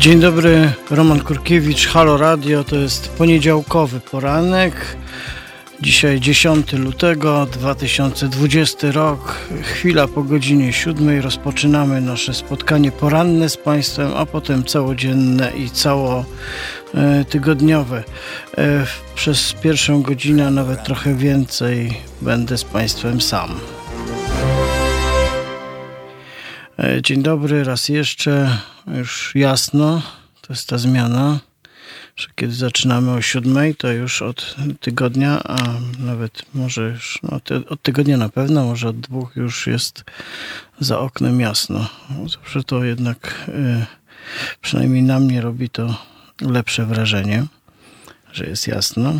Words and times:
Dzień 0.00 0.20
dobry, 0.20 0.72
Roman 0.90 1.20
Kurkiewicz, 1.20 1.88
Halo 1.88 2.16
Radio, 2.16 2.64
to 2.64 2.76
jest 2.76 3.08
poniedziałkowy 3.08 4.00
poranek. 4.00 4.96
Dzisiaj 5.80 6.20
10 6.20 6.72
lutego 6.72 7.46
2020 7.46 8.92
rok, 8.92 9.36
chwila 9.62 10.08
po 10.08 10.22
godzinie 10.22 10.72
7 10.72 11.20
rozpoczynamy 11.20 12.00
nasze 12.00 12.34
spotkanie 12.34 12.92
poranne 12.92 13.48
z 13.48 13.56
Państwem, 13.56 14.12
a 14.16 14.26
potem 14.26 14.64
całodzienne 14.64 15.52
i 15.56 15.70
całotygodniowe. 15.70 18.04
E, 18.58 18.86
przez 19.14 19.52
pierwszą 19.52 20.02
godzinę, 20.02 20.50
nawet 20.50 20.84
trochę 20.84 21.14
więcej, 21.14 22.00
będę 22.20 22.58
z 22.58 22.64
Państwem 22.64 23.20
sam. 23.20 23.50
Dzień 27.02 27.22
dobry, 27.22 27.64
raz 27.64 27.88
jeszcze, 27.88 28.58
już 28.86 29.32
jasno, 29.34 30.02
to 30.40 30.52
jest 30.52 30.68
ta 30.68 30.78
zmiana, 30.78 31.38
że 32.16 32.28
kiedy 32.34 32.54
zaczynamy 32.54 33.10
o 33.10 33.22
siódmej, 33.22 33.74
to 33.74 33.92
już 33.92 34.22
od 34.22 34.56
tygodnia, 34.80 35.42
a 35.44 35.56
nawet 35.98 36.42
może 36.54 36.88
już 36.88 37.18
no, 37.22 37.40
od 37.68 37.82
tygodnia 37.82 38.16
na 38.16 38.28
pewno, 38.28 38.64
może 38.64 38.88
od 38.88 39.00
dwóch 39.00 39.36
już 39.36 39.66
jest 39.66 40.04
za 40.80 40.98
oknem 40.98 41.40
jasno. 41.40 41.88
Zawsze 42.26 42.64
to 42.64 42.84
jednak 42.84 43.34
y, 43.48 43.86
przynajmniej 44.60 45.02
na 45.02 45.20
mnie 45.20 45.40
robi 45.40 45.70
to 45.70 45.96
lepsze 46.40 46.86
wrażenie, 46.86 47.46
że 48.32 48.46
jest 48.46 48.66
jasno. 48.66 49.12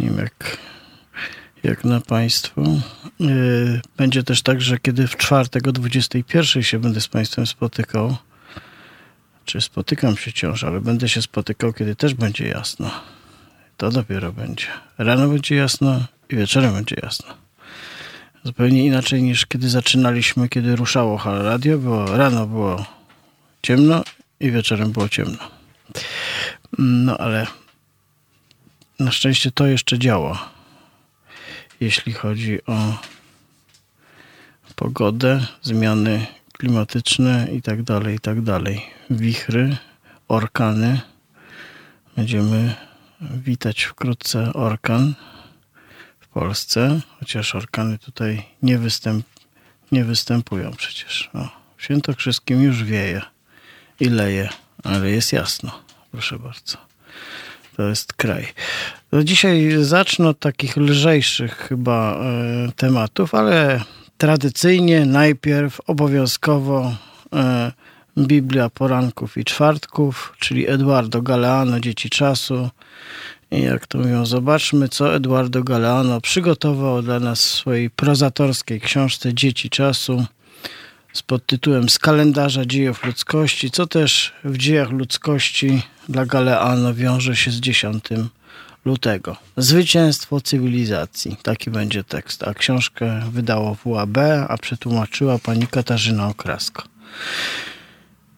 Nie 0.00 0.06
wiem 0.06 0.18
jak 0.18 0.58
jak 1.62 1.84
na 1.84 2.00
Państwu. 2.00 2.80
Y, 3.20 3.80
będzie 3.96 4.22
też 4.22 4.42
tak, 4.42 4.60
że 4.60 4.78
kiedy 4.78 5.06
w 5.06 5.16
czwartek 5.16 5.68
o 5.68 5.72
21 5.72 6.62
się 6.62 6.78
będę 6.78 7.00
z 7.00 7.08
Państwem 7.08 7.46
spotykał, 7.46 8.16
czy 9.44 9.60
spotykam 9.60 10.16
się 10.16 10.30
wciąż, 10.30 10.64
ale 10.64 10.80
będę 10.80 11.08
się 11.08 11.22
spotykał, 11.22 11.72
kiedy 11.72 11.96
też 11.96 12.14
będzie 12.14 12.48
jasno. 12.48 12.90
To 13.76 13.90
dopiero 13.90 14.32
będzie. 14.32 14.66
Rano 14.98 15.28
będzie 15.28 15.54
jasno 15.54 16.00
i 16.28 16.36
wieczorem 16.36 16.74
będzie 16.74 16.96
jasno. 17.02 17.34
Zupełnie 18.44 18.86
inaczej 18.86 19.22
niż 19.22 19.46
kiedy 19.46 19.68
zaczynaliśmy, 19.68 20.48
kiedy 20.48 20.76
ruszało 20.76 21.18
Halo 21.18 21.42
Radio. 21.42 21.78
Było, 21.78 22.16
rano 22.16 22.46
było 22.46 22.86
ciemno 23.62 24.04
i 24.40 24.50
wieczorem 24.50 24.92
było 24.92 25.08
ciemno. 25.08 25.38
No 26.78 27.18
ale 27.18 27.46
na 28.98 29.10
szczęście 29.10 29.50
to 29.50 29.66
jeszcze 29.66 29.98
działa 29.98 30.57
jeśli 31.80 32.12
chodzi 32.12 32.66
o 32.66 32.98
pogodę, 34.76 35.46
zmiany 35.62 36.26
klimatyczne 36.52 37.48
i 37.52 37.62
tak 37.62 37.82
dalej, 37.82 38.16
i 38.16 38.20
tak 38.20 38.40
dalej. 38.40 38.86
Wichry, 39.10 39.76
orkany. 40.28 41.00
Będziemy 42.16 42.74
witać 43.20 43.82
wkrótce 43.82 44.52
orkan 44.52 45.14
w 46.20 46.28
Polsce, 46.28 47.00
chociaż 47.20 47.54
orkany 47.54 47.98
tutaj 47.98 48.42
nie, 48.62 48.78
występ, 48.78 49.26
nie 49.92 50.04
występują 50.04 50.70
przecież. 50.76 51.30
O, 51.34 51.48
w 51.76 51.82
Świętokrzyskim 51.82 52.62
już 52.62 52.84
wieje 52.84 53.22
i 54.00 54.04
leje, 54.04 54.48
ale 54.84 55.10
jest 55.10 55.32
jasno. 55.32 55.82
Proszę 56.10 56.38
bardzo 56.38 56.87
to 57.78 57.88
jest 57.88 58.12
kraj. 58.12 58.46
No 59.12 59.24
dzisiaj 59.24 59.72
zacznę 59.80 60.28
od 60.28 60.38
takich 60.38 60.76
lżejszych 60.76 61.56
chyba 61.56 62.14
e, 62.14 62.72
tematów, 62.76 63.34
ale 63.34 63.80
tradycyjnie 64.16 65.06
najpierw 65.06 65.80
obowiązkowo 65.86 66.94
e, 67.32 67.72
Biblia 68.18 68.70
poranków 68.70 69.36
i 69.36 69.44
czwartków, 69.44 70.34
czyli 70.38 70.70
Eduardo 70.70 71.22
Galeano, 71.22 71.80
Dzieci 71.80 72.10
Czasu. 72.10 72.70
I 73.50 73.62
jak 73.62 73.86
to 73.86 73.98
mówią, 73.98 74.26
zobaczmy, 74.26 74.88
co 74.88 75.14
Eduardo 75.14 75.62
Galeano 75.62 76.20
przygotował 76.20 77.02
dla 77.02 77.20
nas 77.20 77.40
w 77.40 77.54
swojej 77.54 77.90
prozatorskiej 77.90 78.80
książce 78.80 79.34
Dzieci 79.34 79.70
Czasu 79.70 80.26
z 81.18 81.22
podtytułem 81.22 81.88
Z 81.88 81.98
kalendarza 81.98 82.66
dziejów 82.66 83.04
ludzkości, 83.04 83.70
co 83.70 83.86
też 83.86 84.32
w 84.44 84.56
dziejach 84.56 84.90
ludzkości 84.90 85.82
dla 86.08 86.26
Galeano 86.26 86.94
wiąże 86.94 87.36
się 87.36 87.50
z 87.50 87.60
10 87.60 88.04
lutego. 88.84 89.36
Zwycięstwo 89.56 90.40
cywilizacji. 90.40 91.36
Taki 91.42 91.70
będzie 91.70 92.04
tekst. 92.04 92.42
A 92.42 92.54
książkę 92.54 93.22
wydało 93.32 93.76
WAB, 93.84 94.18
a 94.48 94.58
przetłumaczyła 94.58 95.38
pani 95.38 95.66
Katarzyna 95.66 96.28
Okrasko. 96.28 96.82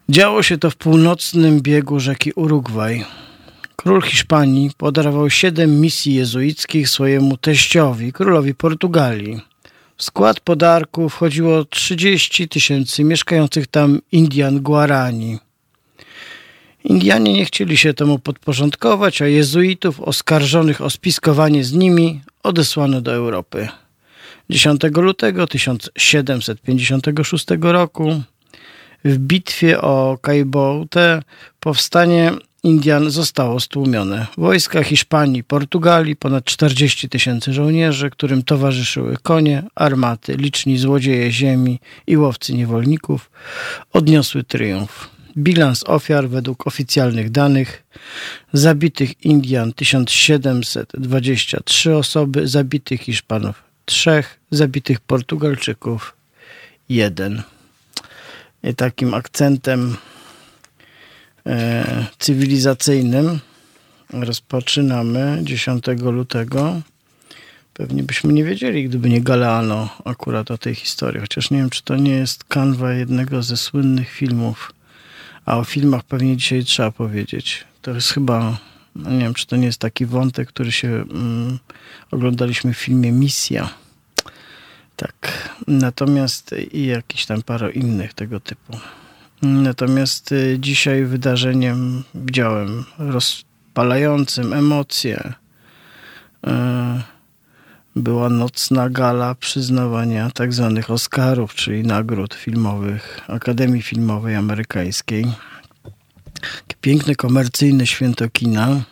Działo 0.08 0.42
się 0.42 0.58
to 0.58 0.70
w 0.70 0.76
północnym 0.76 1.60
biegu 1.60 2.00
rzeki 2.00 2.32
Urugwaj. 2.32 3.04
Król 3.76 4.02
Hiszpanii 4.02 4.70
podarował 4.76 5.30
siedem 5.30 5.80
misji 5.80 6.14
jezuickich 6.14 6.88
swojemu 6.88 7.36
teściowi, 7.36 8.12
królowi 8.12 8.54
Portugalii. 8.54 9.49
W 10.00 10.04
skład 10.04 10.40
podarku 10.40 11.08
wchodziło 11.08 11.64
30 11.64 12.48
tysięcy 12.48 13.04
mieszkających 13.04 13.66
tam 13.66 14.00
Indian 14.12 14.60
Guarani. 14.60 15.38
Indianie 16.84 17.32
nie 17.32 17.44
chcieli 17.44 17.76
się 17.76 17.94
temu 17.94 18.18
podporządkować, 18.18 19.22
a 19.22 19.26
jezuitów 19.26 20.00
oskarżonych 20.00 20.80
o 20.80 20.90
spiskowanie 20.90 21.64
z 21.64 21.72
nimi 21.72 22.20
odesłano 22.42 23.00
do 23.00 23.14
Europy. 23.14 23.68
10 24.50 24.80
lutego 24.96 25.46
1756 25.46 27.46
roku 27.60 28.22
w 29.04 29.18
bitwie 29.18 29.80
o 29.80 30.18
Caillebotte 30.26 31.22
powstanie 31.60 32.32
Indian 32.62 33.10
zostało 33.10 33.60
stłumione. 33.60 34.26
Wojska 34.38 34.82
Hiszpanii, 34.82 35.44
Portugalii, 35.44 36.16
ponad 36.16 36.44
40 36.44 37.08
tysięcy 37.08 37.52
żołnierzy, 37.52 38.10
którym 38.10 38.42
towarzyszyły 38.42 39.16
konie, 39.22 39.62
armaty, 39.74 40.36
liczni 40.36 40.78
złodzieje 40.78 41.32
ziemi 41.32 41.78
i 42.06 42.16
łowcy 42.16 42.54
niewolników, 42.54 43.30
odniosły 43.92 44.44
triumf. 44.44 45.10
Bilans 45.36 45.84
ofiar 45.86 46.28
według 46.28 46.66
oficjalnych 46.66 47.30
danych 47.30 47.82
zabitych 48.52 49.24
Indian 49.24 49.72
1723 49.72 51.96
osoby, 51.96 52.48
zabitych 52.48 53.00
Hiszpanów 53.00 53.62
3, 53.84 54.24
zabitych 54.50 55.00
Portugalczyków 55.00 56.16
1. 56.88 57.42
I 58.62 58.74
takim 58.74 59.14
akcentem 59.14 59.96
cywilizacyjnym 62.18 63.38
rozpoczynamy 64.12 65.38
10 65.42 65.84
lutego. 66.02 66.80
Pewnie 67.74 68.02
byśmy 68.02 68.32
nie 68.32 68.44
wiedzieli, 68.44 68.88
gdyby 68.88 69.08
nie 69.08 69.20
Galeano 69.20 69.88
akurat 70.04 70.50
o 70.50 70.58
tej 70.58 70.74
historii. 70.74 71.20
Chociaż 71.20 71.50
nie 71.50 71.58
wiem, 71.58 71.70
czy 71.70 71.82
to 71.82 71.96
nie 71.96 72.12
jest 72.12 72.44
kanwa 72.44 72.92
jednego 72.92 73.42
ze 73.42 73.56
słynnych 73.56 74.10
filmów 74.10 74.72
a 75.50 75.56
o 75.56 75.64
filmach 75.64 76.02
pewnie 76.02 76.36
dzisiaj 76.36 76.64
trzeba 76.64 76.90
powiedzieć. 76.90 77.64
To 77.82 77.90
jest 77.90 78.08
chyba, 78.08 78.58
no 78.96 79.10
nie 79.10 79.18
wiem, 79.18 79.34
czy 79.34 79.46
to 79.46 79.56
nie 79.56 79.66
jest 79.66 79.78
taki 79.78 80.06
wątek, 80.06 80.48
który 80.48 80.72
się 80.72 80.88
mm, 80.88 81.58
oglądaliśmy 82.10 82.74
w 82.74 82.78
filmie 82.78 83.12
Misja. 83.12 83.70
Tak. 84.96 85.48
Natomiast 85.66 86.54
i 86.72 86.86
jakiś 86.86 87.26
tam 87.26 87.42
parę 87.42 87.72
innych 87.72 88.14
tego 88.14 88.40
typu. 88.40 88.78
Natomiast 89.42 90.32
y, 90.32 90.56
dzisiaj 90.60 91.04
wydarzeniem 91.04 92.04
widziałem 92.14 92.84
rozpalającym 92.98 94.52
emocje. 94.52 95.32
Y, 96.46 96.50
była 97.96 98.28
nocna 98.28 98.90
gala 98.90 99.34
przyznawania 99.34 100.30
tak 100.30 100.52
zwanych 100.52 100.90
Oscarów, 100.90 101.54
czyli 101.54 101.82
nagród 101.82 102.34
filmowych 102.34 103.20
Akademii 103.28 103.82
Filmowej 103.82 104.36
Amerykańskiej. 104.36 105.26
Piękne 106.80 107.14
komercyjne 107.14 107.86
święto 107.86 108.30
kina, 108.30 108.82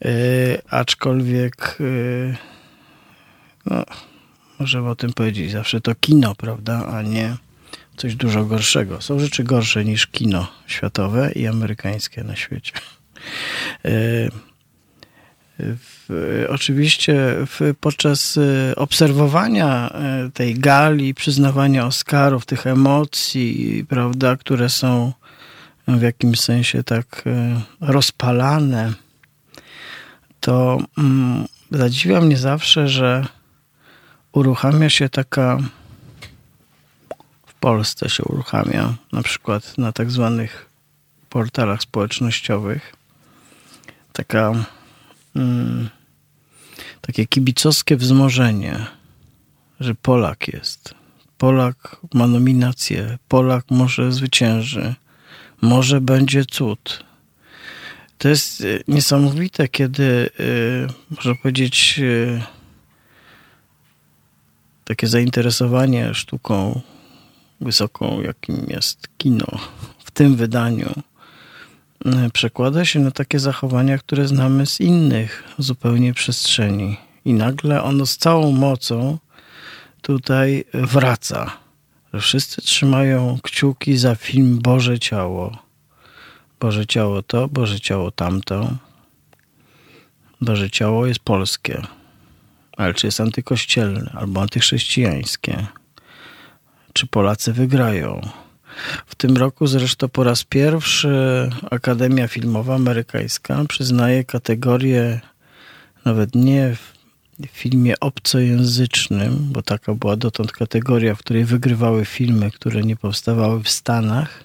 yy, 0.00 0.10
aczkolwiek 0.70 1.78
no, 3.66 3.84
możemy 4.58 4.90
o 4.90 4.96
tym 4.96 5.12
powiedzieć, 5.12 5.52
zawsze 5.52 5.80
to 5.80 5.94
kino, 5.94 6.34
prawda, 6.34 6.86
a 6.86 7.02
nie 7.02 7.36
coś 7.96 8.14
dużo 8.14 8.44
gorszego. 8.44 9.00
Są 9.00 9.18
rzeczy 9.18 9.44
gorsze 9.44 9.84
niż 9.84 10.06
kino 10.06 10.52
światowe 10.66 11.32
i 11.32 11.46
amerykańskie 11.46 12.24
na 12.24 12.36
świecie. 12.36 12.72
Yy, 13.84 14.30
w, 15.58 16.46
oczywiście 16.48 17.14
w, 17.46 17.74
podczas 17.80 18.38
e, 18.38 18.76
obserwowania 18.76 19.90
e, 19.90 20.30
tej 20.34 20.54
gali, 20.54 21.14
przyznawania 21.14 21.86
Oscarów, 21.86 22.46
tych 22.46 22.66
emocji, 22.66 23.84
prawda, 23.88 24.36
które 24.36 24.68
są 24.68 25.12
w 25.88 26.02
jakimś 26.02 26.40
sensie 26.40 26.84
tak 26.84 27.22
e, 27.26 27.60
rozpalane, 27.80 28.92
to 30.40 30.78
mm, 30.98 31.46
zadziwia 31.70 32.20
mnie 32.20 32.36
zawsze, 32.36 32.88
że 32.88 33.26
uruchamia 34.32 34.90
się 34.90 35.08
taka 35.08 35.58
Polsce 37.62 38.10
się 38.10 38.24
uruchamia, 38.24 38.94
na 39.12 39.22
przykład 39.22 39.78
na 39.78 39.92
tak 39.92 40.10
zwanych 40.10 40.66
portalach 41.30 41.82
społecznościowych. 41.82 42.96
Taka, 44.12 44.52
mm, 45.36 45.88
takie 47.00 47.26
kibicowskie 47.26 47.96
wzmożenie, 47.96 48.86
że 49.80 49.94
Polak 49.94 50.48
jest. 50.48 50.94
Polak 51.38 51.96
ma 52.14 52.26
nominację, 52.26 53.18
Polak 53.28 53.64
może 53.70 54.12
zwycięży, 54.12 54.94
może 55.60 56.00
będzie 56.00 56.44
cud. 56.44 57.04
To 58.18 58.28
jest 58.28 58.60
y, 58.60 58.84
niesamowite, 58.88 59.68
kiedy, 59.68 60.30
y, 60.40 60.86
można 61.10 61.34
powiedzieć, 61.34 61.98
y, 61.98 62.42
takie 64.84 65.06
zainteresowanie 65.06 66.14
sztuką 66.14 66.80
wysoką, 67.62 68.20
jakim 68.20 68.66
jest 68.68 69.08
kino 69.18 69.46
w 70.04 70.10
tym 70.10 70.36
wydaniu, 70.36 70.92
przekłada 72.32 72.84
się 72.84 73.00
na 73.00 73.10
takie 73.10 73.38
zachowania, 73.38 73.98
które 73.98 74.28
znamy 74.28 74.66
z 74.66 74.80
innych 74.80 75.44
zupełnie 75.58 76.14
przestrzeni. 76.14 76.96
I 77.24 77.32
nagle 77.32 77.82
ono 77.82 78.06
z 78.06 78.16
całą 78.16 78.52
mocą 78.52 79.18
tutaj 80.02 80.64
wraca. 80.74 81.50
Wszyscy 82.20 82.62
trzymają 82.62 83.38
kciuki 83.42 83.96
za 83.96 84.14
film 84.14 84.58
Boże 84.62 84.98
Ciało. 84.98 85.58
Boże 86.60 86.86
Ciało 86.86 87.22
to, 87.22 87.48
Boże 87.48 87.80
Ciało 87.80 88.10
tamto. 88.10 88.70
Boże 90.40 90.70
Ciało 90.70 91.06
jest 91.06 91.20
polskie, 91.20 91.82
ale 92.76 92.94
czy 92.94 93.06
jest 93.06 93.20
antykościelne 93.20 94.10
albo 94.14 94.42
antychrześcijańskie? 94.42 95.66
Czy 96.92 97.06
Polacy 97.06 97.52
wygrają? 97.52 98.20
W 99.06 99.14
tym 99.14 99.36
roku 99.36 99.66
zresztą 99.66 100.08
po 100.08 100.24
raz 100.24 100.44
pierwszy 100.44 101.50
Akademia 101.70 102.28
Filmowa 102.28 102.74
Amerykańska 102.74 103.64
przyznaje 103.68 104.24
kategorię 104.24 105.20
nawet 106.04 106.34
nie 106.34 106.76
w 106.76 106.92
filmie 107.46 108.00
obcojęzycznym, 108.00 109.48
bo 109.52 109.62
taka 109.62 109.94
była 109.94 110.16
dotąd 110.16 110.52
kategoria, 110.52 111.14
w 111.14 111.18
której 111.18 111.44
wygrywały 111.44 112.04
filmy, 112.04 112.50
które 112.50 112.82
nie 112.82 112.96
powstawały 112.96 113.62
w 113.62 113.68
Stanach, 113.68 114.44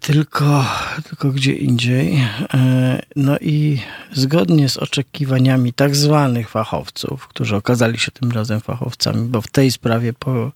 tylko, 0.00 0.64
tylko 1.08 1.30
gdzie 1.30 1.52
indziej. 1.52 2.24
E, 2.54 3.02
no 3.16 3.38
i 3.38 3.80
zgodnie 4.12 4.68
z 4.68 4.76
oczekiwaniami 4.76 5.72
tak 5.72 5.96
zwanych 5.96 6.48
fachowców, 6.48 7.28
którzy 7.28 7.56
okazali 7.56 7.98
się 7.98 8.10
tym 8.10 8.32
razem 8.32 8.60
fachowcami, 8.60 9.28
bo 9.28 9.40
w 9.40 9.48
tej 9.48 9.72
sprawie 9.72 10.12
po, 10.12 10.52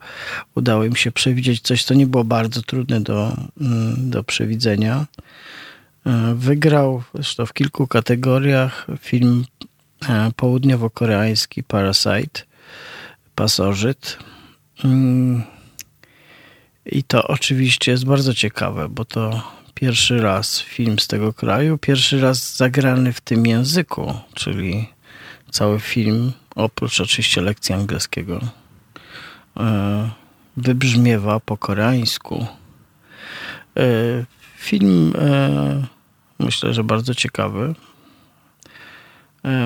udało 0.55 0.85
im 0.85 0.97
się 0.97 1.13
przewidzieć 1.13 1.61
coś, 1.61 1.85
co 1.85 1.95
nie 1.95 2.07
było 2.07 2.25
bardzo 2.25 2.63
trudne 2.63 3.01
do, 3.01 3.37
mm, 3.61 4.11
do 4.11 4.25
przewidzenia. 4.25 5.07
E, 6.07 6.35
wygrał 6.35 7.03
zresztą 7.15 7.47
w 7.47 7.53
kilku 7.53 7.87
kategoriach 7.87 8.87
film 9.01 9.45
południowo-koreański 10.37 11.63
Parasite, 11.63 12.43
Pasożyt. 13.35 14.19
I 16.87 17.03
to 17.03 17.29
oczywiście 17.29 17.93
jest 17.93 18.05
bardzo 18.05 18.35
ciekawe, 18.35 18.89
bo 18.89 19.05
to 19.05 19.43
pierwszy 19.75 20.21
raz 20.21 20.61
film 20.61 20.99
z 20.99 21.07
tego 21.07 21.33
kraju, 21.33 21.79
pierwszy 21.79 22.21
raz 22.21 22.57
zagrany 22.57 23.13
w 23.13 23.21
tym 23.21 23.47
języku, 23.47 24.15
czyli 24.35 24.89
cały 25.51 25.81
film, 25.81 26.33
oprócz 26.55 27.01
oczywiście 27.01 27.41
lekcji 27.41 27.75
angielskiego, 27.75 28.41
e, 29.57 30.11
wybrzmiewa 30.57 31.41
po 31.41 31.57
koreańsku. 31.57 32.47
E, 33.77 33.85
film 34.57 35.13
e, 35.19 35.87
myślę, 36.39 36.75
że 36.75 36.85
bardzo 36.85 37.15
ciekawy. 37.15 37.75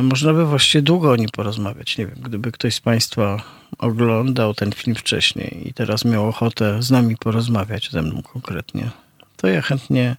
Można 0.03 0.33
by 0.33 0.47
właściwie 0.47 0.83
długo 0.83 1.11
o 1.13 1.17
nim 1.17 1.29
porozmawiać. 1.33 1.99
Nie 1.99 2.07
wiem, 2.07 2.17
gdyby 2.23 2.53
ktoś 2.53 2.75
z 2.75 2.81
Państwa 2.81 3.43
oglądał 3.79 4.55
ten 4.55 4.73
film 4.73 4.97
wcześniej 4.97 5.69
i 5.69 5.75
teraz 5.75 6.05
miał 6.05 6.29
ochotę 6.29 6.83
z 6.83 6.91
nami 6.91 7.17
porozmawiać, 7.17 7.91
ze 7.91 8.03
mną 8.03 8.23
konkretnie, 8.23 8.91
to 9.37 9.47
ja 9.47 9.63
chętnie, 9.63 10.17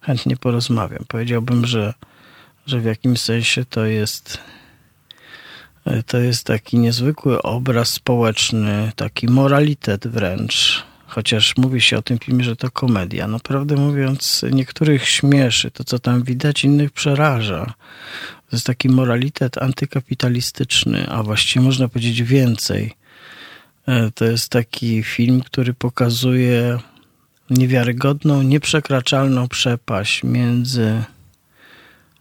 chętnie 0.00 0.36
porozmawiam. 0.36 1.04
Powiedziałbym, 1.08 1.66
że, 1.66 1.94
że 2.66 2.80
w 2.80 2.84
jakimś 2.84 3.20
sensie 3.20 3.64
to 3.64 3.84
jest 3.84 4.38
to 6.06 6.18
jest 6.18 6.46
taki 6.46 6.78
niezwykły 6.78 7.42
obraz 7.42 7.88
społeczny, 7.88 8.92
taki 8.96 9.26
moralitet 9.28 10.06
wręcz. 10.06 10.84
Chociaż 11.16 11.56
mówi 11.56 11.80
się 11.80 11.98
o 11.98 12.02
tym 12.02 12.18
filmie, 12.18 12.44
że 12.44 12.56
to 12.56 12.70
komedia. 12.70 13.28
Naprawdę 13.28 13.76
mówiąc, 13.76 14.44
niektórych 14.52 15.08
śmieszy 15.08 15.70
to, 15.70 15.84
co 15.84 15.98
tam 15.98 16.22
widać, 16.22 16.64
innych 16.64 16.90
przeraża. 16.90 17.74
To 18.50 18.56
jest 18.56 18.66
taki 18.66 18.88
moralitet 18.88 19.58
antykapitalistyczny, 19.58 21.08
a 21.08 21.22
właściwie 21.22 21.64
można 21.64 21.88
powiedzieć 21.88 22.22
więcej. 22.22 22.94
E, 23.86 24.10
to 24.10 24.24
jest 24.24 24.48
taki 24.48 25.02
film, 25.02 25.42
który 25.42 25.74
pokazuje 25.74 26.78
niewiarygodną, 27.50 28.42
nieprzekraczalną 28.42 29.48
przepaść 29.48 30.24
między 30.24 31.04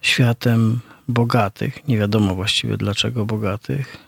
światem 0.02 0.80
bogatych, 1.08 1.88
nie 1.88 1.98
wiadomo 1.98 2.36
właściwie 2.36 2.78
dlaczego 2.78 3.26
bogatych, 3.26 4.05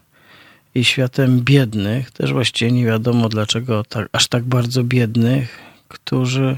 i 0.75 0.83
światem 0.83 1.41
biednych, 1.41 2.11
też 2.11 2.33
właściwie 2.33 2.71
nie 2.71 2.85
wiadomo 2.85 3.29
dlaczego 3.29 3.83
tak, 3.83 4.09
aż 4.11 4.27
tak 4.27 4.43
bardzo 4.43 4.83
biednych, 4.83 5.59
którzy 5.87 6.57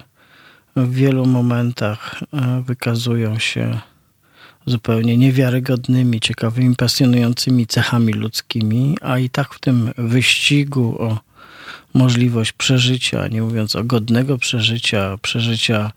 w 0.76 0.94
wielu 0.94 1.26
momentach 1.26 2.24
e, 2.34 2.64
wykazują 2.66 3.40
się 3.40 3.80
zupełnie 4.66 5.18
niewiarygodnymi, 5.18 6.20
ciekawymi, 6.20 6.76
pasjonującymi 6.76 7.68
cechami 7.68 8.14
ludzkimi, 8.14 8.98
a 9.02 9.20
i 9.20 9.30
tak 9.30 9.54
w 9.54 9.60
tym 9.60 9.92
wyścigu 9.98 11.02
o 11.02 11.20
możliwość 11.94 12.52
przeżycia, 12.52 13.28
nie 13.28 13.42
mówiąc 13.42 13.76
o 13.76 13.84
godnego 13.84 14.38
przeżycia, 14.38 15.18
przeżycia, 15.22 15.92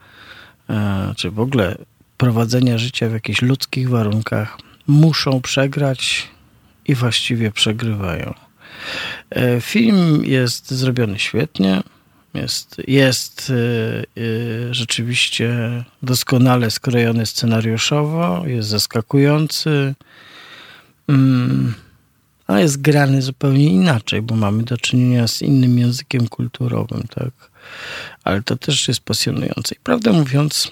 e, 0.70 1.14
czy 1.16 1.30
w 1.30 1.40
ogóle 1.40 1.76
prowadzenia 2.16 2.78
życia 2.78 3.08
w 3.08 3.12
jakichś 3.12 3.42
ludzkich 3.42 3.88
warunkach, 3.88 4.58
muszą 4.86 5.40
przegrać 5.40 6.28
i 6.92 6.94
właściwie 6.94 7.50
przegrywają. 7.50 8.34
E, 9.30 9.60
film 9.60 10.24
jest 10.24 10.70
zrobiony 10.70 11.18
świetnie. 11.18 11.82
Jest, 12.34 12.76
jest 12.86 13.50
y, 13.50 14.06
y, 14.18 14.74
rzeczywiście 14.74 15.50
doskonale 16.02 16.70
skrojony 16.70 17.26
scenariuszowo, 17.26 18.42
jest 18.46 18.68
zaskakujący, 18.68 19.94
mm, 21.08 21.74
a 22.46 22.60
jest 22.60 22.80
grany 22.80 23.22
zupełnie 23.22 23.66
inaczej, 23.66 24.22
bo 24.22 24.36
mamy 24.36 24.62
do 24.62 24.76
czynienia 24.76 25.28
z 25.28 25.42
innym 25.42 25.78
językiem 25.78 26.28
kulturowym, 26.28 27.02
tak? 27.14 27.32
Ale 28.24 28.42
to 28.42 28.56
też 28.56 28.88
jest 28.88 29.00
pasjonujące. 29.00 29.74
I 29.74 29.78
prawdę 29.82 30.12
mówiąc, 30.12 30.70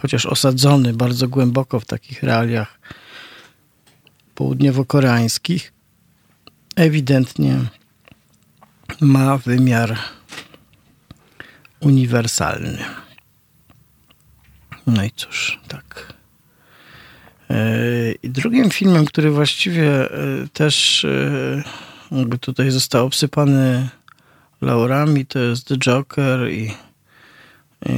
chociaż 0.00 0.26
osadzony 0.26 0.92
bardzo 0.92 1.28
głęboko 1.28 1.80
w 1.80 1.84
takich 1.84 2.22
realiach 2.22 2.78
południowo-koreańskich, 4.34 5.72
ewidentnie 6.76 7.58
ma 9.00 9.38
wymiar 9.38 9.98
uniwersalny. 11.80 12.78
No 14.86 15.04
i 15.04 15.10
cóż, 15.10 15.60
tak. 15.68 16.12
E, 17.50 18.12
I 18.22 18.30
drugim 18.30 18.70
filmem, 18.70 19.04
który 19.04 19.30
właściwie 19.30 20.10
e, 20.10 20.48
też 20.52 21.04
e, 21.04 22.38
tutaj 22.40 22.70
został 22.70 23.06
obsypany 23.06 23.88
laurami, 24.60 25.26
to 25.26 25.38
jest 25.38 25.68
The 25.68 25.76
Joker 25.76 26.50
i, 26.50 26.74
i 27.86 27.94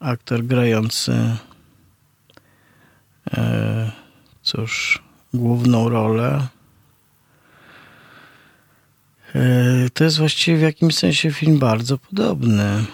aktor 0.00 0.44
grający 0.44 1.36
cóż, 4.42 5.02
główną 5.34 5.88
rolę 5.88 6.48
E, 9.34 9.90
to 9.94 10.04
jest 10.04 10.18
właściwie 10.18 10.58
w 10.58 10.62
jakimś 10.62 10.94
sensie 10.94 11.32
film 11.32 11.58
bardzo 11.58 11.98
podobny. 11.98 12.84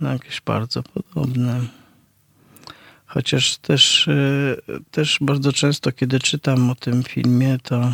No, 0.00 0.12
jakieś 0.12 0.40
bardzo 0.40 0.82
podobne. 0.82 1.60
Chociaż 3.06 3.56
też, 3.56 4.08
e, 4.08 4.56
też 4.90 5.18
bardzo 5.20 5.52
często, 5.52 5.92
kiedy 5.92 6.20
czytam 6.20 6.70
o 6.70 6.74
tym 6.74 7.02
filmie, 7.02 7.58
to 7.62 7.92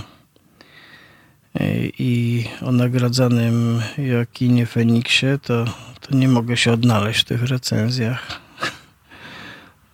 e, 1.54 1.86
i 1.98 2.44
o 2.62 2.72
nagradzanym 2.72 3.80
Joaquinie 3.98 4.66
Feniksie, 4.66 5.26
to, 5.42 5.64
to 6.00 6.16
nie 6.16 6.28
mogę 6.28 6.56
się 6.56 6.72
odnaleźć 6.72 7.20
w 7.20 7.24
tych 7.24 7.42
recenzjach. 7.42 8.45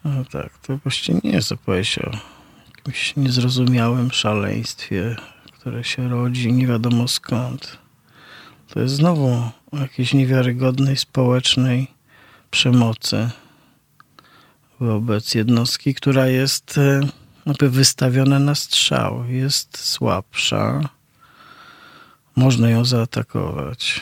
No 0.04 0.24
tak, 0.24 0.58
to 0.58 0.76
właściwie 0.76 1.20
nie 1.24 1.30
jest 1.30 1.52
opowieść 1.52 1.98
o 1.98 2.10
jakimś 2.76 3.16
niezrozumiałym 3.16 4.10
szaleństwie, 4.10 5.16
które 5.52 5.84
się 5.84 6.08
rodzi 6.08 6.52
nie 6.52 6.66
wiadomo 6.66 7.08
skąd. 7.08 7.78
To 8.68 8.80
jest 8.80 8.94
znowu 8.94 9.50
jakiejś 9.72 10.14
niewiarygodnej 10.14 10.96
społecznej 10.96 11.86
przemocy 12.50 13.30
wobec 14.80 15.34
jednostki, 15.34 15.94
która 15.94 16.26
jest 16.26 16.78
e, 16.78 17.00
jakby 17.46 17.70
wystawiona 17.70 18.38
na 18.38 18.54
strzał, 18.54 19.24
jest 19.24 19.78
słabsza, 19.78 20.80
można 22.36 22.70
ją 22.70 22.84
zaatakować. 22.84 24.00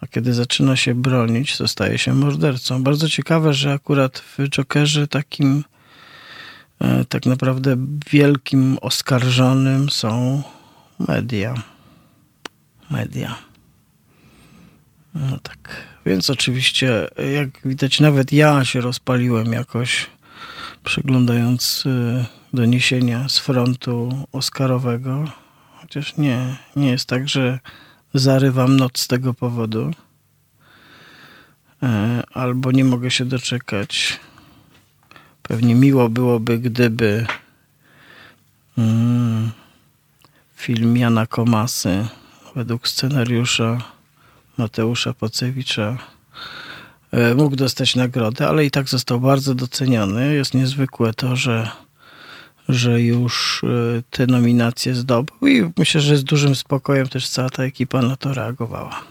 A 0.00 0.06
kiedy 0.06 0.34
zaczyna 0.34 0.76
się 0.76 0.94
bronić, 0.94 1.56
to 1.56 1.68
staje 1.68 1.98
się 1.98 2.14
mordercą. 2.14 2.82
Bardzo 2.82 3.08
ciekawe, 3.08 3.54
że 3.54 3.72
akurat 3.72 4.18
w 4.18 4.48
Jokerze 4.48 5.08
takim 5.08 5.64
e, 6.80 7.04
tak 7.04 7.26
naprawdę 7.26 7.76
wielkim 8.10 8.78
oskarżonym 8.80 9.90
są 9.90 10.42
media. 11.08 11.54
Media. 12.90 13.36
No 15.14 15.38
tak. 15.42 15.90
Więc 16.06 16.30
oczywiście, 16.30 17.08
jak 17.34 17.48
widać, 17.64 18.00
nawet 18.00 18.32
ja 18.32 18.64
się 18.64 18.80
rozpaliłem 18.80 19.52
jakoś 19.52 20.06
przeglądając 20.84 21.84
e, 21.86 22.24
doniesienia 22.52 23.28
z 23.28 23.38
frontu 23.38 24.26
Oscarowego. 24.32 25.24
Chociaż 25.80 26.16
nie, 26.16 26.56
nie 26.76 26.90
jest 26.90 27.08
tak, 27.08 27.28
że 27.28 27.58
zarywam 28.14 28.76
noc 28.76 28.98
z 28.98 29.08
tego 29.08 29.34
powodu. 29.34 29.90
E, 31.82 32.22
albo 32.34 32.72
nie 32.72 32.84
mogę 32.84 33.10
się 33.10 33.24
doczekać. 33.24 34.20
Pewnie 35.42 35.74
miło 35.74 36.08
byłoby, 36.08 36.58
gdyby 36.58 37.26
mm, 38.78 39.50
film 40.56 40.96
Jana 40.96 41.26
Komasy 41.26 42.06
według 42.54 42.88
scenariusza 42.88 43.78
Mateusza 44.58 45.12
Pocewicza 45.12 45.98
e, 47.12 47.34
mógł 47.34 47.56
dostać 47.56 47.96
nagrodę, 47.96 48.48
ale 48.48 48.64
i 48.64 48.70
tak 48.70 48.88
został 48.88 49.20
bardzo 49.20 49.54
doceniony. 49.54 50.34
Jest 50.34 50.54
niezwykłe 50.54 51.14
to, 51.14 51.36
że 51.36 51.70
że 52.70 53.02
już 53.02 53.64
e, 53.64 54.02
te 54.10 54.26
nominacje 54.26 54.94
zdobył 54.94 55.48
i 55.48 55.70
myślę, 55.78 56.00
że 56.00 56.16
z 56.16 56.24
dużym 56.24 56.54
spokojem 56.54 57.08
też 57.08 57.28
cała 57.28 57.50
ta 57.50 57.62
ekipa 57.62 58.02
na 58.02 58.16
to 58.16 58.34
reagowała. 58.34 59.04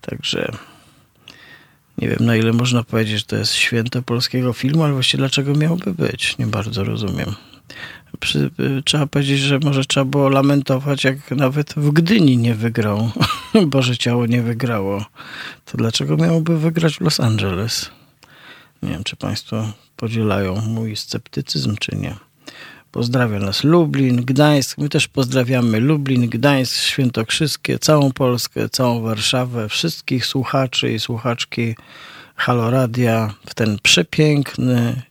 Także 0.00 0.52
nie 1.98 2.08
wiem, 2.08 2.18
na 2.20 2.36
ile 2.36 2.52
można 2.52 2.82
powiedzieć, 2.82 3.18
że 3.18 3.24
to 3.24 3.36
jest 3.36 3.52
święto 3.52 4.02
polskiego 4.02 4.52
filmu, 4.52 4.82
ale 4.84 4.92
właściwie 4.92 5.18
dlaczego 5.18 5.54
miałoby 5.54 5.94
być? 5.94 6.38
Nie 6.38 6.46
bardzo 6.46 6.84
rozumiem. 6.84 7.34
Przy, 8.20 8.50
e, 8.78 8.82
trzeba 8.82 9.06
powiedzieć, 9.06 9.40
że 9.40 9.58
może 9.58 9.84
trzeba 9.84 10.04
było 10.04 10.28
lamentować, 10.28 11.04
jak 11.04 11.30
nawet 11.30 11.74
w 11.76 11.90
Gdyni 11.90 12.36
nie 12.36 12.54
wygrał, 12.54 13.10
Boże 13.66 13.96
Ciało 13.96 14.26
nie 14.26 14.42
wygrało. 14.42 15.04
To 15.64 15.78
dlaczego 15.78 16.16
miałoby 16.16 16.58
wygrać 16.58 16.96
w 16.96 17.00
Los 17.00 17.20
Angeles? 17.20 17.90
Nie 18.82 18.90
wiem, 18.90 19.04
czy 19.04 19.16
Państwo 19.16 19.72
podzielają 19.96 20.60
mój 20.60 20.96
sceptycyzm, 20.96 21.76
czy 21.76 21.96
nie. 21.96 22.29
Pozdrawia 22.92 23.38
nas 23.38 23.64
Lublin, 23.64 24.24
Gdańsk. 24.24 24.78
My 24.78 24.88
też 24.88 25.08
pozdrawiamy 25.08 25.80
Lublin, 25.80 26.28
Gdańsk, 26.28 26.76
Świętokrzyskie, 26.76 27.78
całą 27.78 28.12
Polskę, 28.12 28.68
całą 28.68 29.00
Warszawę, 29.00 29.68
wszystkich 29.68 30.26
słuchaczy 30.26 30.92
i 30.92 30.98
słuchaczki 30.98 31.76
Haloradia 32.36 33.34
w 33.46 33.54
ten 33.54 33.78
przepiękny 33.82 35.02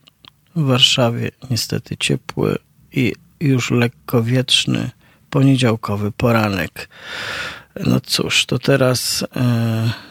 w 0.56 0.62
Warszawie 0.62 1.30
niestety 1.50 1.96
ciepły 1.96 2.58
i 2.92 3.12
już 3.40 3.70
lekko 3.70 4.22
wietrzny 4.22 4.90
poniedziałkowy 5.30 6.12
poranek. 6.12 6.88
No 7.86 8.00
cóż, 8.00 8.46
to 8.46 8.58
teraz... 8.58 9.24
Yy 9.36 10.09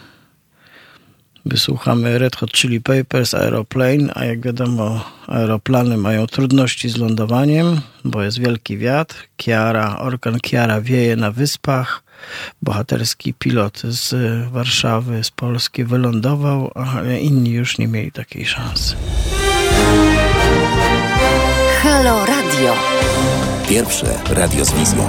Wysłuchamy 1.50 2.20
Red 2.20 2.36
Hot 2.36 2.52
Chili 2.52 2.82
Papers, 2.82 3.34
Aeroplane, 3.34 4.12
a 4.16 4.26
jak 4.26 4.42
wiadomo, 4.42 5.06
aeroplany 5.28 5.98
mają 5.98 6.28
trudności 6.28 6.90
z 6.90 6.98
lądowaniem, 6.98 7.82
bo 8.06 8.24
jest 8.24 8.40
wielki 8.40 8.78
wiatr. 8.78 9.16
Kiara, 9.38 10.00
orkan 10.00 10.40
Kiara 10.40 10.82
wieje 10.82 11.16
na 11.16 11.32
wyspach. 11.32 12.04
Bohaterski 12.62 13.34
pilot 13.34 13.82
z 13.84 14.16
Warszawy, 14.52 15.24
z 15.24 15.32
Polski 15.32 15.84
wylądował, 15.84 16.72
ale 16.76 17.20
inni 17.20 17.52
już 17.52 17.78
nie 17.78 17.88
mieli 17.88 18.12
takiej 18.12 18.46
szansy. 18.46 18.96
Halo 21.82 22.26
Radio. 22.26 22.76
Pierwsze 23.70 24.20
radio 24.30 24.66
z 24.66 24.72
wizją. 24.72 25.08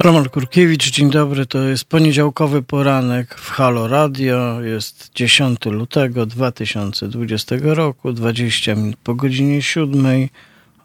Roman 0.00 0.28
Kurkiewicz, 0.28 0.90
dzień 0.90 1.10
dobry. 1.10 1.46
To 1.46 1.58
jest 1.58 1.84
poniedziałkowy 1.84 2.62
poranek 2.62 3.34
w 3.34 3.50
Halo 3.50 3.88
Radio. 3.88 4.60
Jest 4.62 5.10
10 5.14 5.64
lutego 5.64 6.26
2020 6.26 7.56
roku, 7.62 8.12
20 8.12 8.74
minut 8.74 8.96
po 9.04 9.14
godzinie 9.14 9.62
7 9.62 10.28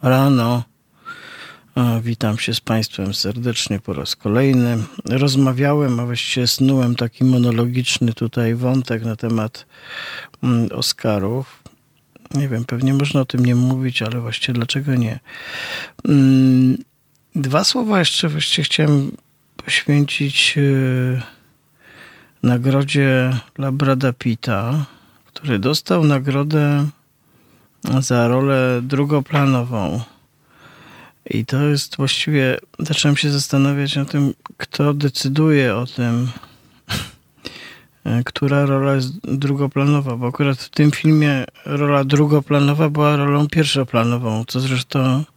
rano. 0.02 0.64
Witam 2.02 2.38
się 2.38 2.54
z 2.54 2.62
Państwem 2.62 3.14
serdecznie 3.14 3.80
po 3.80 3.94
raz 3.94 4.16
kolejny. 4.16 4.78
Rozmawiałem, 5.06 6.00
a 6.00 6.06
właściwie 6.06 6.48
snułem 6.48 6.96
taki 6.96 7.24
monologiczny 7.24 8.14
tutaj 8.14 8.56
wątek 8.56 9.04
na 9.04 9.16
temat 9.16 9.66
mm, 10.44 10.70
Oscarów. 10.72 11.64
Nie 12.34 12.48
wiem, 12.48 12.66
pewnie 12.66 12.94
można 12.94 13.22
o 13.22 13.26
tym 13.26 13.46
nie 13.46 13.56
mówić, 13.56 14.02
ale 14.02 14.22
właściwie 14.22 14.54
dlaczego 14.54 14.96
nie? 14.96 15.20
Dwa 17.36 17.64
słowa 17.64 18.00
jeszcze 18.00 18.30
właściwie 18.30 18.64
chciałem 18.64 19.12
poświęcić 19.66 20.56
yy, 20.56 21.22
nagrodzie 22.44 23.40
dla 23.54 23.72
Brada 23.72 24.14
Pitta, 24.14 24.86
który 25.26 25.60
dostał 25.60 26.04
nagrodę 26.04 26.88
za 28.00 28.28
rolę 28.28 28.82
drugoplanową. 28.84 30.02
I 31.30 31.46
to 31.46 31.64
jest 31.64 31.98
właściwie, 31.98 32.58
zacząłem 32.80 33.18
się 33.18 33.32
zastanawiać 33.32 33.96
na 33.96 34.06
tym, 34.06 34.34
kto 34.58 34.94
decyduje 34.94 35.76
o 35.76 35.86
tym, 35.86 36.32
która 38.26 38.66
rola 38.66 38.96
jest 38.96 39.20
drugoplanowa, 39.38 40.16
bo 40.16 40.28
akurat 40.28 40.58
w 40.58 40.70
tym 40.70 40.92
filmie 40.92 41.46
rola 41.66 42.04
drugoplanowa 42.04 42.90
była 42.90 43.16
rolą 43.16 43.48
pierwszoplanową, 43.48 44.46
co 44.48 44.60
zresztą 44.60 45.00
E, 45.00 45.35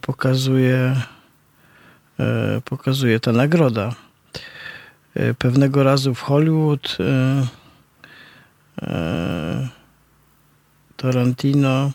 pokazuje, 0.00 0.96
e, 2.20 2.60
pokazuje 2.64 3.20
ta 3.20 3.32
nagroda. 3.32 3.94
E, 5.14 5.34
pewnego 5.34 5.82
razu 5.82 6.14
w 6.14 6.20
Hollywood 6.20 6.96
Tarantino 10.96 11.90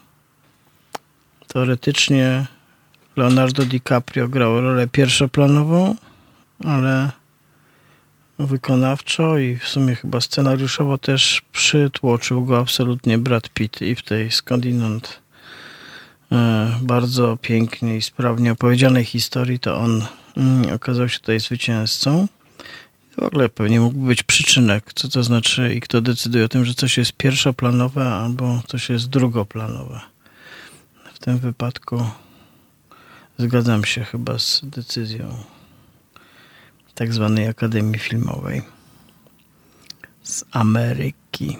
teoretycznie 1.47 2.45
Leonardo 3.15 3.65
DiCaprio 3.65 4.27
grał 4.27 4.61
rolę 4.61 4.87
pierwszoplanową, 4.87 5.95
ale 6.65 7.11
wykonawczo 8.39 9.37
i 9.37 9.55
w 9.55 9.67
sumie 9.67 9.95
chyba 9.95 10.21
scenariuszowo 10.21 10.97
też 10.97 11.41
przytłoczył 11.51 12.45
go 12.45 12.59
absolutnie 12.59 13.17
Brad 13.17 13.49
Pitt 13.49 13.81
i 13.81 13.95
w 13.95 14.03
tej 14.03 14.31
skądinąd 14.31 15.20
E, 15.20 15.20
bardzo 16.81 17.37
pięknie 17.37 17.97
i 17.97 18.01
sprawnie 18.01 18.51
opowiedzianej 18.51 19.05
historii, 19.05 19.59
to 19.59 19.77
on 19.77 20.05
mm, 20.37 20.73
okazał 20.73 21.09
się 21.09 21.19
tutaj 21.19 21.39
zwycięzcą. 21.39 22.27
W 23.17 23.23
ogóle 23.23 23.49
pewnie 23.49 23.79
mógłby 23.79 24.07
być 24.07 24.23
przyczynek, 24.23 24.93
co 24.95 25.07
to 25.07 25.23
znaczy 25.23 25.73
i 25.73 25.81
kto 25.81 26.01
decyduje 26.01 26.45
o 26.45 26.49
tym, 26.49 26.65
że 26.65 26.73
coś 26.73 26.97
jest 26.97 27.13
pierwszoplanowe 27.13 28.13
albo 28.13 28.61
coś 28.67 28.89
jest 28.89 29.09
drugoplanowe. 29.09 30.01
W 31.13 31.19
tym 31.19 31.37
wypadku 31.37 32.05
zgadzam 33.37 33.85
się 33.85 34.03
chyba 34.03 34.39
z 34.39 34.61
decyzją 34.63 35.37
tak 36.95 37.13
zwanej 37.13 37.47
Akademii 37.47 37.99
Filmowej 37.99 38.61
z 40.23 40.43
Ameryki 40.51 41.57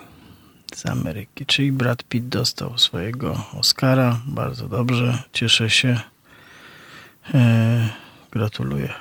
z 0.81 0.85
Ameryki. 0.85 1.45
Czyli 1.45 1.71
Brad 1.71 2.03
Pitt 2.03 2.27
dostał 2.27 2.77
swojego 2.77 3.45
Oscara. 3.53 4.19
Bardzo 4.25 4.67
dobrze, 4.67 5.23
cieszę 5.33 5.69
się. 5.69 5.99
E, 7.33 7.89
gratuluję. 8.31 8.93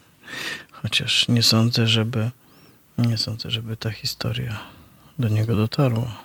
Chociaż 0.82 1.28
nie 1.28 1.42
sądzę, 1.42 1.86
żeby 1.86 2.30
nie 2.98 3.18
sądzę, 3.18 3.50
żeby 3.50 3.76
ta 3.76 3.90
historia 3.90 4.60
do 5.18 5.28
niego 5.28 5.56
dotarła. 5.56 6.22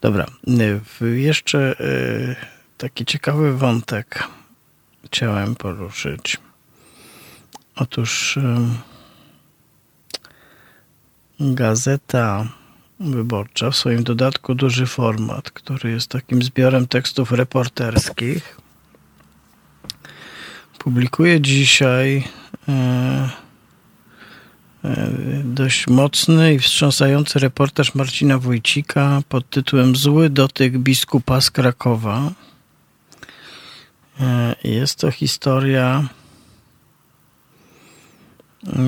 Dobra, 0.00 0.26
e, 1.00 1.06
jeszcze 1.06 1.80
e, 1.80 2.36
taki 2.78 3.04
ciekawy 3.04 3.56
wątek 3.56 4.28
chciałem 5.04 5.54
poruszyć. 5.54 6.38
Otóż 7.76 8.38
gazeta 11.40 12.46
Wyborcza 13.02 13.70
w 13.70 13.76
swoim 13.76 14.04
dodatku 14.04 14.54
Duży 14.54 14.86
Format, 14.86 15.50
który 15.50 15.90
jest 15.90 16.08
takim 16.08 16.42
zbiorem 16.42 16.88
tekstów 16.88 17.32
reporterskich, 17.32 18.56
publikuje 20.78 21.40
dzisiaj 21.40 22.24
e, 22.68 22.72
e, 24.84 25.10
dość 25.44 25.86
mocny 25.86 26.54
i 26.54 26.58
wstrząsający 26.58 27.38
reportaż 27.38 27.94
Marcina 27.94 28.38
Wójcika 28.38 29.22
pod 29.28 29.50
tytułem 29.50 29.96
Zły 29.96 30.30
dotyk 30.30 30.78
biskupa 30.78 31.40
z 31.40 31.50
Krakowa. 31.50 32.30
E, 34.20 34.54
jest 34.64 34.98
to 34.98 35.10
historia 35.10 36.08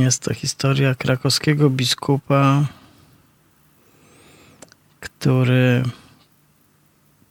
jest 0.00 0.23
to 0.23 0.35
historia 0.35 0.94
krakowskiego 0.94 1.71
biskupa, 1.71 2.64
który 5.05 5.83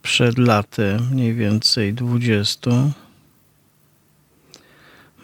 przed 0.01 0.38
laty, 0.38 0.98
mniej 1.12 1.34
więcej 1.34 1.94
20, 1.94 2.72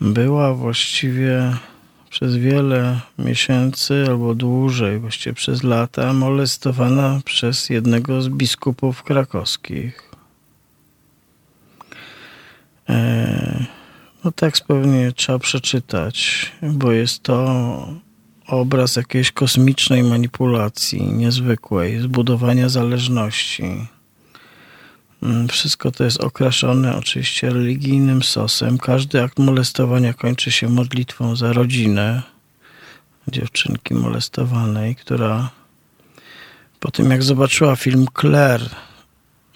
była 0.01 0.53
właściwie 0.53 1.57
przez 2.09 2.35
wiele 2.35 2.99
miesięcy 3.19 4.05
albo 4.07 4.35
dłużej, 4.35 4.99
właściwie 4.99 5.33
przez 5.33 5.63
lata, 5.63 6.13
molestowana 6.13 7.19
przez 7.25 7.69
jednego 7.69 8.21
z 8.21 8.29
biskupów 8.29 9.03
krakowskich. 9.03 10.11
E, 12.89 13.65
no 14.23 14.31
tekst 14.31 14.63
pewnie 14.63 15.11
trzeba 15.11 15.39
przeczytać, 15.39 16.51
bo 16.61 16.91
jest 16.91 17.23
to 17.23 18.08
obraz 18.49 18.95
jakiejś 18.95 19.31
kosmicznej 19.31 20.03
manipulacji, 20.03 21.03
niezwykłej, 21.03 21.99
zbudowania 21.99 22.69
zależności. 22.69 23.87
Mm, 25.23 25.47
wszystko 25.47 25.91
to 25.91 26.03
jest 26.03 26.21
okraszone 26.21 26.97
oczywiście 26.97 27.49
religijnym 27.49 28.23
sosem. 28.23 28.77
Każdy 28.77 29.23
akt 29.23 29.39
molestowania 29.39 30.13
kończy 30.13 30.51
się 30.51 30.69
modlitwą 30.69 31.35
za 31.35 31.53
rodzinę 31.53 32.21
dziewczynki 33.27 33.93
molestowanej, 33.93 34.95
która 34.95 35.49
po 36.79 36.91
tym 36.91 37.11
jak 37.11 37.23
zobaczyła 37.23 37.75
film 37.75 38.05
Claire 38.21 38.69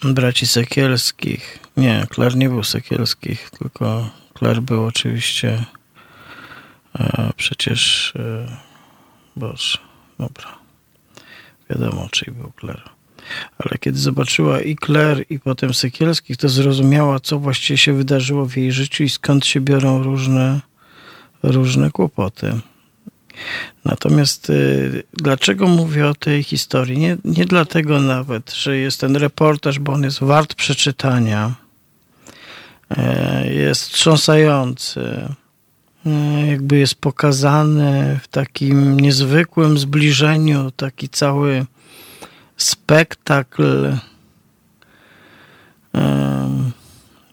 braci 0.03 0.47
Sekielskich, 0.47 1.59
nie, 1.77 2.07
Claire 2.15 2.35
nie 2.35 2.49
był 2.49 2.63
Sekielskich, 2.63 3.49
tylko 3.49 4.09
Claire 4.39 4.61
był 4.61 4.85
oczywiście 4.85 5.65
e, 6.99 7.31
przecież 7.37 8.13
e, 8.15 8.72
Boże, 9.35 9.77
dobra. 10.19 10.57
Wiadomo, 11.69 12.07
czyj 12.11 12.33
był 12.33 12.51
Claire. 12.59 12.89
Ale 13.57 13.77
kiedy 13.79 13.99
zobaczyła 13.99 14.61
i 14.61 14.75
Claire, 14.85 15.25
i 15.29 15.39
potem 15.39 15.73
Sekielskich, 15.73 16.37
to 16.37 16.49
zrozumiała, 16.49 17.19
co 17.19 17.39
właściwie 17.39 17.77
się 17.77 17.93
wydarzyło 17.93 18.45
w 18.45 18.57
jej 18.57 18.71
życiu 18.71 19.03
i 19.03 19.09
skąd 19.09 19.45
się 19.45 19.61
biorą 19.61 20.03
różne, 20.03 20.61
różne 21.43 21.91
kłopoty. 21.91 22.59
Natomiast 23.85 24.49
y, 24.49 25.03
dlaczego 25.13 25.67
mówię 25.67 26.07
o 26.07 26.13
tej 26.13 26.43
historii? 26.43 26.97
Nie, 26.97 27.17
nie 27.25 27.45
dlatego 27.45 27.99
nawet, 27.99 28.53
że 28.53 28.77
jest 28.77 28.99
ten 28.99 29.15
reportaż, 29.15 29.79
bo 29.79 29.93
on 29.93 30.03
jest 30.03 30.19
wart 30.19 30.55
przeczytania. 30.55 31.53
E, 32.97 33.53
jest 33.53 33.81
wstrząsający 33.81 35.27
jakby 36.47 36.77
jest 36.77 36.95
pokazany 36.95 38.19
w 38.23 38.27
takim 38.27 38.99
niezwykłym 38.99 39.77
zbliżeniu, 39.77 40.71
taki 40.71 41.09
cały 41.09 41.65
spektakl 42.57 43.97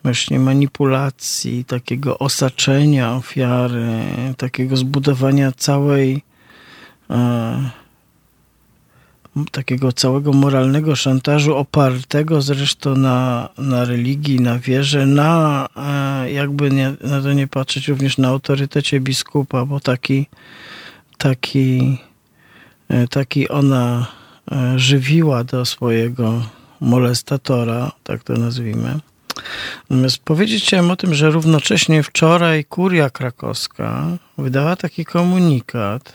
właśnie 0.03 0.39
manipulacji, 0.39 1.65
takiego 1.65 2.19
osaczenia 2.19 3.15
ofiary, 3.15 3.89
takiego 4.37 4.77
zbudowania 4.77 5.53
całej 5.53 6.23
e, 7.11 7.71
takiego 9.51 9.93
całego 9.93 10.33
moralnego 10.33 10.97
szantażu 10.97 11.57
opartego 11.57 12.43
zresztą 12.43 12.97
na, 12.97 13.49
na 13.59 13.85
religii, 13.85 14.41
na 14.41 14.59
wierze, 14.59 15.07
na 15.07 15.67
e, 15.77 16.33
jakby 16.33 16.71
nie, 16.71 16.93
na 17.01 17.23
to 17.23 17.33
nie 17.33 17.47
patrzeć 17.47 17.89
również 17.89 18.19
na 18.19 18.29
autorytecie 18.29 19.01
biskupa, 19.01 19.65
bo 19.65 19.81
taki 19.81 20.27
taki 21.19 21.99
e, 22.89 23.09
taki 23.09 23.49
ona 23.49 24.07
e, 24.53 24.79
żywiła 24.79 25.45
do 25.45 25.65
swojego 25.65 26.43
molestatora, 26.81 27.93
tak 28.05 28.25
to 28.25 28.33
nazwijmy. 28.33 28.99
Natomiast 29.91 30.19
powiedzieć 30.19 30.65
chciałem 30.65 30.91
o 30.91 30.97
tym, 30.97 31.15
że 31.15 31.31
równocześnie 31.31 32.03
wczoraj 32.03 32.65
kuria 32.65 33.11
krakowska 33.11 34.07
wydała 34.39 34.77
taki 34.77 35.05
komunikat, 35.05 36.13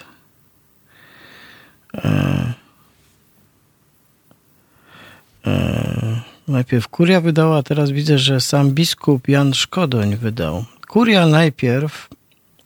najpierw 6.47 6.87
kuria 6.87 7.21
wydała, 7.21 7.57
a 7.57 7.63
teraz 7.63 7.91
widzę, 7.91 8.17
że 8.17 8.41
sam 8.41 8.71
biskup 8.71 9.27
Jan 9.27 9.53
Szkodoń 9.53 10.15
wydał. 10.15 10.65
Kuria 10.87 11.27
najpierw 11.27 12.09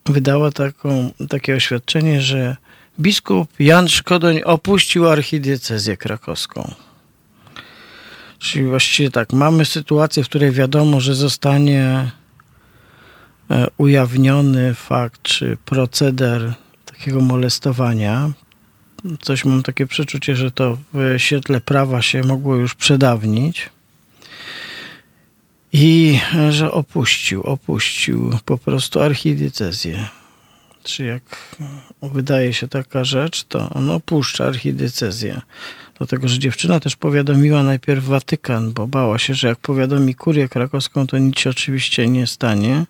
wydała 0.05 0.51
taką, 0.51 1.11
takie 1.29 1.55
oświadczenie, 1.55 2.21
że 2.21 2.57
biskup 2.99 3.49
Jan 3.59 3.87
Szkodoń 3.87 4.41
opuścił 4.45 5.09
archidiecezję 5.09 5.97
krakowską. 5.97 6.73
Czyli 8.39 8.65
właściwie 8.65 9.11
tak, 9.11 9.33
mamy 9.33 9.65
sytuację, 9.65 10.23
w 10.23 10.29
której 10.29 10.51
wiadomo, 10.51 11.01
że 11.01 11.15
zostanie 11.15 12.11
e, 13.51 13.67
ujawniony 13.77 14.73
fakt 14.73 15.21
czy 15.21 15.57
proceder 15.65 16.53
takiego 16.85 17.21
molestowania 17.21 18.31
coś 19.21 19.45
mam 19.45 19.63
takie 19.63 19.87
przeczucie, 19.87 20.35
że 20.35 20.51
to 20.51 20.77
w 20.93 21.15
świetle 21.17 21.61
prawa 21.61 22.01
się 22.01 22.21
mogło 22.21 22.55
już 22.55 22.75
przedawnić. 22.75 23.69
I 25.73 26.19
że 26.49 26.71
opuścił, 26.71 27.43
opuścił 27.43 28.31
po 28.45 28.57
prostu 28.57 29.01
archidiecezję. 29.01 30.07
Czy 30.83 31.03
jak 31.03 31.23
wydaje 32.01 32.53
się 32.53 32.67
taka 32.67 33.03
rzecz, 33.03 33.43
to 33.43 33.69
on 33.69 33.89
opuszcza 33.89 34.45
archidiecezję. 34.45 35.41
Dlatego, 35.97 36.27
że 36.27 36.39
dziewczyna 36.39 36.79
też 36.79 36.95
powiadomiła 36.95 37.63
najpierw 37.63 38.05
Watykan, 38.05 38.73
bo 38.73 38.87
bała 38.87 39.19
się, 39.19 39.33
że 39.33 39.47
jak 39.47 39.59
powiadomi 39.59 40.15
kurię 40.15 40.49
krakowską, 40.49 41.07
to 41.07 41.17
nic 41.17 41.39
się 41.39 41.49
oczywiście 41.49 42.07
nie 42.07 42.27
stanie. 42.27 42.85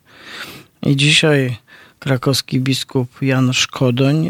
I 0.86 0.96
dzisiaj 0.96 1.58
krakowski 2.00 2.60
biskup 2.60 3.22
Jan 3.22 3.54
Szkodoń 3.54 4.30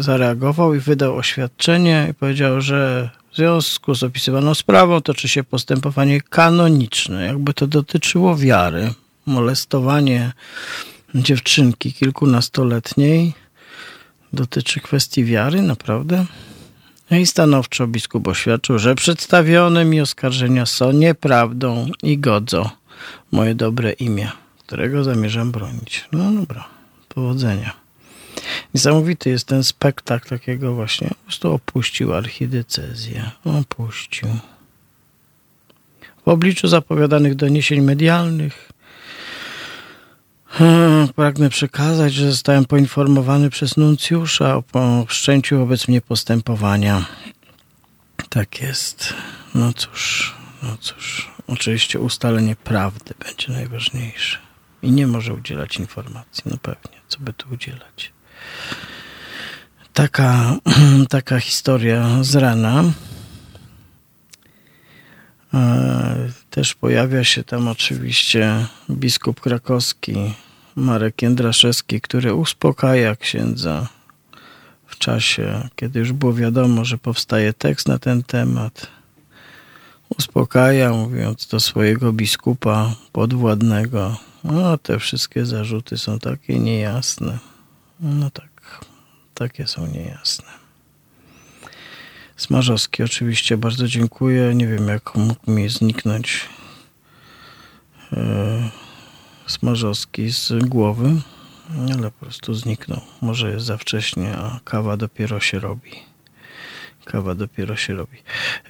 zareagował 0.00 0.74
i 0.74 0.78
wydał 0.78 1.16
oświadczenie 1.16 2.08
i 2.10 2.14
powiedział, 2.14 2.60
że 2.60 3.10
w 3.32 3.36
związku 3.36 3.94
z 3.94 4.02
opisywaną 4.02 4.54
sprawą 4.54 5.00
toczy 5.00 5.28
się 5.28 5.44
postępowanie 5.44 6.20
kanoniczne, 6.20 7.26
jakby 7.26 7.54
to 7.54 7.66
dotyczyło 7.66 8.36
wiary. 8.36 8.92
Molestowanie 9.26 10.32
dziewczynki 11.14 11.92
kilkunastoletniej 11.92 13.34
dotyczy 14.32 14.80
kwestii 14.80 15.24
wiary, 15.24 15.62
naprawdę? 15.62 16.26
I 17.10 17.26
stanowczo 17.26 17.86
biskup 17.86 18.28
oświadczył, 18.28 18.78
że 18.78 18.94
przedstawione 18.94 19.84
mi 19.84 20.00
oskarżenia 20.00 20.66
są 20.66 20.92
nieprawdą 20.92 21.90
i 22.02 22.18
godzą 22.18 22.68
moje 23.32 23.54
dobre 23.54 23.92
imię 23.92 24.30
którego 24.70 25.04
zamierzam 25.04 25.50
bronić. 25.50 26.04
No 26.12 26.32
dobra, 26.32 26.68
powodzenia. 27.08 27.72
Niesamowity 28.74 29.30
jest 29.30 29.46
ten 29.46 29.64
spektakl 29.64 30.28
takiego 30.28 30.74
właśnie. 30.74 31.08
Po 31.08 31.14
prostu 31.14 31.52
opuścił 31.52 32.14
archidiecezję. 32.14 33.30
Opuścił. 33.44 34.28
W 36.24 36.28
obliczu 36.28 36.68
zapowiadanych 36.68 37.34
doniesień 37.34 37.80
medialnych 37.80 38.72
hmm, 40.46 41.08
pragnę 41.08 41.50
przekazać, 41.50 42.12
że 42.12 42.30
zostałem 42.30 42.64
poinformowany 42.64 43.50
przez 43.50 43.76
nuncjusza 43.76 44.62
o 44.72 45.04
wszczęciu 45.08 45.58
wobec 45.58 45.88
mnie 45.88 46.00
postępowania. 46.00 47.06
Tak 48.28 48.60
jest. 48.60 49.14
No 49.54 49.72
cóż, 49.72 50.34
no 50.62 50.76
cóż. 50.80 51.30
Oczywiście 51.46 52.00
ustalenie 52.00 52.56
prawdy 52.56 53.14
będzie 53.24 53.52
najważniejsze 53.52 54.49
i 54.82 54.92
nie 54.92 55.06
może 55.06 55.34
udzielać 55.34 55.76
informacji. 55.76 56.44
No 56.46 56.56
pewnie, 56.62 56.98
co 57.08 57.18
by 57.20 57.32
tu 57.32 57.54
udzielać. 57.54 58.12
Taka, 59.92 60.56
taka 61.08 61.40
historia 61.40 62.18
z 62.20 62.36
rana. 62.36 62.84
E, 65.54 66.30
też 66.50 66.74
pojawia 66.74 67.24
się 67.24 67.44
tam 67.44 67.68
oczywiście 67.68 68.66
biskup 68.90 69.40
krakowski 69.40 70.34
Marek 70.76 71.22
Jędraszewski, 71.22 72.00
który 72.00 72.34
uspokaja 72.34 73.16
księdza 73.16 73.88
w 74.86 74.98
czasie, 74.98 75.68
kiedy 75.76 75.98
już 75.98 76.12
było 76.12 76.34
wiadomo, 76.34 76.84
że 76.84 76.98
powstaje 76.98 77.52
tekst 77.52 77.88
na 77.88 77.98
ten 77.98 78.22
temat, 78.22 78.86
uspokaja, 80.18 80.92
mówiąc 80.92 81.46
do 81.46 81.60
swojego 81.60 82.12
biskupa 82.12 82.94
podwładnego, 83.12 84.16
no 84.44 84.78
te 84.78 84.98
wszystkie 84.98 85.46
zarzuty 85.46 85.98
są 85.98 86.18
takie 86.18 86.58
niejasne. 86.58 87.38
No 88.00 88.30
tak, 88.30 88.84
takie 89.34 89.66
są 89.66 89.86
niejasne. 89.86 90.60
Smarzowski 92.36 93.02
oczywiście 93.02 93.56
bardzo 93.56 93.88
dziękuję. 93.88 94.54
Nie 94.54 94.66
wiem, 94.66 94.88
jak 94.88 95.14
mógł 95.14 95.50
mi 95.50 95.68
zniknąć 95.68 96.48
e, 98.12 98.70
Smarzowski 99.46 100.30
z 100.30 100.52
głowy, 100.64 101.20
ale 101.94 102.10
po 102.10 102.24
prostu 102.26 102.54
zniknął. 102.54 103.00
Może 103.22 103.50
jest 103.50 103.66
za 103.66 103.76
wcześnie, 103.76 104.36
a 104.36 104.60
kawa 104.64 104.96
dopiero 104.96 105.40
się 105.40 105.58
robi. 105.58 106.09
Kawa 107.12 107.34
dopiero 107.34 107.76
się 107.76 107.94
robi. 107.94 108.16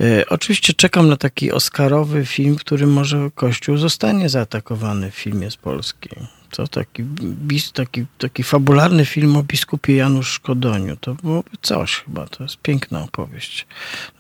E, 0.00 0.29
oczywiście 0.29 0.72
czekam 0.72 1.09
na 1.09 1.16
taki 1.16 1.53
Oscarowy 1.53 2.26
film, 2.26 2.57
w 2.57 2.61
którym 2.61 2.92
może 2.92 3.31
Kościół 3.35 3.76
zostanie 3.76 4.29
zaatakowany 4.29 5.11
w 5.11 5.14
filmie 5.14 5.50
z 5.50 5.57
Polski. 5.57 6.11
Co 6.50 6.68
taki, 6.68 7.03
bis, 7.22 7.72
taki, 7.72 8.07
taki 8.18 8.42
fabularny 8.42 9.05
film 9.05 9.37
o 9.37 9.42
biskupie 9.42 9.96
Janusz 9.96 10.29
Szkodoniu. 10.33 10.96
To 10.96 11.14
byłoby 11.14 11.50
coś 11.62 11.96
chyba. 11.96 12.26
To 12.26 12.42
jest 12.42 12.57
piękna 12.57 13.03
opowieść. 13.05 13.66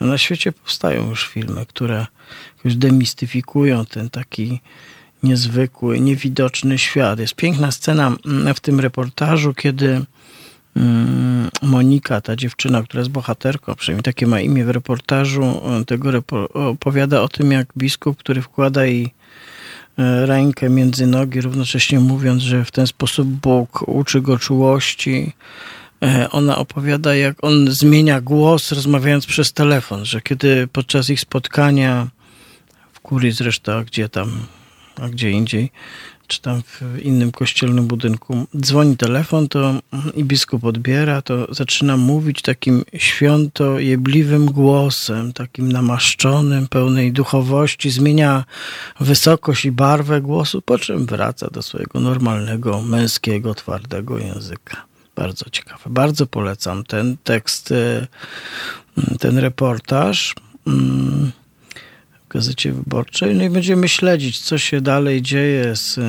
No, 0.00 0.06
na 0.06 0.18
świecie 0.18 0.52
powstają 0.52 1.10
już 1.10 1.28
filmy, 1.28 1.66
które 1.66 2.06
już 2.64 2.74
demistyfikują 2.74 3.86
ten 3.86 4.10
taki 4.10 4.60
niezwykły, 5.22 6.00
niewidoczny 6.00 6.78
świat. 6.78 7.20
Jest 7.20 7.34
piękna 7.34 7.72
scena 7.72 8.16
w 8.54 8.60
tym 8.60 8.80
reportażu, 8.80 9.54
kiedy 9.54 9.88
mm, 9.88 10.06
Monika, 11.62 12.20
ta 12.20 12.36
dziewczyna, 12.36 12.82
która 12.82 13.00
jest 13.00 13.10
bohaterką, 13.10 13.74
przynajmniej 13.74 14.02
takie 14.02 14.26
ma 14.26 14.40
imię 14.40 14.64
w 14.64 14.70
reportażu, 14.70 15.60
tego 15.86 16.10
opowiada 16.54 17.22
o 17.22 17.28
tym, 17.28 17.52
jak 17.52 17.68
biskup, 17.78 18.18
który 18.18 18.42
wkłada 18.42 18.84
jej 18.84 19.14
e, 19.98 20.26
rękę 20.26 20.70
między 20.70 21.06
nogi, 21.06 21.40
równocześnie 21.40 22.00
mówiąc, 22.00 22.42
że 22.42 22.64
w 22.64 22.70
ten 22.70 22.86
sposób 22.86 23.28
Bóg 23.28 23.88
uczy 23.88 24.20
go 24.20 24.38
czułości. 24.38 25.32
Ona 26.30 26.58
opowiada, 26.58 27.14
jak 27.14 27.44
on 27.44 27.70
zmienia 27.70 28.20
głos, 28.20 28.72
rozmawiając 28.72 29.26
przez 29.26 29.52
telefon, 29.52 30.04
że 30.04 30.20
kiedy 30.20 30.68
podczas 30.72 31.10
ich 31.10 31.20
spotkania 31.20 32.08
w 32.92 33.00
kurii 33.00 33.32
zresztą, 33.32 33.84
gdzie 33.84 34.08
tam 34.08 34.46
a 35.00 35.08
gdzie 35.08 35.30
indziej, 35.30 35.72
czy 36.30 36.40
tam 36.40 36.62
w 36.62 36.98
innym 37.02 37.32
kościelnym 37.32 37.86
budynku, 37.86 38.46
dzwoni 38.56 38.96
telefon 38.96 39.48
to 39.48 39.74
i 40.14 40.24
biskup 40.24 40.64
odbiera, 40.64 41.22
to 41.22 41.54
zaczyna 41.54 41.96
mówić 41.96 42.42
takim 42.42 42.84
święto 42.96 43.78
jebliwym 43.78 44.46
głosem, 44.46 45.32
takim 45.32 45.72
namaszczonym, 45.72 46.68
pełnej 46.68 47.12
duchowości, 47.12 47.90
zmienia 47.90 48.44
wysokość 49.00 49.64
i 49.64 49.72
barwę 49.72 50.20
głosu, 50.20 50.62
po 50.62 50.78
czym 50.78 51.06
wraca 51.06 51.48
do 51.52 51.62
swojego 51.62 52.00
normalnego, 52.00 52.82
męskiego, 52.82 53.54
twardego 53.54 54.18
języka. 54.18 54.76
Bardzo 55.16 55.50
ciekawe. 55.50 55.84
Bardzo 55.86 56.26
polecam 56.26 56.84
ten 56.84 57.16
tekst, 57.24 57.72
e, 57.72 58.06
ten 59.18 59.38
reportaż. 59.38 60.34
Mm, 60.66 61.32
Gazecie 62.30 62.72
Wyborczej. 62.72 63.34
No 63.34 63.44
i 63.44 63.50
będziemy 63.50 63.88
śledzić, 63.88 64.40
co 64.40 64.58
się 64.58 64.80
dalej 64.80 65.22
dzieje 65.22 65.76
z, 65.76 65.98
e, 65.98 66.02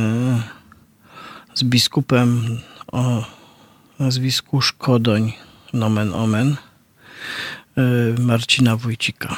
z 1.54 1.64
biskupem 1.64 2.58
o 2.92 3.26
nazwisku 4.00 4.62
Szkodoń, 4.62 5.34
nomen 5.74 6.14
omen, 6.14 6.56
e, 7.78 7.82
Marcina 8.22 8.76
Wójcika. 8.76 9.36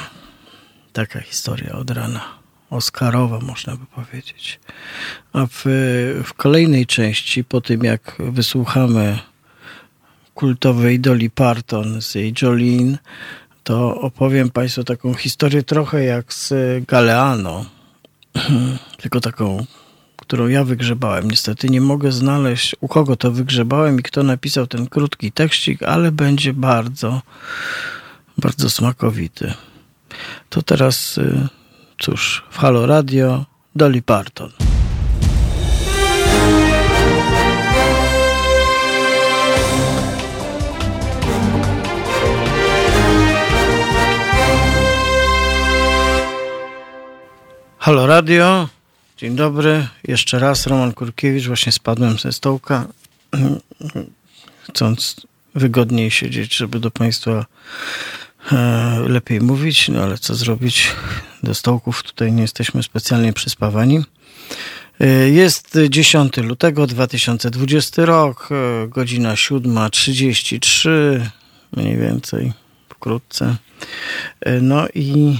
Taka 0.92 1.20
historia 1.20 1.72
od 1.72 1.90
rana. 1.90 2.20
Oscarowa, 2.70 3.38
można 3.38 3.76
by 3.76 3.86
powiedzieć. 3.86 4.60
A 5.32 5.46
w, 5.46 5.64
w 6.24 6.34
kolejnej 6.34 6.86
części, 6.86 7.44
po 7.44 7.60
tym 7.60 7.84
jak 7.84 8.16
wysłuchamy 8.18 9.18
kultowej 10.34 11.00
Dolly 11.00 11.30
Parton 11.30 12.02
z 12.02 12.14
jej 12.14 12.34
Jolene, 12.42 12.98
to 13.64 14.00
opowiem 14.00 14.50
Państwu 14.50 14.84
taką 14.84 15.14
historię 15.14 15.62
trochę 15.62 16.04
jak 16.04 16.34
z 16.34 16.52
Galeano, 16.86 17.64
tylko 19.02 19.20
taką, 19.20 19.66
którą 20.16 20.48
ja 20.48 20.64
wygrzebałem. 20.64 21.30
Niestety 21.30 21.68
nie 21.68 21.80
mogę 21.80 22.12
znaleźć, 22.12 22.76
u 22.80 22.88
kogo 22.88 23.16
to 23.16 23.30
wygrzebałem 23.30 24.00
i 24.00 24.02
kto 24.02 24.22
napisał 24.22 24.66
ten 24.66 24.86
krótki 24.86 25.32
tekścik, 25.32 25.82
ale 25.82 26.12
będzie 26.12 26.52
bardzo, 26.52 27.22
bardzo 28.38 28.70
smakowity. 28.70 29.54
To 30.50 30.62
teraz, 30.62 31.18
y, 31.18 31.48
cóż, 31.98 32.44
w 32.50 32.58
Halo 32.58 32.86
Radio 32.86 33.44
Dolly 33.74 34.02
Parton. 34.02 34.63
Halo 47.84 48.06
Radio, 48.06 48.68
dzień 49.16 49.36
dobry. 49.36 49.86
Jeszcze 50.04 50.38
raz 50.38 50.66
Roman 50.66 50.92
Kurkiewicz. 50.92 51.46
Właśnie 51.46 51.72
spadłem 51.72 52.18
ze 52.18 52.32
stołka, 52.32 52.86
chcąc 54.68 55.26
wygodniej 55.54 56.10
siedzieć, 56.10 56.56
żeby 56.56 56.80
do 56.80 56.90
Państwa 56.90 57.46
e, 58.52 58.98
lepiej 59.08 59.40
mówić, 59.40 59.88
no 59.88 60.02
ale 60.02 60.18
co 60.18 60.34
zrobić? 60.34 60.92
Do 61.42 61.54
stołków 61.54 62.02
tutaj 62.02 62.32
nie 62.32 62.42
jesteśmy 62.42 62.82
specjalnie 62.82 63.32
przyspawani. 63.32 64.04
E, 65.00 65.08
jest 65.28 65.78
10 65.88 66.36
lutego 66.36 66.86
2020 66.86 68.04
rok, 68.04 68.48
e, 68.50 68.88
godzina 68.88 69.34
7.33, 69.34 70.90
mniej 71.76 71.96
więcej, 71.96 72.52
wkrótce. 72.88 73.56
No 74.60 74.88
i 74.94 75.38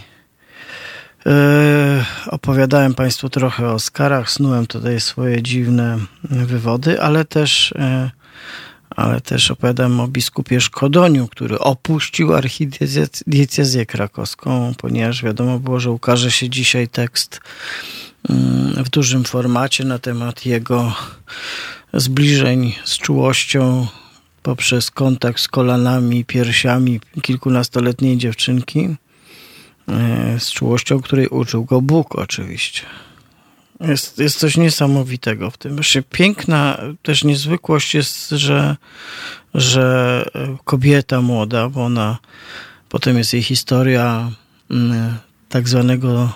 E, 1.27 2.05
opowiadałem 2.27 2.95
Państwu 2.95 3.29
trochę 3.29 3.69
o 3.69 3.73
Oscarach, 3.73 4.31
snułem 4.31 4.67
tutaj 4.67 5.01
swoje 5.01 5.43
dziwne 5.43 5.99
wywody, 6.25 7.01
ale 7.01 7.25
też, 7.25 7.73
e, 7.73 8.11
ale 8.91 9.21
też 9.21 9.51
opowiadałem 9.51 10.01
o 10.01 10.09
biskupie 10.09 10.61
Szkodoniu, 10.61 11.29
który 11.29 11.59
opuścił 11.59 12.35
archidiecezję 12.35 13.87
krakowską, 13.87 14.75
ponieważ 14.79 15.23
wiadomo 15.23 15.59
było, 15.59 15.81
że 15.81 15.91
ukaże 15.91 16.31
się 16.31 16.51
dzisiaj 16.51 16.89
tekst 16.89 17.41
mm, 18.29 18.85
w 18.85 18.91
dużym 18.91 19.25
formacie 19.25 19.85
na 19.85 19.99
temat 19.99 20.47
jego 20.47 20.93
zbliżeń 21.95 22.75
z 22.85 22.99
czułością 22.99 23.87
poprzez 24.43 24.91
kontakt 24.91 25.41
z 25.41 25.49
kolanami, 25.49 26.25
piersiami 26.25 27.01
kilkunastoletniej 27.23 28.17
dziewczynki. 28.17 28.97
E, 29.89 30.41
z 30.41 30.51
czułością, 30.51 31.01
której 31.01 31.29
uczył 31.29 31.65
go 31.65 31.81
Bóg 31.81 32.15
oczywiście. 32.17 32.83
Jest, 33.81 34.19
jest 34.19 34.39
coś 34.39 34.57
niesamowitego 34.57 35.51
w 35.51 35.59
tym. 35.59 35.75
Właśnie 35.75 36.03
piękna 36.03 36.79
też 37.03 37.25
niezwykłość 37.25 37.95
jest, 37.95 38.31
że, 38.31 38.77
że 39.55 40.25
kobieta 40.65 41.21
młoda, 41.21 41.69
bo 41.69 41.85
ona, 41.85 42.19
potem 42.89 43.19
jest 43.19 43.33
jej 43.33 43.43
historia 43.43 44.31
mm, 44.71 45.15
tak 45.49 45.69
zwanego 45.69 46.33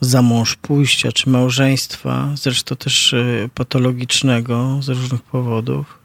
zamąż 0.00 0.56
pójścia 0.56 1.12
czy 1.12 1.30
małżeństwa, 1.30 2.28
zresztą 2.34 2.76
też 2.76 3.14
e, 3.14 3.48
patologicznego 3.54 4.78
z 4.82 4.88
różnych 4.88 5.22
powodów, 5.22 5.98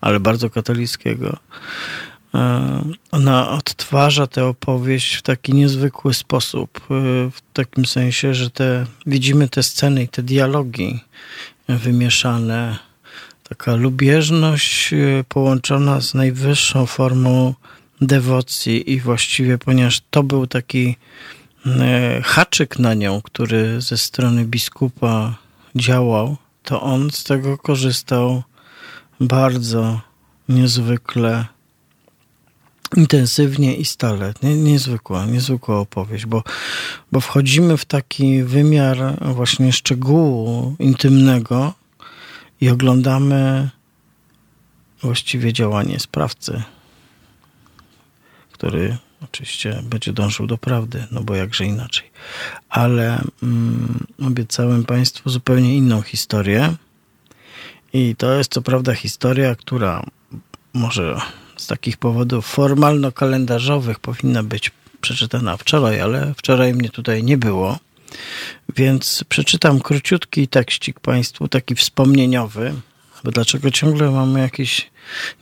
ale 0.00 0.20
bardzo 0.20 0.50
katolickiego. 0.50 1.36
E, 2.34 2.82
ona 3.10 3.50
odtwarza 3.50 4.26
tę 4.26 4.44
opowieść 4.44 5.14
w 5.14 5.22
taki 5.22 5.54
niezwykły 5.54 6.14
sposób, 6.14 6.80
e, 6.80 6.84
w 7.30 7.40
takim 7.52 7.86
sensie, 7.86 8.34
że 8.34 8.50
te, 8.50 8.86
widzimy 9.06 9.48
te 9.48 9.62
sceny 9.62 10.02
i 10.02 10.08
te 10.08 10.22
dialogi 10.22 11.00
wymieszane. 11.68 12.78
Taka 13.48 13.74
lubieżność 13.74 14.92
e, 14.92 15.24
połączona 15.28 16.00
z 16.00 16.14
najwyższą 16.14 16.86
formą 16.86 17.54
dewocji 18.00 18.92
i 18.92 19.00
właściwie, 19.00 19.58
ponieważ 19.58 20.00
to 20.10 20.22
był 20.22 20.46
taki 20.46 20.96
haczyk 22.22 22.78
na 22.78 22.94
nią, 22.94 23.22
który 23.22 23.80
ze 23.80 23.98
strony 23.98 24.44
biskupa 24.44 25.34
działał, 25.76 26.36
to 26.62 26.82
on 26.82 27.10
z 27.10 27.24
tego 27.24 27.58
korzystał 27.58 28.42
bardzo 29.20 30.00
niezwykle 30.48 31.44
intensywnie 32.96 33.76
i 33.76 33.84
stale. 33.84 34.34
Nie, 34.42 34.56
niezwykła, 34.56 35.26
niezwykła 35.26 35.78
opowieść, 35.78 36.26
bo, 36.26 36.42
bo 37.12 37.20
wchodzimy 37.20 37.76
w 37.76 37.84
taki 37.84 38.42
wymiar 38.42 38.98
właśnie 39.20 39.72
szczegółu 39.72 40.76
intymnego 40.78 41.74
i 42.60 42.70
oglądamy 42.70 43.70
właściwie 45.02 45.52
działanie 45.52 46.00
sprawcy. 46.00 46.62
który 48.52 48.96
oczywiście 49.24 49.82
będzie 49.82 50.12
dążył 50.12 50.46
do 50.46 50.58
prawdy, 50.58 51.06
no 51.10 51.22
bo 51.22 51.34
jakże 51.34 51.64
inaczej. 51.64 52.10
Ale 52.68 53.22
mm, 53.42 54.06
obiecałem 54.26 54.84
Państwu 54.84 55.30
zupełnie 55.30 55.76
inną 55.76 56.02
historię. 56.02 56.74
I 57.92 58.16
to 58.16 58.32
jest 58.32 58.52
co 58.52 58.62
prawda 58.62 58.94
historia, 58.94 59.54
która 59.54 60.06
może 60.72 61.20
z 61.60 61.66
takich 61.66 61.96
powodów 61.96 62.56
formalno-kalendarzowych 62.58 63.98
powinna 63.98 64.42
być 64.42 64.70
przeczytana 65.00 65.56
wczoraj, 65.56 66.00
ale 66.00 66.34
wczoraj 66.36 66.74
mnie 66.74 66.90
tutaj 66.90 67.24
nie 67.24 67.38
było. 67.38 67.78
Więc 68.76 69.24
przeczytam 69.28 69.80
króciutki 69.80 70.48
tekścik 70.48 71.00
Państwu, 71.00 71.48
taki 71.48 71.74
wspomnieniowy. 71.74 72.74
Bo 73.24 73.30
dlaczego 73.30 73.70
ciągle 73.70 74.10
mamy 74.10 74.40
jakichś 74.40 74.90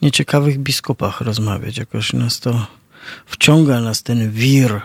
nieciekawych 0.03 0.59
biskupach 0.59 1.21
rozmawiać? 1.21 1.79
Jakoś 1.79 2.13
nas 2.13 2.41
to 2.41 2.67
wciąga 3.27 3.81
nas 3.81 4.03
ten 4.03 4.33
wir. 4.33 4.81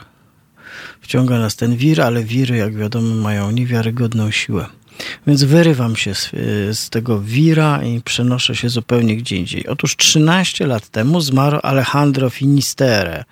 Wciąga 1.01 1.39
nas 1.39 1.55
ten 1.55 1.77
wir, 1.77 2.01
ale 2.01 2.23
wiry, 2.23 2.57
jak 2.57 2.75
wiadomo, 2.75 3.15
mają 3.15 3.51
niewiarygodną 3.51 4.31
siłę. 4.31 4.65
Więc 5.27 5.43
wyrywam 5.43 5.95
się 5.95 6.15
z, 6.15 6.29
z, 6.77 6.89
tego 6.89 7.21
wira 7.21 7.83
i 7.83 8.01
przenoszę 8.01 8.55
się 8.55 8.69
zupełnie 8.69 9.17
gdzie 9.17 9.35
indziej. 9.37 9.67
Otóż 9.67 9.97
13 9.97 10.67
lat 10.67 10.89
temu 10.89 11.21
zmarł 11.21 11.59
Alejandro 11.63 12.29
Finisterre, 12.29 13.23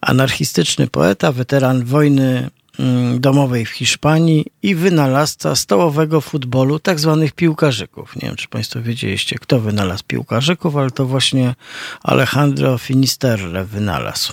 anarchistyczny 0.00 0.86
poeta, 0.86 1.32
weteran 1.32 1.84
wojny 1.84 2.50
Mm, 2.78 3.20
domowej 3.20 3.66
w 3.66 3.70
Hiszpanii 3.70 4.46
i 4.62 4.74
wynalazca 4.74 5.56
stołowego 5.56 6.20
futbolu, 6.20 6.78
tak 6.78 7.00
zwanych 7.00 7.32
piłkarzyków. 7.32 8.16
Nie 8.16 8.28
wiem, 8.28 8.36
czy 8.36 8.48
Państwo 8.48 8.82
wiedzieliście, 8.82 9.38
kto 9.38 9.60
wynalazł 9.60 10.04
piłkarzyków, 10.06 10.76
ale 10.76 10.90
to 10.90 11.06
właśnie 11.06 11.54
Alejandro 12.02 12.78
Finisterre 12.78 13.64
wynalazł. 13.64 14.32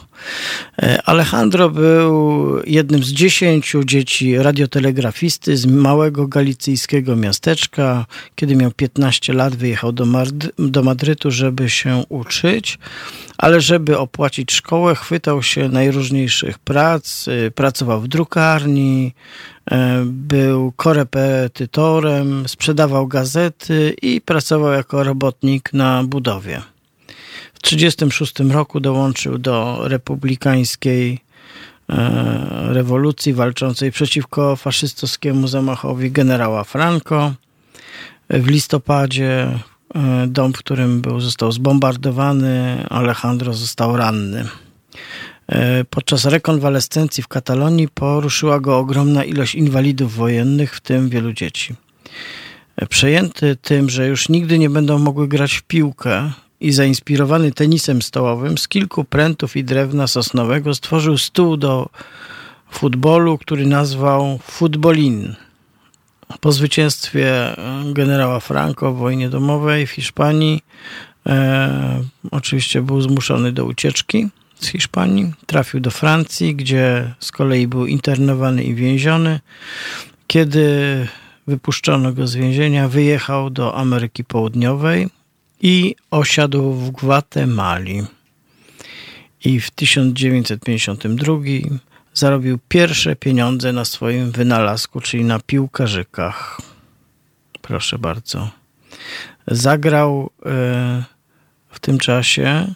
E, 0.81 1.01
Alejandro 1.05 1.69
był 1.69 2.57
jednym 2.65 3.03
z 3.03 3.09
dziesięciu 3.11 3.83
dzieci 3.83 4.37
radiotelegrafisty 4.37 5.57
z 5.57 5.65
małego 5.65 6.27
galicyjskiego 6.27 7.15
miasteczka. 7.15 8.05
Kiedy 8.35 8.55
miał 8.55 8.71
15 8.71 9.33
lat, 9.33 9.55
wyjechał 9.55 9.91
do, 9.91 10.05
do 10.59 10.83
Madrytu, 10.83 11.31
żeby 11.31 11.69
się 11.69 12.03
uczyć 12.09 12.77
ale 13.41 13.61
żeby 13.61 13.97
opłacić 13.97 14.51
szkołę, 14.51 14.95
chwytał 14.95 15.43
się 15.43 15.69
najróżniejszych 15.69 16.59
prac, 16.59 17.27
y, 17.27 17.51
pracował 17.55 18.01
w 18.01 18.07
drukarni, 18.07 19.13
y, 19.71 19.75
był 20.05 20.71
korepetytorem, 20.71 22.47
sprzedawał 22.47 23.07
gazety 23.07 23.95
i 24.01 24.21
pracował 24.21 24.71
jako 24.71 25.03
robotnik 25.03 25.73
na 25.73 26.03
budowie. 26.03 26.61
W 27.61 27.69
1936 27.69 28.53
roku 28.53 28.79
dołączył 28.79 29.37
do 29.37 29.81
republikańskiej 29.87 31.13
y, 31.13 31.93
rewolucji 32.73 33.33
walczącej 33.33 33.91
przeciwko 33.91 34.55
faszystowskiemu 34.55 35.47
zamachowi 35.47 36.11
generała 36.11 36.63
Franco. 36.63 37.33
W 38.29 38.47
listopadzie 38.47 39.59
E, 39.95 40.27
dom, 40.27 40.53
w 40.53 40.57
którym 40.57 41.01
był, 41.01 41.19
został 41.19 41.51
zbombardowany. 41.51 42.85
Alejandro 42.89 43.53
został 43.53 43.97
ranny. 43.97 44.47
E, 45.47 45.83
podczas 45.83 46.25
rekonwalescencji 46.25 47.23
w 47.23 47.27
Katalonii 47.27 47.87
poruszyła 47.87 48.59
go 48.59 48.77
ogromna 48.77 49.23
ilość 49.23 49.55
inwalidów 49.55 50.15
wojennych, 50.15 50.75
w 50.75 50.81
tym 50.81 51.09
wielu 51.09 51.33
dzieci. 51.33 51.75
E, 52.75 52.85
przejęty 52.85 53.55
tym, 53.55 53.89
że 53.89 54.07
już 54.07 54.29
nigdy 54.29 54.59
nie 54.59 54.69
będą 54.69 54.99
mogły 54.99 55.27
grać 55.27 55.53
w 55.53 55.63
piłkę 55.63 56.31
i 56.61 56.71
zainspirowany 56.71 57.51
tenisem 57.51 58.01
stołowym, 58.01 58.57
z 58.57 58.67
kilku 58.67 59.03
prętów 59.03 59.55
i 59.55 59.63
drewna 59.63 60.07
sosnowego 60.07 60.75
stworzył 60.75 61.17
stół 61.17 61.57
do 61.57 61.89
futbolu, 62.71 63.37
który 63.37 63.65
nazwał 63.65 64.39
Futbolin– 64.43 65.35
po 66.39 66.51
zwycięstwie 66.51 67.57
e, 67.57 67.83
generała 67.93 68.39
Franco 68.39 68.93
w 68.93 68.97
wojnie 68.97 69.29
domowej 69.29 69.87
w 69.87 69.91
Hiszpanii 69.91 70.63
e, 71.27 72.03
oczywiście 72.31 72.81
był 72.81 73.01
zmuszony 73.01 73.51
do 73.51 73.65
ucieczki 73.65 74.27
z 74.59 74.67
Hiszpanii. 74.67 75.33
Trafił 75.45 75.79
do 75.79 75.91
Francji, 75.91 76.55
gdzie 76.55 77.13
z 77.19 77.31
kolei 77.31 77.67
był 77.67 77.85
internowany 77.85 78.63
i 78.63 78.75
więziony. 78.75 79.39
Kiedy 80.27 80.67
wypuszczono 81.47 82.13
go 82.13 82.27
z 82.27 82.35
więzienia, 82.35 82.87
wyjechał 82.87 83.49
do 83.49 83.75
Ameryki 83.75 84.23
Południowej 84.23 85.09
i 85.61 85.95
osiadł 86.11 86.73
w 86.73 86.91
Gwatemali. 86.91 88.03
I 89.43 89.59
w 89.59 89.71
1952 89.71 91.33
zarobił 92.13 92.59
pierwsze 92.67 93.15
pieniądze 93.15 93.73
na 93.73 93.85
swoim 93.85 94.31
wynalazku, 94.31 95.01
czyli 95.01 95.23
na 95.23 95.39
piłkarzykach. 95.39 96.61
Proszę 97.61 97.99
bardzo. 97.99 98.49
Zagrał 99.47 100.29
e, 100.45 101.03
w 101.69 101.79
tym 101.79 101.97
czasie 101.97 102.73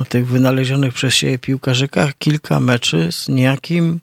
na 0.00 0.06
tych 0.06 0.26
wynalezionych 0.26 0.94
przez 0.94 1.14
siebie 1.14 1.38
piłkarzykach 1.38 2.18
kilka 2.18 2.60
meczy 2.60 3.12
z 3.12 3.28
niejakim 3.28 4.00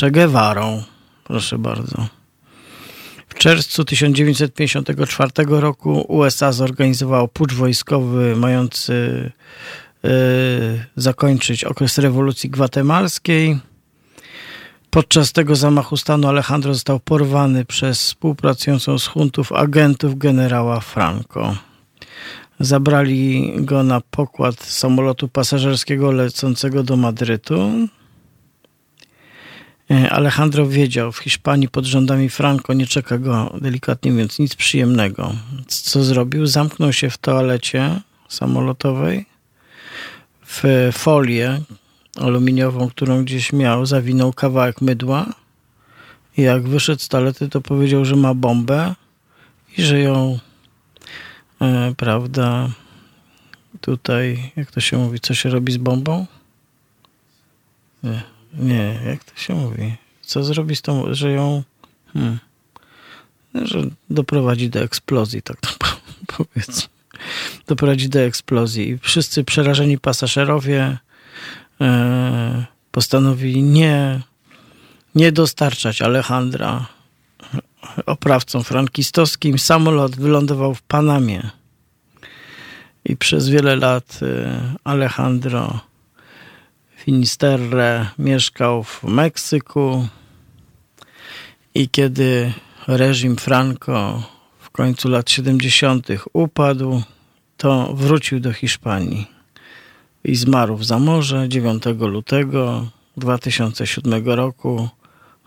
Che 0.00 0.10
Guevarą. 0.10 0.82
Proszę 1.24 1.58
bardzo. 1.58 2.17
W 3.28 3.34
czerwcu 3.34 3.84
1954 3.84 5.30
roku 5.48 6.04
USA 6.08 6.52
zorganizowało 6.52 7.28
pucz 7.28 7.54
wojskowy 7.54 8.36
mający 8.36 9.30
Y, 10.04 10.84
zakończyć 10.96 11.64
okres 11.64 11.98
rewolucji 11.98 12.50
gwatemalskiej. 12.50 13.58
Podczas 14.90 15.32
tego 15.32 15.56
zamachu 15.56 15.96
stanu 15.96 16.28
Alejandro 16.28 16.74
został 16.74 17.00
porwany 17.00 17.64
przez 17.64 18.02
współpracującą 18.02 18.98
z 18.98 19.06
huntów 19.06 19.52
agentów 19.52 20.18
generała 20.18 20.80
Franco. 20.80 21.56
Zabrali 22.60 23.52
go 23.56 23.82
na 23.82 24.00
pokład 24.00 24.62
samolotu 24.64 25.28
pasażerskiego 25.28 26.12
lecącego 26.12 26.82
do 26.82 26.96
Madrytu. 26.96 27.88
Y, 29.90 30.10
Alejandro 30.10 30.66
wiedział, 30.66 31.12
w 31.12 31.18
Hiszpanii 31.18 31.68
pod 31.68 31.84
rządami 31.84 32.28
Franco 32.28 32.72
nie 32.72 32.86
czeka 32.86 33.18
go, 33.18 33.54
delikatnie 33.60 34.10
mówiąc, 34.12 34.38
nic 34.38 34.54
przyjemnego. 34.54 35.32
Co 35.66 36.04
zrobił? 36.04 36.46
Zamknął 36.46 36.92
się 36.92 37.10
w 37.10 37.18
toalecie 37.18 38.00
samolotowej 38.28 39.26
w 40.46 40.90
folię 40.92 41.60
aluminiową, 42.16 42.88
którą 42.88 43.24
gdzieś 43.24 43.52
miał, 43.52 43.86
zawinął 43.86 44.32
kawałek 44.32 44.80
mydła 44.80 45.26
i 46.36 46.42
jak 46.42 46.62
wyszedł 46.62 47.02
z 47.02 47.08
talety, 47.08 47.48
to 47.48 47.60
powiedział, 47.60 48.04
że 48.04 48.16
ma 48.16 48.34
bombę 48.34 48.94
i 49.78 49.82
że 49.82 50.00
ją, 50.00 50.38
e, 51.60 51.94
prawda, 51.96 52.68
tutaj, 53.80 54.52
jak 54.56 54.70
to 54.70 54.80
się 54.80 54.98
mówi, 54.98 55.20
co 55.20 55.34
się 55.34 55.48
robi 55.48 55.72
z 55.72 55.76
bombą? 55.76 56.26
Nie, 58.02 58.22
nie 58.58 59.00
jak 59.06 59.24
to 59.24 59.40
się 59.40 59.54
mówi? 59.54 59.96
Co 60.22 60.44
zrobi 60.44 60.76
z 60.76 60.82
tą, 60.82 61.14
że 61.14 61.30
ją, 61.30 61.62
hmm, 62.12 62.38
że 63.54 63.82
doprowadzi 64.10 64.70
do 64.70 64.80
eksplozji, 64.80 65.42
tak 65.42 65.60
to 65.60 65.68
powiedzmy 66.36 66.88
doprowadzi 67.66 68.08
do 68.08 68.20
eksplozji. 68.20 68.88
I 68.88 68.98
wszyscy 68.98 69.44
przerażeni 69.44 69.98
pasażerowie 69.98 70.98
e, 71.80 72.64
postanowili 72.90 73.62
nie, 73.62 74.20
nie 75.14 75.32
dostarczać 75.32 76.02
Alejandra 76.02 76.86
oprawcom 78.06 78.64
frankistowskim. 78.64 79.58
Samolot 79.58 80.16
wylądował 80.16 80.74
w 80.74 80.82
Panamie 80.82 81.50
i 83.04 83.16
przez 83.16 83.48
wiele 83.48 83.76
lat 83.76 84.20
e, 84.22 84.74
Alejandro 84.84 85.80
Finisterre 87.08 88.06
mieszkał 88.18 88.82
w 88.82 89.04
Meksyku 89.04 90.08
i 91.74 91.88
kiedy 91.88 92.52
reżim 92.86 93.36
Franco 93.36 94.22
w 94.58 94.70
końcu 94.70 95.08
lat 95.08 95.30
70. 95.30 96.06
upadł, 96.32 97.02
to 97.56 97.94
wrócił 97.94 98.40
do 98.40 98.52
Hiszpanii 98.52 99.26
i 100.24 100.36
zmarł 100.36 100.76
w 100.76 100.84
zamorze 100.84 101.48
9 101.48 101.82
lutego 102.00 102.86
2007 103.16 104.26
roku, 104.26 104.88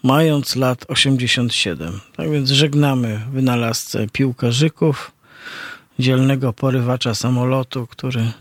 mając 0.04 0.56
lat 0.56 0.86
87. 0.88 2.00
Tak 2.16 2.32
więc 2.32 2.50
żegnamy 2.50 3.22
wynalazcę 3.32 4.08
piłkarzyków, 4.08 5.12
dzielnego 6.00 6.54
porywacza 6.54 7.16
samolotu, 7.16 7.88
który, 7.88 8.32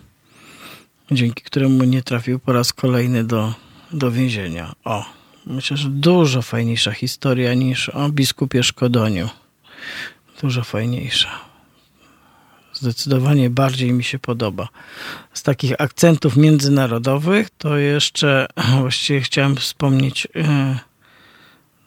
dzięki 1.10 1.42
któremu 1.42 1.84
nie 1.84 2.02
trafił 2.02 2.38
po 2.38 2.52
raz 2.52 2.72
kolejny 2.72 3.24
do, 3.24 3.54
do 3.92 4.10
więzienia. 4.10 4.72
O, 4.84 5.04
myślę, 5.46 5.76
że 5.76 5.88
dużo 5.88 6.42
fajniejsza 6.42 6.92
historia 6.92 7.54
niż 7.54 7.88
o 7.88 8.08
biskupie 8.08 8.62
Szkodoniu. 8.62 9.28
Dużo 10.42 10.64
fajniejsza 10.64 11.50
Zdecydowanie 12.80 13.50
bardziej 13.50 13.92
mi 13.92 14.04
się 14.04 14.18
podoba. 14.18 14.68
Z 15.34 15.42
takich 15.42 15.80
akcentów 15.80 16.36
międzynarodowych 16.36 17.50
to 17.58 17.76
jeszcze 17.76 18.46
właściwie 18.80 19.20
chciałem 19.20 19.56
wspomnieć 19.56 20.28
e, 20.36 20.78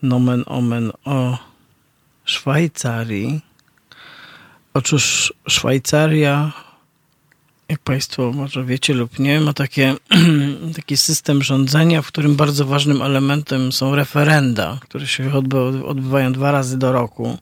nomen 0.02 0.44
omen 0.46 0.92
o 1.06 1.38
Szwajcarii. 2.26 3.42
Otóż 4.74 5.34
Szwajcaria 5.48 6.52
jak 7.70 7.80
Państwo 7.80 8.32
może 8.32 8.64
wiecie 8.64 8.94
lub 8.94 9.20
nie, 9.20 9.40
ma 9.40 9.54
takie, 9.54 9.96
taki 10.76 10.98
system 10.98 11.44
rządzenia, 11.44 12.02
w 12.02 12.08
którym 12.08 12.36
bardzo 12.36 12.66
ważnym 12.66 13.02
elementem 13.02 13.72
są 13.72 13.96
referenda, 13.96 14.80
które 14.82 15.08
się 15.08 15.32
odbywają 15.88 16.34
dwa 16.34 16.52
razy 16.52 16.78
do 16.78 16.92
roku. 16.92 17.38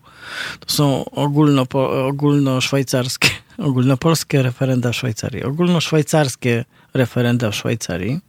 To 0.59 0.73
są 0.73 1.05
ogólno, 1.05 1.65
ogólnoszwajcarskie, 2.07 3.29
ogólnopolskie 3.57 4.41
referenda 4.41 4.91
w 4.91 4.95
Szwajcarii, 4.95 5.43
ogólnoszwajcarskie 5.43 6.65
referenda 6.93 7.51
w 7.51 7.55
Szwajcarii, 7.55 8.19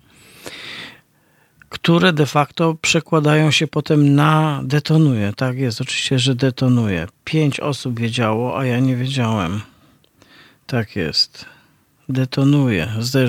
które 1.68 2.12
de 2.12 2.26
facto 2.26 2.74
przekładają 2.74 3.50
się 3.50 3.66
potem 3.66 4.14
na 4.14 4.60
detonuje. 4.64 5.32
Tak 5.36 5.58
jest, 5.58 5.80
oczywiście, 5.80 6.18
że 6.18 6.34
detonuje. 6.34 7.06
Pięć 7.24 7.60
osób 7.60 8.00
wiedziało, 8.00 8.58
a 8.58 8.66
ja 8.66 8.80
nie 8.80 8.96
wiedziałem. 8.96 9.60
Tak 10.66 10.96
jest 10.96 11.52
detonuje, 12.12 12.88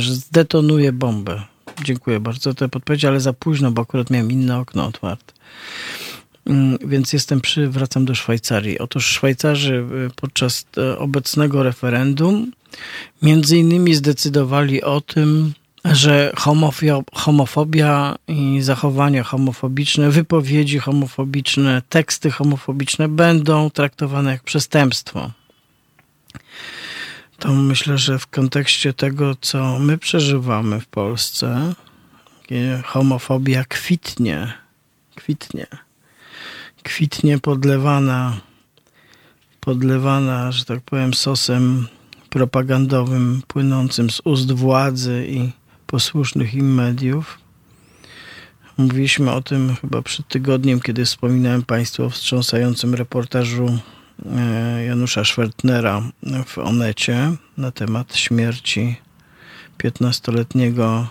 zdetonuje 0.09 0.91
bombę. 0.91 1.41
Dziękuję 1.83 2.19
bardzo 2.19 2.51
za 2.51 2.53
tę 2.53 2.69
podpowiedź, 2.69 3.05
ale 3.05 3.19
za 3.19 3.33
późno, 3.33 3.71
bo 3.71 3.81
akurat 3.81 4.09
miałem 4.09 4.31
inne 4.31 4.59
okno 4.59 4.85
otwarte. 4.85 5.33
Mm, 6.45 6.77
więc 6.85 7.13
jestem 7.13 7.41
przy, 7.41 7.69
wracam 7.69 8.05
do 8.05 8.15
Szwajcarii. 8.15 8.79
Otóż 8.79 9.05
Szwajcarzy 9.05 9.85
y, 10.07 10.09
podczas 10.15 10.65
e, 10.77 10.97
obecnego 10.97 11.63
referendum 11.63 12.51
między 13.21 13.57
innymi 13.57 13.95
zdecydowali 13.95 14.83
o 14.83 15.01
tym, 15.01 15.53
że 15.85 16.33
homofobia 17.13 18.15
i 18.27 18.61
zachowania 18.61 19.23
homofobiczne, 19.23 20.09
wypowiedzi 20.09 20.79
homofobiczne, 20.79 21.81
teksty 21.89 22.31
homofobiczne 22.31 23.07
będą 23.07 23.69
traktowane 23.69 24.31
jak 24.31 24.43
przestępstwo 24.43 25.31
to 27.43 27.53
myślę, 27.53 27.97
że 27.97 28.19
w 28.19 28.27
kontekście 28.27 28.93
tego, 28.93 29.35
co 29.41 29.79
my 29.79 29.97
przeżywamy 29.97 30.79
w 30.79 30.87
Polsce, 30.87 31.73
homofobia 32.83 33.63
kwitnie, 33.63 34.53
kwitnie, 35.15 35.67
kwitnie 36.83 37.39
podlewana, 37.39 38.37
podlewana, 39.59 40.51
że 40.51 40.65
tak 40.65 40.81
powiem, 40.81 41.13
sosem 41.13 41.87
propagandowym 42.29 43.41
płynącym 43.47 44.09
z 44.09 44.21
ust 44.23 44.51
władzy 44.51 45.27
i 45.29 45.51
posłusznych 45.87 46.53
im 46.53 46.73
mediów. 46.73 47.39
Mówiliśmy 48.77 49.31
o 49.31 49.41
tym 49.41 49.75
chyba 49.75 50.01
przed 50.01 50.27
tygodniem, 50.27 50.79
kiedy 50.79 51.05
wspominałem 51.05 51.63
Państwu 51.63 52.03
o 52.03 52.09
wstrząsającym 52.09 52.93
reportażu 52.93 53.79
Janusza 54.87 55.25
Schwertnera 55.25 56.01
w 56.45 56.57
Onecie 56.57 57.31
na 57.57 57.71
temat 57.71 58.15
śmierci 58.15 58.95
15-letniego 59.83 61.07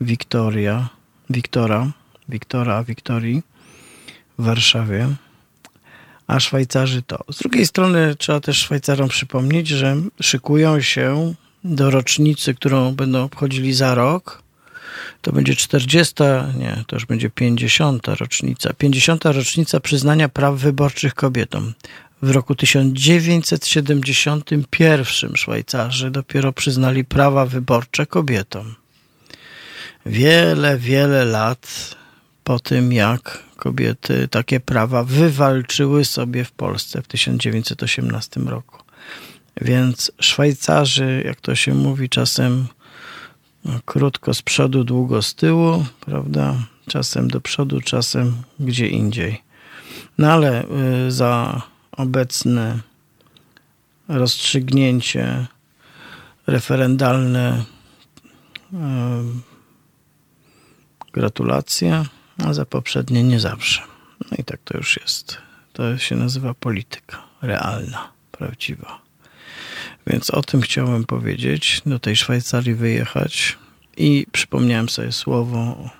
Wiktoria, 0.00 0.88
Wiktora, 1.30 1.90
Wiktora, 2.28 2.84
Wiktorii 2.84 3.42
w 4.38 4.44
Warszawie, 4.44 5.08
a 6.26 6.40
Szwajcarzy 6.40 7.02
to. 7.02 7.24
Z 7.32 7.38
drugiej 7.38 7.66
strony 7.66 8.14
trzeba 8.18 8.40
też 8.40 8.58
Szwajcarom 8.58 9.08
przypomnieć, 9.08 9.68
że 9.68 9.96
szykują 10.20 10.80
się 10.80 11.34
do 11.64 11.90
rocznicy, 11.90 12.54
którą 12.54 12.94
będą 12.94 13.24
obchodzili 13.24 13.72
za 13.72 13.94
rok. 13.94 14.42
To 15.22 15.32
będzie 15.32 15.56
40, 15.56 16.14
nie, 16.58 16.84
to 16.86 16.96
już 16.96 17.06
będzie 17.06 17.30
50 17.30 18.08
rocznica. 18.08 18.72
50 18.72 19.24
rocznica 19.24 19.80
przyznania 19.80 20.28
praw 20.28 20.54
wyborczych 20.54 21.14
kobietom 21.14 21.72
w 22.22 22.30
roku 22.30 22.54
1971 22.54 25.36
Szwajcarzy 25.36 26.10
dopiero 26.10 26.52
przyznali 26.52 27.04
prawa 27.04 27.46
wyborcze 27.46 28.06
kobietom. 28.06 28.74
Wiele, 30.06 30.78
wiele 30.78 31.24
lat 31.24 31.96
po 32.44 32.58
tym, 32.58 32.92
jak 32.92 33.42
kobiety 33.56 34.28
takie 34.28 34.60
prawa 34.60 35.04
wywalczyły 35.04 36.04
sobie 36.04 36.44
w 36.44 36.52
Polsce 36.52 37.02
w 37.02 37.08
1918 37.08 38.40
roku. 38.40 38.82
Więc 39.60 40.12
Szwajcarzy, 40.20 41.22
jak 41.26 41.40
to 41.40 41.54
się 41.54 41.74
mówi, 41.74 42.08
czasem 42.08 42.66
no, 43.64 43.80
krótko 43.84 44.34
z 44.34 44.42
przodu, 44.42 44.84
długo 44.84 45.22
z 45.22 45.34
tyłu, 45.34 45.84
prawda? 46.00 46.54
Czasem 46.88 47.28
do 47.28 47.40
przodu, 47.40 47.80
czasem 47.80 48.42
gdzie 48.60 48.88
indziej. 48.88 49.42
No 50.18 50.32
ale 50.32 50.64
y, 51.06 51.10
za 51.10 51.62
obecne 52.00 52.78
rozstrzygnięcie 54.08 55.46
referendalne. 56.46 57.64
E, 58.74 59.22
gratulacje, 61.12 62.04
a 62.44 62.52
za 62.52 62.64
poprzednie 62.64 63.24
nie 63.24 63.40
zawsze. 63.40 63.82
No 64.30 64.36
i 64.38 64.44
tak 64.44 64.60
to 64.64 64.78
już 64.78 65.00
jest. 65.00 65.38
To 65.72 65.98
się 65.98 66.16
nazywa 66.16 66.54
polityka 66.54 67.22
realna, 67.42 68.12
prawdziwa. 68.32 69.00
Więc 70.06 70.30
o 70.30 70.42
tym 70.42 70.60
chciałem 70.60 71.04
powiedzieć, 71.04 71.82
do 71.86 71.98
tej 71.98 72.16
Szwajcarii 72.16 72.74
wyjechać 72.74 73.58
i 73.96 74.26
przypomniałem 74.32 74.88
sobie 74.88 75.12
słowo 75.12 75.90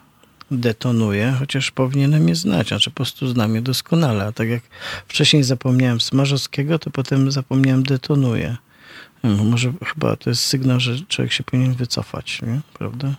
detonuje, 0.51 1.35
chociaż 1.39 1.71
powinienem 1.71 2.29
je 2.29 2.35
znać, 2.35 2.69
znaczy 2.69 2.91
po 2.91 2.97
prostu 2.97 3.29
znam 3.29 3.55
je 3.55 3.63
doskonale. 3.63 4.27
A 4.27 4.33
tak 4.33 4.49
jak 4.49 4.63
wcześniej 5.09 5.43
zapomniałem 5.43 6.01
Smarzowskiego, 6.01 6.79
to 6.79 6.91
potem 6.91 7.31
zapomniałem 7.31 7.83
detonuje. 7.83 8.57
Może 9.23 9.73
chyba 9.95 10.17
to 10.17 10.31
jest 10.31 10.45
sygnał, 10.45 10.81
że 10.81 11.01
człowiek 11.01 11.33
się 11.33 11.45
powinien 11.45 11.75
wycofać, 11.75 12.43
nie? 12.43 12.61
prawda? 12.75 13.15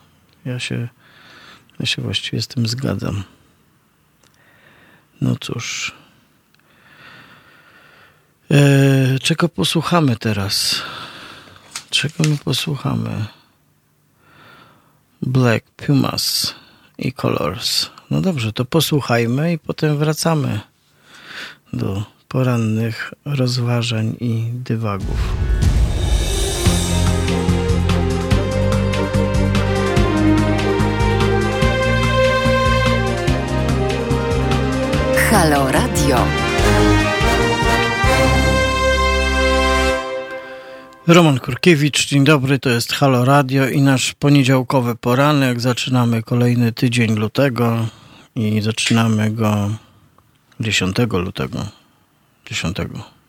Ja 0.46 0.60
się, 0.60 0.88
ja 1.80 1.86
się 1.86 2.02
właściwie 2.02 2.42
z 2.42 2.48
tym 2.48 2.68
zgadzam. 2.68 3.24
No 5.22 5.36
cóż. 5.40 5.96
Eee, 8.50 9.20
czego 9.20 9.50
posłuchamy 9.50 10.16
teraz? 10.16 10.82
Czego 11.90 12.16
my 12.30 12.38
posłuchamy? 12.38 13.26
Black 15.22 15.72
Pumas 15.72 16.56
i 17.02 17.14
Colors. 17.14 17.90
No 18.10 18.22
dobrze, 18.22 18.54
to 18.54 18.66
posłuchajmy 18.66 19.54
i 19.54 19.60
potem 19.60 19.98
wracamy 19.98 20.60
do 21.74 22.04
porannych 22.28 23.14
rozważań 23.26 24.16
i 24.20 24.50
dywagów. 24.54 25.34
Halo 35.32 35.72
Radio. 35.72 36.51
Roman 41.08 41.40
Kurkiewicz, 41.40 42.08
dzień 42.08 42.24
dobry, 42.24 42.60
to 42.60 42.70
jest 42.70 42.94
Halo 42.94 43.26
Radio 43.26 43.70
i 43.70 43.82
nasz 43.82 44.14
poniedziałkowy 44.14 44.96
poranek. 44.96 45.62
Zaczynamy 45.62 46.24
kolejny 46.24 46.72
tydzień 46.72 47.16
lutego 47.16 47.88
i 48.36 48.62
zaczynamy 48.62 49.32
go 49.32 49.70
10 50.60 50.98
lutego. 51.12 51.66
10, 52.46 52.78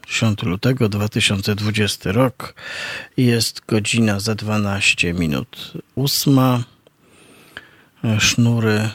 10 0.09 0.43
lutego 0.43 0.89
2020 0.89 2.13
rok. 2.13 2.55
Jest 3.17 3.63
godzina 3.67 4.21
za 4.21 4.35
12 4.35 5.15
minut 5.15 5.73
ósma. 5.95 6.63
Sznury 8.19 8.89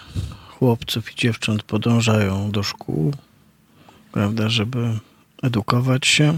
chłopców 0.49 1.12
i 1.12 1.16
dziewcząt 1.16 1.64
podążają 1.64 2.52
do 2.52 2.64
szkół, 2.64 3.14
prawda, 4.12 4.49
żeby 4.49 4.99
edukować 5.43 6.08
się 6.08 6.38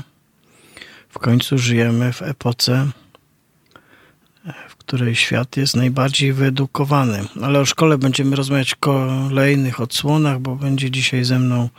w 1.09 1.19
końcu 1.19 1.57
żyjemy 1.57 2.13
w 2.13 2.21
epoce, 2.21 2.87
w 4.69 4.75
której 4.75 5.15
świat 5.15 5.57
jest 5.57 5.75
najbardziej 5.75 6.33
wyedukowany. 6.33 7.23
Ale 7.41 7.59
o 7.59 7.65
szkole 7.65 7.97
będziemy 7.97 8.35
rozmawiać 8.35 8.73
w 8.73 8.79
kolejnych 8.79 9.81
odsłonach, 9.81 10.39
bo 10.39 10.55
będzie 10.55 10.91
dzisiaj 10.91 11.23
ze 11.23 11.39
mną 11.39 11.69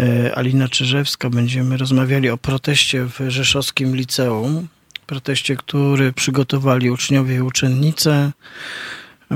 e, 0.00 0.34
Alina 0.34 0.68
Czyżewska. 0.68 1.30
Będziemy 1.30 1.76
rozmawiali 1.76 2.30
o 2.30 2.36
proteście 2.36 3.04
w 3.04 3.20
Rzeszowskim 3.28 3.96
Liceum. 3.96 4.68
Proteście, 5.06 5.56
który 5.56 6.12
przygotowali 6.12 6.90
uczniowie 6.90 7.36
i 7.36 7.40
uczennice, 7.40 8.32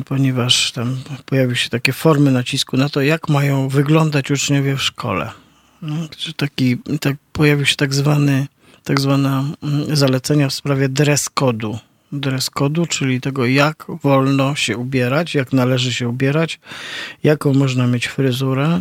ponieważ 0.05 0.73
tam 0.73 0.97
pojawiły 1.27 1.57
się 1.57 1.71
takie 1.71 1.93
formy 1.93 2.31
nacisku 2.31 2.77
na 2.77 2.89
to, 2.89 3.01
jak 3.01 3.29
mają 3.29 3.69
wyglądać 3.69 4.31
uczniowie 4.31 4.77
w 4.77 4.83
szkole. 4.83 5.31
No, 5.83 5.97
taki, 6.37 6.77
tak, 7.01 7.17
pojawił 7.33 7.67
się 7.67 7.77
tak 7.77 7.95
zwany 7.95 8.47
tak 8.89 9.01
zwane 9.01 9.53
mm, 9.63 9.97
zalecenia 9.97 10.49
w 10.49 10.55
sprawie 10.55 10.89
dress 10.89 11.31
kodu. 11.31 11.79
Dress 12.13 12.51
kodu, 12.51 12.87
czyli 12.87 13.21
tego, 13.21 13.47
jak 13.47 13.87
wolno 14.03 14.55
się 14.55 14.77
ubierać, 14.77 15.35
jak 15.35 15.53
należy 15.53 15.93
się 15.93 16.09
ubierać, 16.09 16.61
jaką 17.23 17.55
można 17.55 17.87
mieć 17.87 18.07
fryzurę, 18.07 18.81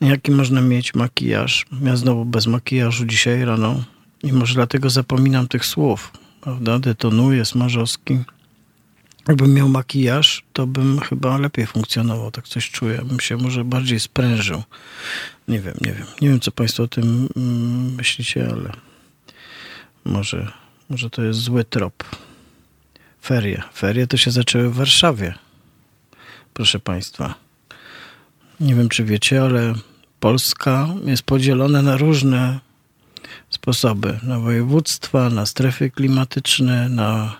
jaki 0.00 0.30
można 0.30 0.60
mieć 0.60 0.94
makijaż. 0.94 1.66
Ja 1.82 1.96
znowu 1.96 2.24
bez 2.24 2.46
makijażu 2.46 3.06
dzisiaj 3.06 3.44
rano 3.44 3.84
i 4.22 4.32
może 4.32 4.54
dlatego 4.54 4.90
zapominam 4.90 5.48
tych 5.48 5.64
słów, 5.64 6.12
prawda? 6.40 6.78
Detonuję, 6.78 7.44
smażowski. 7.44 8.18
Jakbym 9.28 9.54
miał 9.54 9.68
makijaż, 9.68 10.44
to 10.52 10.66
bym 10.66 11.00
chyba 11.00 11.38
lepiej 11.38 11.66
funkcjonował, 11.66 12.30
tak 12.30 12.48
coś 12.48 12.70
czuję. 12.70 13.02
Bym 13.04 13.20
się 13.20 13.36
może 13.36 13.64
bardziej 13.64 14.00
sprężył. 14.00 14.62
Nie 15.48 15.60
wiem, 15.60 15.74
nie 15.80 15.92
wiem. 15.92 16.06
Nie 16.22 16.28
wiem, 16.28 16.40
co 16.40 16.52
Państwo 16.52 16.82
o 16.82 16.88
tym 16.88 17.28
mm, 17.36 17.94
myślicie, 17.94 18.48
ale 18.52 18.85
może, 20.06 20.52
może 20.90 21.10
to 21.10 21.22
jest 21.22 21.40
zły 21.40 21.64
trop. 21.64 22.04
Ferie. 23.24 23.62
Ferie 23.74 24.06
to 24.06 24.16
się 24.16 24.30
zaczęły 24.30 24.70
w 24.70 24.74
Warszawie. 24.74 25.34
Proszę 26.54 26.78
Państwa. 26.78 27.34
Nie 28.60 28.74
wiem, 28.74 28.88
czy 28.88 29.04
wiecie, 29.04 29.42
ale 29.42 29.74
Polska 30.20 30.88
jest 31.04 31.22
podzielona 31.22 31.82
na 31.82 31.96
różne 31.96 32.60
sposoby. 33.50 34.18
Na 34.22 34.38
województwa, 34.38 35.30
na 35.30 35.46
strefy 35.46 35.90
klimatyczne, 35.90 36.88
na 36.88 37.36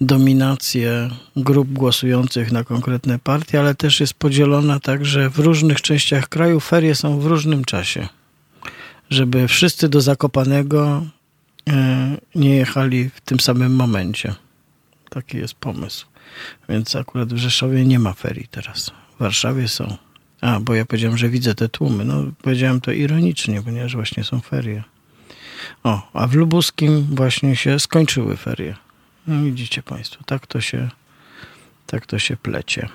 dominację 0.00 1.10
grup 1.36 1.68
głosujących 1.72 2.52
na 2.52 2.64
konkretne 2.64 3.18
partie, 3.18 3.60
ale 3.60 3.74
też 3.74 4.00
jest 4.00 4.14
podzielona 4.14 4.80
tak, 4.80 5.04
że 5.04 5.30
w 5.30 5.38
różnych 5.38 5.80
częściach 5.80 6.28
kraju 6.28 6.60
ferie 6.60 6.94
są 6.94 7.20
w 7.20 7.26
różnym 7.26 7.64
czasie. 7.64 8.08
Żeby 9.10 9.48
wszyscy 9.48 9.88
do 9.88 10.00
Zakopanego 10.00 11.02
nie 12.34 12.56
jechali 12.56 13.10
w 13.10 13.20
tym 13.20 13.40
samym 13.40 13.76
momencie. 13.76 14.34
Taki 15.10 15.38
jest 15.38 15.54
pomysł. 15.54 16.06
Więc 16.68 16.96
akurat 16.96 17.34
w 17.34 17.36
Rzeszowie 17.36 17.84
nie 17.84 17.98
ma 17.98 18.12
ferii 18.12 18.48
teraz. 18.50 18.90
W 19.16 19.18
Warszawie 19.18 19.68
są. 19.68 19.96
A, 20.40 20.60
bo 20.60 20.74
ja 20.74 20.84
powiedziałem, 20.84 21.18
że 21.18 21.28
widzę 21.28 21.54
te 21.54 21.68
tłumy. 21.68 22.04
No, 22.04 22.24
powiedziałem 22.42 22.80
to 22.80 22.92
ironicznie, 22.92 23.62
ponieważ 23.62 23.94
właśnie 23.94 24.24
są 24.24 24.40
ferie. 24.40 24.82
O, 25.82 26.10
a 26.12 26.26
w 26.26 26.34
Lubuskim 26.34 27.06
właśnie 27.10 27.56
się 27.56 27.80
skończyły 27.80 28.36
ferie. 28.36 28.74
No 29.26 29.44
widzicie 29.44 29.82
Państwo, 29.82 30.24
tak 30.24 30.46
to 30.46 30.60
się, 30.60 30.88
tak 31.86 32.06
to 32.06 32.18
się 32.18 32.36
plecie. 32.36 32.88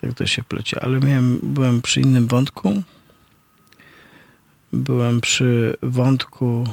Tak 0.00 0.14
to 0.14 0.26
się 0.26 0.42
plecie. 0.42 0.80
Ale 0.84 1.00
miałem, 1.00 1.40
byłem 1.42 1.82
przy 1.82 2.00
innym 2.00 2.26
wątku. 2.26 2.82
Byłem 4.72 5.20
przy 5.20 5.76
wątku 5.82 6.64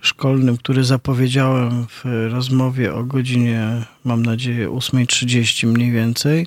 szkolnym, 0.00 0.56
który 0.56 0.84
zapowiedziałem 0.84 1.86
w 1.86 2.04
rozmowie 2.30 2.94
o 2.94 3.04
godzinie, 3.04 3.84
mam 4.04 4.22
nadzieję, 4.22 4.68
8.30 4.68 5.66
mniej 5.66 5.90
więcej. 5.90 6.46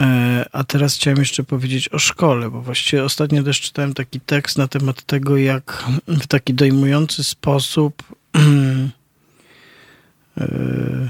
E, 0.00 0.46
a 0.52 0.64
teraz 0.64 0.94
chciałem 0.94 1.18
jeszcze 1.18 1.44
powiedzieć 1.44 1.88
o 1.88 1.98
szkole, 1.98 2.50
bo 2.50 2.62
właściwie 2.62 3.04
ostatnio 3.04 3.42
też 3.42 3.60
czytałem 3.60 3.94
taki 3.94 4.20
tekst 4.20 4.58
na 4.58 4.68
temat 4.68 5.02
tego, 5.02 5.36
jak 5.36 5.84
w 6.08 6.26
taki 6.26 6.54
dojmujący 6.54 7.24
sposób 7.24 8.02
e, 10.38 11.08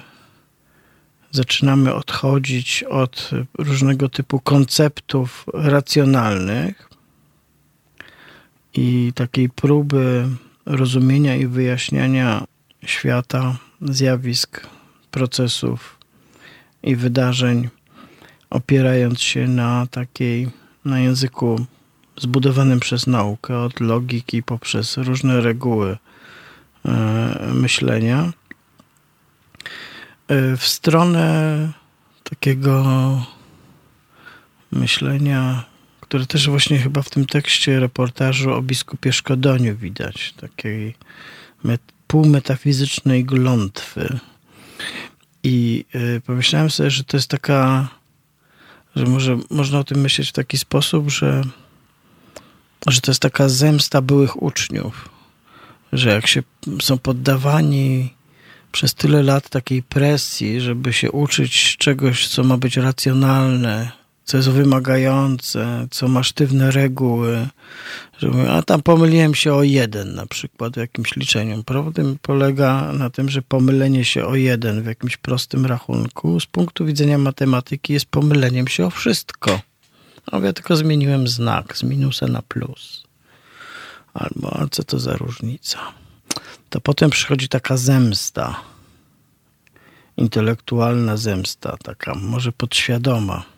zaczynamy 1.31 1.95
odchodzić 1.95 2.83
od 2.83 3.31
różnego 3.59 4.09
typu 4.09 4.41
konceptów 4.41 5.47
racjonalnych 5.55 6.92
i 8.75 9.13
takiej 9.15 9.49
próby 9.49 10.29
rozumienia 10.67 11.37
i 11.37 11.47
wyjaśniania 11.47 12.45
świata, 12.85 13.57
zjawisk, 13.81 14.67
procesów 15.11 15.99
i 16.83 16.97
wydarzeń, 16.97 17.69
opierając 18.51 19.21
się 19.21 19.49
na 19.49 19.87
takiej, 19.91 20.51
na 20.85 21.01
języku 21.01 21.67
zbudowanym 22.17 22.81
przez 22.81 23.07
naukę, 23.07 23.59
od 23.59 23.81
logiki 23.81 24.43
poprzez 24.43 24.97
różne 24.97 25.41
reguły 25.41 25.97
e, 26.85 27.53
myślenia, 27.55 28.33
e, 30.29 30.57
w 30.57 30.67
stronę 30.67 31.73
takiego 32.25 32.85
myślenia 34.73 35.72
które 36.13 36.27
też 36.27 36.49
właśnie 36.49 36.79
chyba 36.79 37.03
w 37.03 37.11
tym 37.11 37.27
tekście 37.27 37.81
reportażu 37.81 38.53
o 38.53 38.63
biskupie 38.63 39.13
Szkodoniu 39.13 39.77
widać, 39.77 40.35
takiej 40.41 40.95
met, 41.65 41.81
półmetafizycznej 42.07 43.25
glątwy. 43.25 44.19
I 45.43 45.85
y, 45.95 46.21
pomyślałem 46.27 46.71
sobie, 46.71 46.91
że 46.91 47.05
to 47.05 47.17
jest 47.17 47.29
taka, 47.29 47.89
że 48.97 49.05
może 49.05 49.39
można 49.51 49.79
o 49.79 49.85
tym 49.85 50.01
myśleć 50.01 50.29
w 50.29 50.33
taki 50.33 50.59
sposób, 50.59 51.11
że, 51.11 51.43
że 52.87 53.01
to 53.01 53.11
jest 53.11 53.23
taka 53.23 53.49
zemsta 53.49 54.03
byłych 54.03 54.43
uczniów, 54.43 55.09
że 55.93 56.11
jak 56.11 56.27
się 56.27 56.43
są 56.83 56.99
poddawani 56.99 58.15
przez 58.73 58.95
tyle 58.95 59.23
lat 59.23 59.49
takiej 59.49 59.83
presji, 59.83 60.61
żeby 60.61 60.93
się 60.93 61.11
uczyć 61.11 61.77
czegoś, 61.77 62.29
co 62.29 62.45
ma 62.45 62.57
być 62.57 62.77
racjonalne, 62.77 64.02
co 64.25 64.37
jest 64.37 64.51
wymagające, 64.51 65.87
co 65.91 66.09
ma 66.09 66.23
sztywne 66.23 66.71
reguły. 66.71 67.49
Że 68.19 68.53
a 68.53 68.63
tam 68.63 68.83
pomyliłem 68.83 69.35
się 69.35 69.55
o 69.55 69.63
jeden 69.63 70.15
na 70.15 70.27
przykład 70.27 70.75
w 70.75 70.77
jakimś 70.77 71.17
liczeniu. 71.17 71.63
Problem 71.65 72.19
polega 72.23 72.93
na 72.93 73.11
tym, 73.11 73.29
że 73.29 73.43
pomylenie 73.43 74.05
się 74.05 74.27
o 74.27 74.35
jeden 74.35 74.83
w 74.83 74.87
jakimś 74.87 75.17
prostym 75.17 75.67
rachunku 75.67 76.41
z 76.41 76.47
punktu 76.47 76.85
widzenia 76.85 77.19
matematyki 77.19 77.93
jest 77.93 78.07
pomyleniem 78.07 78.69
się 78.69 78.87
o 78.87 78.91
wszystko. 78.91 79.61
A 80.33 80.39
ja 80.39 80.53
tylko 80.53 80.77
zmieniłem 80.77 81.29
znak 81.29 81.77
z 81.77 81.83
minusa 81.83 82.27
na 82.27 82.43
plus. 82.43 83.05
Albo, 84.15 84.61
a 84.61 84.67
co 84.71 84.85
to 84.85 84.99
za 84.99 85.17
różnica? 85.17 85.79
To 86.71 86.81
potem 86.81 87.11
przychodzi 87.11 87.49
taka 87.49 87.77
zemsta. 87.77 88.61
Intelektualna 90.17 91.17
zemsta, 91.17 91.77
taka 91.83 92.15
może 92.15 92.53
podświadoma 92.53 93.52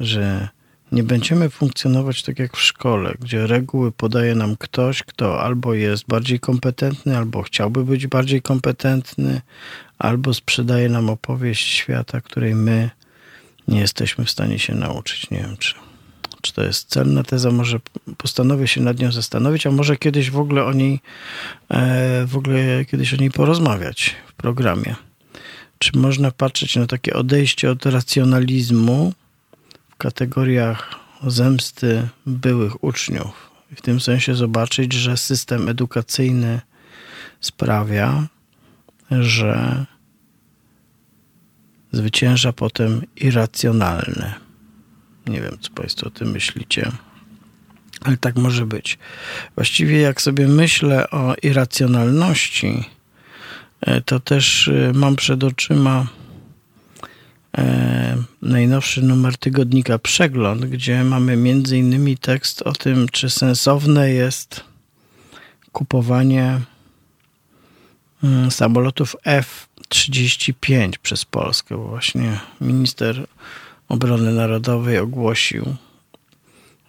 że 0.00 0.48
nie 0.92 1.02
będziemy 1.02 1.50
funkcjonować 1.50 2.22
tak 2.22 2.38
jak 2.38 2.56
w 2.56 2.60
szkole, 2.60 3.14
gdzie 3.20 3.46
reguły 3.46 3.92
podaje 3.92 4.34
nam 4.34 4.56
ktoś, 4.56 5.02
kto 5.02 5.42
albo 5.42 5.74
jest 5.74 6.06
bardziej 6.06 6.40
kompetentny, 6.40 7.16
albo 7.16 7.42
chciałby 7.42 7.84
być 7.84 8.06
bardziej 8.06 8.42
kompetentny, 8.42 9.40
albo 9.98 10.34
sprzedaje 10.34 10.88
nam 10.88 11.10
opowieść 11.10 11.68
świata, 11.68 12.20
której 12.20 12.54
my 12.54 12.90
nie 13.68 13.80
jesteśmy 13.80 14.24
w 14.24 14.30
stanie 14.30 14.58
się 14.58 14.74
nauczyć. 14.74 15.30
Nie 15.30 15.38
wiem, 15.38 15.56
czy, 15.56 15.74
czy 16.40 16.52
to 16.52 16.62
jest 16.62 16.88
celna 16.88 17.22
teza, 17.22 17.50
może 17.50 17.80
postanowię 18.16 18.68
się 18.68 18.80
nad 18.80 18.98
nią 18.98 19.12
zastanowić, 19.12 19.66
a 19.66 19.70
może 19.70 19.96
kiedyś 19.96 20.30
w 20.30 20.38
ogóle 20.38 20.64
o 20.64 20.72
niej, 20.72 21.00
e, 21.68 22.26
w 22.26 22.36
ogóle 22.36 22.84
kiedyś 22.84 23.14
o 23.14 23.16
niej 23.16 23.30
porozmawiać 23.30 24.14
w 24.26 24.32
programie. 24.32 24.94
Czy 25.78 25.98
można 25.98 26.30
patrzeć 26.30 26.76
na 26.76 26.86
takie 26.86 27.14
odejście 27.14 27.70
od 27.70 27.86
racjonalizmu, 27.86 29.12
w 29.94 29.96
kategoriach 29.96 30.94
zemsty 31.26 32.08
byłych 32.26 32.84
uczniów. 32.84 33.50
W 33.76 33.82
tym 33.82 34.00
sensie 34.00 34.34
zobaczyć, 34.34 34.92
że 34.92 35.16
system 35.16 35.68
edukacyjny 35.68 36.60
sprawia, 37.40 38.26
że 39.10 39.84
zwycięża 41.92 42.52
potem 42.52 43.02
irracjonalne. 43.16 44.34
Nie 45.26 45.40
wiem, 45.40 45.58
co 45.60 45.70
Państwo 45.70 46.06
o 46.06 46.10
tym 46.10 46.30
myślicie, 46.30 46.92
ale 48.00 48.16
tak 48.16 48.36
może 48.36 48.66
być. 48.66 48.98
Właściwie, 49.54 50.00
jak 50.00 50.22
sobie 50.22 50.48
myślę 50.48 51.10
o 51.10 51.34
irracjonalności, 51.42 52.84
e, 53.80 54.00
to 54.00 54.20
też 54.20 54.68
e, 54.68 54.92
mam 54.94 55.16
przed 55.16 55.44
oczyma 55.44 56.06
najnowszy 58.42 59.02
numer 59.02 59.36
tygodnika 59.36 59.98
Przegląd, 59.98 60.64
gdzie 60.64 61.04
mamy 61.04 61.36
innymi 61.72 62.16
tekst 62.16 62.62
o 62.62 62.72
tym, 62.72 63.08
czy 63.08 63.30
sensowne 63.30 64.10
jest 64.10 64.64
kupowanie 65.72 66.60
mm, 68.24 68.50
samolotów 68.50 69.16
F-35 69.24 70.92
przez 71.02 71.24
Polskę. 71.24 71.76
Właśnie 71.76 72.40
minister 72.60 73.26
obrony 73.88 74.32
narodowej 74.32 74.98
ogłosił, 74.98 75.76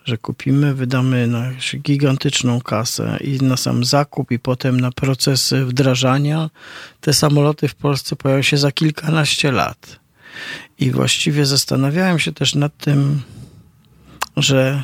że 0.05 0.17
kupimy, 0.17 0.73
wydamy 0.73 1.27
na 1.27 1.51
gigantyczną 1.81 2.61
kasę 2.61 3.17
i 3.21 3.37
na 3.37 3.57
sam 3.57 3.83
zakup 3.83 4.31
i 4.31 4.39
potem 4.39 4.79
na 4.79 4.91
procesy 4.91 5.65
wdrażania. 5.65 6.49
Te 7.01 7.13
samoloty 7.13 7.67
w 7.67 7.75
Polsce 7.75 8.15
pojawią 8.15 8.41
się 8.41 8.57
za 8.57 8.71
kilkanaście 8.71 9.51
lat. 9.51 10.04
I 10.79 10.91
właściwie 10.91 11.45
zastanawiałem 11.45 12.19
się 12.19 12.31
też 12.31 12.55
nad 12.55 12.77
tym, 12.77 13.21
że 14.37 14.83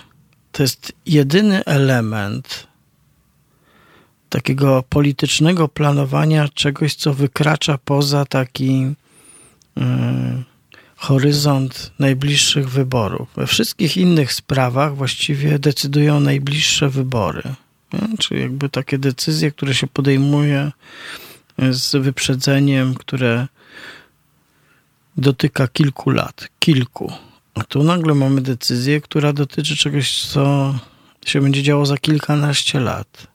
to 0.52 0.64
jest 0.64 0.94
jedyny 1.06 1.66
element 1.66 2.68
takiego 4.30 4.84
politycznego 4.90 5.68
planowania 5.68 6.48
czegoś, 6.48 6.96
co 6.96 7.14
wykracza 7.14 7.78
poza 7.78 8.26
taki 8.26 8.86
y, 9.78 9.82
horyzont 10.96 11.92
najbliższych 12.00 12.70
wyborów. 12.70 13.30
We 13.36 13.48
wszystkich 13.48 13.98
innych 13.98 14.34
sprawach 14.34 14.96
właściwie 14.96 15.60
decydują 15.60 16.20
najbliższe 16.20 16.90
wybory. 16.90 17.44
Nie? 17.94 18.18
Czyli 18.18 18.42
jakby 18.42 18.70
takie 18.70 18.98
decyzje, 18.98 19.52
które 19.52 19.74
się 19.74 19.88
podejmuje 19.88 20.72
z 21.72 21.96
wyprzedzeniem, 21.96 22.96
które 22.96 23.48
dotyka 25.22 25.68
kilku 25.68 26.10
lat. 26.10 26.48
Kilku. 26.60 27.14
A 27.54 27.64
tu 27.64 27.84
nagle 27.84 28.14
mamy 28.14 28.42
decyzję, 28.42 29.02
która 29.02 29.34
dotyczy 29.34 29.78
czegoś, 29.78 30.22
co 30.22 30.76
się 31.26 31.42
będzie 31.42 31.64
działo 31.64 31.86
za 31.86 31.98
kilkanaście 31.98 32.80
lat. 32.80 33.28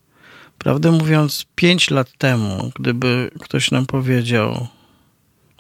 Prawdę 0.58 0.90
mówiąc, 0.90 1.46
pięć 1.54 1.90
lat 1.90 2.12
temu, 2.18 2.70
gdyby 2.74 3.30
ktoś 3.40 3.70
nam 3.70 3.86
powiedział, 3.86 4.66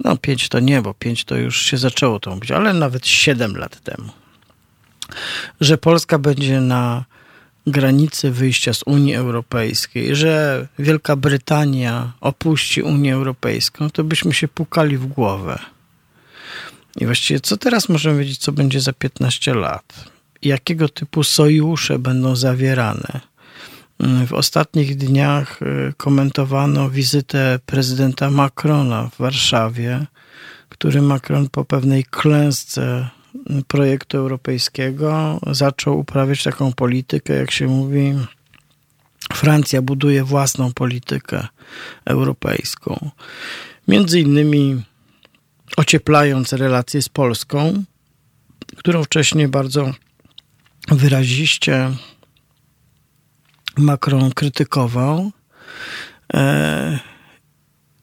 no 0.04 0.16
pięć 0.16 0.48
to 0.48 0.60
nie, 0.60 0.82
bo 0.82 0.94
pięć 0.94 1.24
to 1.24 1.36
już 1.36 1.62
się 1.62 1.76
zaczęło 1.76 2.20
to 2.20 2.30
mówić, 2.30 2.50
ale 2.50 2.74
nawet 2.74 3.06
siedem 3.06 3.56
lat 3.56 3.80
temu, 3.80 4.08
że 5.60 5.78
Polska 5.78 6.18
będzie 6.18 6.60
na 6.60 7.04
granicy 7.66 8.30
wyjścia 8.30 8.74
z 8.74 8.82
Unii 8.86 9.14
Europejskiej, 9.14 10.16
że 10.16 10.66
Wielka 10.78 11.16
Brytania 11.16 12.12
opuści 12.20 12.82
Unię 12.82 13.14
Europejską, 13.14 13.90
to 13.90 14.04
byśmy 14.04 14.34
się 14.34 14.48
pukali 14.48 14.98
w 14.98 15.06
głowę. 15.06 15.75
I 16.96 17.06
właściwie 17.06 17.40
co 17.40 17.56
teraz 17.56 17.88
możemy 17.88 18.18
wiedzieć, 18.18 18.38
co 18.38 18.52
będzie 18.52 18.80
za 18.80 18.92
15 18.92 19.54
lat? 19.54 20.04
Jakiego 20.42 20.88
typu 20.88 21.24
sojusze 21.24 21.98
będą 21.98 22.36
zawierane? 22.36 23.20
W 24.26 24.32
ostatnich 24.32 24.96
dniach 24.96 25.62
y, 25.62 25.92
komentowano 25.96 26.90
wizytę 26.90 27.58
prezydenta 27.66 28.30
Macrona 28.30 29.08
w 29.08 29.18
Warszawie, 29.18 30.06
który 30.68 31.02
Macron 31.02 31.48
po 31.48 31.64
pewnej 31.64 32.04
klęsce 32.04 33.08
projektu 33.68 34.18
europejskiego 34.18 35.40
zaczął 35.46 35.98
uprawiać 35.98 36.42
taką 36.42 36.72
politykę, 36.72 37.34
jak 37.34 37.50
się 37.50 37.66
mówi, 37.66 38.14
Francja 39.32 39.82
buduje 39.82 40.24
własną 40.24 40.72
politykę 40.72 41.46
europejską. 42.04 43.10
Między 43.88 44.20
innymi 44.20 44.82
ocieplając 45.76 46.52
relacje 46.52 47.02
z 47.02 47.08
Polską, 47.08 47.84
którą 48.76 49.04
wcześniej 49.04 49.48
bardzo 49.48 49.92
wyraziście 50.88 51.90
Macron 53.76 54.30
krytykował. 54.30 55.30
E, 56.34 56.98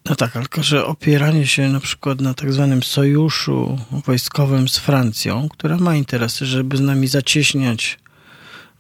no 0.06 0.16
tak, 0.16 0.32
tylko 0.32 0.64
że 0.64 0.86
opieranie 0.86 1.48
się 1.48 1.70
na 1.70 1.80
przykład 1.80 2.22
na 2.22 2.34
tak 2.34 2.54
zwanym 2.54 2.84
sojuszu 2.84 3.78
wojskowym 4.06 4.70
z 4.70 4.78
Francją, 4.78 5.50
która 5.50 5.78
ma 5.78 5.96
interesy, 5.96 6.46
żeby 6.46 6.78
z 6.78 6.82
nami 6.82 7.08
zacieśniać 7.08 8.00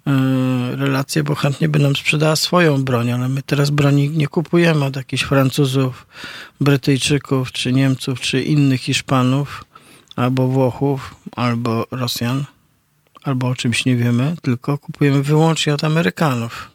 e, 0.07 0.75
relacje, 0.75 1.23
bo 1.23 1.35
chętnie 1.35 1.69
by 1.69 1.79
nam 1.79 1.95
sprzedała 1.95 2.35
swoją 2.35 2.83
broń, 2.83 3.11
ale 3.11 3.29
my 3.29 3.41
teraz 3.41 3.69
broni 3.69 4.09
nie 4.09 4.27
kupujemy 4.27 4.85
od 4.85 4.95
jakichś 4.95 5.23
Francuzów, 5.23 6.07
Brytyjczyków, 6.61 7.51
czy 7.51 7.73
Niemców, 7.73 8.21
czy 8.21 8.43
innych 8.43 8.81
Hiszpanów, 8.81 9.65
albo 10.15 10.47
Włochów, 10.47 11.15
albo 11.35 11.87
Rosjan, 11.91 12.43
albo 13.23 13.47
o 13.47 13.55
czymś 13.55 13.85
nie 13.85 13.95
wiemy, 13.95 14.35
tylko 14.41 14.77
kupujemy 14.77 15.23
wyłącznie 15.23 15.73
od 15.73 15.83
Amerykanów 15.83 16.73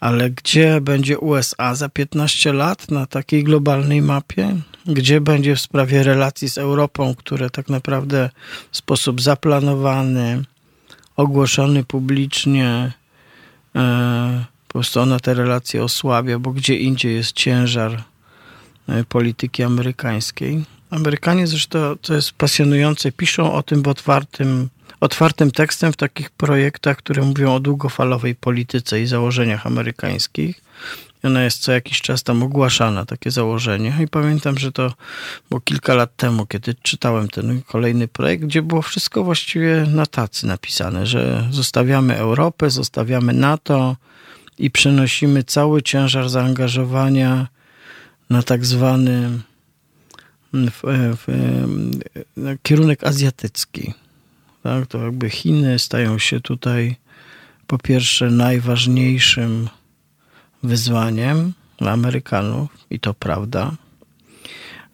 ale 0.00 0.30
gdzie 0.30 0.80
będzie 0.80 1.18
USA 1.18 1.74
za 1.74 1.88
15 1.88 2.52
lat 2.52 2.90
na 2.90 3.06
takiej 3.06 3.44
globalnej 3.44 4.02
mapie? 4.02 4.56
Gdzie 4.86 5.20
będzie 5.20 5.56
w 5.56 5.60
sprawie 5.60 6.02
relacji 6.02 6.48
z 6.48 6.58
Europą, 6.58 7.14
które 7.14 7.50
tak 7.50 7.68
naprawdę 7.68 8.30
w 8.70 8.76
sposób 8.76 9.22
zaplanowany, 9.22 10.42
ogłoszony 11.16 11.84
publicznie, 11.84 12.92
e, 13.76 14.44
po 14.68 14.72
prostu 14.72 15.00
ona 15.00 15.20
te 15.20 15.34
relacje 15.34 15.84
osłabia, 15.84 16.38
bo 16.38 16.52
gdzie 16.52 16.76
indziej 16.76 17.14
jest 17.14 17.32
ciężar 17.32 18.02
e, 18.88 19.04
polityki 19.04 19.62
amerykańskiej. 19.62 20.64
Amerykanie 20.90 21.46
zresztą, 21.46 21.96
to 22.02 22.14
jest 22.14 22.32
pasjonujące, 22.32 23.12
piszą 23.12 23.52
o 23.52 23.62
tym 23.62 23.82
w 23.82 23.88
otwartym 23.88 24.68
otwartym 25.00 25.50
tekstem 25.50 25.92
w 25.92 25.96
takich 25.96 26.30
projektach, 26.30 26.96
które 26.96 27.22
mówią 27.22 27.54
o 27.54 27.60
długofalowej 27.60 28.34
polityce 28.34 29.00
i 29.00 29.06
założeniach 29.06 29.66
amerykańskich. 29.66 30.65
Ona 31.26 31.44
jest 31.44 31.58
co 31.58 31.72
jakiś 31.72 32.00
czas 32.00 32.22
tam 32.22 32.42
ogłaszana, 32.42 33.04
takie 33.04 33.30
założenie. 33.30 33.96
I 34.04 34.08
pamiętam, 34.08 34.58
że 34.58 34.72
to 34.72 34.92
było 35.48 35.60
kilka 35.60 35.94
lat 35.94 36.16
temu, 36.16 36.46
kiedy 36.46 36.74
czytałem 36.74 37.28
ten 37.28 37.62
kolejny 37.62 38.08
projekt, 38.08 38.44
gdzie 38.44 38.62
było 38.62 38.82
wszystko 38.82 39.24
właściwie 39.24 39.86
na 39.88 40.06
tacy 40.06 40.46
napisane, 40.46 41.06
że 41.06 41.48
zostawiamy 41.50 42.16
Europę, 42.16 42.70
zostawiamy 42.70 43.32
NATO 43.32 43.96
i 44.58 44.70
przenosimy 44.70 45.44
cały 45.44 45.82
ciężar 45.82 46.28
zaangażowania 46.28 47.46
na 48.30 48.42
tak 48.42 48.66
zwany 48.66 49.40
w, 50.52 50.80
w, 50.82 51.24
w, 51.26 52.56
kierunek 52.62 53.04
azjatycki 53.04 53.94
tak, 54.66 54.86
to 54.86 55.04
jakby 55.04 55.30
Chiny 55.30 55.78
stają 55.78 56.18
się 56.18 56.40
tutaj 56.40 56.96
po 57.66 57.78
pierwsze 57.78 58.30
najważniejszym 58.30 59.68
wyzwaniem 60.66 61.52
dla 61.78 61.92
Amerykanów 61.92 62.68
i 62.90 63.00
to 63.00 63.14
prawda. 63.14 63.72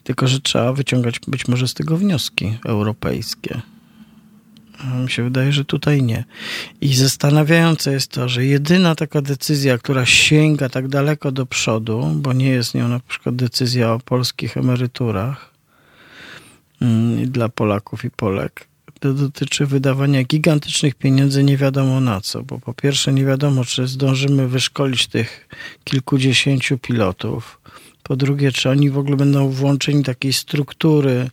Tylko, 0.05 0.29
że 0.29 0.41
trzeba 0.41 0.73
wyciągać 0.73 1.21
być 1.29 1.49
może 1.49 1.69
z 1.69 1.75
tego 1.75 1.97
wnioski 1.97 2.59
europejskie. 2.65 3.61
Mi 5.05 5.11
się 5.11 5.25
wydaje, 5.25 5.53
że 5.53 5.65
tutaj 5.65 6.03
nie. 6.03 6.25
I 6.81 6.95
zastanawiające 6.95 7.93
jest 7.93 8.11
to, 8.11 8.29
że 8.29 8.45
jedyna 8.45 8.95
taka 8.95 9.23
decyzja, 9.23 9.79
która 9.79 10.07
sięga 10.07 10.69
tak 10.69 10.89
daleko 10.89 11.33
do 11.33 11.47
przodu, 11.47 12.13
bo 12.17 12.33
nie 12.33 12.49
jest 12.49 12.75
nią 12.75 12.89
na 12.89 13.01
przykład 13.01 13.37
decyzja 13.37 13.93
o 13.93 13.99
polskich 13.99 14.57
emeryturach 14.57 15.51
mm, 16.81 17.31
dla 17.31 17.49
Polaków 17.49 18.05
i 18.05 18.11
Polek, 18.11 18.69
to 19.03 19.13
dotyczy 19.13 19.67
wydawania 19.67 20.23
gigantycznych 20.25 20.95
pieniędzy 20.95 21.45
nie 21.45 21.57
wiadomo 21.57 22.01
na 22.01 22.21
co, 22.21 22.43
bo 22.43 22.59
po 22.59 22.75
pierwsze 22.75 23.13
nie 23.13 23.25
wiadomo, 23.25 23.65
czy 23.65 23.87
zdążymy 23.87 24.49
wyszkolić 24.49 25.07
tych 25.07 25.49
kilkudziesięciu 25.85 26.79
pilotów. 26.79 27.61
Po 28.03 28.17
drugie, 28.17 28.53
czy 28.53 28.71
oni 28.71 28.91
w 28.91 28.99
ogóle 28.99 29.17
będą 29.17 29.49
włączeni 29.49 30.05
takiej 30.05 30.33
struktury 30.33 31.31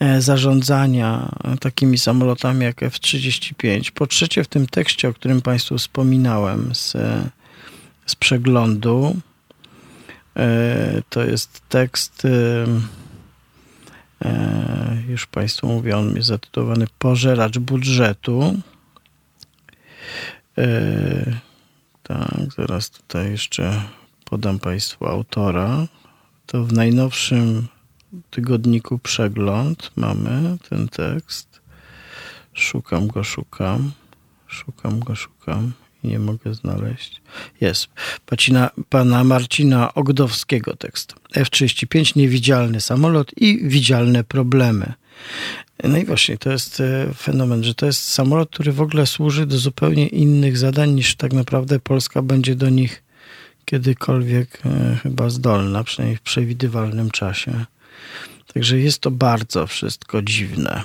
e, 0.00 0.20
zarządzania 0.22 1.32
takimi 1.60 1.98
samolotami 1.98 2.64
jak 2.64 2.82
F-35. 2.82 3.90
Po 3.90 4.06
trzecie, 4.06 4.44
w 4.44 4.48
tym 4.48 4.66
tekście, 4.66 5.08
o 5.08 5.12
którym 5.12 5.42
Państwu 5.42 5.78
wspominałem 5.78 6.74
z, 6.74 6.92
z 8.06 8.14
przeglądu, 8.14 9.16
e, 10.36 11.02
to 11.08 11.24
jest 11.24 11.60
tekst 11.68 12.26
E, 14.26 15.02
już 15.08 15.26
Państwu 15.26 15.66
mówię, 15.66 15.96
on 15.96 16.16
jest 16.16 16.28
zatytułowany 16.28 16.86
Pożeracz 16.98 17.58
budżetu. 17.58 18.60
E, 20.58 21.40
tak, 22.02 22.52
zaraz 22.56 22.90
tutaj 22.90 23.30
jeszcze 23.30 23.82
podam 24.24 24.58
Państwu 24.58 25.06
autora. 25.06 25.86
To 26.46 26.64
w 26.64 26.72
najnowszym 26.72 27.68
tygodniku 28.30 28.98
Przegląd 28.98 29.90
mamy 29.96 30.58
ten 30.68 30.88
tekst. 30.88 31.60
Szukam 32.52 33.06
go, 33.06 33.24
szukam. 33.24 33.92
Szukam 34.46 35.00
go, 35.00 35.14
szukam 35.14 35.72
nie 36.06 36.18
mogę 36.18 36.54
znaleźć. 36.54 37.20
Jest. 37.60 37.88
Pacina, 38.26 38.70
pana 38.88 39.24
Marcina 39.24 39.94
Ogdowskiego 39.94 40.76
tekst. 40.76 41.14
F-35, 41.34 42.16
niewidzialny 42.16 42.80
samolot 42.80 43.32
i 43.36 43.68
widzialne 43.68 44.24
problemy. 44.24 44.92
No 45.84 45.98
i 45.98 46.04
właśnie 46.04 46.38
to 46.38 46.50
jest 46.50 46.80
e, 46.80 47.14
fenomen, 47.14 47.64
że 47.64 47.74
to 47.74 47.86
jest 47.86 48.02
samolot, 48.02 48.50
który 48.50 48.72
w 48.72 48.80
ogóle 48.80 49.06
służy 49.06 49.46
do 49.46 49.58
zupełnie 49.58 50.06
innych 50.06 50.58
zadań 50.58 50.90
niż 50.90 51.16
tak 51.16 51.32
naprawdę 51.32 51.80
Polska 51.80 52.22
będzie 52.22 52.54
do 52.54 52.68
nich 52.68 53.02
kiedykolwiek 53.64 54.62
e, 54.66 54.96
chyba 55.02 55.30
zdolna, 55.30 55.84
przynajmniej 55.84 56.16
w 56.16 56.22
przewidywalnym 56.22 57.10
czasie. 57.10 57.64
Także 58.54 58.78
jest 58.78 58.98
to 58.98 59.10
bardzo 59.10 59.66
wszystko 59.66 60.22
dziwne. 60.22 60.82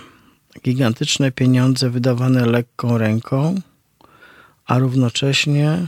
Gigantyczne 0.64 1.32
pieniądze 1.32 1.90
wydawane 1.90 2.46
lekką 2.46 2.98
ręką, 2.98 3.62
a 4.72 4.80
równocześnie 4.80 5.88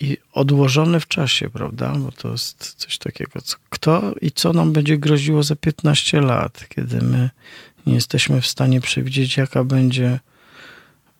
i 0.00 0.16
odłożone 0.32 1.00
w 1.00 1.08
czasie, 1.08 1.50
prawda? 1.50 1.94
Bo 1.98 2.12
to 2.12 2.30
jest 2.30 2.74
coś 2.74 2.98
takiego, 2.98 3.40
co, 3.40 3.56
kto 3.70 4.14
i 4.20 4.32
co 4.32 4.52
nam 4.52 4.72
będzie 4.72 4.98
groziło 4.98 5.42
za 5.42 5.56
15 5.56 6.20
lat, 6.20 6.66
kiedy 6.68 7.00
my 7.00 7.30
nie 7.86 7.94
jesteśmy 7.94 8.40
w 8.40 8.46
stanie 8.46 8.80
przewidzieć, 8.80 9.36
jaka 9.36 9.64
będzie 9.64 10.20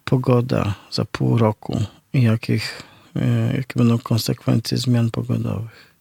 pogoda 0.04 0.74
za 0.90 1.04
pół 1.04 1.38
roku 1.38 1.82
i 2.12 2.22
jakich 2.22 2.82
jakie 3.56 3.74
będą 3.76 3.98
konsekwencje 3.98 4.78
zmian 4.78 5.10
pogodowych. 5.10 5.94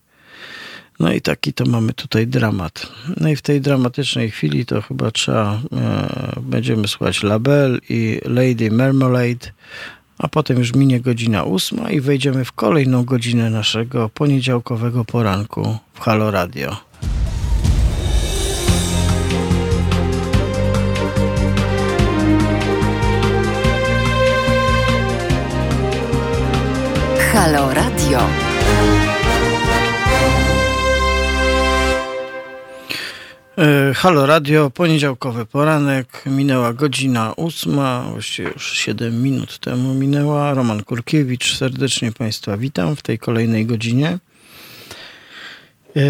No 0.99 1.13
i 1.13 1.21
taki 1.21 1.53
to 1.53 1.65
mamy 1.65 1.93
tutaj 1.93 2.27
dramat. 2.27 2.87
No 3.17 3.29
i 3.29 3.35
w 3.35 3.41
tej 3.41 3.61
dramatycznej 3.61 4.31
chwili 4.31 4.65
to 4.65 4.81
chyba 4.81 5.11
trzeba, 5.11 5.61
e, 5.71 6.41
będziemy 6.41 6.87
słuchać 6.87 7.23
Label 7.23 7.81
i 7.89 8.19
Lady 8.25 8.71
Marmalade, 8.71 9.51
a 10.19 10.27
potem 10.27 10.57
już 10.57 10.73
minie 10.73 10.99
godzina 10.99 11.43
ósma 11.43 11.91
i 11.91 12.01
wejdziemy 12.01 12.45
w 12.45 12.51
kolejną 12.51 13.03
godzinę 13.05 13.49
naszego 13.49 14.09
poniedziałkowego 14.09 15.05
poranku 15.05 15.77
w 15.93 15.99
Halo 15.99 16.31
Radio. 16.31 16.77
Halo 27.33 27.73
Radio. 27.73 28.48
Halo 33.95 34.25
Radio, 34.25 34.69
poniedziałkowy 34.69 35.45
poranek, 35.45 36.23
minęła 36.25 36.73
godzina 36.73 37.33
ósma, 37.33 38.05
właściwie 38.11 38.49
już 38.49 38.73
7 38.73 39.23
minut 39.23 39.59
temu 39.59 39.93
minęła. 39.93 40.53
Roman 40.53 40.83
Kurkiewicz, 40.83 41.57
serdecznie 41.57 42.11
Państwa 42.11 42.57
witam 42.57 42.95
w 42.95 43.01
tej 43.01 43.19
kolejnej 43.19 43.65
godzinie. 43.65 44.17
E, 45.95 46.01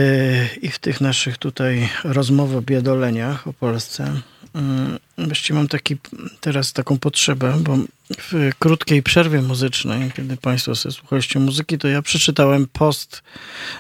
I 0.62 0.70
w 0.70 0.80
tych 0.80 1.02
naszych 1.02 1.38
tutaj 1.38 1.90
rozmowach 2.04 2.58
o 2.58 2.62
biadoleniach 2.62 3.48
o 3.48 3.54
Polsce 3.54 4.14
właściwie 5.18 5.60
mam 5.60 5.68
taki, 5.68 5.98
teraz 6.42 6.74
taką 6.74 7.00
potrzebę, 7.00 7.58
bo 7.60 7.78
w 8.18 8.50
krótkiej 8.60 9.04
przerwie 9.04 9.42
muzycznej, 9.42 10.12
kiedy 10.16 10.38
Państwo 10.38 10.76
sobie 10.76 10.94
słuchaliście 10.94 11.40
muzyki, 11.40 11.78
to 11.78 11.88
ja 11.88 12.02
przeczytałem 12.02 12.68
post 12.74 13.24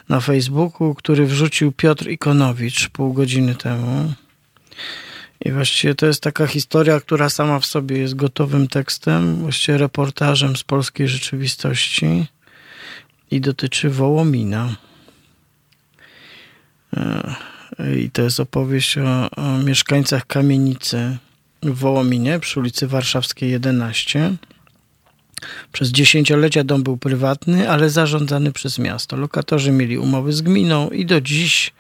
na 0.09 0.19
Facebooku, 0.19 0.95
który 0.95 1.25
wrzucił 1.25 1.71
Piotr 1.71 2.09
Ikonowicz 2.09 2.89
pół 2.89 3.13
godziny 3.13 3.55
temu. 3.55 4.13
I 5.45 5.51
właściwie 5.51 5.95
to 5.95 6.05
jest 6.05 6.23
taka 6.23 6.47
historia, 6.47 6.99
która 6.99 7.29
sama 7.29 7.59
w 7.59 7.65
sobie 7.65 7.97
jest 7.97 8.15
gotowym 8.15 8.67
tekstem, 8.67 9.35
właściwie 9.35 9.77
reportażem 9.77 10.55
z 10.55 10.63
polskiej 10.63 11.07
rzeczywistości 11.07 12.25
i 13.31 13.41
dotyczy 13.41 13.89
Wołomina. 13.89 14.75
E, 16.97 17.35
i 17.97 18.09
to 18.11 18.21
jest 18.21 18.39
opowieść 18.39 18.97
o, 18.97 19.31
o 19.31 19.57
mieszkańcach 19.57 20.27
kamienicy 20.27 21.17
w 21.63 21.73
Wołominie 21.73 22.39
przy 22.39 22.59
ulicy 22.59 22.87
Warszawskiej 22.87 23.51
11. 23.51 24.35
Przez 25.71 25.89
dziesięciolecia 25.89 26.63
dom 26.63 26.83
był 26.83 26.97
prywatny, 26.97 27.69
ale 27.69 27.89
zarządzany 27.89 28.51
przez 28.51 28.79
miasto. 28.79 29.17
Lokatorzy 29.17 29.71
mieli 29.71 29.97
umowy 29.97 30.33
z 30.33 30.41
gminą 30.41 30.89
i 30.89 31.05
do 31.05 31.21
dziś 31.21 31.73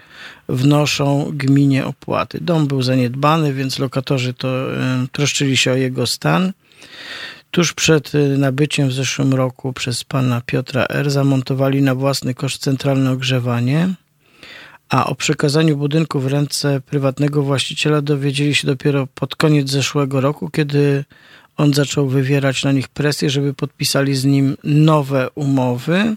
wnoszą 0.49 1.31
gminie 1.33 1.85
opłaty. 1.85 2.39
Dom 2.41 2.67
był 2.67 2.81
zaniedbany, 2.81 3.53
więc 3.53 3.79
lokatorzy 3.79 4.33
to 4.33 4.73
y, 4.73 5.07
troszczyli 5.11 5.57
się 5.57 5.71
o 5.71 5.75
jego 5.75 6.07
stan. 6.07 6.53
Tuż 7.51 7.73
przed 7.73 8.15
y, 8.15 8.37
nabyciem 8.37 8.89
w 8.89 8.93
zeszłym 8.93 9.33
roku 9.33 9.73
przez 9.73 10.03
pana 10.03 10.41
Piotra 10.45 10.85
R. 10.89 11.11
zamontowali 11.11 11.81
na 11.81 11.95
własny 11.95 12.33
koszt 12.33 12.61
centralne 12.61 13.11
ogrzewanie 13.11 13.89
a 14.89 15.05
o 15.05 15.15
przekazaniu 15.15 15.77
budynku 15.77 16.19
w 16.19 16.27
ręce 16.27 16.81
prywatnego 16.81 17.43
właściciela 17.43 18.01
dowiedzieli 18.01 18.55
się 18.55 18.67
dopiero 18.67 19.07
pod 19.15 19.35
koniec 19.35 19.69
zeszłego 19.69 20.21
roku, 20.21 20.49
kiedy 20.49 21.05
on 21.57 21.73
zaczął 21.73 22.07
wywierać 22.07 22.63
na 22.63 22.71
nich 22.71 22.87
presję, 22.87 23.29
żeby 23.29 23.53
podpisali 23.53 24.15
z 24.15 24.25
nim 24.25 24.57
nowe 24.63 25.29
umowy 25.35 26.15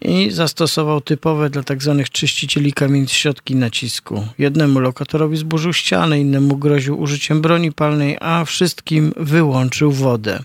i 0.00 0.30
zastosował 0.30 1.00
typowe 1.00 1.50
dla 1.50 1.62
tzw. 1.62 1.96
Tak 1.98 2.10
czyścicieli 2.10 2.72
kamienic 2.72 3.10
środki 3.10 3.56
nacisku. 3.56 4.26
Jednemu 4.38 4.80
lokatorowi 4.80 5.36
zburzył 5.36 5.72
ścianę, 5.72 6.20
innemu 6.20 6.56
groził 6.56 7.00
użyciem 7.00 7.40
broni 7.40 7.72
palnej, 7.72 8.16
a 8.20 8.44
wszystkim 8.44 9.12
wyłączył 9.16 9.92
wodę. 9.92 10.42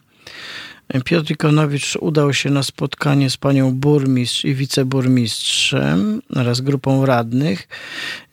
Piotr 1.05 1.31
Ikonowicz 1.31 1.95
udał 1.95 2.33
się 2.33 2.49
na 2.49 2.63
spotkanie 2.63 3.29
z 3.29 3.37
panią 3.37 3.71
burmistrz 3.71 4.45
i 4.45 4.55
wiceburmistrzem 4.55 6.21
oraz 6.35 6.61
grupą 6.61 7.05
radnych 7.05 7.67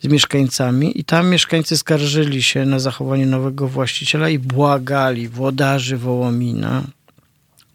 z 0.01 0.07
mieszkańcami 0.07 1.01
i 1.01 1.05
tam 1.05 1.31
mieszkańcy 1.31 1.77
skarżyli 1.77 2.43
się 2.43 2.65
na 2.65 2.79
zachowanie 2.79 3.27
nowego 3.27 3.69
właściciela 3.69 4.29
i 4.29 4.39
błagali 4.39 5.29
włodarzy 5.29 5.97
Wołomina, 5.97 6.83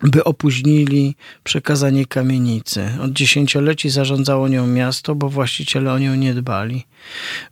by 0.01 0.23
opóźnili 0.23 1.15
przekazanie 1.43 2.05
kamienicy. 2.05 2.89
Od 3.01 3.11
dziesięcioleci 3.13 3.89
zarządzało 3.89 4.47
nią 4.47 4.67
miasto, 4.67 5.15
bo 5.15 5.30
właściciele 5.30 5.93
o 5.93 5.99
nią 5.99 6.15
nie 6.15 6.34
dbali. 6.34 6.86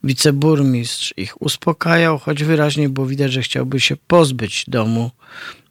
Wiceburmistrz 0.04 1.14
ich 1.18 1.42
uspokajał, 1.42 2.18
choć 2.18 2.44
wyraźnie 2.44 2.90
było 2.90 3.08
widać, 3.08 3.34
że 3.34 3.42
chciałby 3.42 3.80
się 3.80 3.96
pozbyć 4.08 4.66
domu 4.68 5.12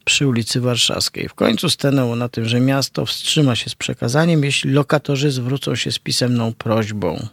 przy 0.05 0.27
ulicy 0.27 0.61
Warszawskiej. 0.61 1.29
W 1.29 1.33
końcu 1.33 1.69
stanęło 1.69 2.15
na 2.15 2.29
tym, 2.29 2.45
że 2.45 2.59
miasto 2.59 3.05
wstrzyma 3.05 3.55
się 3.55 3.69
z 3.69 3.75
przekazaniem, 3.75 4.43
jeśli 4.43 4.71
lokatorzy 4.71 5.31
zwrócą 5.31 5.75
się 5.75 5.91
z 5.91 5.99
pisemną 5.99 6.53
prośbą. 6.53 7.27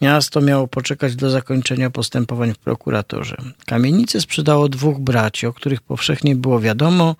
Miasto 0.00 0.40
miało 0.40 0.68
poczekać 0.68 1.16
do 1.16 1.30
zakończenia 1.30 1.90
postępowań 1.90 2.54
w 2.54 2.58
prokuraturze. 2.58 3.36
Kamienice 3.66 4.20
sprzedało 4.20 4.68
dwóch 4.68 4.98
braci, 4.98 5.46
o 5.46 5.52
których 5.52 5.82
powszechnie 5.82 6.36
było 6.36 6.60
wiadomo, 6.60 7.16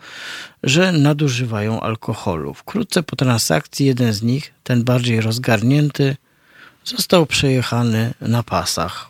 że 0.62 0.92
nadużywają 0.92 1.80
alkoholu. 1.80 2.54
Wkrótce 2.54 3.02
po 3.02 3.16
transakcji 3.16 3.86
jeden 3.86 4.12
z 4.12 4.22
nich, 4.22 4.52
ten 4.64 4.84
bardziej 4.84 5.20
rozgarnięty, 5.20 6.16
został 6.84 7.26
przejechany 7.26 8.14
na 8.20 8.42
pasach. 8.42 9.08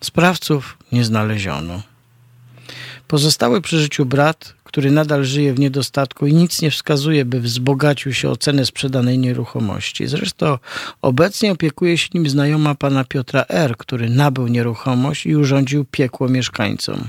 Sprawców 0.00 0.78
nie 0.92 1.04
znaleziono. 1.04 1.82
Pozostały 3.08 3.60
przy 3.60 3.80
życiu 3.80 4.06
brat 4.06 4.54
który 4.66 4.90
nadal 4.90 5.24
żyje 5.24 5.54
w 5.54 5.58
niedostatku 5.58 6.26
i 6.26 6.34
nic 6.34 6.62
nie 6.62 6.70
wskazuje, 6.70 7.24
by 7.24 7.40
wzbogacił 7.40 8.14
się 8.14 8.30
o 8.30 8.36
cenę 8.36 8.66
sprzedanej 8.66 9.18
nieruchomości. 9.18 10.06
Zresztą 10.06 10.58
obecnie 11.02 11.52
opiekuje 11.52 11.98
się 11.98 12.08
nim 12.14 12.28
znajoma 12.28 12.74
pana 12.74 13.04
Piotra 13.04 13.44
R., 13.48 13.76
który 13.76 14.10
nabył 14.10 14.46
nieruchomość 14.46 15.26
i 15.26 15.36
urządził 15.36 15.84
piekło 15.84 16.28
mieszkańcom. 16.28 17.08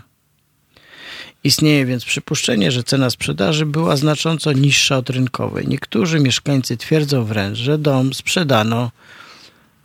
Istnieje 1.43 1.85
więc 1.85 2.05
przypuszczenie, 2.05 2.71
że 2.71 2.83
cena 2.83 3.09
sprzedaży 3.09 3.65
była 3.65 3.95
znacząco 3.95 4.51
niższa 4.51 4.97
od 4.97 5.09
rynkowej. 5.09 5.67
Niektórzy 5.67 6.19
mieszkańcy 6.19 6.77
twierdzą 6.77 7.23
wręcz, 7.23 7.57
że 7.57 7.77
dom 7.77 8.13
sprzedano 8.13 8.91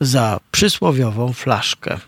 za 0.00 0.40
przysłowiową 0.50 1.32
flaszkę. 1.32 1.98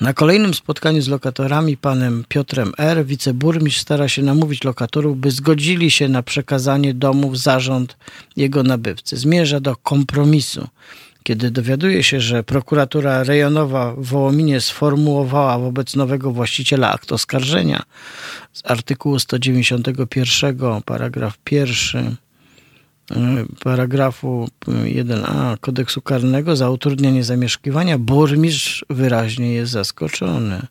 Na 0.00 0.12
kolejnym 0.12 0.54
spotkaniu 0.54 1.02
z 1.02 1.08
lokatorami, 1.08 1.76
panem 1.76 2.24
Piotrem 2.28 2.72
R., 2.78 3.06
wiceburmistrz 3.06 3.80
stara 3.80 4.08
się 4.08 4.22
namówić 4.22 4.64
lokatorów, 4.64 5.18
by 5.18 5.30
zgodzili 5.30 5.90
się 5.90 6.08
na 6.08 6.22
przekazanie 6.22 6.94
domu 6.94 7.30
w 7.30 7.36
zarząd 7.36 7.96
jego 8.36 8.62
nabywcy. 8.62 9.16
Zmierza 9.16 9.60
do 9.60 9.76
kompromisu. 9.76 10.68
Kiedy 11.22 11.50
dowiaduje 11.50 12.02
się, 12.02 12.20
że 12.20 12.42
prokuratura 12.42 13.24
rejonowa 13.24 13.94
w 13.94 14.04
Wołominie 14.04 14.60
sformułowała 14.60 15.58
wobec 15.58 15.96
nowego 15.96 16.32
właściciela 16.32 16.92
akt 16.92 17.12
oskarżenia 17.12 17.82
z 18.52 18.62
artykułu 18.70 19.18
191, 19.18 20.82
paragraf 20.84 21.38
pierwszy 21.44 22.16
paragrafu 23.64 24.48
1a 24.84 25.58
kodeksu 25.60 26.02
karnego 26.02 26.56
za 26.56 26.70
utrudnianie 26.70 27.24
zamieszkiwania, 27.24 27.98
burmistrz 27.98 28.84
wyraźnie 28.90 29.52
jest 29.52 29.72
zaskoczony. 29.72 30.66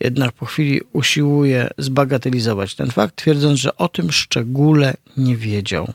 Jednak 0.00 0.32
po 0.32 0.46
chwili 0.46 0.80
usiłuje 0.92 1.68
zbagatelizować 1.78 2.74
ten 2.74 2.90
fakt, 2.90 3.16
twierdząc, 3.16 3.58
że 3.58 3.76
o 3.76 3.88
tym 3.88 4.12
szczególe 4.12 4.94
nie 5.16 5.36
wiedział. 5.36 5.92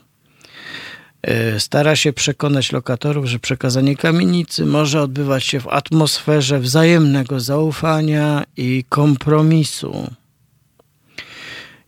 E, 1.22 1.60
stara 1.60 1.96
się 1.96 2.12
przekonać 2.12 2.72
lokatorów, 2.72 3.26
że 3.26 3.38
przekazanie 3.38 3.96
kamienicy 3.96 4.66
może 4.66 5.02
odbywać 5.02 5.44
się 5.44 5.60
w 5.60 5.68
atmosferze 5.68 6.60
wzajemnego 6.60 7.40
zaufania 7.40 8.44
i 8.56 8.84
kompromisu. 8.88 10.10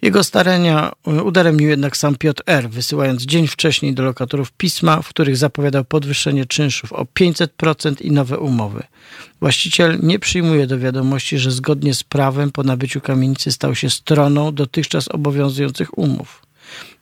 Jego 0.05 0.25
starania 0.25 0.93
udaremnił 1.25 1.69
jednak 1.69 1.97
sam 1.97 2.17
Piotr 2.17 2.43
R., 2.47 2.71
wysyłając 2.71 3.23
dzień 3.23 3.47
wcześniej 3.47 3.95
do 3.95 4.03
lokatorów 4.03 4.53
pisma, 4.53 5.03
w 5.03 5.09
których 5.09 5.37
zapowiadał 5.37 5.85
podwyższenie 5.85 6.47
czynszów 6.47 6.93
o 6.93 7.05
500% 7.05 8.03
i 8.03 8.13
nowe 8.13 8.39
umowy. 8.39 8.83
Właściciel 9.41 9.99
nie 10.03 10.19
przyjmuje 10.19 10.67
do 10.67 10.79
wiadomości, 10.79 11.39
że 11.39 11.51
zgodnie 11.51 11.95
z 11.95 12.03
prawem 12.03 12.53
po 12.53 12.63
nabyciu 12.63 13.01
kamienicy 13.01 13.53
stał 13.53 13.75
się 13.75 13.91
stroną 13.91 14.55
dotychczas 14.55 15.09
obowiązujących 15.09 15.99
umów. 15.99 16.43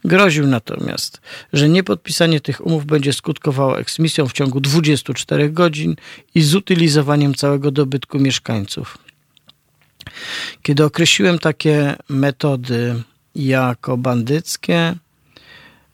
Groził 0.05 0.46
natomiast, 0.46 1.20
że 1.53 1.68
niepodpisanie 1.68 2.40
tych 2.40 2.66
umów 2.66 2.86
będzie 2.86 3.12
skutkowało 3.12 3.80
eksmisją 3.80 4.28
w 4.28 4.32
ciągu 4.32 4.61
24 4.61 5.50
godzin 5.50 5.96
i 6.34 6.42
zutylizowaniem 6.42 7.34
całego 7.34 7.70
dobytku 7.70 8.18
mieszkańców. 8.18 8.98
Kiedy 10.62 10.84
określiłem 10.84 11.38
takie 11.38 11.96
metody 12.09 13.03
jako 13.34 13.96
bandyckie, 13.96 14.94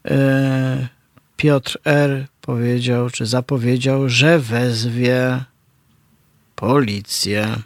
e, 0.04 0.88
Piotr 1.36 1.78
R. 1.84 2.26
powiedział, 2.40 3.10
czy 3.10 3.26
zapowiedział, 3.26 4.08
że 4.08 4.38
wezwie 4.38 5.44
policję. 6.56 7.56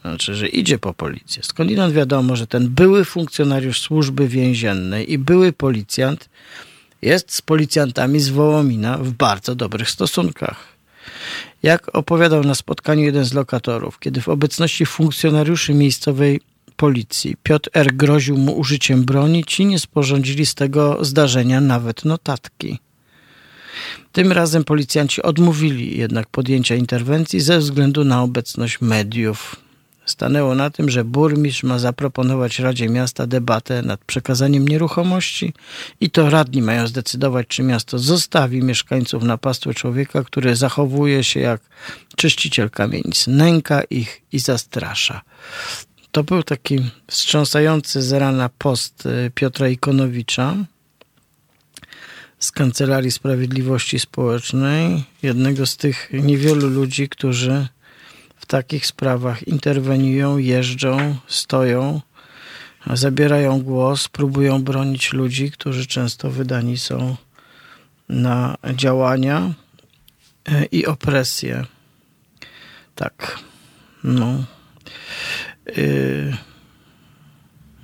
Znaczy, 0.00 0.34
że 0.34 0.48
idzie 0.48 0.78
po 0.78 0.94
policję. 0.94 1.42
Skądinąd 1.42 1.94
wiadomo, 1.94 2.36
że 2.36 2.46
ten 2.46 2.68
były 2.68 3.04
funkcjonariusz 3.04 3.80
służby 3.80 4.28
więziennej 4.28 5.12
i 5.12 5.18
były 5.18 5.52
policjant 5.52 6.28
jest 7.02 7.34
z 7.34 7.42
policjantami 7.42 8.20
z 8.20 8.28
Wołomina 8.28 8.98
w 8.98 9.10
bardzo 9.10 9.54
dobrych 9.54 9.90
stosunkach. 9.90 10.64
Jak 11.62 11.96
opowiadał 11.96 12.44
na 12.44 12.54
spotkaniu 12.54 13.04
jeden 13.04 13.24
z 13.24 13.34
lokatorów, 13.34 13.98
kiedy 13.98 14.20
w 14.20 14.28
obecności 14.28 14.86
funkcjonariuszy 14.86 15.74
miejscowej 15.74 16.40
policji 16.76 17.36
Piotr 17.42 17.70
R. 17.74 17.96
groził 17.96 18.38
mu 18.38 18.58
użyciem 18.58 19.04
broni, 19.04 19.44
ci 19.44 19.66
nie 19.66 19.78
sporządzili 19.78 20.46
z 20.46 20.54
tego 20.54 21.04
zdarzenia 21.04 21.60
nawet 21.60 22.04
notatki. 22.04 22.78
Tym 24.12 24.32
razem 24.32 24.64
policjanci 24.64 25.22
odmówili 25.22 25.98
jednak 25.98 26.28
podjęcia 26.28 26.74
interwencji 26.74 27.40
ze 27.40 27.58
względu 27.58 28.04
na 28.04 28.22
obecność 28.22 28.80
mediów. 28.80 29.56
Stanęło 30.08 30.54
na 30.54 30.70
tym, 30.70 30.90
że 30.90 31.04
burmistrz 31.04 31.62
ma 31.62 31.78
zaproponować 31.78 32.58
Radzie 32.58 32.88
Miasta 32.88 33.26
debatę 33.26 33.82
nad 33.82 34.04
przekazaniem 34.04 34.68
nieruchomości 34.68 35.54
i 36.00 36.10
to 36.10 36.30
radni 36.30 36.62
mają 36.62 36.86
zdecydować, 36.86 37.46
czy 37.48 37.62
miasto 37.62 37.98
zostawi 37.98 38.62
mieszkańców 38.62 39.22
na 39.22 39.38
pastwę 39.38 39.74
człowieka, 39.74 40.24
który 40.24 40.56
zachowuje 40.56 41.24
się 41.24 41.40
jak 41.40 41.60
czyściciel 42.16 42.70
kamienic, 42.70 43.26
nęka 43.26 43.82
ich 43.82 44.22
i 44.32 44.38
zastrasza. 44.38 45.20
To 46.12 46.24
był 46.24 46.42
taki 46.42 46.90
wstrząsający 47.06 48.02
z 48.02 48.12
rana 48.12 48.50
post 48.58 49.06
y, 49.06 49.30
Piotra 49.34 49.68
Ikonowicza 49.68 50.56
z 52.38 52.52
Kancelarii 52.52 53.10
Sprawiedliwości 53.10 53.98
Społecznej, 53.98 55.04
jednego 55.22 55.66
z 55.66 55.76
tych 55.76 56.10
niewielu 56.12 56.68
ludzi, 56.68 57.08
którzy 57.08 57.68
takich 58.48 58.86
sprawach 58.86 59.48
interweniują, 59.48 60.38
jeżdżą, 60.38 61.16
stoją, 61.26 62.00
zabierają 62.86 63.62
głos, 63.62 64.08
próbują 64.08 64.62
bronić 64.62 65.12
ludzi, 65.12 65.50
którzy 65.50 65.86
często 65.86 66.30
wydani 66.30 66.78
są 66.78 67.16
na 68.08 68.56
działania 68.74 69.52
y, 70.48 70.64
i 70.72 70.86
opresję. 70.86 71.64
Tak. 72.94 73.38
No. 74.04 74.44
Yy, 75.76 76.36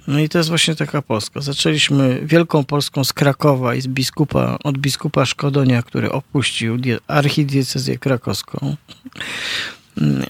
no 0.07 0.19
i 0.19 0.29
to 0.29 0.39
jest 0.39 0.49
właśnie 0.49 0.75
taka 0.75 1.03
Polska. 1.03 1.41
Zaczęliśmy 1.41 2.21
Wielką 2.23 2.65
Polską 2.65 3.05
z 3.05 3.13
Krakowa 3.13 3.75
i 3.75 3.81
z 3.81 3.87
biskupa, 3.87 4.59
od 4.65 4.79
biskupa 4.79 5.27
Szkodonia, 5.27 5.83
który 5.83 6.13
opuścił 6.13 6.79
archidiecezję 7.07 7.99
krakowską. 7.99 8.77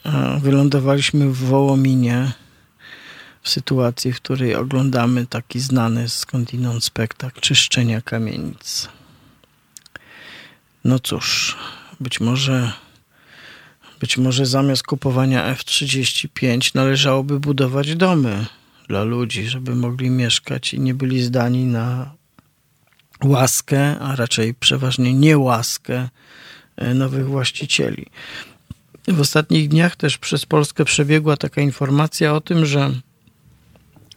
A 0.05 0.39
wylądowaliśmy 0.39 1.31
w 1.31 1.37
Wołominie 1.37 2.33
w 3.43 3.49
sytuacji, 3.49 4.13
w 4.13 4.17
której 4.17 4.55
oglądamy 4.55 5.27
taki 5.27 5.61
znany 5.61 6.09
skądinąd 6.09 6.85
spektakl 6.85 7.41
czyszczenia 7.41 8.03
kamienic. 8.03 8.89
No 10.85 10.99
cóż, 10.99 11.57
być 12.01 12.21
może 12.21 12.73
być 14.01 14.19
może 14.19 14.47
zamiast 14.47 14.83
kupowania 14.83 15.45
F-35 15.45 16.75
należałoby 16.75 17.41
budować 17.41 17.97
domy 17.97 18.47
dla 18.89 19.05
ludzi, 19.05 19.47
żeby 19.47 19.75
mogli 19.75 20.11
mieszkać 20.11 20.75
i 20.75 20.81
nie 20.81 20.95
byli 20.95 21.23
zdani 21.23 21.65
na 21.65 22.15
łaskę, 23.25 23.99
a 23.99 24.17
raczej 24.17 24.55
przeważnie 24.55 25.15
niełaskę 25.15 26.09
e, 26.77 26.95
nowych 26.95 27.27
właścicieli. 27.27 28.07
W 29.09 29.21
ostatnich 29.21 29.69
dniach 29.69 29.97
też 29.97 30.19
przez 30.19 30.47
Polskę 30.47 30.85
przebiegła 30.85 31.37
taka 31.37 31.61
informacja 31.61 32.35
o 32.35 32.41
tym, 32.41 32.67
że 32.67 32.91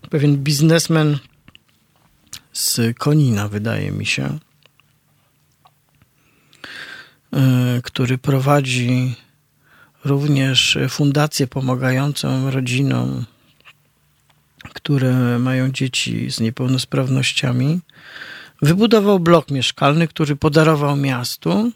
pewien 0.10 0.38
biznesmen 0.38 1.18
z 2.54 2.98
Konina, 2.98 3.48
wydaje 3.48 3.92
mi 3.92 4.06
się, 4.06 4.40
e, 7.34 7.82
który 7.84 8.18
prowadzi 8.18 9.16
również 10.06 10.78
fundację 10.90 11.48
pomagającą 11.48 12.52
rodzinom, 12.52 13.26
które 14.74 15.40
mają 15.40 15.72
dzieci 15.72 16.32
z 16.32 16.40
niepełnosprawnościami. 16.40 17.80
Wybudował 18.62 19.20
blok 19.20 19.52
mieszkalny, 19.52 20.08
który 20.08 20.36
podarował 20.36 20.96
miastu. 20.96 21.72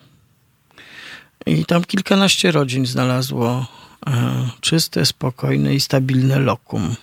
I 1.45 1.65
tam 1.65 1.83
kilkanaście 1.83 2.51
rodzin 2.51 2.85
znalazło 2.85 3.65
e, 4.07 4.49
czyste, 4.61 5.05
spokojne 5.05 5.75
i 5.75 5.79
stabilne 5.79 6.39
lokum. 6.39 6.95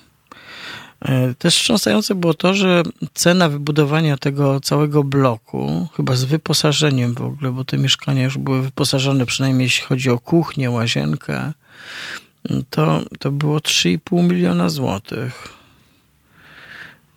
E, 1.01 1.35
też 1.35 1.57
wstrząsające 1.57 2.15
było 2.15 2.35
to, 2.35 2.55
że 2.55 2.83
cena 3.15 3.49
wybudowania 3.49 4.17
tego 4.17 4.61
całego 4.61 5.05
bloku, 5.05 5.89
chyba 5.97 6.17
z 6.17 6.25
wyposażeniem 6.25 7.15
w 7.15 7.21
ogóle, 7.21 7.53
bo 7.53 7.65
te 7.65 7.79
mieszkania 7.79 8.25
już 8.25 8.39
były 8.39 8.63
wyposażone, 8.63 9.27
przynajmniej 9.27 9.65
jeśli 9.65 9.85
chodzi 9.85 10.11
o 10.11 10.19
kuchnię, 10.19 10.71
łazienkę, 10.71 11.53
to, 12.71 13.03
to 13.19 13.31
było 13.31 13.59
3,5 13.59 14.31
miliona 14.31 14.69
złotych. 14.69 15.49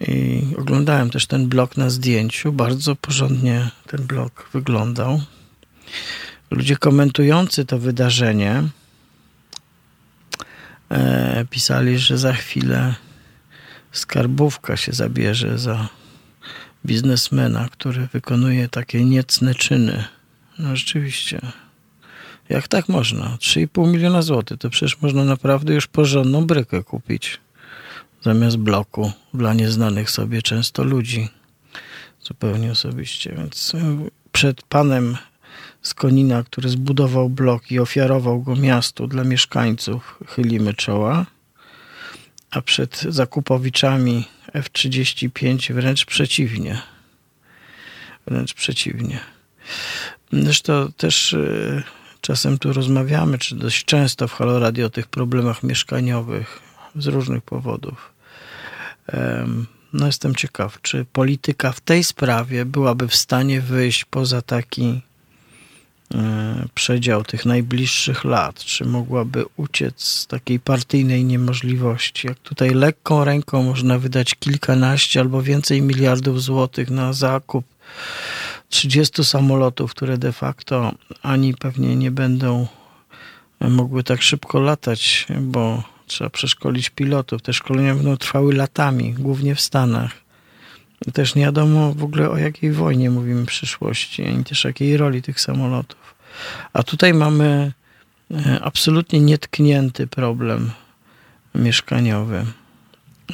I 0.07 0.41
oglądałem 0.57 1.09
też 1.09 1.27
ten 1.27 1.47
blok 1.47 1.77
na 1.77 1.89
zdjęciu. 1.89 2.51
Bardzo 2.51 2.95
porządnie 2.95 3.69
ten 3.87 4.07
blok 4.07 4.49
wyglądał. 4.53 5.21
Ludzie 6.51 6.77
komentujący 6.77 7.65
to 7.65 7.79
wydarzenie 7.79 8.63
e, 10.89 11.45
pisali, 11.49 11.99
że 11.99 12.17
za 12.17 12.33
chwilę 12.33 12.95
skarbówka 13.91 14.77
się 14.77 14.91
zabierze 14.91 15.57
za 15.57 15.87
biznesmena, 16.85 17.67
który 17.71 18.07
wykonuje 18.13 18.69
takie 18.69 19.05
niecne 19.05 19.55
czyny. 19.55 20.03
No 20.59 20.75
rzeczywiście. 20.75 21.41
Jak 22.49 22.67
tak 22.67 22.89
można? 22.89 23.37
3,5 23.37 23.91
miliona 23.91 24.21
złotych. 24.21 24.57
To 24.57 24.69
przecież 24.69 25.01
można 25.01 25.23
naprawdę 25.23 25.73
już 25.73 25.87
porządną 25.87 26.45
brykę 26.45 26.83
kupić. 26.83 27.39
Zamiast 28.21 28.57
bloku 28.57 29.11
dla 29.33 29.53
nieznanych 29.53 30.09
sobie 30.09 30.41
często 30.41 30.83
ludzi. 30.83 31.29
Zupełnie 32.23 32.71
osobiście. 32.71 33.33
Więc 33.37 33.73
przed 34.31 34.61
panem 34.61 35.17
z 35.81 35.93
Konina, 35.93 36.43
który 36.43 36.69
zbudował 36.69 37.29
blok 37.29 37.71
i 37.71 37.79
ofiarował 37.79 38.41
go 38.41 38.55
miastu 38.55 39.07
dla 39.07 39.23
mieszkańców, 39.23 40.19
chylimy 40.27 40.73
czoła 40.73 41.25
a 42.51 42.61
przed 42.61 43.01
zakupowiczami 43.09 44.27
F-35 44.53 45.73
wręcz 45.73 46.05
przeciwnie. 46.05 46.81
Wręcz 48.27 48.53
przeciwnie. 48.53 49.19
Zresztą 50.33 50.91
też 50.91 51.33
e, 51.33 51.83
czasem 52.21 52.57
tu 52.57 52.73
rozmawiamy, 52.73 53.37
czy 53.37 53.55
dość 53.55 53.85
często 53.85 54.27
w 54.27 54.33
Halo 54.33 54.59
Radio 54.59 54.85
o 54.85 54.89
tych 54.89 55.07
problemach 55.07 55.63
mieszkaniowych 55.63 56.59
z 56.95 57.07
różnych 57.07 57.43
powodów. 57.43 58.11
No 59.93 60.05
jestem 60.05 60.35
ciekaw, 60.35 60.81
czy 60.81 61.05
polityka 61.05 61.71
w 61.71 61.79
tej 61.79 62.03
sprawie 62.03 62.65
byłaby 62.65 63.07
w 63.07 63.15
stanie 63.15 63.61
wyjść 63.61 64.05
poza 64.05 64.41
taki 64.41 65.01
przedział 66.73 67.23
tych 67.23 67.45
najbliższych 67.45 68.23
lat, 68.23 68.59
czy 68.59 68.85
mogłaby 68.85 69.45
uciec 69.57 70.03
z 70.03 70.27
takiej 70.27 70.59
partyjnej 70.59 71.25
niemożliwości. 71.25 72.27
Jak 72.27 72.39
tutaj 72.39 72.69
lekką 72.69 73.23
ręką 73.23 73.63
można 73.63 73.99
wydać 73.99 74.35
kilkanaście 74.35 75.19
albo 75.19 75.41
więcej 75.41 75.81
miliardów 75.81 76.43
złotych 76.43 76.89
na 76.89 77.13
zakup 77.13 77.65
30 78.69 79.23
samolotów, 79.23 79.91
które 79.91 80.17
de 80.17 80.31
facto 80.31 80.91
ani 81.21 81.53
pewnie 81.53 81.95
nie 81.95 82.11
będą 82.11 82.67
mogły 83.59 84.03
tak 84.03 84.21
szybko 84.21 84.59
latać, 84.59 85.27
bo 85.41 85.83
trzeba 86.07 86.29
przeszkolić 86.29 86.89
pilotów. 86.89 87.41
Te 87.41 87.53
szkolenia 87.53 87.95
będą 87.95 88.17
trwały 88.17 88.53
latami, 88.53 89.13
głównie 89.13 89.55
w 89.55 89.61
Stanach. 89.61 90.11
Też 91.13 91.35
nie 91.35 91.45
wiadomo 91.45 91.93
w 91.93 92.03
ogóle 92.03 92.29
o 92.29 92.37
jakiej 92.37 92.71
wojnie 92.71 93.09
mówimy 93.09 93.43
w 93.43 93.47
przyszłości, 93.47 94.25
ani 94.25 94.43
też 94.43 94.63
jakiej 94.63 94.97
roli 94.97 95.21
tych 95.21 95.41
samolotów. 95.41 96.00
A 96.73 96.83
tutaj 96.83 97.13
mamy 97.13 97.71
e, 98.31 98.59
absolutnie 98.61 99.19
nietknięty 99.19 100.07
problem 100.07 100.71
mieszkaniowy. 101.55 102.45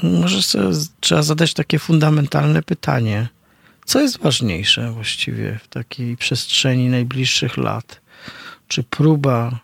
Może 0.04 0.44
sobie, 0.44 0.70
trzeba 1.00 1.22
zadać 1.22 1.54
takie 1.54 1.80
fundamentalne 1.80 2.64
pytanie. 2.64 3.28
Co 3.86 4.02
jest 4.02 4.20
ważniejsze 4.20 4.92
właściwie 4.92 5.60
w 5.64 5.68
takiej 5.68 6.18
przestrzeni 6.18 6.90
najbliższych 6.90 7.58
lat? 7.58 8.02
Czy 8.68 8.84
próba 8.84 9.60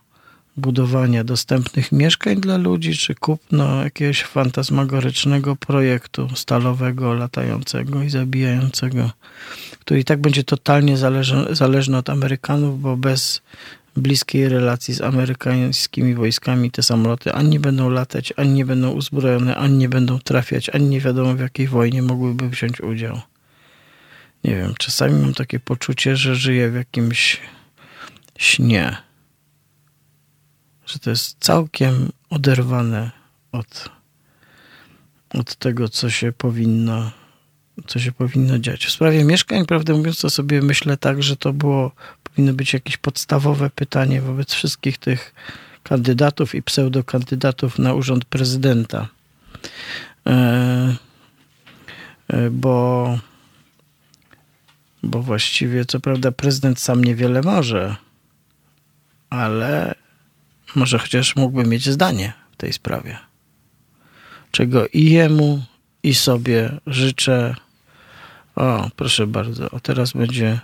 budowania 0.57 1.23
dostępnych 1.23 1.91
mieszkań 1.91 2.41
dla 2.41 2.57
ludzi, 2.57 2.97
czy 2.97 3.15
kupno 3.15 3.83
jakiegoś 3.83 4.23
fantasmagorycznego 4.23 5.55
projektu 5.55 6.29
stalowego, 6.35 7.13
latającego 7.13 8.03
i 8.03 8.09
zabijającego, 8.09 9.11
który 9.79 9.99
i 9.99 10.03
tak 10.03 10.21
będzie 10.21 10.43
totalnie 10.43 10.97
zależny, 10.97 11.55
zależny 11.55 11.97
od 11.97 12.09
Amerykanów, 12.09 12.81
bo 12.81 12.97
bez 12.97 13.41
bliskiej 13.97 14.49
relacji 14.49 14.93
z 14.93 15.01
amerykańskimi 15.01 16.13
wojskami 16.13 16.71
te 16.71 16.83
samoloty 16.83 17.33
ani 17.33 17.49
nie 17.49 17.59
będą 17.59 17.89
latać, 17.89 18.33
ani 18.37 18.49
nie 18.49 18.65
będą 18.65 18.91
uzbrojone, 18.91 19.55
ani 19.55 19.77
nie 19.77 19.89
będą 19.89 20.19
trafiać, 20.19 20.69
ani 20.69 20.85
nie 20.85 20.99
wiadomo 20.99 21.33
w 21.33 21.39
jakiej 21.39 21.67
wojnie 21.67 22.01
mogłyby 22.01 22.49
wziąć 22.49 22.81
udział. 22.81 23.21
Nie 24.43 24.55
wiem, 24.55 24.73
czasami 24.77 25.21
mam 25.21 25.33
takie 25.33 25.59
poczucie, 25.59 26.15
że 26.15 26.35
żyję 26.35 26.69
w 26.69 26.75
jakimś 26.75 27.41
śnie. 28.37 28.97
Że 30.85 30.99
to 30.99 31.09
jest 31.09 31.37
całkiem 31.39 32.09
oderwane 32.29 33.11
od, 33.51 33.89
od 35.29 35.55
tego, 35.55 35.89
co 35.89 36.09
się 36.09 36.31
powinno 36.31 37.11
co 37.87 37.99
się 37.99 38.11
powinno 38.11 38.59
dziać. 38.59 38.85
W 38.85 38.91
sprawie 38.91 39.23
mieszkań, 39.23 39.65
prawdę 39.65 39.93
mówiąc, 39.93 40.19
to 40.19 40.29
sobie 40.29 40.61
myślę 40.61 40.97
tak, 40.97 41.23
że 41.23 41.37
to 41.37 41.53
było, 41.53 41.91
powinno 42.23 42.53
być 42.53 42.73
jakieś 42.73 42.97
podstawowe 42.97 43.69
pytanie 43.69 44.21
wobec 44.21 44.53
wszystkich 44.53 44.97
tych 44.97 45.33
kandydatów 45.83 46.55
i 46.55 46.63
pseudokandydatów 46.63 47.79
na 47.79 47.93
urząd 47.93 48.25
prezydenta. 48.25 49.07
E, 50.27 50.95
e, 52.27 52.49
bo, 52.49 53.19
bo 55.03 55.21
właściwie, 55.21 55.85
co 55.85 55.99
prawda, 55.99 56.31
prezydent 56.31 56.79
sam 56.79 57.03
niewiele 57.03 57.41
może, 57.41 57.95
ale 59.29 59.95
może 60.75 60.99
chociaż 60.99 61.35
mógłby 61.35 61.63
mieć 61.63 61.89
zdanie 61.89 62.33
w 62.51 62.55
tej 62.57 62.73
sprawie. 62.73 63.17
Czego 64.51 64.87
i 64.87 65.11
jemu, 65.11 65.63
i 66.03 66.13
sobie 66.13 66.79
życzę. 66.87 67.55
O, 68.55 68.89
proszę 68.95 69.27
bardzo. 69.27 69.73
A 69.73 69.79
teraz 69.79 70.13
będzie 70.13 70.59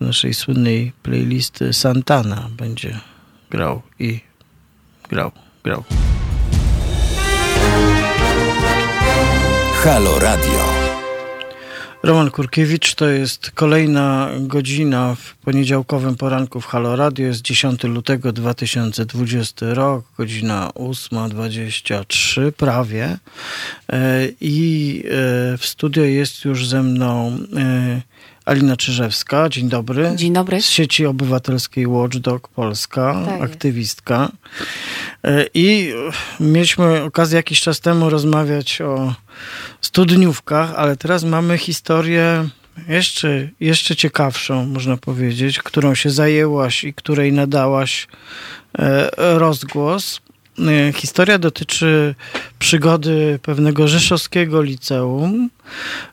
z 0.00 0.04
naszej 0.04 0.34
słynnej 0.34 0.92
playlisty 1.02 1.72
Santana 1.72 2.48
będzie 2.56 3.00
grał 3.50 3.82
i 3.98 4.20
grał, 5.08 5.32
grał. 5.64 5.84
Halo 9.82 10.18
Radio. 10.18 10.79
Roman 12.02 12.30
Kurkiewicz, 12.30 12.94
to 12.94 13.08
jest 13.08 13.50
kolejna 13.50 14.30
godzina 14.40 15.14
w 15.14 15.36
poniedziałkowym 15.36 16.16
poranku 16.16 16.60
w 16.60 16.66
Halo 16.66 16.96
Radio. 16.96 17.26
Jest 17.26 17.42
10 17.42 17.84
lutego 17.84 18.32
2020 18.32 19.74
rok, 19.74 20.04
godzina 20.18 20.70
8.23 20.74 22.52
prawie. 22.52 23.18
E, 23.92 24.28
I 24.40 25.02
e, 25.04 25.10
w 25.58 25.66
studio 25.66 26.04
jest 26.04 26.44
już 26.44 26.68
ze 26.68 26.82
mną 26.82 27.38
e, 27.56 28.00
Alina 28.44 28.76
Czyżewska, 28.76 29.48
dzień 29.48 29.68
dobry. 29.68 30.12
Dzień 30.16 30.32
dobry. 30.32 30.62
Z 30.62 30.68
sieci 30.68 31.06
obywatelskiej 31.06 31.86
Watchdog 31.86 32.48
Polska, 32.48 33.22
tak 33.26 33.42
aktywistka. 33.42 34.28
I 35.54 35.92
mieliśmy 36.40 37.02
okazję 37.02 37.36
jakiś 37.36 37.60
czas 37.60 37.80
temu 37.80 38.10
rozmawiać 38.10 38.80
o 38.80 39.14
studniówkach, 39.80 40.74
ale 40.76 40.96
teraz 40.96 41.24
mamy 41.24 41.58
historię 41.58 42.48
jeszcze, 42.88 43.48
jeszcze 43.60 43.96
ciekawszą, 43.96 44.66
można 44.66 44.96
powiedzieć, 44.96 45.58
którą 45.58 45.94
się 45.94 46.10
zajęłaś 46.10 46.84
i 46.84 46.94
której 46.94 47.32
nadałaś 47.32 48.08
e, 48.78 49.10
rozgłos. 49.38 50.20
E, 50.68 50.92
historia 50.92 51.38
dotyczy 51.38 52.14
przygody 52.58 53.38
pewnego 53.42 53.88
rzeszowskiego 53.88 54.62
liceum, 54.62 55.50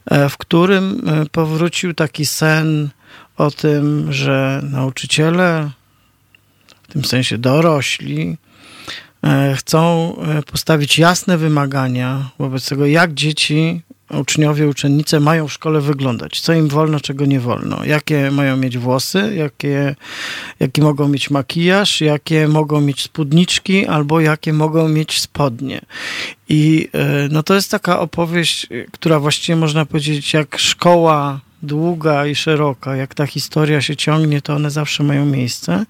e, 0.06 0.30
w 0.30 0.38
którym 0.38 1.02
powrócił 1.32 1.94
taki 1.94 2.26
sen 2.26 2.90
o 3.38 3.52
tym, 3.52 4.14
że 4.14 4.62
nauczyciele, 4.64 5.70
w 6.84 6.94
tym 6.94 7.06
sensie 7.06 7.38
dorośli, 7.38 8.38
E, 9.24 9.56
chcą 9.56 10.16
e, 10.18 10.44
postawić 10.44 11.00
jasne 11.00 11.38
wymagania 11.38 12.30
wobec 12.40 12.70
tego, 12.70 12.86
jak 12.86 13.14
dzieci, 13.14 13.82
uczniowie, 14.10 14.68
uczennice 14.68 15.20
mają 15.20 15.48
w 15.48 15.54
szkole 15.54 15.82
wyglądać, 15.82 16.42
co 16.42 16.54
im 16.54 16.68
wolno, 16.68 17.00
czego 17.00 17.26
nie 17.26 17.40
wolno, 17.40 17.86
jakie 17.86 18.32
mają 18.32 18.58
mieć 18.58 18.78
włosy, 18.78 19.36
jakie, 19.36 19.96
jaki 20.60 20.82
mogą 20.82 21.08
mieć 21.08 21.30
makijaż, 21.30 22.02
jakie 22.02 22.48
mogą 22.48 22.82
mieć 22.82 23.02
spódniczki 23.02 23.86
albo 23.86 24.20
jakie 24.20 24.54
mogą 24.54 24.90
mieć 24.90 25.20
spodnie. 25.20 25.82
I 26.50 26.90
e, 26.94 27.28
no 27.32 27.44
to 27.44 27.56
jest 27.56 27.72
taka 27.72 28.00
opowieść, 28.00 28.68
która 28.92 29.20
właściwie 29.20 29.56
można 29.56 29.86
powiedzieć, 29.86 30.34
jak 30.34 30.58
szkoła 30.58 31.40
długa 31.64 32.28
i 32.28 32.36
szeroka, 32.36 32.96
jak 32.96 33.16
ta 33.16 33.26
historia 33.26 33.82
się 33.82 33.96
ciągnie, 33.96 34.42
to 34.42 34.56
one 34.56 34.72
zawsze 34.72 35.04
mają 35.04 35.26
miejsce, 35.26 35.86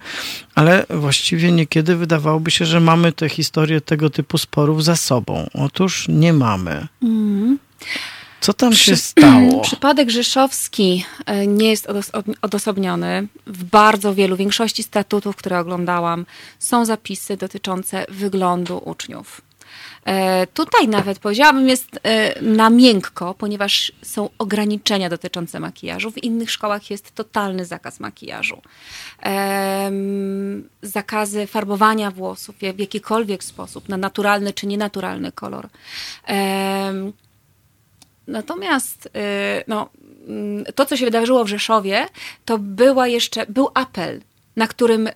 ale 0.55 0.86
właściwie 0.89 1.51
niekiedy 1.51 1.95
wydawałoby 1.95 2.51
się, 2.51 2.65
że 2.65 2.80
mamy 2.80 3.11
te 3.11 3.30
historie 3.30 3.82
tego 3.82 4.09
typu 4.09 4.38
sporów 4.38 4.84
za 4.84 4.95
sobą. 4.95 5.49
Otóż 5.53 6.05
nie 6.09 6.34
mamy. 6.34 6.88
Mm. 7.03 7.57
Co 8.41 8.53
tam 8.53 8.71
Przy, 8.71 8.84
się 8.84 8.95
stało? 8.95 9.61
Przypadek 9.69 10.09
rzeszowski 10.09 11.05
e, 11.25 11.47
nie 11.47 11.69
jest 11.69 11.88
odosobniony. 12.41 13.28
W 13.47 13.63
bardzo 13.63 14.13
wielu, 14.13 14.36
większości 14.36 14.84
statutów, 14.84 15.36
które 15.36 15.59
oglądałam, 15.59 16.25
są 16.59 16.86
zapisy 16.86 17.38
dotyczące 17.38 18.05
wyglądu 18.09 18.82
uczniów. 18.86 19.41
E, 20.05 20.47
tutaj 20.47 20.88
nawet 20.88 21.19
powiedziałabym 21.19 21.67
jest 21.69 21.99
e, 22.03 22.41
na 22.41 22.69
miękko, 22.69 23.34
ponieważ 23.34 23.91
są 24.03 24.30
ograniczenia 24.38 25.09
dotyczące 25.09 25.59
makijażu. 25.59 26.11
W 26.11 26.23
innych 26.23 26.51
szkołach 26.51 26.89
jest 26.89 27.15
totalny 27.15 27.65
zakaz 27.65 27.99
makijażu. 27.99 28.61
Zakazy 30.82 31.47
farbowania 31.47 32.11
włosów 32.11 32.55
w 32.55 32.80
jakikolwiek 32.80 33.43
sposób, 33.43 33.89
na 33.89 33.97
naturalny 33.97 34.53
czy 34.53 34.67
nienaturalny 34.67 35.32
kolor. 35.32 35.67
Natomiast 38.28 39.09
e, 39.15 39.63
no, 39.67 39.89
mm, 40.28 40.65
to, 40.75 40.86
co 40.86 40.97
się 40.97 41.05
wydarzyło 41.05 41.43
w 41.43 41.47
Rzeszowie, 41.47 42.07
to 42.45 42.57
była 42.57 43.07
jeszcze, 43.07 43.45
był 43.49 43.69
apel, 43.73 44.21
na 44.55 44.67
którym 44.67 45.09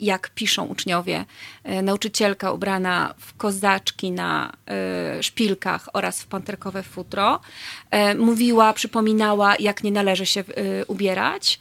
jak 0.00 0.30
piszą 0.30 0.64
uczniowie, 0.64 1.24
e, 1.64 1.82
nauczycielka 1.82 2.52
ubrana 2.52 3.14
w 3.18 3.36
kozaczki 3.36 4.10
na 4.10 4.52
szpilkach 5.20 5.88
oraz 5.92 6.22
w 6.22 6.26
panterkowe 6.26 6.82
futro, 6.82 7.40
mówiła, 8.18 8.72
przypominała, 8.72 9.54
jak 9.58 9.84
nie 9.84 9.92
należy 9.92 10.26
się 10.26 10.44
ubierać. 10.86 11.60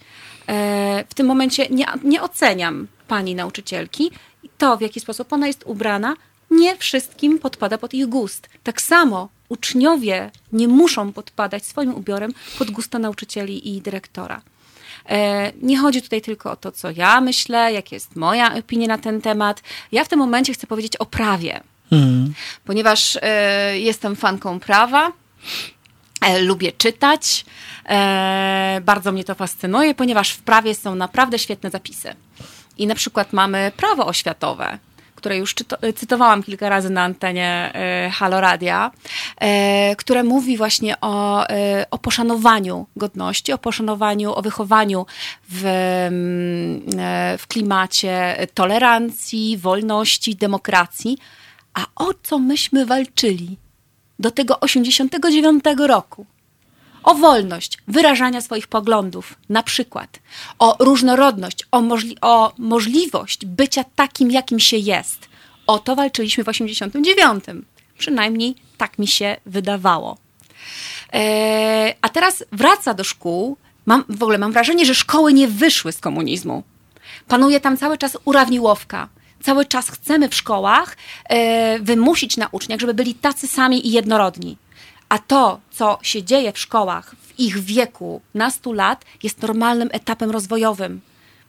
W 1.10 1.14
tym 1.16 1.28
momencie 1.28 1.70
nie, 1.70 1.86
nie 2.04 2.22
oceniam 2.22 2.88
pani 3.08 3.36
nauczycielki. 3.36 4.12
To, 4.58 4.78
w 4.78 4.82
jaki 4.82 4.99
sposób 4.99 5.34
ona 5.34 5.47
jest 5.47 5.64
ubrana, 5.66 6.16
nie 6.52 6.78
wszystkim 6.78 7.39
podpada 7.39 7.78
pod 7.78 7.93
ich 7.93 8.08
gust. 8.08 8.49
Tak 8.64 8.82
samo 8.82 9.30
uczniowie 9.49 10.32
nie 10.52 10.68
muszą 10.68 11.14
podpadać 11.14 11.66
swoim 11.66 11.95
ubiorem 11.95 12.34
pod 12.60 12.72
gusta 12.72 12.99
nauczycieli 12.99 13.76
i 13.76 13.82
dyrektora. 13.82 14.41
E, 15.10 15.52
nie 15.62 15.78
chodzi 15.78 16.02
tutaj 16.02 16.22
tylko 16.22 16.52
o 16.52 16.56
to, 16.56 16.72
co 16.72 16.91
ja 16.91 17.22
myślę, 17.22 17.74
jak 17.74 17.91
jest 17.91 18.16
moja 18.16 18.56
opinia 18.56 18.88
na 18.88 18.97
ten 18.97 19.22
temat. 19.22 19.62
Ja 19.91 20.04
w 20.04 20.08
tym 20.08 20.20
momencie 20.20 20.54
chcę 20.54 20.68
powiedzieć 20.68 20.97
o 20.97 21.06
prawie, 21.06 21.62
hmm. 21.89 22.34
ponieważ 22.66 23.18
e, 23.22 23.80
jestem 23.80 24.16
fanką 24.16 24.60
prawa. 24.60 25.12
E, 26.22 26.41
lubię 26.41 26.72
czytać, 26.72 27.45
bardzo 28.82 29.12
mnie 29.12 29.24
to 29.24 29.36
fascynuje, 29.36 29.95
ponieważ 29.95 30.32
w 30.32 30.41
prawie 30.41 30.76
są 30.76 30.95
naprawdę 30.95 31.39
świetne 31.39 31.70
zapisy. 31.70 32.16
I 32.78 32.88
na 32.88 32.95
przykład 32.95 33.34
mamy 33.34 33.72
prawo 33.78 34.06
oświatowe, 34.06 34.78
które 35.22 35.38
już 35.38 35.55
cytowałam 35.95 36.43
kilka 36.43 36.69
razy 36.69 36.89
na 36.89 37.03
antenie 37.03 37.72
e, 37.74 38.09
Halo 38.09 38.41
Radia, 38.41 38.91
e, 39.38 39.95
które 39.95 40.24
mówi 40.24 40.57
właśnie 40.57 41.01
o, 41.01 41.47
e, 41.49 41.86
o 41.91 41.97
poszanowaniu 41.97 42.88
godności, 42.95 43.53
o 43.53 43.57
poszanowaniu, 43.57 44.34
o 44.34 44.41
wychowaniu 44.41 45.05
w, 45.49 45.65
mm, 45.65 47.38
w 47.38 47.47
klimacie 47.47 48.47
tolerancji, 48.53 49.57
wolności, 49.57 50.36
demokracji. 50.36 51.17
A 51.74 51.86
o 51.95 52.13
co 52.24 52.39
myśmy 52.39 52.86
walczyli 52.86 53.57
do 54.19 54.32
tego 54.32 54.59
89 54.59 55.63
roku? 55.88 56.26
O 57.04 57.16
wolność 57.16 57.78
wyrażania 57.88 58.41
swoich 58.41 58.68
poglądów, 58.68 59.36
na 59.49 59.64
przykład, 59.64 60.20
o 60.60 60.76
różnorodność, 60.80 61.66
o, 61.72 61.82
możli 61.82 62.18
o 62.22 62.54
możliwość 62.58 63.45
bycia 63.45 63.84
takim, 63.95 64.32
jakim 64.32 64.60
się 64.60 64.78
jest. 64.78 65.30
O 65.68 65.80
to 65.80 65.95
walczyliśmy 65.95 66.43
w 66.43 66.49
89. 66.49 67.43
Przynajmniej 67.97 68.56
tak 68.78 68.99
mi 68.99 69.08
się 69.08 69.38
wydawało. 69.45 70.18
Eee, 71.12 71.93
a 72.02 72.10
teraz 72.10 72.43
wraca 72.52 72.93
do 72.93 73.04
szkół. 73.04 73.58
Mam, 73.86 74.04
w 74.10 74.24
ogóle 74.24 74.38
mam 74.38 74.52
wrażenie, 74.52 74.86
że 74.86 74.95
szkoły 74.95 75.34
nie 75.34 75.47
wyszły 75.47 75.91
z 75.91 75.99
komunizmu 75.99 76.64
Panuje 77.28 77.60
tam 77.60 77.78
cały 77.78 77.97
czas 77.97 78.18
urawniłowka. 78.26 79.08
Cały 79.43 79.66
czas 79.66 79.89
chcemy 79.89 80.30
w 80.30 80.36
szkołach 80.36 80.97
e, 81.30 81.80
wymusić 81.80 82.38
na 82.38 82.47
uczniach, 82.52 82.80
żeby 82.80 82.93
byli 82.93 83.16
tacy 83.16 83.47
sami 83.47 83.88
i 83.88 83.91
jednorodni. 83.91 84.58
A 85.12 85.20
to, 85.20 85.59
co 85.72 85.99
się 86.01 86.24
dzieje 86.24 86.51
w 86.51 86.59
szkołach 86.59 87.16
w 87.22 87.39
ich 87.39 87.59
wieku 87.59 88.22
nastu 88.34 88.74
lat, 88.74 89.05
jest 89.24 89.41
normalnym 89.41 89.89
etapem 89.91 90.32
rozwojowym. 90.32 91.01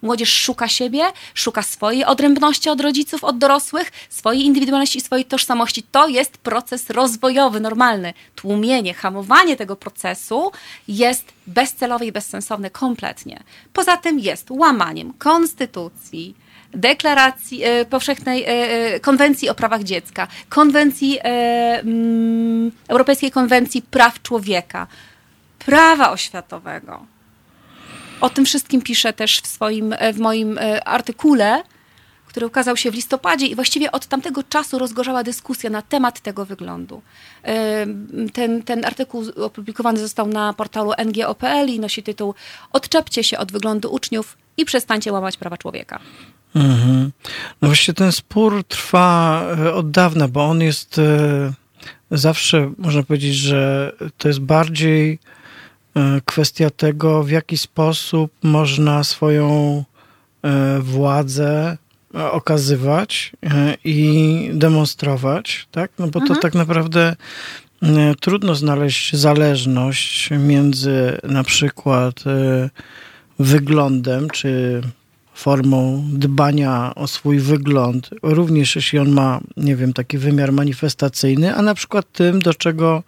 Młodzież 0.02 0.32
szuka 0.32 0.68
siebie, 0.68 1.04
szuka 1.34 1.62
swojej 1.62 2.04
odrębności 2.04 2.70
od 2.70 2.80
rodziców, 2.80 3.24
od 3.24 3.38
dorosłych, 3.38 3.92
swojej 4.10 4.44
indywidualności 4.44 4.98
i 4.98 5.00
swojej 5.00 5.24
tożsamości. 5.24 5.82
To 5.82 6.08
jest 6.08 6.38
proces 6.38 6.90
rozwojowy, 6.90 7.60
normalny. 7.60 8.14
Tłumienie, 8.34 8.94
hamowanie 8.94 9.56
tego 9.56 9.76
procesu 9.76 10.52
jest 10.88 11.24
bezcelowe 11.46 12.06
i 12.06 12.12
bezsensowne 12.12 12.70
kompletnie. 12.70 13.42
Poza 13.72 13.96
tym 13.96 14.18
jest 14.18 14.50
łamaniem 14.50 15.12
konstytucji, 15.18 16.34
deklaracji 16.74 17.64
e, 17.64 17.84
powszechnej, 17.84 18.42
e, 18.42 18.48
e, 18.48 19.00
konwencji 19.00 19.48
o 19.48 19.54
prawach 19.54 19.82
dziecka, 19.82 20.28
konwencji, 20.48 21.18
mm, 21.22 22.72
Europejskiej 22.88 23.30
Konwencji 23.30 23.82
Praw 23.82 24.22
Człowieka, 24.22 24.86
prawa 25.58 26.10
oświatowego. 26.10 27.06
O 28.20 28.30
tym 28.30 28.44
wszystkim 28.44 28.82
piszę 28.82 29.12
też 29.12 29.40
w 29.40 29.46
swoim, 29.46 29.94
w 30.12 30.18
moim 30.18 30.58
artykule, 30.84 31.62
który 32.26 32.46
ukazał 32.46 32.76
się 32.76 32.90
w 32.90 32.94
listopadzie 32.94 33.46
i 33.46 33.54
właściwie 33.54 33.92
od 33.92 34.06
tamtego 34.06 34.42
czasu 34.42 34.78
rozgorzała 34.78 35.22
dyskusja 35.22 35.70
na 35.70 35.82
temat 35.82 36.20
tego 36.20 36.46
wyglądu. 36.46 37.02
Ten, 38.32 38.62
ten 38.62 38.84
artykuł 38.84 39.24
opublikowany 39.44 39.98
został 39.98 40.28
na 40.28 40.52
portalu 40.52 40.92
ngo.pl 41.06 41.68
i 41.68 41.80
nosi 41.80 42.02
tytuł 42.02 42.34
Odczepcie 42.72 43.24
się 43.24 43.38
od 43.38 43.52
wyglądu 43.52 43.92
uczniów 43.92 44.36
i 44.56 44.64
przestańcie 44.64 45.12
łamać 45.12 45.36
prawa 45.36 45.56
człowieka. 45.56 46.00
Mhm. 46.54 47.12
No 47.62 47.68
właśnie 47.68 47.94
ten 47.94 48.12
spór 48.12 48.64
trwa 48.64 49.42
e, 49.58 49.74
od 49.74 49.90
dawna, 49.90 50.28
bo 50.28 50.44
on 50.44 50.60
jest 50.60 50.98
e, 50.98 51.52
zawsze, 52.10 52.72
można 52.78 53.02
powiedzieć, 53.02 53.34
że 53.34 53.92
to 54.18 54.28
jest 54.28 54.40
bardziej 54.40 55.18
e, 55.96 56.20
kwestia 56.24 56.70
tego, 56.70 57.22
w 57.22 57.30
jaki 57.30 57.58
sposób 57.58 58.32
można 58.42 59.04
swoją 59.04 59.84
władzę 60.80 61.78
okazywać 62.14 63.32
i 63.84 64.50
demonstrować, 64.52 65.68
tak? 65.70 65.90
No 65.98 66.08
bo 66.08 66.20
to 66.20 66.36
tak 66.36 66.54
naprawdę 66.54 67.16
trudno 68.20 68.54
znaleźć 68.54 69.16
zależność 69.16 70.30
między 70.30 71.18
na 71.22 71.44
przykład 71.44 72.24
wyglądem, 73.38 74.30
czy 74.30 74.82
formą 75.42 76.04
dbania 76.12 76.92
o 76.94 77.06
swój 77.06 77.38
wygląd, 77.38 78.10
również 78.22 78.76
jeśli 78.76 78.98
on 78.98 79.10
ma, 79.10 79.40
nie 79.56 79.76
wiem, 79.76 79.92
taki 79.92 80.18
wymiar 80.18 80.52
manifestacyjny, 80.52 81.54
a 81.54 81.62
na 81.62 81.74
przykład 81.74 82.12
tym, 82.12 82.42
do 82.42 82.54
czego 82.54 83.02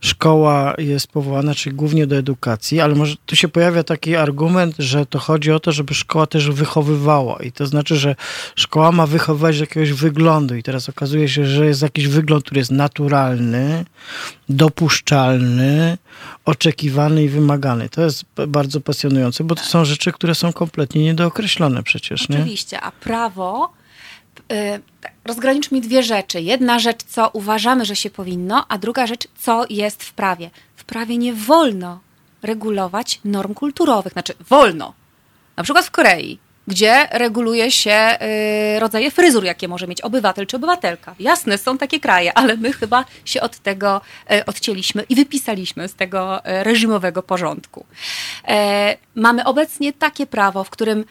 szkoła 0.00 0.74
jest 0.78 1.06
powołana, 1.06 1.54
czyli 1.54 1.76
głównie 1.76 2.06
do 2.06 2.16
edukacji, 2.16 2.80
ale 2.80 2.94
może 2.94 3.16
tu 3.26 3.36
się 3.36 3.48
pojawia 3.48 3.82
taki 3.82 4.16
argument, 4.16 4.74
że 4.78 5.06
to 5.06 5.18
chodzi 5.18 5.52
o 5.52 5.60
to, 5.60 5.72
żeby 5.72 5.94
szkoła 5.94 6.26
też 6.26 6.50
wychowywała. 6.50 7.42
I 7.42 7.52
to 7.52 7.66
znaczy, 7.66 7.96
że 7.96 8.16
szkoła 8.56 8.92
ma 8.92 9.06
wychowywać 9.06 9.58
jakiegoś 9.58 9.92
wyglądu. 9.92 10.56
I 10.56 10.62
teraz 10.62 10.88
okazuje 10.88 11.28
się, 11.28 11.46
że 11.46 11.66
jest 11.66 11.82
jakiś 11.82 12.08
wygląd, 12.08 12.44
który 12.44 12.58
jest 12.58 12.70
naturalny, 12.70 13.84
dopuszczalny, 14.48 15.98
oczekiwany 16.44 17.24
i 17.24 17.28
wymagany. 17.28 17.88
To 17.88 18.02
jest 18.02 18.24
bardzo 18.48 18.80
pasjonujące, 18.80 19.44
bo 19.44 19.54
to 19.54 19.62
są 19.62 19.84
rzeczy, 19.84 20.12
które 20.12 20.34
są 20.34 20.52
kompletnie 20.52 21.04
niedookreślone 21.04 21.73
przecież, 21.82 22.28
nie? 22.28 22.36
Oczywiście, 22.36 22.80
a 22.80 22.90
prawo. 22.90 23.72
y, 24.52 24.80
Rozgraniczmy 25.24 25.80
dwie 25.80 26.02
rzeczy. 26.02 26.40
Jedna 26.40 26.78
rzecz, 26.78 27.02
co 27.02 27.30
uważamy, 27.32 27.84
że 27.84 27.96
się 27.96 28.10
powinno, 28.10 28.64
a 28.68 28.78
druga 28.78 29.06
rzecz, 29.06 29.28
co 29.38 29.64
jest 29.70 30.02
w 30.04 30.12
prawie. 30.12 30.50
W 30.76 30.84
prawie 30.84 31.18
nie 31.18 31.34
wolno 31.34 32.00
regulować 32.42 33.20
norm 33.24 33.54
kulturowych. 33.54 34.12
Znaczy, 34.12 34.32
wolno. 34.48 34.94
Na 35.56 35.62
przykład 35.62 35.84
w 35.84 35.90
Korei, 35.90 36.38
gdzie 36.68 37.08
reguluje 37.10 37.70
się 37.70 38.18
y, 38.76 38.80
rodzaje 38.80 39.10
fryzur, 39.10 39.44
jakie 39.44 39.68
może 39.68 39.86
mieć 39.86 40.00
obywatel 40.00 40.46
czy 40.46 40.56
obywatelka. 40.56 41.14
Jasne, 41.20 41.58
są 41.58 41.78
takie 41.78 42.00
kraje, 42.00 42.38
ale 42.38 42.56
my 42.56 42.72
chyba 42.72 43.04
się 43.24 43.40
od 43.40 43.58
tego 43.58 44.00
y, 44.32 44.44
odcięliśmy 44.44 45.02
i 45.08 45.14
wypisaliśmy 45.14 45.88
z 45.88 45.94
tego 45.94 46.40
reżimowego 46.44 47.22
porządku. 47.22 47.86
E, 48.48 48.96
mamy 49.14 49.44
obecnie 49.44 49.92
takie 49.92 50.26
prawo, 50.26 50.64
w 50.64 50.70
którym 50.70 51.04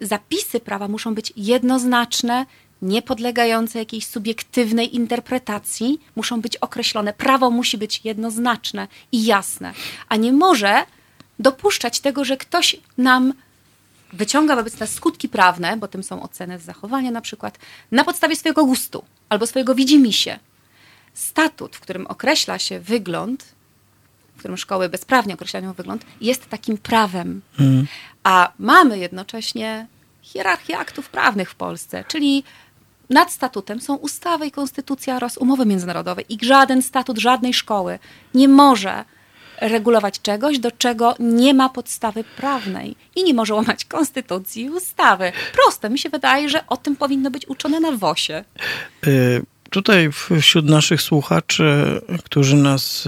zapisy 0.00 0.60
prawa 0.60 0.88
muszą 0.88 1.14
być 1.14 1.32
jednoznaczne, 1.36 2.46
niepodlegające 2.82 3.78
jakiejś 3.78 4.06
subiektywnej 4.06 4.96
interpretacji, 4.96 6.00
muszą 6.16 6.40
być 6.40 6.56
określone. 6.56 7.12
Prawo 7.12 7.50
musi 7.50 7.78
być 7.78 8.00
jednoznaczne 8.04 8.88
i 9.12 9.24
jasne, 9.24 9.72
a 10.08 10.16
nie 10.16 10.32
może 10.32 10.86
dopuszczać 11.38 12.00
tego, 12.00 12.24
że 12.24 12.36
ktoś 12.36 12.76
nam 12.98 13.34
wyciąga 14.12 14.56
wobec 14.56 14.78
nas 14.78 14.90
skutki 14.90 15.28
prawne, 15.28 15.76
bo 15.76 15.88
tym 15.88 16.02
są 16.02 16.22
oceny 16.22 16.58
z 16.58 16.62
zachowania 16.62 17.10
na 17.10 17.20
przykład, 17.20 17.58
na 17.90 18.04
podstawie 18.04 18.36
swojego 18.36 18.64
gustu 18.64 19.04
albo 19.28 19.46
swojego 19.46 19.74
widzimisię. 19.74 20.38
Statut, 21.14 21.76
w 21.76 21.80
którym 21.80 22.06
określa 22.06 22.58
się 22.58 22.80
wygląd, 22.80 23.53
którym 24.44 24.56
szkoły 24.56 24.88
bezprawnie 24.88 25.34
określają 25.34 25.72
wygląd, 25.72 26.04
jest 26.20 26.48
takim 26.48 26.78
prawem. 26.78 27.40
A 28.24 28.52
mamy 28.58 28.98
jednocześnie 28.98 29.86
hierarchię 30.22 30.78
aktów 30.78 31.08
prawnych 31.08 31.50
w 31.50 31.54
Polsce, 31.54 32.04
czyli 32.08 32.44
nad 33.10 33.32
statutem 33.32 33.80
są 33.80 33.96
ustawy 33.96 34.46
i 34.46 34.50
konstytucja 34.50 35.16
oraz 35.16 35.38
umowy 35.38 35.66
międzynarodowe 35.66 36.22
i 36.22 36.38
żaden 36.42 36.82
statut 36.82 37.18
żadnej 37.18 37.54
szkoły 37.54 37.98
nie 38.34 38.48
może 38.48 39.04
regulować 39.60 40.20
czegoś, 40.20 40.58
do 40.58 40.70
czego 40.70 41.14
nie 41.18 41.54
ma 41.54 41.68
podstawy 41.68 42.24
prawnej 42.24 42.96
i 43.16 43.24
nie 43.24 43.34
może 43.34 43.54
łamać 43.54 43.84
konstytucji 43.84 44.62
i 44.62 44.70
ustawy. 44.70 45.32
Proste, 45.52 45.90
mi 45.90 45.98
się 45.98 46.08
wydaje, 46.08 46.48
że 46.48 46.66
o 46.66 46.76
tym 46.76 46.96
powinno 46.96 47.30
być 47.30 47.48
uczone 47.48 47.80
na 47.80 47.92
WOSie. 47.92 48.44
Tutaj 49.74 50.10
wśród 50.40 50.66
naszych 50.66 51.02
słuchaczy, 51.02 52.00
którzy 52.24 52.56
nas 52.56 53.06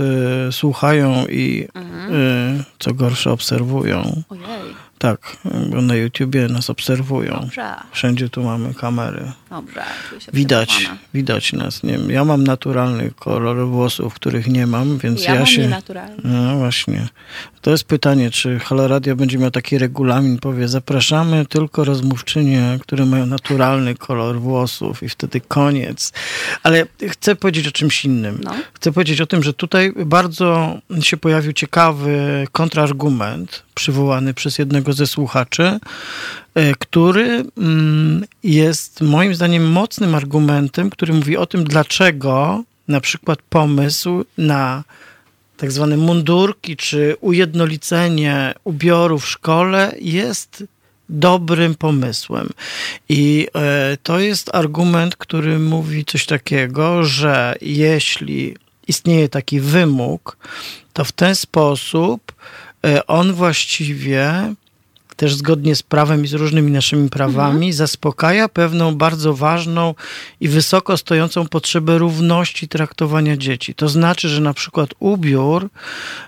y, 0.48 0.52
słuchają 0.52 1.26
i 1.26 1.64
y, 1.64 2.64
co 2.78 2.94
gorsze 2.94 3.30
obserwują, 3.32 4.22
Ojej, 4.28 4.42
tak, 4.98 5.36
bo 5.70 5.82
na 5.82 5.94
YouTubie 5.94 6.48
nas 6.48 6.70
obserwują. 6.70 7.38
dobrze, 7.40 7.74
Wszędzie 7.92 8.28
tu 8.28 8.42
mamy 8.42 8.74
kamery. 8.74 9.32
dobrze. 9.50 9.84
Widać, 10.32 10.88
widać 11.14 11.52
nas. 11.52 11.82
Nie 11.82 11.92
wiem, 11.92 12.10
ja 12.10 12.24
mam 12.24 12.44
naturalny 12.44 13.10
kolor 13.18 13.66
włosów, 13.68 14.14
których 14.14 14.46
nie 14.46 14.66
mam, 14.66 14.98
więc 14.98 15.24
Ja 15.24 15.32
ja, 15.32 15.38
mam 15.38 15.46
się. 15.46 15.62
nienaturalny. 15.62 16.16
No 16.24 16.56
właśnie. 16.56 17.08
To 17.60 17.70
jest 17.70 17.84
pytanie, 17.84 18.30
czy 18.30 18.58
Halo 18.58 18.88
Radio 18.88 19.16
będzie 19.16 19.38
miał 19.38 19.50
taki 19.50 19.78
regulamin, 19.78 20.38
powie, 20.38 20.68
zapraszamy 20.68 21.46
tylko 21.46 21.84
rozmówczynie, 21.84 22.78
które 22.82 23.06
mają 23.06 23.26
naturalny 23.26 23.94
kolor 23.94 24.40
włosów 24.40 25.02
i 25.02 25.08
wtedy 25.08 25.40
koniec. 25.40 26.12
Ale 26.62 26.86
chcę 27.08 27.36
powiedzieć 27.36 27.68
o 27.68 27.72
czymś 27.72 28.04
innym. 28.04 28.40
No. 28.44 28.54
Chcę 28.74 28.92
powiedzieć 28.92 29.20
o 29.20 29.26
tym, 29.26 29.42
że 29.42 29.52
tutaj 29.52 29.92
bardzo 30.06 30.78
się 31.00 31.16
pojawił 31.16 31.52
ciekawy 31.52 32.46
kontrargument 32.52 33.65
przywołany 33.76 34.34
przez 34.34 34.58
jednego 34.58 34.92
ze 34.92 35.06
słuchaczy, 35.06 35.80
e, 36.54 36.74
który 36.74 37.44
mm, 37.58 38.24
jest 38.42 39.00
moim 39.00 39.34
zdaniem 39.34 39.72
mocnym 39.72 40.14
argumentem, 40.14 40.90
który 40.90 41.12
mówi 41.14 41.36
o 41.36 41.46
tym, 41.46 41.64
dlaczego 41.64 42.64
na 42.88 43.00
przykład 43.00 43.38
pomysł 43.48 44.24
na 44.38 44.84
tak 45.56 45.72
zwane 45.72 45.96
mundurki 45.96 46.76
czy 46.76 47.16
ujednolicenie 47.20 48.54
ubioru 48.64 49.18
w 49.18 49.28
szkole 49.28 49.94
jest 50.00 50.64
dobrym 51.08 51.74
pomysłem. 51.74 52.50
I 53.08 53.48
e, 53.54 53.96
to 54.02 54.18
jest 54.18 54.54
argument, 54.54 55.16
który 55.16 55.58
mówi 55.58 56.04
coś 56.04 56.26
takiego, 56.26 57.04
że 57.04 57.54
jeśli 57.60 58.56
istnieje 58.88 59.28
taki 59.28 59.60
wymóg, 59.60 60.36
to 60.92 61.04
w 61.04 61.12
ten 61.12 61.34
sposób 61.34 62.32
on 63.06 63.32
właściwie 63.32 64.54
też 65.16 65.34
zgodnie 65.34 65.76
z 65.76 65.82
prawem 65.82 66.24
i 66.24 66.26
z 66.26 66.32
różnymi 66.32 66.72
naszymi 66.72 67.10
prawami, 67.10 67.72
zaspokaja 67.72 68.48
pewną 68.48 68.94
bardzo 68.94 69.34
ważną 69.34 69.94
i 70.40 70.48
wysoko 70.48 70.96
stojącą 70.96 71.48
potrzebę 71.48 71.98
równości 71.98 72.68
traktowania 72.68 73.36
dzieci. 73.36 73.74
To 73.74 73.88
znaczy, 73.88 74.28
że 74.28 74.40
na 74.40 74.54
przykład 74.54 74.90
ubiór 74.98 75.68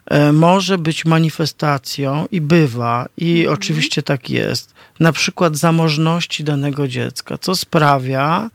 e, 0.06 0.32
może 0.32 0.78
być 0.78 1.04
manifestacją 1.04 2.26
i 2.32 2.40
bywa, 2.40 3.08
i 3.16 3.46
oczywiście 3.48 4.02
tak 4.02 4.30
jest, 4.30 4.74
na 5.00 5.12
przykład 5.12 5.56
zamożności 5.56 6.44
danego 6.44 6.88
dziecka, 6.88 7.38
co 7.38 7.56
sprawia, 7.56 8.50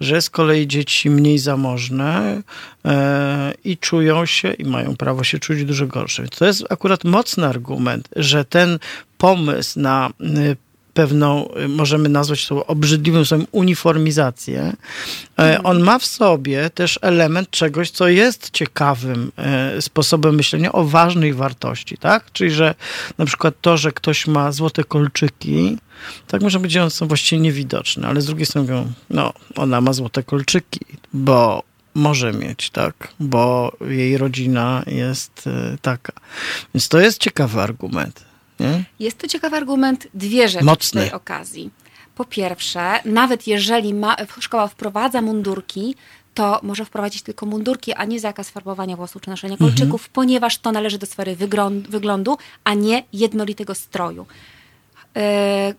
że 0.00 0.22
z 0.22 0.30
kolei 0.30 0.66
dzieci 0.66 1.10
mniej 1.10 1.38
zamożne 1.38 2.42
e, 2.84 3.54
i 3.64 3.78
czują 3.78 4.26
się, 4.26 4.52
i 4.52 4.64
mają 4.64 4.96
prawo 4.96 5.24
się 5.24 5.38
czuć 5.38 5.64
dużo 5.64 5.86
gorsze. 5.86 6.28
To 6.28 6.46
jest 6.46 6.64
akurat 6.70 7.04
mocny 7.04 7.46
argument, 7.46 8.08
że 8.16 8.44
ten 8.44 8.78
pomysł 9.18 9.80
na 9.80 10.10
y, 10.20 10.56
pewną, 10.94 11.48
y, 11.64 11.68
możemy 11.68 12.08
nazwać 12.08 12.46
to 12.46 12.66
obrzydliwą 12.66 13.24
swoją 13.24 13.44
uniformizację, 13.52 14.60
e, 14.62 14.76
Mhm. 15.36 15.66
on 15.66 15.80
ma 15.82 15.98
w 15.98 16.06
sobie 16.06 16.70
też 16.70 16.98
element 17.02 17.50
czegoś, 17.50 17.90
co 17.90 18.08
jest 18.08 18.50
ciekawym 18.50 19.32
e, 19.36 19.82
sposobem 19.82 20.34
myślenia 20.34 20.72
o 20.72 20.84
ważnej 20.84 21.34
wartości, 21.34 21.98
tak? 21.98 22.32
Czyli, 22.32 22.50
że 22.50 22.74
na 23.18 23.24
przykład 23.26 23.54
to, 23.60 23.76
że 23.76 23.92
ktoś 23.92 24.26
ma 24.26 24.52
złote 24.52 24.84
kolczyki, 24.84 25.78
tak 26.26 26.42
może 26.42 26.58
być, 26.60 26.72
że 26.72 26.82
one 26.82 26.90
są 26.90 27.08
właściwie 27.08 27.42
niewidoczne, 27.42 28.08
ale 28.08 28.20
z 28.20 28.26
drugiej 28.26 28.46
strony 28.46 28.68
mówią, 28.68 28.92
no, 29.10 29.32
ona 29.56 29.80
ma 29.80 29.92
złote 29.92 30.22
kolczyki, 30.22 30.80
bo 31.12 31.62
może 31.94 32.32
mieć, 32.32 32.70
tak? 32.70 33.08
Bo 33.20 33.72
jej 33.80 34.18
rodzina 34.18 34.82
jest 34.86 35.46
e, 35.46 35.76
taka. 35.82 36.12
Więc 36.74 36.88
to 36.88 37.00
jest 37.00 37.18
ciekawy 37.18 37.60
argument, 37.60 38.24
nie? 38.60 38.84
Jest 39.00 39.18
to 39.18 39.28
ciekawy 39.28 39.56
argument, 39.56 40.08
dwie 40.14 40.48
rzeczy 40.48 40.64
Mocny. 40.64 41.00
w 41.00 41.04
tej 41.04 41.12
okazji. 41.12 41.70
Po 42.14 42.24
pierwsze, 42.24 43.00
nawet 43.04 43.46
jeżeli 43.46 43.94
ma, 43.94 44.16
szkoła 44.40 44.68
wprowadza 44.68 45.22
mundurki, 45.22 45.94
to 46.34 46.60
może 46.62 46.84
wprowadzić 46.84 47.22
tylko 47.22 47.46
mundurki, 47.46 47.92
a 47.94 48.04
nie 48.04 48.20
zakaz 48.20 48.50
farbowania 48.50 48.96
włosów 48.96 49.22
czy 49.22 49.30
noszenia 49.30 49.56
kolczyków, 49.56 50.08
ponieważ 50.08 50.58
to 50.58 50.72
należy 50.72 50.98
do 50.98 51.06
sfery 51.06 51.36
wygląd- 51.36 51.88
wyglądu, 51.88 52.38
a 52.64 52.74
nie 52.74 53.02
jednolitego 53.12 53.74
stroju. 53.74 54.26
E, 55.16 55.74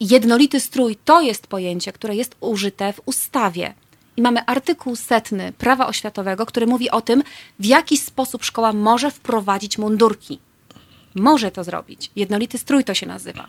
jednolity 0.00 0.60
strój 0.60 0.96
to 1.04 1.20
jest 1.20 1.46
pojęcie, 1.46 1.92
które 1.92 2.16
jest 2.16 2.36
użyte 2.40 2.92
w 2.92 3.00
ustawie. 3.06 3.74
I 4.16 4.22
mamy 4.22 4.44
artykuł 4.46 4.96
setny 4.96 5.52
prawa 5.52 5.86
oświatowego, 5.86 6.46
który 6.46 6.66
mówi 6.66 6.90
o 6.90 7.00
tym, 7.00 7.22
w 7.58 7.64
jaki 7.64 7.96
sposób 7.96 8.44
szkoła 8.44 8.72
może 8.72 9.10
wprowadzić 9.10 9.78
mundurki. 9.78 10.38
Może 11.14 11.50
to 11.50 11.64
zrobić. 11.64 12.10
Jednolity 12.16 12.58
strój 12.58 12.84
to 12.84 12.94
się 12.94 13.06
nazywa. 13.06 13.46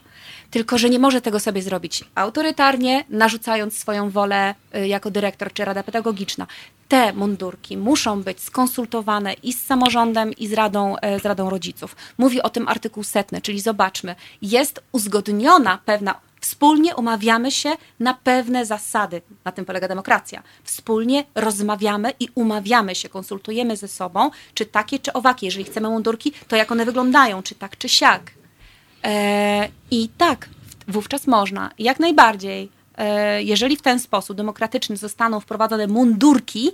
Tylko, 0.51 0.77
że 0.77 0.89
nie 0.89 0.99
może 0.99 1.21
tego 1.21 1.39
sobie 1.39 1.61
zrobić 1.61 2.03
autorytarnie, 2.15 3.05
narzucając 3.09 3.77
swoją 3.77 4.09
wolę 4.09 4.55
y, 4.75 4.87
jako 4.87 5.11
dyrektor 5.11 5.53
czy 5.53 5.65
rada 5.65 5.83
pedagogiczna. 5.83 6.47
Te 6.87 7.13
mundurki 7.13 7.77
muszą 7.77 8.23
być 8.23 8.41
skonsultowane 8.41 9.33
i 9.33 9.53
z 9.53 9.65
samorządem, 9.65 10.33
i 10.33 10.47
z 10.47 10.53
radą, 10.53 10.95
e, 10.97 11.19
z 11.19 11.25
radą 11.25 11.49
rodziców. 11.49 11.95
Mówi 12.17 12.41
o 12.41 12.49
tym 12.49 12.67
artykuł 12.67 13.03
setny, 13.03 13.41
czyli 13.41 13.59
zobaczmy, 13.59 14.15
jest 14.41 14.83
uzgodniona 14.91 15.79
pewna 15.85 16.15
Wspólnie 16.61 16.95
umawiamy 16.95 17.51
się 17.51 17.69
na 17.99 18.13
pewne 18.13 18.65
zasady. 18.65 19.21
Na 19.45 19.51
tym 19.51 19.65
polega 19.65 19.87
demokracja. 19.87 20.43
Wspólnie 20.63 21.23
rozmawiamy 21.35 22.11
i 22.19 22.27
umawiamy 22.35 22.95
się, 22.95 23.09
konsultujemy 23.09 23.77
ze 23.77 23.87
sobą, 23.87 24.31
czy 24.53 24.65
takie, 24.65 24.99
czy 24.99 25.13
owakie. 25.13 25.47
Jeżeli 25.47 25.65
chcemy 25.65 25.89
mundurki, 25.89 26.33
to 26.47 26.55
jak 26.55 26.71
one 26.71 26.85
wyglądają, 26.85 27.43
czy 27.43 27.55
tak, 27.55 27.77
czy 27.77 27.89
siak. 27.89 28.31
E, 29.03 29.69
I 29.91 30.09
tak, 30.17 30.49
wówczas 30.87 31.27
można. 31.27 31.71
Jak 31.79 31.99
najbardziej. 31.99 32.69
E, 32.97 33.43
jeżeli 33.43 33.77
w 33.77 33.81
ten 33.81 33.99
sposób 33.99 34.37
demokratyczny 34.37 34.97
zostaną 34.97 35.39
wprowadzone 35.39 35.87
mundurki, 35.87 36.71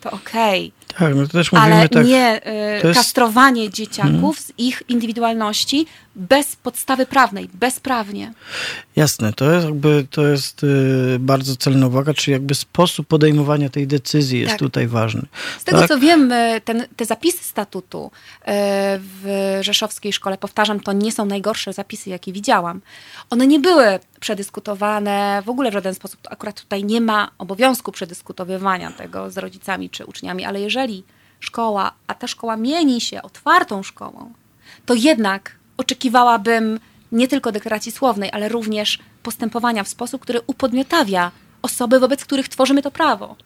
to 0.00 0.10
okej. 0.10 0.72
Tak, 0.98 1.14
no 1.14 1.26
to 1.26 1.32
też 1.32 1.52
mówimy 1.52 1.74
Ale 1.74 1.88
tak. 1.88 2.06
nie 2.06 2.40
to 2.82 2.88
jest- 2.88 3.00
kastrowanie 3.00 3.70
dzieciaków 3.70 4.40
z 4.40 4.52
ich 4.58 4.82
indywidualności 4.88 5.86
bez 6.16 6.56
podstawy 6.56 7.06
prawnej, 7.06 7.48
bezprawnie. 7.54 8.32
Jasne, 8.96 9.32
to 9.32 9.50
jest 9.52 9.66
jakby, 9.66 10.06
to 10.10 10.26
jest 10.26 10.64
y, 10.64 11.16
bardzo 11.20 11.56
celna 11.56 11.86
uwaga, 11.86 12.14
czyli 12.14 12.32
jakby 12.32 12.54
sposób 12.54 13.06
podejmowania 13.06 13.68
tej 13.68 13.86
decyzji 13.86 14.38
jest 14.40 14.50
Tak. 14.50 14.58
tutaj 14.58 14.86
ważny. 14.88 15.22
Z 15.58 15.64
tego 15.64 15.78
tak? 15.78 15.88
co 15.88 15.98
wiem, 15.98 16.32
e, 16.32 16.60
ten, 16.60 16.86
te 16.96 17.04
zapisy 17.04 17.44
statutu 17.44 18.10
e, 18.44 18.98
w 19.02 19.58
rzeszowskiej 19.60 20.12
szkole, 20.12 20.38
powtarzam, 20.38 20.80
to 20.80 20.92
nie 20.92 21.12
są 21.12 21.24
najgorsze 21.24 21.72
zapisy, 21.72 22.10
jakie 22.10 22.32
widziałam. 22.32 22.80
One 23.30 23.46
nie 23.46 23.60
były 23.60 23.98
przedyskutowane 24.20 25.42
w 25.46 25.48
ogóle 25.48 25.70
w 25.70 25.74
żaden 25.74 25.94
sposób. 25.94 26.20
Akurat 26.30 26.60
tutaj 26.60 26.84
nie 26.84 27.00
ma 27.00 27.30
obowiązku 27.38 27.92
przedyskutowywania 27.92 28.90
tego 28.90 29.30
z 29.30 29.38
rodzicami 29.38 29.90
czy 29.90 30.06
uczniami, 30.06 30.44
ale 30.44 30.60
jeżeli 30.60 31.04
szkoła, 31.40 31.92
a 32.06 32.14
ta 32.14 32.26
szkoła 32.26 32.56
mieni 32.56 33.00
się 33.00 33.22
otwartą 33.22 33.82
szkołą, 33.82 34.32
to 34.86 34.94
jednak 34.94 35.56
oczekiwałabym 35.76 36.80
nie 37.12 37.28
tylko 37.28 37.52
deklaracji 37.52 37.92
słownej, 37.92 38.30
ale 38.32 38.48
również 38.48 38.98
postępowania 39.22 39.84
w 39.84 39.88
sposób, 39.88 40.22
który 40.22 40.40
upodmiotawia 40.46 41.30
osoby, 41.62 42.00
wobec 42.00 42.24
których 42.24 42.48
tworzymy 42.48 42.82
to 42.82 42.90
prawo. 42.90 43.36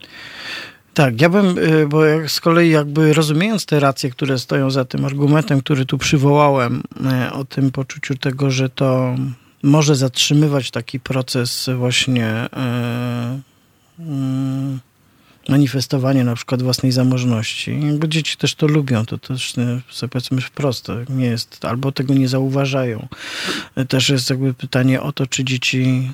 Tak, 0.95 1.21
ja 1.21 1.29
bym, 1.29 1.59
y, 1.59 1.87
bo 1.89 2.05
jak 2.05 2.31
z 2.31 2.41
kolei 2.41 2.71
jakby 2.71 3.13
rozumiejąc 3.13 3.67
te 3.67 3.81
racje, 3.81 4.11
które 4.11 4.39
stoją 4.39 4.71
za 4.71 4.85
tym 4.85 5.05
argumentem, 5.05 5.61
który 5.61 5.87
tu 5.87 5.99
przywołałem, 5.99 6.83
y, 7.29 7.33
o 7.33 7.45
tym 7.45 7.71
poczuciu 7.71 8.15
tego, 8.15 8.51
że 8.51 8.69
to 8.69 9.17
może 9.65 9.97
zatrzymywać 9.97 10.71
taki 10.71 11.01
proces 11.01 11.71
właśnie 11.77 12.29
y, 12.29 14.03
y, 14.03 14.79
manifestowania 15.49 16.25
na 16.25 16.35
przykład 16.35 16.63
własnej 16.63 16.93
zamożności. 16.93 17.79
Bo 17.99 18.07
dzieci 18.07 18.37
też 18.37 18.55
to 18.55 18.67
lubią, 18.67 19.07
to 19.07 19.19
też 19.19 19.59
y, 19.59 19.81
sobie 19.91 20.11
powiedzmy 20.11 20.41
wprost, 20.41 20.85
to 20.85 20.95
nie 21.09 21.27
jest, 21.27 21.65
albo 21.65 21.93
tego 21.93 22.15
nie 22.15 22.29
zauważają. 22.29 23.09
Y, 23.79 23.87
Też 23.87 24.09
jest 24.09 24.31
jakby 24.31 24.55
pytanie 24.55 25.03
o 25.03 25.13
to, 25.13 25.27
czy 25.27 25.45
dzieci 25.45 26.11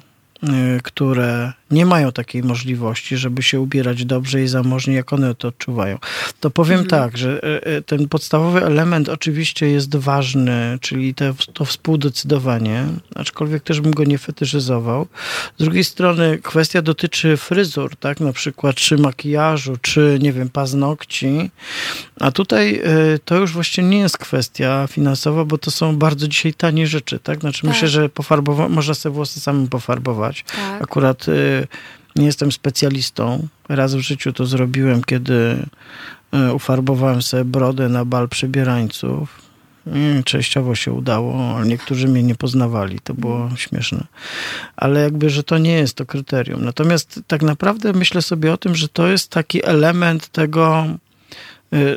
które 0.83 1.53
nie 1.71 1.87
mają 1.87 2.13
takiej 2.13 2.43
możliwości, 2.43 3.17
żeby 3.17 3.43
się 3.43 3.61
ubierać 3.61 4.05
dobrze 4.05 4.43
i 4.43 4.49
zamożnie, 4.49 4.95
jak 4.95 5.13
one 5.13 5.35
to 5.35 5.49
odczuwają. 5.49 5.99
To 6.41 6.51
powiem 6.51 6.87
tak, 6.87 7.19
że 7.19 7.45
y, 7.67 7.71
y, 7.71 7.83
ten 7.83 8.09
podstawowy 8.09 8.65
element 8.65 9.09
oczywiście 9.09 9.69
jest 9.69 9.97
ważny, 9.97 10.79
czyli 10.81 11.15
te, 11.15 11.35
to 11.53 11.65
współdecydowanie, 11.65 12.85
aczkolwiek 13.15 13.63
też 13.63 13.81
bym 13.81 13.93
go 13.93 14.05
nie 14.05 14.19
fetyszyzował. 14.19 15.07
Z 15.59 15.65
drugiej 15.65 15.85
strony 15.85 16.39
kwestia 16.39 16.83
dotyczy 16.83 17.37
fryzur, 17.37 17.97
tak, 17.97 18.21
na 18.21 18.33
przykład 18.33 18.77
czy 18.77 18.99
makijażu, 18.99 19.77
czy 19.83 20.19
nie 20.23 20.33
wiem, 20.33 20.49
paznokci, 20.49 21.51
a 22.21 22.31
tutaj 22.31 22.75
y, 23.15 23.19
to 23.25 23.37
już 23.39 23.53
właściwie 23.53 23.89
nie 23.89 23.99
jest 23.99 24.19
kwestia 24.19 24.87
finansowa, 24.91 25.45
bo 25.45 25.59
to 25.59 25.71
są 25.71 25.97
bardzo 25.97 26.29
dzisiaj 26.29 26.55
tanie 26.55 26.87
rzeczy, 26.87 27.19
tak? 27.19 27.41
Znaczy 27.41 27.63
Tak. 27.63 27.71
myślę, 27.71 27.89
że 27.89 28.09
pofarbowa- 28.09 28.69
można 28.71 28.95
sobie 28.95 29.15
włosy 29.15 29.41
samym 29.41 29.69
pofarbować. 29.69 30.30
Tak. 30.43 30.83
Akurat 30.83 31.29
y, 31.29 31.67
nie 32.17 32.27
jestem 32.27 32.53
specjalistą. 32.53 33.49
Raz 33.69 33.95
w 33.95 34.01
życiu 34.01 34.33
to 34.33 34.47
zrobiłem, 34.47 35.05
kiedy 35.05 35.67
y, 36.35 36.55
ufarbowałem 36.55 37.23
sobie 37.23 37.45
brodę 37.45 37.89
na 37.89 38.05
bal 38.05 38.29
przebierańców. 38.29 39.51
Mm, 39.87 40.23
Częściowo 40.23 40.75
się 40.75 40.93
udało, 40.93 41.57
ale 41.57 41.67
niektórzy 41.67 42.09
mnie 42.09 42.23
nie 42.23 42.35
poznawali. 42.35 43.01
To 43.05 43.15
było 43.15 43.51
śmieszne. 43.57 44.05
Ale 44.77 45.01
jakby, 45.01 45.31
że 45.31 45.43
to 45.43 45.59
nie 45.59 45.73
jest 45.73 45.97
to 45.97 46.07
kryterium. 46.07 46.65
Natomiast 46.65 47.21
tak 47.27 47.43
naprawdę 47.43 47.93
myślę 47.93 48.23
sobie 48.23 48.53
o 48.53 48.57
tym, 48.57 48.75
że 48.75 48.89
to 48.89 49.07
jest 49.07 49.29
taki 49.29 49.65
element 49.67 50.29
tego, 50.29 50.87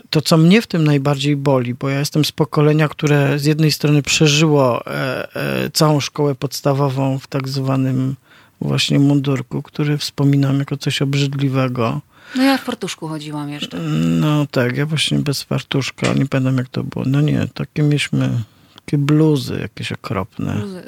to, 0.10 0.22
co 0.22 0.38
mnie 0.38 0.62
w 0.62 0.68
tym 0.68 0.84
najbardziej 0.84 1.36
boli, 1.36 1.74
bo 1.74 1.90
ja 1.90 2.00
jestem 2.00 2.26
z 2.26 2.32
pokolenia, 2.32 2.88
które 2.88 3.40
z 3.40 3.46
jednej 3.46 3.72
strony 3.72 4.02
przeżyło 4.04 4.86
e, 4.88 5.36
e, 5.36 5.70
całą 5.70 6.00
szkołę 6.00 6.36
podstawową 6.36 7.20
w 7.20 7.28
tak 7.28 7.48
zwanym 7.50 8.16
właśnie 8.62 9.00
mundurku, 9.00 9.62
który 9.62 9.98
wspominam 9.98 10.60
jako 10.60 10.78
coś 10.78 11.02
obrzydliwego. 11.02 12.02
No 12.36 12.44
ja 12.44 12.58
w 12.58 12.66
portuszku 12.66 13.08
chodziłam 13.08 13.50
jeszcze. 13.50 13.80
No 14.20 14.46
tak, 14.52 14.78
ja 14.78 14.86
właśnie 14.86 15.20
bez 15.20 15.44
fartuszka, 15.44 16.14
nie 16.14 16.26
pamiętam 16.26 16.58
jak 16.58 16.70
to 16.70 16.84
było. 16.84 17.06
No 17.08 17.22
nie, 17.22 17.48
takie 17.54 17.84
mieliśmy, 17.84 18.30
takie 18.76 18.98
bluzy 18.98 19.60
jakieś 19.62 19.92
okropne. 19.92 20.54
Bluzy, 20.56 20.84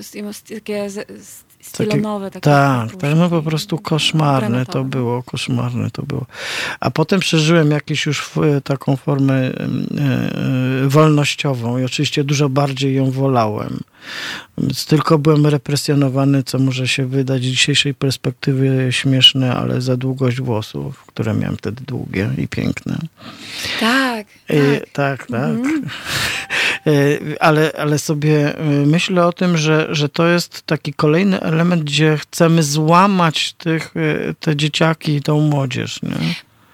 Takie 0.55 0.89
z- 0.89 1.07
z- 1.27 1.43
stylonowe. 1.67 2.31
Takie 2.31 2.39
Tak, 2.43 2.95
tak, 2.95 3.15
no 3.15 3.29
po 3.29 3.41
prostu 3.41 3.77
koszmarne 3.77 4.65
to 4.65 4.83
było, 4.83 5.23
koszmarne 5.23 5.91
to 5.91 6.03
było. 6.03 6.25
A 6.79 6.91
potem 6.91 7.19
przeżyłem 7.19 7.71
jakąś 7.71 8.05
już 8.05 8.19
f- 8.19 8.63
taką 8.63 8.95
formę 8.95 9.33
e, 9.33 9.49
e, 10.83 10.87
wolnościową 10.87 11.77
i 11.77 11.83
oczywiście 11.83 12.23
dużo 12.23 12.49
bardziej 12.49 12.95
ją 12.95 13.11
wolałem. 13.11 13.79
Więc 14.57 14.85
tylko 14.85 15.17
byłem 15.19 15.45
represjonowany, 15.47 16.43
co 16.43 16.59
może 16.59 16.87
się 16.87 17.05
wydać 17.05 17.41
z 17.41 17.45
dzisiejszej 17.45 17.93
perspektywy 17.93 18.87
śmieszne, 18.91 19.55
ale 19.55 19.81
za 19.81 19.97
długość 19.97 20.41
włosów, 20.41 21.03
które 21.05 21.33
miałem 21.33 21.57
wtedy 21.57 21.83
długie 21.87 22.29
i 22.37 22.47
piękne. 22.47 22.97
Tak, 23.79 24.27
E, 24.47 24.79
tak. 24.79 24.89
tak, 24.93 25.27
tak. 25.27 25.39
E, 25.39 25.59
Ale, 27.39 27.71
ale 27.77 27.99
sobie 27.99 28.57
e, 28.57 28.63
myślę 28.65 29.27
o 29.27 29.33
tym, 29.33 29.57
że, 29.57 29.87
że 29.89 30.09
to 30.09 30.27
jest 30.27 30.61
taki 30.61 30.93
kolejny 30.93 31.41
element, 31.41 31.83
gdzie 31.83 32.17
chcemy 32.17 32.63
złamać 32.63 33.53
tych, 33.53 33.93
e, 33.97 34.33
te 34.33 34.55
dzieciaki 34.55 35.15
i 35.15 35.21
tą 35.21 35.39
młodzież. 35.39 36.01
Nie? 36.01 36.15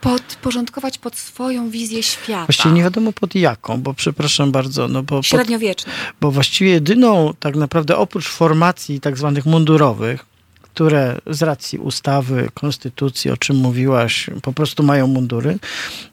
Podporządkować 0.01 0.97
pod 0.97 1.15
swoją 1.15 1.69
wizję 1.69 2.03
świata. 2.03 2.45
Właściwie 2.45 2.75
nie 2.75 2.83
wiadomo 2.83 3.13
pod 3.13 3.35
jaką, 3.35 3.81
bo 3.81 3.93
przepraszam 3.93 4.51
bardzo, 4.51 4.87
no 4.87 5.03
bo, 5.03 5.15
pod, 5.15 5.25
Średniowieczny. 5.25 5.91
bo 6.21 6.31
właściwie 6.31 6.71
jedyną 6.71 7.33
tak 7.39 7.55
naprawdę 7.55 7.97
oprócz 7.97 8.27
formacji 8.27 8.99
tak 8.99 9.17
zwanych 9.17 9.45
mundurowych, 9.45 10.25
które 10.61 11.17
z 11.27 11.41
racji 11.41 11.79
ustawy, 11.79 12.49
konstytucji, 12.53 13.31
o 13.31 13.37
czym 13.37 13.55
mówiłaś, 13.55 14.29
po 14.41 14.53
prostu 14.53 14.83
mają 14.83 15.07
mundury, 15.07 15.59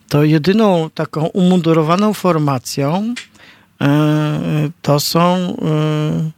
to 0.09 0.25
jedyną 0.25 0.91
taką 0.95 1.27
umundurowaną 1.27 2.15
formacją 2.15 3.15
e, 3.15 3.38
to 4.83 5.01
są 5.01 5.57
e, 5.63 6.31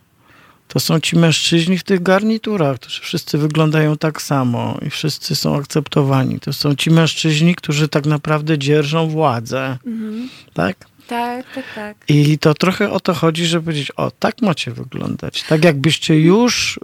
to 0.68 0.80
są 0.80 1.00
ci 1.00 1.18
mężczyźni 1.18 1.78
w 1.78 1.84
tych 1.84 2.02
garniturach, 2.02 2.76
którzy 2.76 3.00
wszyscy 3.00 3.38
wyglądają 3.38 3.96
tak 3.96 4.22
samo 4.22 4.78
i 4.86 4.90
wszyscy 4.90 5.36
są 5.36 5.56
akceptowani. 5.56 6.40
To 6.40 6.52
są 6.52 6.74
ci 6.74 6.90
mężczyźni, 6.90 7.54
którzy 7.54 7.88
tak 7.88 8.06
naprawdę 8.06 8.58
dzierżą 8.58 9.08
władzę. 9.08 9.78
Mhm. 9.86 10.28
Tak? 10.54 10.76
Tak, 11.06 11.46
tak, 11.54 11.64
tak. 11.74 11.96
I 12.08 12.38
to 12.38 12.54
trochę 12.54 12.90
o 12.90 13.00
to 13.00 13.14
chodzi, 13.14 13.46
żeby 13.46 13.64
powiedzieć, 13.64 13.92
o, 13.96 14.10
tak 14.10 14.42
macie 14.42 14.70
wyglądać. 14.70 15.42
Tak 15.42 15.64
jakbyście 15.64 16.20
już 16.20 16.76
y, 16.76 16.80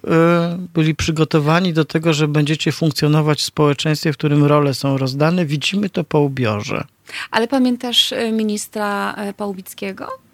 byli 0.74 0.94
przygotowani 0.94 1.72
do 1.72 1.84
tego, 1.84 2.14
że 2.14 2.28
będziecie 2.28 2.72
funkcjonować 2.72 3.40
w 3.40 3.44
społeczeństwie, 3.44 4.12
w 4.12 4.16
którym 4.16 4.44
role 4.44 4.74
są 4.74 4.98
rozdane. 4.98 5.46
Widzimy 5.46 5.90
to 5.90 6.04
po 6.04 6.20
ubiorze. 6.20 6.84
Ale 7.30 7.48
pamiętasz 7.48 8.14
ministra 8.32 9.16
Pałubickiego? 9.36 10.04
Y, 10.06 10.25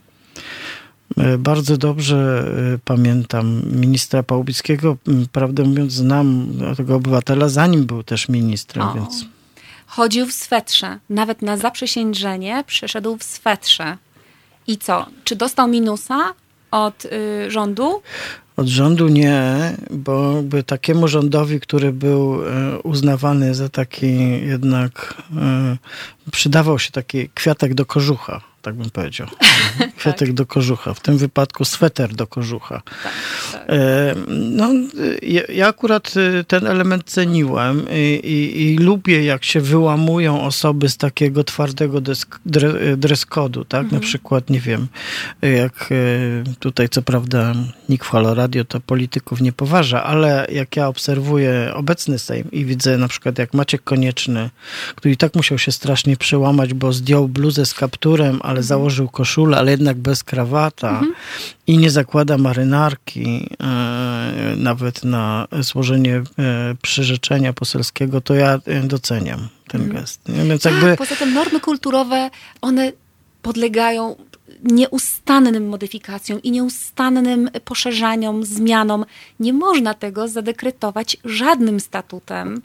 Bardzo 1.39 1.77
dobrze 1.77 2.45
y, 2.75 2.79
pamiętam 2.85 3.63
ministra 3.73 4.23
Pałubickiego. 4.23 4.97
Prawdę 5.33 5.63
mówiąc, 5.63 5.93
znam 5.93 6.47
tego 6.77 6.97
obywatela, 6.97 7.49
zanim 7.49 7.85
był 7.85 8.03
też 8.03 8.29
ministrem, 8.29 8.89
O. 8.89 8.95
więc 8.95 9.25
Chodził 9.87 10.27
w 10.27 10.33
swetrze. 10.33 10.99
Nawet 11.11 11.43
na 11.43 11.57
zaprzysiężenie 11.57 12.65
przyszedł 12.67 13.17
w 13.17 13.25
swetrze. 13.25 13.97
I 14.67 14.79
co? 14.79 15.07
Czy 15.25 15.37
dostał 15.37 15.69
minusa 15.69 16.35
od 16.71 17.05
y, 17.05 17.51
rządu? 17.51 18.03
Od 18.57 18.67
rządu 18.67 19.09
nie, 19.09 19.57
bo 19.91 20.33
jakby 20.37 20.63
takiemu 20.63 21.09
rządowi, 21.09 21.61
który 21.61 21.93
był 21.93 22.43
e, 22.47 22.79
uznawany 22.79 23.55
za 23.55 23.69
taki 23.69 24.19
jednak, 24.47 25.23
e, 25.37 25.77
przydawał 26.33 26.79
się 26.79 26.91
taki 26.91 27.29
kwiatek 27.29 27.75
do 27.75 27.87
kożucha, 27.87 28.41
tak 28.63 28.75
bym 28.75 28.91
powiedział. 28.91 29.27
Kwiatek 29.99 30.33
do 30.33 30.47
kożucha, 30.47 30.95
w 30.95 31.01
tym 31.01 31.19
wypadku 31.19 31.65
sweter 31.65 32.15
do 32.15 32.27
kożucha. 32.27 32.83
Tak, 33.03 33.13
tak. 33.53 33.63
E, 33.69 34.15
No, 34.29 34.69
ja, 35.23 35.43
ja 35.49 35.69
akurat 35.69 36.15
e, 36.17 36.45
ten 36.45 36.67
element 36.67 37.05
ceniłem 37.05 37.87
i, 37.93 38.21
i, 38.25 38.63
i 38.63 38.77
lubię, 38.77 39.25
jak 39.25 39.45
się 39.45 39.61
wyłamują 39.61 40.43
osoby 40.43 40.89
z 40.89 40.97
takiego 40.97 41.45
twardego 41.45 42.01
desk, 42.01 42.39
dre, 42.47 42.97
dress 42.97 43.27
kodu, 43.27 43.65
tak? 43.65 43.93
Na 43.93 44.01
przykład, 44.01 44.51
nie 44.51 44.61
wiem, 44.61 44.87
jak 45.43 45.89
e, 45.93 46.55
tutaj, 46.59 46.89
co 46.89 47.03
prawda, 47.03 47.55
nikt 47.89 48.07
w 48.07 48.11
Halo 48.11 48.35
Radio 48.35 48.65
to 48.65 48.81
polityków 48.81 49.41
nie 49.41 49.53
poważa, 49.53 50.05
ale 50.05 50.47
jak 50.53 50.77
ja 50.77 50.89
obserwuję 50.89 51.73
obecny 51.75 52.19
Sejm 52.19 52.51
i 52.51 52.65
widzę 52.65 52.99
na 52.99 53.09
przykład, 53.09 53.39
jak 53.39 53.55
Maciek 53.55 53.85
Konieczny, 53.85 54.51
który 54.95 55.15
i 55.15 55.17
tak 55.17 55.35
musiał 55.35 55.59
się 55.59 55.73
strasznie 55.73 56.17
przełamać, 56.17 56.75
bo 56.75 56.93
zdjął 56.93 57.29
bluzę 57.29 57.67
z 57.67 57.75
kapturem, 57.75 58.41
ale 58.53 58.63
założył 58.63 59.09
koszulę, 59.09 59.57
ale 59.59 59.71
jednak 59.71 59.97
bez 59.97 60.25
krawata 60.25 61.01
i 61.67 61.79
nie 61.79 61.91
zakłada 61.91 62.39
marynarki, 62.39 63.49
e, 63.61 64.55
nawet 64.57 65.05
na 65.05 65.49
złożenie 65.61 66.17
e, 66.17 66.23
przyrzeczenia 66.83 67.53
poselskiego, 67.53 68.21
to 68.21 68.35
ja 68.35 68.59
e, 68.67 68.81
doceniam 68.81 69.49
ten 69.69 69.89
gest. 69.89 70.29
Nie? 70.29 70.45
Więc 70.45 70.65
jakby 70.65 70.87
Tak, 70.87 70.99
poza 70.99 71.17
tym 71.17 71.35
normy 71.35 71.61
kulturowe, 71.61 72.31
one 72.61 72.93
podlegają 73.43 74.17
nieustannym 74.63 75.69
modyfikacjom 75.69 76.43
i 76.43 76.51
nieustannym 76.51 77.51
poszerzaniom, 77.65 78.45
zmianom. 78.45 79.05
Nie 79.41 79.53
można 79.53 79.95
tego 79.95 80.29
zadekretować 80.29 81.17
żadnym 81.25 81.81
statutem. 81.81 82.63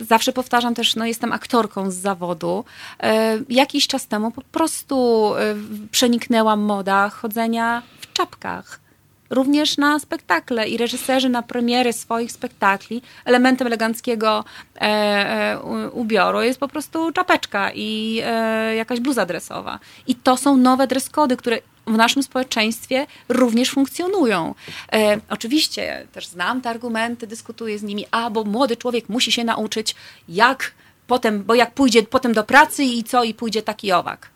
Zawsze 0.00 0.32
powtarzam 0.32 0.74
też, 0.74 0.96
no 0.96 1.06
jestem 1.06 1.32
aktorką 1.32 1.90
z 1.90 1.94
zawodu. 1.94 2.64
E, 3.02 3.38
jakiś 3.48 3.86
czas 3.86 4.06
temu 4.06 4.30
po 4.30 4.42
prostu 4.42 5.30
e, 5.34 5.54
przeniknęła 5.90 6.56
moda 6.56 7.08
chodzenia 7.08 7.82
w 8.00 8.12
czapkach. 8.12 8.85
Również 9.30 9.76
na 9.76 9.98
spektakle 9.98 10.68
i 10.68 10.76
reżyserzy 10.76 11.28
na 11.28 11.42
premiery 11.42 11.92
swoich 11.92 12.32
spektakli 12.32 13.02
elementem 13.24 13.66
eleganckiego 13.66 14.44
e, 14.76 14.80
e, 14.80 15.60
ubioru 15.90 16.42
jest 16.42 16.60
po 16.60 16.68
prostu 16.68 17.12
czapeczka 17.12 17.70
i 17.74 18.20
e, 18.24 18.74
jakaś 18.74 19.00
bluza 19.00 19.26
dresowa. 19.26 19.78
I 20.06 20.14
to 20.14 20.36
są 20.36 20.56
nowe 20.56 20.86
dress 20.86 21.08
kody, 21.08 21.36
które 21.36 21.58
w 21.86 21.96
naszym 21.96 22.22
społeczeństwie 22.22 23.06
również 23.28 23.70
funkcjonują. 23.70 24.54
E, 24.92 25.20
oczywiście 25.30 26.06
też 26.12 26.26
znam 26.26 26.60
te 26.60 26.70
argumenty, 26.70 27.26
dyskutuję 27.26 27.78
z 27.78 27.82
nimi, 27.82 28.06
a 28.10 28.30
bo 28.30 28.44
młody 28.44 28.76
człowiek 28.76 29.08
musi 29.08 29.32
się 29.32 29.44
nauczyć, 29.44 29.94
jak 30.28 30.72
potem, 31.06 31.44
bo 31.44 31.54
jak 31.54 31.74
pójdzie 31.74 32.02
potem 32.02 32.32
do 32.32 32.44
pracy 32.44 32.84
i 32.84 33.04
co, 33.04 33.24
i 33.24 33.34
pójdzie 33.34 33.62
taki 33.62 33.92
owak. 33.92 34.35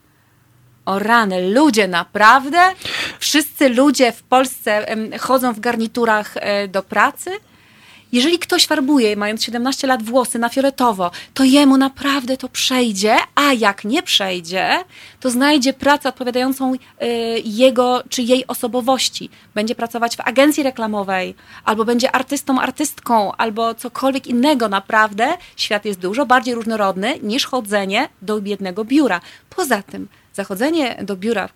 O 0.86 0.98
rany, 0.98 1.51
ludzie, 1.51 1.89
naprawdę? 1.89 2.59
Wszyscy 3.19 3.69
ludzie 3.69 4.12
w 4.12 4.23
Polsce 4.23 4.86
chodzą 5.20 5.52
w 5.52 5.61
garniturach 5.61 6.35
e, 6.36 6.69
do 6.69 6.82
pracy? 6.82 7.31
Jeżeli 8.12 8.39
ktoś 8.39 8.66
farbuje, 8.66 9.16
mając 9.16 9.44
17 9.44 9.86
lat, 9.86 10.02
włosy 10.02 10.39
na 10.39 10.48
fioletowo, 10.48 11.11
to 11.35 11.44
jemu 11.44 11.77
naprawdę 11.77 12.36
to 12.36 12.48
przejdzie, 12.48 13.16
a 13.35 13.52
jak 13.52 13.85
nie 13.85 14.02
przejdzie, 14.02 14.78
to 15.20 15.31
znajdzie 15.31 15.73
pracę 15.73 16.09
odpowiadającą 16.09 16.73
e, 16.98 17.07
jego 17.39 18.02
czy 18.09 18.23
jej 18.23 18.47
osobowości. 18.47 19.31
Będzie 19.55 19.74
pracować 19.74 20.16
w 20.16 20.20
agencji 20.20 20.62
reklamowej, 20.62 21.35
albo 21.65 21.85
będzie 21.85 22.12
artystą, 22.12 22.61
artystką, 22.61 23.32
albo 23.32 23.74
cokolwiek 23.74 24.27
innego. 24.27 24.69
Naprawdę 24.69 25.28
świat 25.57 25.85
jest 25.85 26.01
dużo 26.01 26.27
bardziej 26.27 26.55
różnorodny 26.55 27.19
niż 27.23 27.47
chodzenie 27.47 28.09
do 28.23 28.40
jednego 28.44 28.85
biura. 28.85 29.20
Poza 29.51 29.82
tym, 29.82 30.09
zachodzenie 30.35 30.97
do 31.02 31.16
biura 31.16 31.48
w, 31.48 31.52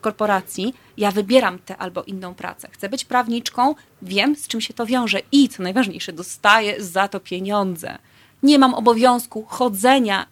korporacji, 0.00 0.74
ja 0.96 1.10
wybieram 1.10 1.58
tę 1.58 1.76
albo 1.76 2.02
inną 2.02 2.34
pracę. 2.34 2.68
Chcę 2.72 2.88
być 2.88 3.04
prawniczką, 3.04 3.74
wiem 4.02 4.36
z 4.36 4.48
czym 4.48 4.60
się 4.60 4.74
to 4.74 4.86
wiąże 4.86 5.18
i 5.32 5.48
co 5.48 5.62
najważniejsze, 5.62 6.12
dostaję 6.12 6.84
za 6.84 7.08
to 7.08 7.20
pieniądze. 7.20 7.98
Nie 8.42 8.58
mam 8.58 8.74
obowiązku 8.74 9.44
chodzenia, 9.48 10.26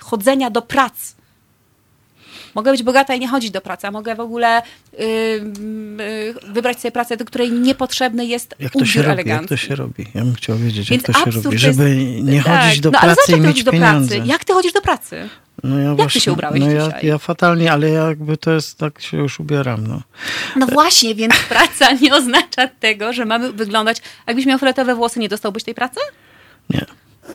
chodzenia 0.00 0.50
do 0.50 0.62
pracy. 0.62 1.14
Mogę 2.54 2.70
być 2.70 2.82
bogata 2.82 3.14
i 3.14 3.20
nie 3.20 3.28
chodzić 3.28 3.50
do 3.50 3.60
pracy, 3.60 3.86
a 3.86 3.90
mogę 3.90 4.14
w 4.14 4.20
ogóle 4.20 4.62
yy, 4.92 5.06
yy, 5.06 6.52
wybrać 6.52 6.80
sobie 6.80 6.92
pracę, 6.92 7.16
do 7.16 7.24
której 7.24 7.52
niepotrzebny 7.52 8.26
jest 8.26 8.54
jak 8.58 8.72
to 8.72 8.84
się 8.84 9.02
robi? 9.02 9.08
Jak 9.08 9.26
elegancki. 9.26 9.48
to 9.48 9.56
się 9.56 9.74
robi? 9.74 10.06
Ja 10.14 10.24
bym 10.24 10.34
chciał 10.34 10.56
wiedzieć, 10.56 10.90
Więc 10.90 11.08
jak 11.08 11.16
to 11.16 11.24
się 11.24 11.30
robi, 11.30 11.52
jest- 11.52 11.64
żeby 11.64 11.96
nie 12.22 12.42
tak, 12.42 12.62
chodzić 12.64 12.80
do 12.80 12.90
no, 12.90 12.98
ale 12.98 13.14
pracy 13.14 13.32
zobacz, 13.32 13.38
i 13.38 13.40
jak 13.40 13.40
ty 13.40 13.46
mieć 13.46 13.52
chodzisz 13.52 13.64
do 13.64 13.72
pieniądze. 13.72 14.14
pracy. 14.16 14.30
Jak 14.30 14.44
ty 14.44 14.52
chodzisz 14.52 14.72
do 14.72 14.80
pracy? 14.80 15.28
No 15.62 15.78
ja 15.78 15.94
Jak 15.98 16.12
ty 16.12 16.20
się 16.20 16.32
ubrałeś 16.32 16.60
no 16.60 16.70
ja, 16.70 16.86
dzisiaj? 16.86 17.06
ja 17.06 17.18
fatalnie, 17.18 17.72
ale 17.72 17.90
ja 17.90 18.08
jakby 18.08 18.36
to 18.36 18.50
jest, 18.50 18.78
tak 18.78 19.00
się 19.00 19.16
już 19.16 19.40
ubieram, 19.40 19.86
no. 19.86 20.02
No 20.56 20.66
właśnie, 20.66 21.14
więc 21.14 21.34
praca 21.48 21.92
nie 21.92 22.14
oznacza 22.14 22.68
tego, 22.80 23.12
że 23.12 23.24
mamy 23.24 23.52
wyglądać. 23.52 24.02
Jakbyś 24.26 24.46
miał 24.46 24.58
fioletowe 24.58 24.94
włosy, 24.94 25.20
nie 25.20 25.28
dostałbyś 25.28 25.64
tej 25.64 25.74
pracy? 25.74 26.00
Nie. 26.70 26.86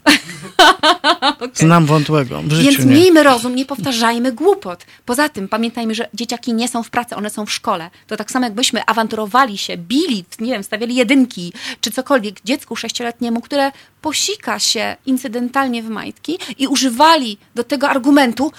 Znam 1.54 1.86
wątłego, 1.86 2.42
w 2.42 2.52
życiu 2.52 2.72
Więc 2.72 2.86
nie. 2.86 2.94
miejmy 2.94 3.24
rozum, 3.24 3.56
nie 3.56 3.66
powtarzajmy 3.66 4.32
głupot. 4.32 4.86
Poza 5.06 5.30
tym 5.30 5.48
pamiętajmy, 5.48 5.96
że 5.96 6.10
dzieciaki 6.14 6.54
nie 6.54 6.68
są 6.68 6.84
w 6.84 6.90
pracy, 6.90 7.16
one 7.16 7.30
są 7.30 7.46
w 7.46 7.54
szkole. 7.54 7.90
To 8.08 8.18
tak 8.18 8.32
samo 8.32 8.46
jakbyśmy 8.46 8.86
awanturowali 8.86 9.58
się, 9.58 9.78
bili, 9.78 10.26
nie 10.40 10.52
wiem, 10.52 10.64
stawiali 10.64 10.96
jedynki, 10.96 11.54
czy 11.82 11.92
cokolwiek 11.92 12.42
dziecku 12.44 12.76
sześcioletniemu, 12.76 13.42
które 13.42 13.72
posika 14.02 14.60
się 14.60 14.96
incydentalnie 15.06 15.84
w 15.84 15.90
majtki 15.90 16.40
i 16.58 16.68
używali 16.68 17.38
do 17.56 17.64
tego 17.64 17.90
argumentu, 17.90 18.52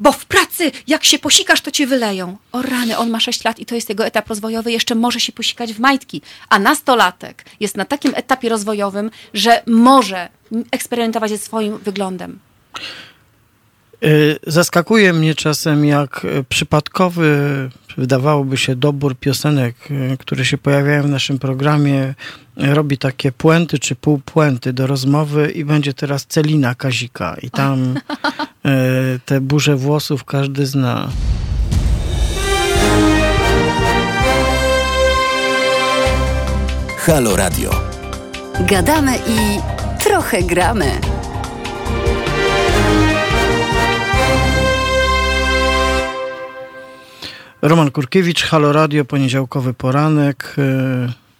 bo 0.00 0.12
w 0.12 0.24
pracy, 0.26 0.72
jak 0.86 1.04
się 1.04 1.18
posikasz, 1.18 1.60
to 1.60 1.70
cię 1.70 1.86
wyleją. 1.86 2.36
O 2.52 2.62
rany, 2.62 2.98
on 2.98 3.10
ma 3.10 3.20
6 3.20 3.44
lat 3.44 3.58
i 3.58 3.66
to 3.66 3.74
jest 3.74 3.88
jego 3.88 4.06
etap 4.06 4.28
rozwojowy, 4.28 4.72
jeszcze 4.72 4.94
może 4.94 5.20
się 5.20 5.32
posikać 5.32 5.72
w 5.72 5.80
majtki. 5.80 6.22
A 6.48 6.58
nastolatek 6.58 7.44
jest 7.60 7.76
na 7.76 7.84
takim 7.84 8.12
etapie 8.14 8.48
rozwojowym, 8.48 9.10
że 9.34 9.62
może 9.66 10.28
eksperymentować 10.70 11.30
ze 11.30 11.38
swoim 11.38 11.78
wyglądem. 11.78 12.38
Y, 14.04 14.38
Zaskakuje 14.46 15.12
mnie 15.12 15.34
czasem, 15.34 15.84
jak 15.84 16.24
y, 16.24 16.44
przypadkowy, 16.48 17.38
wydawałoby 17.96 18.56
się, 18.56 18.76
dobór 18.76 19.16
piosenek, 19.16 19.76
y, 19.90 20.16
które 20.18 20.44
się 20.44 20.58
pojawiają 20.58 21.02
w 21.02 21.08
naszym 21.08 21.38
programie, 21.38 22.14
robi 22.56 22.98
takie 22.98 23.32
puenty 23.32 23.78
czy 23.78 23.94
półpuenty 23.96 24.72
do 24.72 24.86
rozmowy 24.86 25.50
i 25.50 25.64
będzie 25.64 25.94
teraz 25.94 26.26
Celina 26.26 26.74
Kazika. 26.74 27.36
I 27.42 27.50
tam 27.50 27.94
te 29.24 29.40
burze 29.40 29.76
włosów 29.76 30.24
każdy 30.24 30.66
zna. 30.66 31.08
Halo 36.98 37.36
Radio. 37.36 37.70
Gadamy 38.60 39.16
i 39.16 39.60
trochę 40.04 40.42
gramy. 40.42 41.00
Roman 47.62 47.90
Kurkiewicz, 47.90 48.42
Halo 48.42 48.72
Radio, 48.72 49.04
poniedziałkowy 49.04 49.74
poranek. 49.74 50.54
Y, 50.58 51.30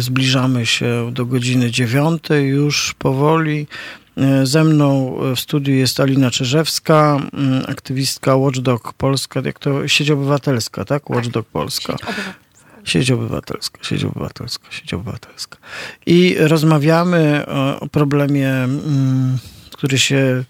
Zbliżamy 0.00 0.66
się 0.66 1.10
do 1.12 1.26
godziny 1.26 1.70
dziewiątej 1.70 2.48
już 2.48 2.94
powoli. 2.98 3.66
E, 4.16 4.46
Ze 4.46 4.64
mną 4.64 5.16
w 5.36 5.40
studiu 5.40 5.74
jest 5.74 6.00
Alina 6.00 6.30
Czyżewska, 6.30 7.20
mm, 7.32 7.64
aktywistka 7.68 8.36
Watchdog 8.36 8.92
Polska, 8.92 9.40
jak 9.44 9.58
to 9.58 9.88
sieć 9.88 10.10
obywatelska, 10.10 10.84
tak? 10.84 11.10
Watchdog 11.10 11.46
Polska. 11.46 11.96
Sieć 12.88 13.10
obywatelska. 13.10 13.84
Sieć 13.84 14.04
obywatelska, 14.04 14.72
sieć 14.72 14.94
obywatelska. 14.94 15.58
I 16.06 16.36
rozmawiamy 16.38 17.46
o, 17.46 17.80
o 17.80 17.88
problemie, 17.88 18.50
mm, 18.50 19.38
który 19.72 19.98
się 19.98 20.44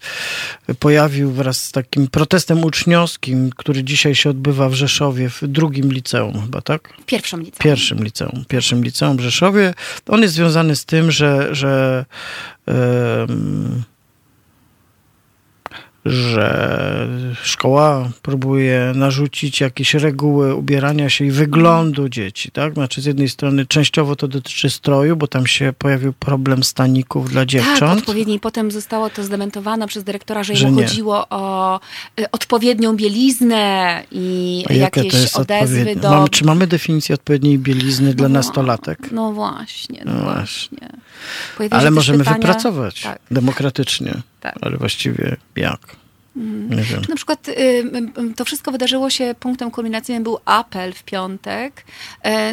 pojawił 0.79 1.31
wraz 1.31 1.63
z 1.63 1.71
takim 1.71 2.07
protestem 2.07 2.63
uczniowskim, 2.63 3.49
który 3.55 3.83
dzisiaj 3.83 4.15
się 4.15 4.29
odbywa 4.29 4.69
w 4.69 4.73
Rzeszowie, 4.73 5.29
w 5.29 5.47
drugim 5.47 5.91
liceum 5.91 6.41
chyba, 6.41 6.61
tak? 6.61 6.93
Pierwszą 7.05 7.37
liceum. 7.37 7.59
Pierwszym 7.59 8.03
liceum, 8.03 8.45
pierwszym 8.47 8.83
liceum 8.83 9.17
w 9.17 9.21
Rzeszowie. 9.21 9.73
On 10.07 10.21
jest 10.21 10.33
związany 10.33 10.75
z 10.75 10.85
tym, 10.85 11.11
że, 11.11 11.55
że 11.55 12.05
że 16.05 17.07
szkoła 17.43 18.09
próbuje 18.21 18.91
narzucić 18.95 19.61
jakieś 19.61 19.93
reguły 19.93 20.55
ubierania 20.55 21.09
się 21.09 21.25
i 21.25 21.31
wyglądu 21.31 22.09
dzieci, 22.09 22.51
tak? 22.51 22.73
Znaczy 22.73 23.01
z 23.01 23.05
jednej 23.05 23.29
strony 23.29 23.65
częściowo 23.65 24.15
to 24.15 24.27
dotyczy 24.27 24.69
stroju, 24.69 25.15
bo 25.15 25.27
tam 25.27 25.47
się 25.47 25.73
pojawił 25.77 26.13
problem 26.13 26.63
staników 26.63 27.29
dla 27.29 27.41
Tak, 27.41 27.47
dziewcząt. 27.49 27.99
odpowiednio 27.99 28.35
i 28.35 28.39
potem 28.39 28.71
zostało 28.71 29.09
to 29.09 29.23
zdementowane 29.23 29.87
przez 29.87 30.03
dyrektora, 30.03 30.43
że, 30.43 30.55
Że 30.55 30.71
chodziło 30.71 31.25
o 31.29 31.79
y, 32.19 32.31
odpowiednią 32.31 32.95
bieliznę 32.95 34.03
i 34.11 34.65
A 34.69 34.73
jakieś 34.73 35.33
odezwy 35.35 35.95
do... 35.95 36.09
Mamy, 36.09 36.29
czy 36.29 36.45
mamy 36.45 36.67
definicję 36.67 37.15
odpowiedniej 37.15 37.59
bielizny 37.59 38.13
dla 38.13 38.27
No, 38.29 38.33
nastolatek? 38.33 38.99
No 39.11 39.31
właśnie, 39.33 40.01
no, 40.05 40.13
No 40.13 40.23
właśnie. 40.23 40.89
Ale 41.71 41.91
możemy 41.91 42.23
pytania- 42.23 42.35
wypracować 42.35 43.01
Tak. 43.01 43.19
demokratycznie. 43.31 44.13
Tak. 44.39 44.55
Ale 44.61 44.77
właściwie 44.77 45.37
jak? 45.55 45.95
Mhm. 46.35 46.79
Nie 46.79 46.83
wiem. 46.83 47.01
Na 47.09 47.15
przykład 47.15 47.47
y, 47.47 47.51
y, 47.51 48.33
to 48.35 48.45
wszystko 48.45 48.71
wydarzyło 48.71 49.09
się, 49.09 49.35
punktem 49.39 49.71
kulminacyjnym 49.71 50.23
był 50.23 50.39
apel 50.45 50.93
w 50.93 51.03
piątek, 51.03 51.85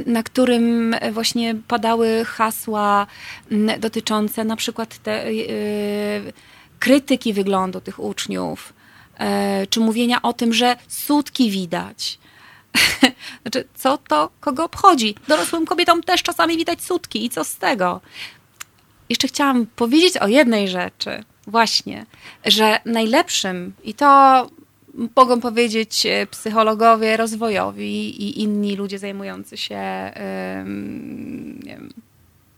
y, 0.07 0.11
na 0.11 0.23
którym 0.23 0.97
właśnie 1.13 1.55
padały 1.69 2.25
hasła 2.25 3.07
dotyczące 3.79 4.45
na 4.45 4.57
przykład 4.57 4.99
te, 4.99 5.29
y, 5.29 6.33
krytyki 6.79 7.33
wyglądu 7.33 7.81
tych 7.81 7.99
uczniów, 7.99 8.73
y, 9.63 9.67
czy 9.67 9.81
mówienia 9.81 10.23
o 10.23 10.33
tym, 10.33 10.55
że 10.55 10.77
sutki 10.89 11.51
widać. 11.51 12.19
Znaczy, 13.43 13.65
co 13.75 13.99
to 13.99 14.31
kogo 14.41 14.65
obchodzi? 14.65 15.15
Dorosłym 15.29 15.67
kobietom 15.67 16.03
też 16.03 16.23
czasami 16.23 16.57
widać 16.57 16.83
sutki 16.83 17.25
i 17.25 17.31
co 17.31 17.45
z 17.45 17.57
tego? 17.57 18.01
Jeszcze 19.09 19.29
chciałam 19.29 19.67
powiedzieć 19.67 20.17
o 20.17 20.29
jednej 20.29 20.69
rzeczy. 20.69 21.25
Właśnie, 21.47 22.07
że 22.45 22.81
najlepszym, 22.85 23.73
i 23.85 23.95
to 23.95 24.07
mogą 25.17 25.41
powiedzieć 25.41 26.07
e, 26.07 26.27
psychologowie 26.27 27.17
rozwojowi 27.17 28.23
i 28.23 28.43
inni 28.43 28.77
ludzie 28.77 28.99
zajmujący 28.99 29.57
się 29.57 30.13
wiem, 31.59 31.91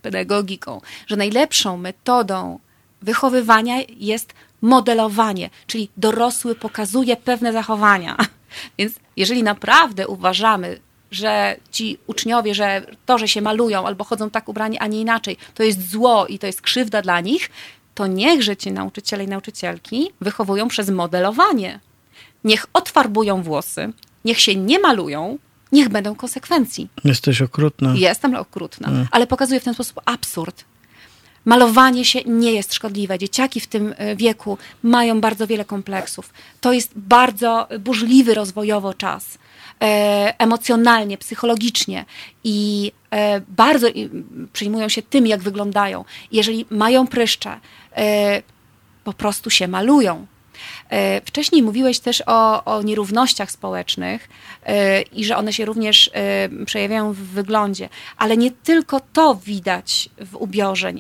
pedagogiką, 0.02 0.80
że 1.06 1.16
najlepszą 1.16 1.76
metodą 1.76 2.58
wychowywania 3.02 3.76
jest 3.96 4.34
modelowanie, 4.62 5.50
czyli 5.66 5.88
dorosły 5.96 6.54
pokazuje 6.54 7.16
pewne 7.16 7.52
zachowania. 7.52 8.16
Więc 8.78 8.94
jeżeli 9.16 9.42
naprawdę 9.42 10.08
uważamy, 10.08 10.80
że 11.10 11.56
ci 11.70 11.98
uczniowie, 12.06 12.54
że 12.54 12.86
to, 13.06 13.18
że 13.18 13.28
się 13.28 13.42
malują 13.42 13.86
albo 13.86 14.04
chodzą 14.04 14.30
tak 14.30 14.48
ubrani, 14.48 14.78
a 14.78 14.86
nie 14.86 15.00
inaczej, 15.00 15.36
to 15.54 15.62
jest 15.62 15.90
zło 15.90 16.26
i 16.26 16.38
to 16.38 16.46
jest 16.46 16.62
krzywda 16.62 17.02
dla 17.02 17.20
nich, 17.20 17.50
to 17.98 18.06
niechże 18.06 18.56
ci 18.56 18.72
nauczyciele 18.72 19.24
i 19.24 19.28
nauczycielki 19.28 20.10
wychowują 20.20 20.68
przez 20.68 20.90
modelowanie. 20.90 21.80
Niech 22.44 22.66
odfarbują 22.72 23.42
włosy, 23.42 23.92
niech 24.24 24.40
się 24.40 24.54
nie 24.56 24.78
malują, 24.78 25.38
niech 25.72 25.88
będą 25.88 26.14
konsekwencji. 26.14 26.88
Jesteś 27.04 27.42
okrutna. 27.42 27.94
Jestem 27.96 28.34
okrutna, 28.34 28.90
ale 29.10 29.26
pokazuję 29.26 29.60
w 29.60 29.64
ten 29.64 29.74
sposób 29.74 30.00
absurd. 30.04 30.64
Malowanie 31.44 32.04
się 32.04 32.20
nie 32.26 32.52
jest 32.52 32.74
szkodliwe. 32.74 33.18
Dzieciaki 33.18 33.60
w 33.60 33.66
tym 33.66 33.94
e, 33.96 34.16
wieku 34.16 34.58
mają 34.82 35.20
bardzo 35.20 35.46
wiele 35.46 35.64
kompleksów. 35.64 36.32
To 36.60 36.72
jest 36.72 36.92
bardzo 36.96 37.68
burzliwy 37.80 38.34
rozwojowo 38.34 38.94
czas. 38.94 39.38
E, 39.82 40.34
emocjonalnie, 40.38 41.18
psychologicznie 41.18 42.04
i 42.44 42.92
bardzo 43.48 43.88
i, 43.88 44.02
m, 44.02 44.48
przejmują 44.52 44.88
się 44.88 45.02
tym, 45.02 45.26
jak 45.26 45.40
wyglądają. 45.40 46.04
Jeżeli 46.32 46.66
mają 46.70 47.06
pryszcze, 47.06 47.60
e, 47.96 48.42
po 49.04 49.12
prostu 49.12 49.50
się 49.50 49.68
malują. 49.68 50.26
E, 50.90 51.20
Wcześniej 51.20 51.62
mówiłeś 51.62 52.00
też 52.00 52.22
o, 52.26 52.64
o 52.64 52.82
nierównościach 52.82 53.50
społecznych 53.50 54.28
e, 54.66 55.02
i 55.02 55.24
że 55.24 55.36
one 55.36 55.52
się 55.52 55.64
również 55.64 56.10
e, 56.14 56.48
przejawiają 56.66 57.12
w 57.12 57.16
wyglądzie, 57.16 57.88
ale 58.16 58.36
nie 58.36 58.50
tylko 58.50 59.00
to 59.12 59.34
widać 59.34 60.08
w 60.20 60.36
ubiorze. 60.36 60.92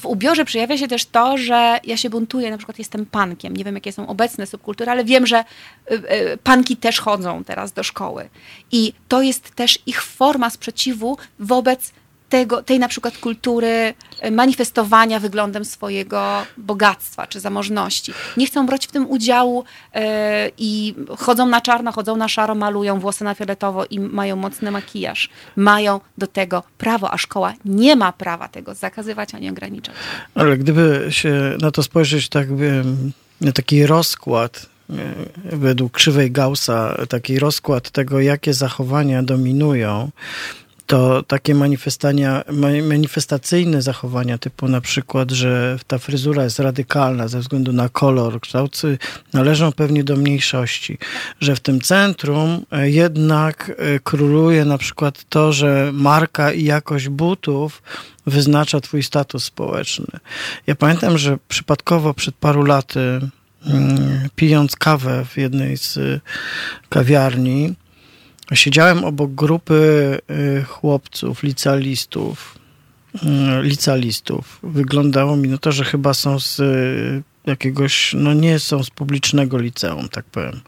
W 0.00 0.06
ubiorze 0.06 0.44
przejawia 0.44 0.78
się 0.78 0.88
też 0.88 1.06
to, 1.06 1.38
że 1.38 1.80
ja 1.84 1.96
się 1.96 2.10
buntuję, 2.10 2.50
na 2.50 2.56
przykład 2.56 2.78
jestem 2.78 3.06
pankiem. 3.06 3.56
Nie 3.56 3.64
wiem, 3.64 3.74
jakie 3.74 3.92
są 3.92 4.06
obecne 4.06 4.46
subkultury, 4.46 4.90
ale 4.90 5.04
wiem, 5.04 5.26
że 5.26 5.44
y, 5.90 5.94
y, 5.94 6.38
panki 6.44 6.76
też 6.76 7.00
chodzą 7.00 7.44
teraz 7.44 7.72
do 7.72 7.82
szkoły. 7.82 8.28
I 8.72 8.92
to 9.08 9.22
jest 9.22 9.50
też 9.50 9.78
ich 9.86 10.02
forma 10.02 10.50
sprzeciwu 10.50 11.18
wobec 11.38 11.92
tego, 12.30 12.62
tej 12.62 12.78
na 12.78 12.88
przykład 12.88 13.18
kultury 13.18 13.94
y, 14.24 14.30
manifestowania 14.30 15.20
wyglądem 15.20 15.64
swojego 15.64 16.42
bogactwa 16.56 17.26
czy 17.26 17.40
zamożności. 17.40 18.12
Nie 18.36 18.46
chcą 18.46 18.66
brać 18.66 18.86
w 18.86 18.90
tym 18.90 19.10
udziału 19.10 19.64
y, 19.64 20.00
i 20.58 20.94
chodzą 21.18 21.46
na 21.46 21.60
czarno, 21.60 21.92
chodzą 21.92 22.16
na 22.16 22.28
szaro, 22.28 22.54
malują 22.54 23.00
włosy 23.00 23.24
na 23.24 23.34
fioletowo 23.34 23.84
i 23.84 24.00
mają 24.00 24.36
mocny 24.36 24.70
makijaż. 24.70 25.28
Mają 25.56 26.00
do 26.18 26.26
tego 26.26 26.62
prawo, 26.78 27.10
a 27.12 27.18
szkoła 27.18 27.52
nie 27.64 27.96
ma 27.96 28.12
prawa 28.12 28.48
tego 28.48 28.74
zakazywać 28.74 29.34
ani 29.34 29.50
ograniczać. 29.50 29.94
Ale 30.34 30.56
gdyby 30.56 31.06
się 31.10 31.56
na 31.60 31.70
to 31.70 31.82
spojrzeć 31.82 32.28
tak 32.28 32.48
na 33.40 33.52
taki 33.52 33.86
rozkład 33.86 34.66
e, 34.90 34.94
według 35.56 35.92
krzywej 35.92 36.30
Gaussa, 36.30 36.96
taki 37.08 37.38
rozkład 37.38 37.90
tego, 37.90 38.20
jakie 38.20 38.54
zachowania 38.54 39.22
dominują, 39.22 40.10
to 40.90 41.22
takie 41.22 41.54
manifestacyjne 42.82 43.82
zachowania, 43.82 44.38
typu 44.38 44.68
na 44.68 44.80
przykład, 44.80 45.30
że 45.30 45.78
ta 45.86 45.98
fryzura 45.98 46.44
jest 46.44 46.58
radykalna 46.58 47.28
ze 47.28 47.40
względu 47.40 47.72
na 47.72 47.88
kolor, 47.88 48.40
kształty, 48.40 48.98
należą 49.32 49.72
pewnie 49.72 50.04
do 50.04 50.16
mniejszości. 50.16 50.98
Że 51.40 51.56
w 51.56 51.60
tym 51.60 51.80
centrum 51.80 52.64
e, 52.72 52.90
jednak 52.90 53.72
e, 53.78 54.00
króluje 54.00 54.64
na 54.64 54.78
przykład 54.78 55.24
to, 55.28 55.52
że 55.52 55.90
marka 55.92 56.52
i 56.52 56.64
jakość 56.64 57.08
butów 57.08 57.82
wyznacza 58.26 58.80
twój 58.80 59.02
status 59.02 59.44
społeczny. 59.44 60.06
Ja 60.66 60.74
pamiętam, 60.74 61.18
że 61.18 61.38
przypadkowo 61.48 62.14
przed 62.14 62.34
paru 62.34 62.62
laty, 62.62 63.20
mm, 63.66 64.28
pijąc 64.36 64.76
kawę 64.76 65.24
w 65.24 65.36
jednej 65.36 65.76
z 65.76 65.96
y, 65.96 66.20
kawiarni, 66.88 67.74
siedziałem 68.56 69.04
obok 69.04 69.34
grupy 69.34 70.18
y, 70.30 70.64
chłopców, 70.64 71.42
licealistów, 71.42 72.58
y, 73.14 73.18
licealistów. 73.62 74.58
Wyglądało 74.62 75.36
mi 75.36 75.48
na 75.48 75.58
to, 75.58 75.72
że 75.72 75.84
chyba 75.84 76.14
są 76.14 76.40
z 76.40 76.60
y, 76.60 77.22
jakiegoś, 77.46 78.14
no 78.18 78.34
nie 78.34 78.58
są 78.58 78.82
z 78.82 78.90
publicznego 78.90 79.58
liceum, 79.58 80.08
tak 80.08 80.24
powiem. 80.24 80.60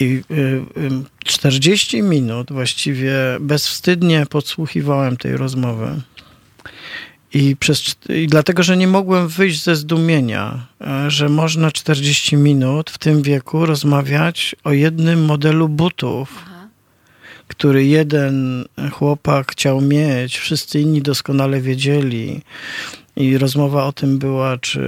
I 0.00 0.04
y, 0.04 0.34
y, 0.36 0.90
40 1.24 2.02
minut 2.02 2.52
właściwie 2.52 3.12
bezwstydnie 3.40 4.26
podsłuchiwałem 4.30 5.16
tej 5.16 5.36
rozmowy. 5.36 6.00
I, 7.34 7.56
przez, 7.56 7.96
I 8.08 8.26
dlatego, 8.26 8.62
że 8.62 8.76
nie 8.76 8.88
mogłem 8.88 9.28
wyjść 9.28 9.62
ze 9.62 9.76
zdumienia, 9.76 10.66
że 11.08 11.28
można 11.28 11.70
40 11.70 12.36
minut 12.36 12.90
w 12.90 12.98
tym 12.98 13.22
wieku 13.22 13.66
rozmawiać 13.66 14.56
o 14.64 14.72
jednym 14.72 15.24
modelu 15.24 15.68
butów, 15.68 16.53
który 17.48 17.84
jeden 17.84 18.64
chłopak 18.92 19.52
chciał 19.52 19.80
mieć, 19.80 20.38
wszyscy 20.38 20.80
inni 20.80 21.02
doskonale 21.02 21.60
wiedzieli. 21.60 22.40
I 23.16 23.38
rozmowa 23.38 23.84
o 23.84 23.92
tym 23.92 24.18
była, 24.18 24.58
czy, 24.58 24.80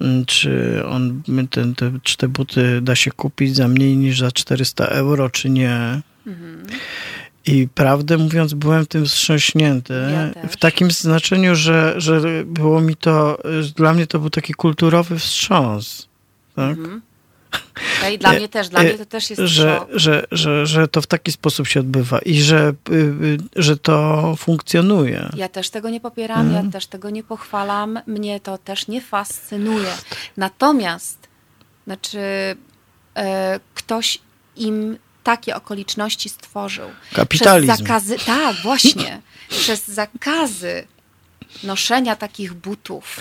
mm, 0.00 0.24
czy, 0.24 0.82
on, 0.86 1.22
ten, 1.50 1.74
te, 1.74 1.92
czy 2.02 2.16
te 2.16 2.28
buty 2.28 2.80
da 2.82 2.94
się 2.94 3.10
kupić 3.10 3.56
za 3.56 3.68
mniej 3.68 3.96
niż 3.96 4.18
za 4.20 4.32
400 4.32 4.86
euro, 4.86 5.30
czy 5.30 5.50
nie. 5.50 6.00
I 7.46 7.68
prawdę 7.74 8.18
mówiąc, 8.18 8.54
byłem 8.54 8.86
tym 8.86 9.06
wstrząśnięty. 9.06 9.94
Ja 10.12 10.48
w 10.48 10.56
takim 10.56 10.90
znaczeniu, 10.90 11.54
że, 11.54 11.94
że 11.96 12.20
było 12.44 12.80
mi 12.80 12.96
to, 12.96 13.38
że 13.60 13.70
dla 13.72 13.92
mnie 13.92 14.06
to 14.06 14.18
był 14.18 14.30
taki 14.30 14.54
kulturowy 14.54 15.18
wstrząs. 15.18 16.08
Tak? 16.56 16.78
Mhm. 16.78 17.00
Okay? 17.98 18.18
Dla 18.18 18.32
mnie 18.32 18.48
też, 18.48 18.68
dla 18.68 18.80
E, 18.80 18.84
mnie 18.84 18.98
to 18.98 19.06
też 19.06 19.30
jest 19.30 19.42
że, 19.42 19.80
że, 19.92 20.26
że, 20.30 20.66
że 20.66 20.88
to 20.88 21.02
w 21.02 21.06
taki 21.06 21.32
sposób 21.32 21.68
się 21.68 21.80
odbywa 21.80 22.18
i 22.18 22.40
że, 22.42 22.72
y, 22.90 22.94
y, 22.94 23.38
że 23.56 23.76
to 23.76 24.36
funkcjonuje. 24.36 25.28
Ja 25.36 25.48
też 25.48 25.70
tego 25.70 25.90
nie 25.90 26.00
popieram, 26.00 26.46
Mhm. 26.46 26.66
ja 26.66 26.72
też 26.72 26.86
tego 26.86 27.10
nie 27.10 27.22
pochwalam, 27.22 28.00
mnie 28.06 28.40
to 28.40 28.58
też 28.58 28.88
nie 28.88 29.00
fascynuje. 29.00 29.92
Natomiast, 30.36 31.18
znaczy, 31.86 32.18
e, 33.16 33.60
ktoś 33.74 34.18
im 34.56 34.98
takie 35.24 35.56
okoliczności 35.56 36.28
stworzył. 36.28 36.90
Kapitalizm. 37.12 37.66
Przez 37.72 37.78
zakazy, 37.78 38.16
tak, 38.26 38.56
właśnie. 38.56 39.20
przez 39.48 39.88
zakazy 39.88 40.84
noszenia 41.62 42.16
takich 42.16 42.54
butów. 42.54 43.20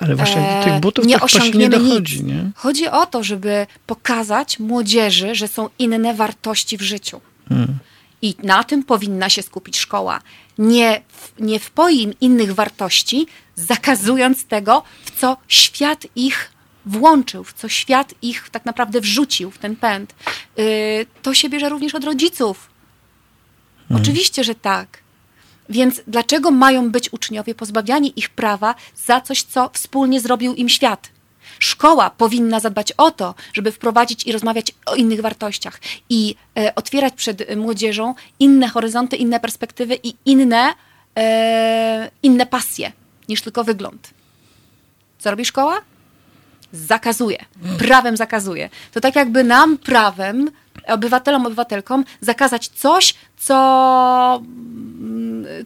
Ale 0.00 0.16
właśnie 0.16 0.40
do 0.40 0.48
e, 0.48 0.64
tych 0.64 0.80
butów 0.80 1.06
nie 1.06 1.12
tak 1.12 1.20
właśnie 1.20 1.40
nie 1.40 1.46
osiągniemy 1.46 1.78
dochodzi, 1.78 2.16
nic. 2.16 2.26
nie? 2.26 2.50
Chodzi 2.54 2.88
o 2.88 3.06
to, 3.06 3.22
żeby 3.22 3.66
pokazać 3.86 4.58
młodzieży, 4.58 5.34
że 5.34 5.48
są 5.48 5.68
inne 5.78 6.14
wartości 6.14 6.76
w 6.76 6.82
życiu. 6.82 7.20
Hmm. 7.48 7.78
I 8.22 8.34
na 8.42 8.64
tym 8.64 8.84
powinna 8.84 9.28
się 9.28 9.42
skupić 9.42 9.78
szkoła. 9.78 10.20
Nie, 10.58 11.02
nie 11.38 11.60
wpoi 11.60 12.02
im 12.02 12.14
innych 12.20 12.54
wartości, 12.54 13.26
zakazując 13.54 14.44
tego, 14.44 14.82
w 15.04 15.20
co 15.20 15.36
świat 15.48 16.06
ich 16.16 16.50
włączył, 16.86 17.44
w 17.44 17.52
co 17.52 17.68
świat 17.68 18.14
ich 18.22 18.48
tak 18.50 18.64
naprawdę 18.64 19.00
wrzucił 19.00 19.50
w 19.50 19.58
ten 19.58 19.76
pęd. 19.76 20.14
Yy, 20.56 20.64
to 21.22 21.34
się 21.34 21.48
bierze 21.48 21.68
również 21.68 21.94
od 21.94 22.04
rodziców. 22.04 22.70
Oczywiście, 23.94 24.44
że 24.44 24.54
tak. 24.54 25.05
Więc 25.68 26.02
dlaczego 26.06 26.50
mają 26.50 26.90
być 26.90 27.12
uczniowie 27.12 27.54
pozbawiani 27.54 28.12
ich 28.16 28.30
prawa 28.30 28.74
za 28.96 29.20
coś, 29.20 29.42
co 29.42 29.70
wspólnie 29.72 30.20
zrobił 30.20 30.54
im 30.54 30.68
świat? 30.68 31.08
Szkoła 31.58 32.10
powinna 32.10 32.60
zadbać 32.60 32.92
o 32.92 33.10
to, 33.10 33.34
żeby 33.52 33.72
wprowadzić 33.72 34.26
i 34.26 34.32
rozmawiać 34.32 34.72
o 34.86 34.94
innych 34.94 35.20
wartościach 35.20 35.80
i 36.08 36.34
e, 36.58 36.74
otwierać 36.74 37.14
przed 37.14 37.40
e, 37.40 37.56
młodzieżą 37.56 38.14
inne 38.38 38.68
horyzonty, 38.68 39.16
inne 39.16 39.40
perspektywy 39.40 39.98
i 40.02 40.14
inne, 40.24 40.74
e, 41.18 42.10
inne 42.22 42.46
pasje 42.46 42.92
niż 43.28 43.42
tylko 43.42 43.64
wygląd. 43.64 44.10
Co 45.18 45.30
robi 45.30 45.44
szkoła? 45.44 45.80
Zakazuje. 46.76 47.38
Prawem 47.78 48.16
zakazuje. 48.16 48.70
To 48.92 49.00
tak 49.00 49.16
jakby 49.16 49.44
nam 49.44 49.78
prawem, 49.78 50.50
obywatelom, 50.86 51.46
obywatelkom, 51.46 52.04
zakazać 52.20 52.68
coś, 52.68 53.14
co, 53.36 54.42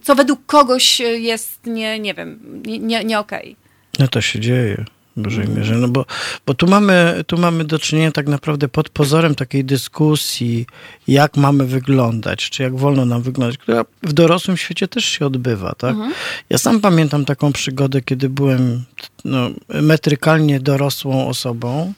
co 0.03 0.15
według 0.15 0.45
kogoś 0.45 0.99
jest 0.99 1.65
nie, 1.65 1.99
nie 1.99 2.13
wiem, 2.13 2.39
nie, 2.65 3.03
nie, 3.03 3.19
okej. 3.19 3.55
No 3.99 4.07
to 4.07 4.21
się 4.21 4.39
dzieje 4.39 4.85
w 5.17 5.21
dużej 5.21 5.49
mierze. 5.49 5.75
No 5.75 5.87
bo, 5.87 6.05
bo 6.45 6.53
tu, 6.53 6.67
mamy, 6.67 7.23
tu 7.27 7.37
mamy 7.37 7.65
do 7.65 7.79
czynienia 7.79 8.11
tak 8.11 8.27
naprawdę 8.27 8.67
pod 8.67 8.89
pozorem 8.89 9.35
takiej 9.35 9.65
dyskusji, 9.65 10.65
jak 11.07 11.37
mamy 11.37 11.65
wyglądać, 11.65 12.49
czy 12.49 12.63
jak 12.63 12.75
wolno 12.75 13.05
nam 13.05 13.21
wyglądać, 13.21 13.57
która 13.57 13.85
w 14.03 14.13
dorosłym 14.13 14.57
świecie 14.57 14.87
też 14.87 15.05
się 15.05 15.25
odbywa. 15.25 15.73
Tak? 15.77 15.91
Mhm. 15.91 16.13
Ja 16.49 16.57
sam 16.57 16.81
pamiętam 16.81 17.25
taką 17.25 17.53
przygodę, 17.53 18.01
kiedy 18.01 18.29
byłem 18.29 18.83
no, 19.25 19.49
metrykalnie 19.69 20.59
dorosłą 20.59 21.27
osobą, 21.27 21.93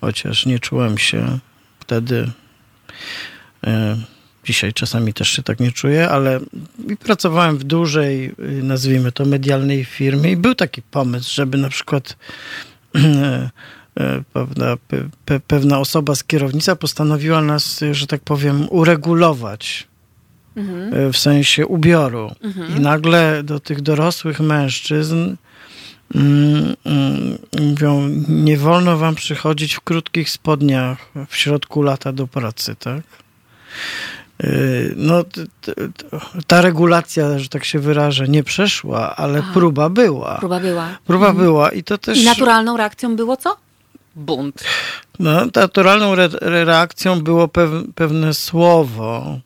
chociaż 0.00 0.46
nie 0.46 0.58
czułem 0.58 0.98
się 0.98 1.38
wtedy. 1.80 2.30
E, 3.66 3.96
Dzisiaj 4.48 4.72
czasami 4.72 5.14
też 5.14 5.28
się 5.28 5.42
tak 5.42 5.60
nie 5.60 5.72
czuję, 5.72 6.08
ale 6.08 6.40
pracowałem 7.04 7.58
w 7.58 7.64
dużej, 7.64 8.34
y, 8.38 8.62
nazwijmy 8.62 9.12
to, 9.12 9.24
medialnej 9.24 9.84
firmie 9.84 10.30
i 10.32 10.36
był 10.36 10.54
taki 10.54 10.82
pomysł, 10.82 11.34
żeby 11.34 11.58
na 11.58 11.68
przykład 11.68 12.16
e, 12.94 13.50
e, 14.00 14.22
pewna, 14.32 14.76
pe, 14.76 15.08
pe, 15.24 15.40
pewna 15.40 15.78
osoba 15.78 16.14
z 16.14 16.24
kierownictwa 16.24 16.76
postanowiła 16.76 17.40
nas, 17.40 17.80
że 17.92 18.06
tak 18.06 18.20
powiem, 18.20 18.66
uregulować 18.70 19.88
e, 20.56 21.12
w 21.12 21.16
sensie 21.18 21.66
ubioru. 21.66 22.34
I 22.76 22.80
nagle 22.80 23.42
do 23.42 23.60
tych 23.60 23.80
dorosłych 23.80 24.40
mężczyzn 24.40 25.36
mm, 26.14 26.74
mm, 26.84 27.38
mówią, 27.60 28.08
nie 28.28 28.56
wolno 28.56 28.96
wam 28.96 29.14
przychodzić 29.14 29.74
w 29.74 29.80
krótkich 29.80 30.30
spodniach 30.30 31.12
w 31.28 31.36
środku 31.36 31.82
lata 31.82 32.12
do 32.12 32.26
pracy, 32.26 32.76
tak? 32.76 33.02
Yy, 34.42 34.94
No, 34.96 35.24
ta 36.46 36.60
regulacja, 36.60 37.38
że 37.38 37.48
tak 37.48 37.64
się 37.64 37.78
wyrażę, 37.78 38.28
nie 38.28 38.42
przeszła, 38.44 39.16
ale 39.16 39.38
Aha. 39.38 39.50
próba 39.54 39.88
była. 39.88 40.36
Próba 40.38 40.60
była. 40.60 40.88
Próba 41.06 41.32
była 41.32 41.70
i 41.72 41.82
to 41.84 41.98
też. 41.98 42.18
I 42.18 42.24
naturalną 42.24 42.76
reakcją 42.76 43.16
było 43.16 43.36
co? 43.36 43.56
Bunt. 44.16 44.64
No, 45.18 45.40
naturalną 45.54 46.12
re- 46.12 46.28
reakcją 46.64 47.20
było 47.20 47.46
pew- 47.48 47.84
pewne 47.94 48.34
słowo, 48.34 49.38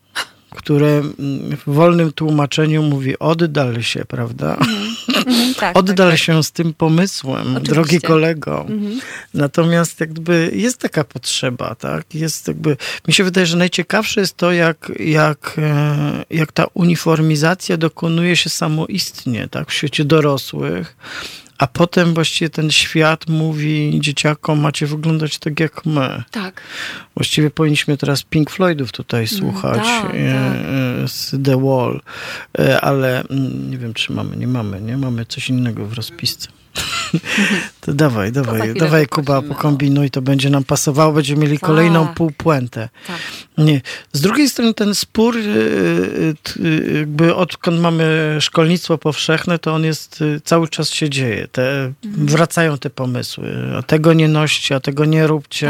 które 0.55 0.89
mm, 0.89 1.57
w 1.57 1.63
wolnym 1.67 2.13
tłumaczeniu 2.13 2.83
mówi 2.83 3.19
oddal 3.19 3.83
się, 3.83 4.05
prawda? 4.05 4.57
Mhm, 4.57 5.55
tak, 5.61 5.79
Oddal 5.79 6.11
tak, 6.11 6.19
się 6.19 6.43
z 6.43 6.53
tym 6.53 6.75
pomysłem, 6.75 7.41
Oczywiście. 7.41 7.75
drogi 7.75 8.01
kolego. 8.01 8.61
Mhm. 8.61 9.01
Natomiast 9.35 10.01
jakby 10.01 10.51
jest 10.55 10.79
taka 10.79 11.05
potrzeba, 11.05 11.75
tak? 11.75 12.15
Jest 12.15 12.49
jakby, 12.49 12.77
mi 13.09 13.15
się 13.15 13.25
wydaje, 13.25 13.47
że 13.47 13.57
najciekawsze 13.57 14.21
jest 14.21 14.37
to, 14.37 14.53
jak, 14.53 14.93
jak, 15.01 15.55
e, 15.59 16.25
jak 16.31 16.53
ta 16.53 16.67
uniformizacja 16.75 17.77
dokonuje 17.77 18.37
się 18.37 18.51
samoistnie, 18.51 19.49
tak? 19.51 19.71
W 19.71 19.73
świecie 19.73 20.05
dorosłych, 20.05 20.97
a 21.59 21.67
potem 21.67 22.15
właściwie 22.15 22.51
ten 22.51 22.71
świat 22.71 23.29
mówi 23.29 23.99
dzieciakom, 24.01 24.61
macie 24.61 24.87
wyglądać 24.87 25.39
tak 25.39 25.61
jak 25.61 25.87
my. 25.87 26.23
Tak. 26.31 26.61
Właściwie 27.17 27.51
powinniśmy 27.51 27.97
teraz 27.97 28.23
Pink 28.23 28.51
Floydów 28.51 28.93
tutaj 28.93 29.27
słuchać 29.27 29.83
tak, 29.85 30.05
e, 30.05 30.09
tak. 30.09 30.57
e, 31.05 31.09
z 31.09 31.37
The 31.45 31.61
Wall, 31.61 32.01
E, 32.59 32.81
ale 32.81 33.21
mm, 33.21 33.71
nie 33.71 33.79
wiem, 33.79 33.95
czy 33.95 34.13
mamy, 34.13 34.37
nie 34.37 34.47
mamy, 34.47 34.81
nie 34.81 34.97
mamy 34.97 35.27
coś 35.27 35.49
innego 35.49 35.87
w 35.87 35.93
rozpisce. 35.93 36.49
To 37.81 37.93
dawaj, 37.95 38.33
dawaj, 38.33 38.75
dawaj 38.75 39.07
Kuba, 39.07 39.35
no. 39.35 39.43
pokombinuj, 39.43 40.11
to 40.11 40.23
będzie 40.23 40.51
nam 40.51 40.65
pasowało, 40.65 41.13
będziemy 41.13 41.43
mieli 41.43 41.59
kolejną 41.59 42.07
Tak. 42.07 42.15
półpuentę. 42.17 42.89
Tak. 43.07 43.17
Nie. 43.59 43.81
Z 44.13 44.21
drugiej 44.21 44.49
strony 44.49 44.75
ten 44.75 44.95
spór, 44.95 45.37
y, 45.37 45.41
y, 45.41 46.35
y, 46.67 46.93
jakby 46.99 47.35
odkąd 47.35 47.81
mamy 47.81 48.37
szkolnictwo 48.41 48.99
powszechne, 48.99 49.59
to 49.59 49.75
on 49.75 49.85
jest, 49.85 50.25
cały 50.45 50.69
czas 50.69 50.91
się 50.91 51.11
dzieje. 51.11 51.49
Te, 51.53 51.93
Mhm. 52.05 52.27
Wracają 52.27 52.79
te 52.79 52.91
pomysły. 52.91 53.53
A 53.79 53.83
tego 53.83 54.13
nie 54.13 54.29
noście, 54.29 54.75
a 54.75 54.81
tego 54.81 55.05
nie 55.05 55.27
róbcie. 55.27 55.67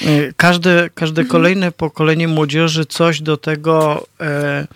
Tak. 0.00 0.06
Każde, 0.36 0.90
każde 0.94 1.24
kolejne 1.24 1.72
pokolenie 1.72 2.28
młodzieży 2.28 2.84
coś 2.86 3.20
do 3.22 3.36
tego, 3.36 4.06
e, 4.20 4.66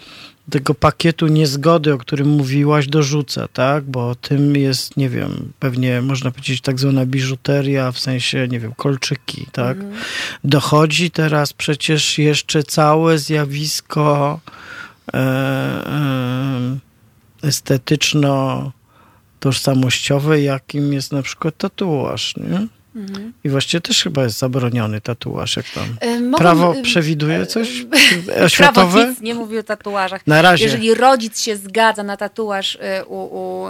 tego 0.51 0.75
pakietu 0.75 1.27
niezgody, 1.27 1.95
o 1.95 1.99
którym 1.99 2.29
mówiłaś, 2.29 2.87
dorzuca, 2.87 3.49
tak? 3.49 3.85
Bo 3.85 4.15
tym 4.15 4.57
jest, 4.57 4.97
nie 4.97 5.09
wiem, 5.09 5.53
pewnie 5.59 6.03
można 6.03 6.31
powiedzieć 6.31 6.61
tak 6.61 6.81
zwana 6.81 7.07
biżuteria, 7.07 7.93
w 7.93 7.99
sensie, 7.99 8.49
nie 8.49 8.61
wiem, 8.61 8.73
kolczyki, 8.77 9.47
tak? 9.53 9.79
Dochodzi 10.45 11.11
teraz 11.11 11.53
przecież 11.53 12.19
jeszcze 12.19 12.63
całe 12.63 13.19
zjawisko 13.19 14.41
e, 15.15 15.19
e, 15.19 16.79
estetyczno 17.43 18.73
tożsamościowe, 19.41 20.41
jakim 20.41 20.93
jest 20.93 21.13
na 21.13 21.23
przykład 21.23 21.57
tatuaż, 21.57 22.37
nie? 22.37 22.78
Mhm. 22.97 23.33
I 23.45 23.49
właściwie 23.49 23.81
też 23.81 24.03
chyba 24.03 24.23
jest 24.25 24.39
zabroniony 24.39 25.01
tatuaż, 25.01 25.57
jak 25.57 25.67
tam. 25.71 25.85
Mogą- 26.23 26.39
Prawo 26.39 26.75
y, 26.77 26.83
przewiduje 26.83 27.47
coś 27.47 27.69
Prawo 28.27 28.45
oświatowe? 28.45 29.09
nic 29.09 29.21
nie 29.21 29.35
mówi 29.35 29.59
o 29.59 29.63
tatuażach. 29.63 30.27
Na 30.27 30.43
razie. 30.43 30.65
Jeżeli 30.65 30.95
rodzic 30.95 31.41
się 31.41 31.57
zgadza 31.57 32.03
na 32.03 32.17
tatuaż 32.17 32.79
u, 33.07 33.15
u 33.17 33.67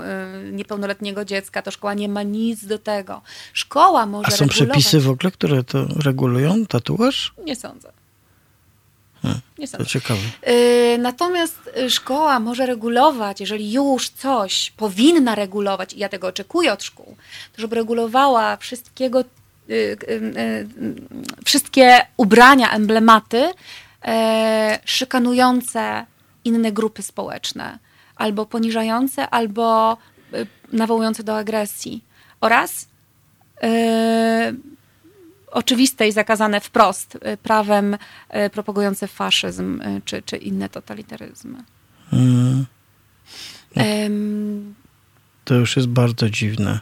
niepełnoletniego 0.53 1.25
dziecka, 1.25 1.63
to 1.63 1.71
szkoła 1.71 1.95
nie 1.95 2.09
ma 2.09 2.23
nic 2.23 2.65
do 2.67 2.79
tego. 2.79 3.23
Szkoła 3.53 4.07
może 4.07 4.27
A 4.29 4.31
są 4.31 4.45
regulować. 4.45 4.69
przepisy 4.71 5.01
w 5.01 5.11
ogóle, 5.11 5.31
które 5.31 5.65
to 5.65 5.87
regulują? 6.05 6.67
Tatuaż? 6.67 7.35
Nie 7.45 7.57
sądzę. 7.57 7.93
Hmm, 9.23 9.41
Nie 9.59 9.69
To 9.69 9.85
ciekawe. 9.85 10.21
Y, 10.49 10.99
Natomiast 10.99 11.71
y, 11.79 11.91
szkoła 11.91 12.41
może 12.41 12.67
regulować, 12.67 13.41
jeżeli 13.41 13.73
już 13.73 14.09
coś 14.09 14.71
powinna 14.77 15.35
regulować, 15.35 15.93
i 15.93 15.99
ja 15.99 16.09
tego 16.09 16.27
oczekuję 16.27 16.73
od 16.73 16.85
szkół, 16.85 17.17
to 17.53 17.63
żeby 17.63 17.77
regulowała 17.77 18.57
wszystkiego, 18.57 19.25
wszystkie 21.45 22.07
ubrania, 22.17 22.71
emblematy 22.71 23.51
e, 24.05 24.79
szykanujące 24.85 26.07
inne 26.45 26.73
grupy 26.73 27.03
społeczne, 27.03 27.79
albo 28.17 28.47
poniżające, 28.47 29.31
albo 29.31 29.97
nawołujące 30.73 31.25
do 31.25 31.37
agresji. 31.37 32.05
Oraz 32.41 32.89
oczywiste 35.51 36.09
i 36.09 36.13
zakazane 36.13 36.61
wprost 36.61 37.15
y, 37.15 37.37
prawem 37.37 37.95
y, 37.95 38.51
propagujące 38.51 39.09
faszyzm 39.09 39.81
y, 39.81 40.03
czy, 40.05 40.23
czy 40.23 40.37
inne 40.37 40.69
totalitaryzmy. 40.69 41.65
Mm, 42.13 42.67
Em, 43.75 44.75
to 45.45 45.55
już 45.55 45.77
jest 45.77 45.89
bardzo 45.89 46.31
dziwne. 46.31 46.81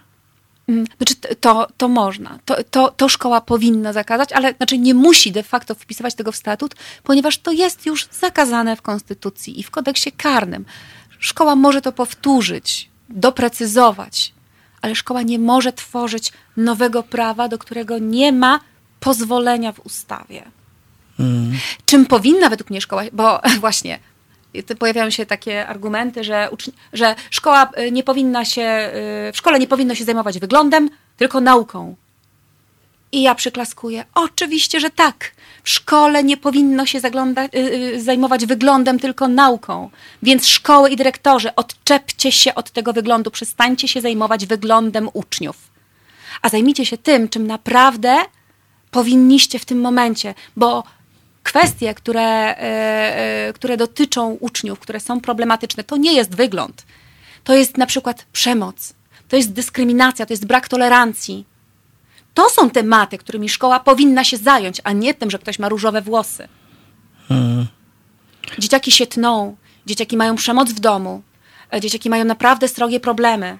Mm, 0.68 0.86
znaczy, 0.96 1.14
to, 1.40 1.68
to 1.76 1.88
można. 1.88 2.38
To, 2.44 2.64
to, 2.70 2.90
to 2.90 3.08
szkoła 3.08 3.40
powinna 3.40 3.92
zakazać, 3.92 4.32
ale 4.32 4.54
znaczy 4.54 4.78
nie 4.78 4.94
musi 4.94 5.32
de 5.32 5.42
facto 5.42 5.74
wpisywać 5.74 6.14
tego 6.14 6.32
w 6.32 6.36
statut, 6.36 6.74
ponieważ 7.02 7.38
to 7.38 7.52
jest 7.52 7.86
już 7.86 8.08
zakazane 8.10 8.76
w 8.76 8.82
Konstytucji 8.82 9.60
i 9.60 9.62
w 9.62 9.70
kodeksie 9.70 10.12
karnym. 10.12 10.64
Szkoła 11.18 11.56
może 11.56 11.82
to 11.82 11.92
powtórzyć, 11.92 12.90
doprecyzować, 13.08 14.32
ale 14.86 14.94
szkoła 14.94 15.22
nie 15.22 15.38
może 15.38 15.72
tworzyć 15.72 16.32
nowego 16.56 17.02
prawa, 17.02 17.48
do 17.48 17.58
którego 17.58 17.98
nie 17.98 18.32
ma 18.32 18.60
pozwolenia 19.00 19.72
w 19.72 19.86
ustawie. 19.86 20.42
Mm. 21.20 21.52
Czym 21.86 22.06
powinna 22.06 22.48
według 22.48 22.70
mnie 22.70 22.80
szkoła, 22.80 23.02
bo 23.12 23.40
właśnie 23.60 23.98
pojawiają 24.78 25.10
się 25.10 25.26
takie 25.26 25.66
argumenty, 25.66 26.24
że, 26.24 26.48
że 26.92 27.14
szkoła 27.30 27.70
y, 27.78 27.92
nie 27.92 28.02
powinna 28.02 28.44
się, 28.44 28.90
y, 29.28 29.32
w 29.32 29.36
szkole 29.36 29.58
nie 29.58 29.66
powinno 29.66 29.94
się 29.94 30.04
zajmować 30.04 30.38
wyglądem, 30.38 30.90
tylko 31.16 31.40
nauką. 31.40 31.96
I 33.12 33.22
ja 33.22 33.34
przyklaskuję. 33.34 34.04
Oczywiście, 34.14 34.80
że 34.80 34.90
tak. 34.90 35.32
Szkole 35.68 36.24
nie 36.24 36.36
powinno 36.36 36.86
się 36.86 37.00
y, 37.54 38.02
zajmować 38.02 38.46
wyglądem, 38.46 38.98
tylko 38.98 39.28
nauką. 39.28 39.90
Więc 40.22 40.48
szkoły 40.48 40.90
i 40.90 40.96
dyrektorzy, 40.96 41.54
odczepcie 41.54 42.32
się 42.32 42.54
od 42.54 42.70
tego 42.70 42.92
wyglądu, 42.92 43.30
przestańcie 43.30 43.88
się 43.88 44.00
zajmować 44.00 44.46
wyglądem 44.46 45.08
uczniów. 45.12 45.56
A 46.42 46.48
zajmijcie 46.48 46.86
się 46.86 46.98
tym, 46.98 47.28
czym 47.28 47.46
naprawdę 47.46 48.16
powinniście 48.90 49.58
w 49.58 49.64
tym 49.64 49.80
momencie, 49.80 50.34
bo 50.56 50.84
kwestie, 51.42 51.94
które, 51.94 52.56
e, 52.56 53.52
które 53.52 53.76
dotyczą 53.76 54.36
uczniów, 54.40 54.78
które 54.78 55.00
są 55.00 55.20
problematyczne, 55.20 55.84
to 55.84 55.96
nie 55.96 56.12
jest 56.12 56.34
wygląd. 56.34 56.86
To 57.44 57.54
jest 57.54 57.76
na 57.76 57.86
przykład 57.86 58.26
przemoc, 58.32 58.94
to 59.28 59.36
jest 59.36 59.52
dyskryminacja, 59.52 60.26
to 60.26 60.32
jest 60.32 60.46
brak 60.46 60.68
tolerancji. 60.68 61.44
To 62.36 62.50
są 62.50 62.70
tematy, 62.70 63.18
którymi 63.18 63.48
szkoła 63.48 63.80
powinna 63.80 64.24
się 64.24 64.36
zająć, 64.36 64.80
a 64.84 64.92
nie 64.92 65.14
tym, 65.14 65.30
że 65.30 65.38
ktoś 65.38 65.58
ma 65.58 65.68
różowe 65.68 66.02
włosy. 66.02 66.48
Hmm. 67.28 67.66
Dzieciaki 68.58 68.92
się 68.92 69.06
tną, 69.06 69.56
dzieciaki 69.86 70.16
mają 70.16 70.36
przemoc 70.36 70.70
w 70.70 70.80
domu, 70.80 71.22
e, 71.74 71.80
dzieciaki 71.80 72.10
mają 72.10 72.24
naprawdę 72.24 72.68
srogie 72.68 73.00
problemy 73.00 73.58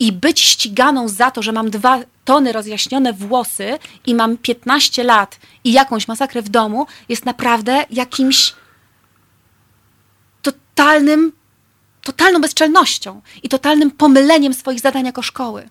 i 0.00 0.12
być 0.12 0.40
ściganą 0.40 1.08
za 1.08 1.30
to, 1.30 1.42
że 1.42 1.52
mam 1.52 1.70
dwa 1.70 2.00
tony 2.24 2.52
rozjaśnione 2.52 3.12
włosy 3.12 3.78
i 4.06 4.14
mam 4.14 4.36
15 4.36 5.04
lat 5.04 5.38
i 5.64 5.72
jakąś 5.72 6.08
masakrę 6.08 6.42
w 6.42 6.48
domu, 6.48 6.86
jest 7.08 7.24
naprawdę 7.24 7.84
jakimś 7.90 8.54
totalnym, 10.42 11.32
totalną 12.02 12.40
bezczelnością 12.40 13.22
i 13.42 13.48
totalnym 13.48 13.90
pomyleniem 13.90 14.54
swoich 14.54 14.80
zadań 14.80 15.06
jako 15.06 15.22
szkoły. 15.22 15.68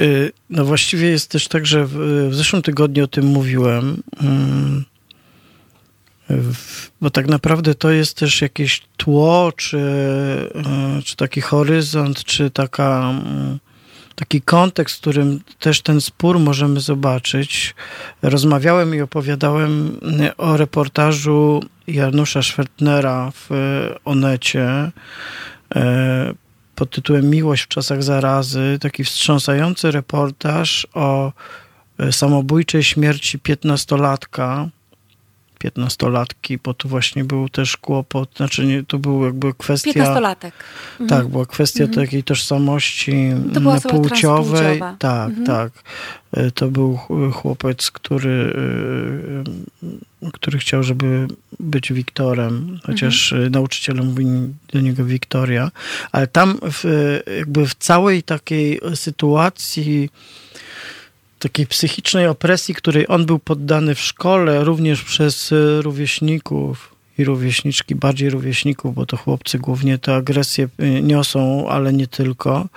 Y, 0.00 0.32
no 0.50 0.64
właściwie 0.64 1.08
jest 1.08 1.30
też 1.30 1.48
tak, 1.48 1.66
że 1.66 1.86
w, 1.86 1.94
w 2.30 2.34
zeszłym 2.34 2.62
tygodniu 2.62 3.04
o 3.04 3.08
tym 3.08 3.26
mówiłem. 3.26 4.02
Bo 7.00 7.10
tak 7.10 7.26
naprawdę 7.26 7.74
to 7.74 7.90
jest 7.90 8.16
też 8.16 8.42
jakieś 8.42 8.82
tło, 8.96 9.52
czy, 9.56 9.78
e, 9.78 11.02
czy 11.04 11.16
taki 11.16 11.40
horyzont, 11.40 12.24
czy 12.24 12.50
taka, 12.50 13.10
mm, 13.10 13.58
taki 14.14 14.42
kontekst, 14.42 14.96
w 14.96 15.00
którym 15.00 15.40
też 15.58 15.82
ten 15.82 16.00
spór 16.00 16.38
możemy 16.38 16.80
zobaczyć. 16.80 17.74
Rozmawiałem 18.22 18.94
i 18.94 19.00
opowiadałem 19.00 20.00
o 20.38 20.56
reportażu 20.56 21.62
Janusza 21.86 22.42
Schwertnera 22.42 23.32
w 23.34 23.48
Onecie 24.04 24.90
pod 26.80 26.90
tytułem 26.90 27.30
Miłość 27.30 27.62
w 27.62 27.68
czasach 27.68 28.02
zarazy. 28.02 28.78
Taki 28.80 29.04
wstrząsający 29.04 29.90
reportaż 29.90 30.86
o 30.94 31.32
e, 31.98 32.12
samobójczej 32.12 32.82
śmierci 32.82 33.38
piętnastolatka 33.38 34.68
piętnastolatki, 35.60 36.58
bo 36.58 36.74
tu 36.74 36.88
właśnie 36.88 37.24
był 37.24 37.48
też 37.48 37.76
kłopot, 37.76 38.36
znaczy 38.36 38.66
nie, 38.66 38.84
to 38.84 38.98
był 38.98 39.24
jakby 39.24 39.54
kwestia... 39.54 39.92
Piętnastolatek. 39.92 40.54
Mhm. 41.00 41.08
Tak, 41.10 41.28
była 41.28 41.46
kwestia 41.46 41.84
mhm. 41.84 42.06
takiej 42.06 42.22
tożsamości 42.22 43.30
to 43.54 43.60
była 43.60 43.80
płciowej. 43.80 44.82
Tak, 44.98 45.28
mhm. 45.28 45.46
tak. 45.46 45.72
E, 46.32 46.50
to 46.50 46.68
był 46.68 46.98
chłopiec, 47.32 47.90
który, 47.90 48.54
e, 50.22 50.30
który 50.32 50.58
chciał, 50.58 50.82
żeby 50.82 51.26
być 51.60 51.92
Wiktorem, 51.92 52.78
chociaż 52.84 53.32
mhm. 53.32 53.52
nauczyciele 53.52 54.02
mówili 54.02 54.54
do 54.72 54.80
niego 54.80 55.04
Wiktoria, 55.04 55.70
ale 56.12 56.26
tam 56.26 56.58
w, 56.62 56.84
jakby 57.36 57.66
w 57.66 57.74
całej 57.74 58.22
takiej 58.22 58.80
sytuacji 58.94 60.10
takiej 61.40 61.66
psychicznej 61.66 62.26
opresji, 62.26 62.74
której 62.74 63.04
on 63.08 63.26
był 63.26 63.38
poddany 63.38 63.94
w 63.94 64.00
szkole, 64.00 64.64
również 64.64 65.02
przez 65.02 65.52
e, 65.52 65.82
rówieśników 65.82 66.94
i 67.18 67.24
rówieśniczki, 67.24 67.94
bardziej 67.94 68.30
rówieśników, 68.30 68.94
bo 68.94 69.06
to 69.06 69.16
chłopcy 69.16 69.58
głównie 69.58 69.98
tę 69.98 70.14
agresję 70.14 70.68
e, 70.78 71.02
niosą, 71.02 71.68
ale 71.68 71.92
nie 71.92 72.06
tylko. 72.06 72.68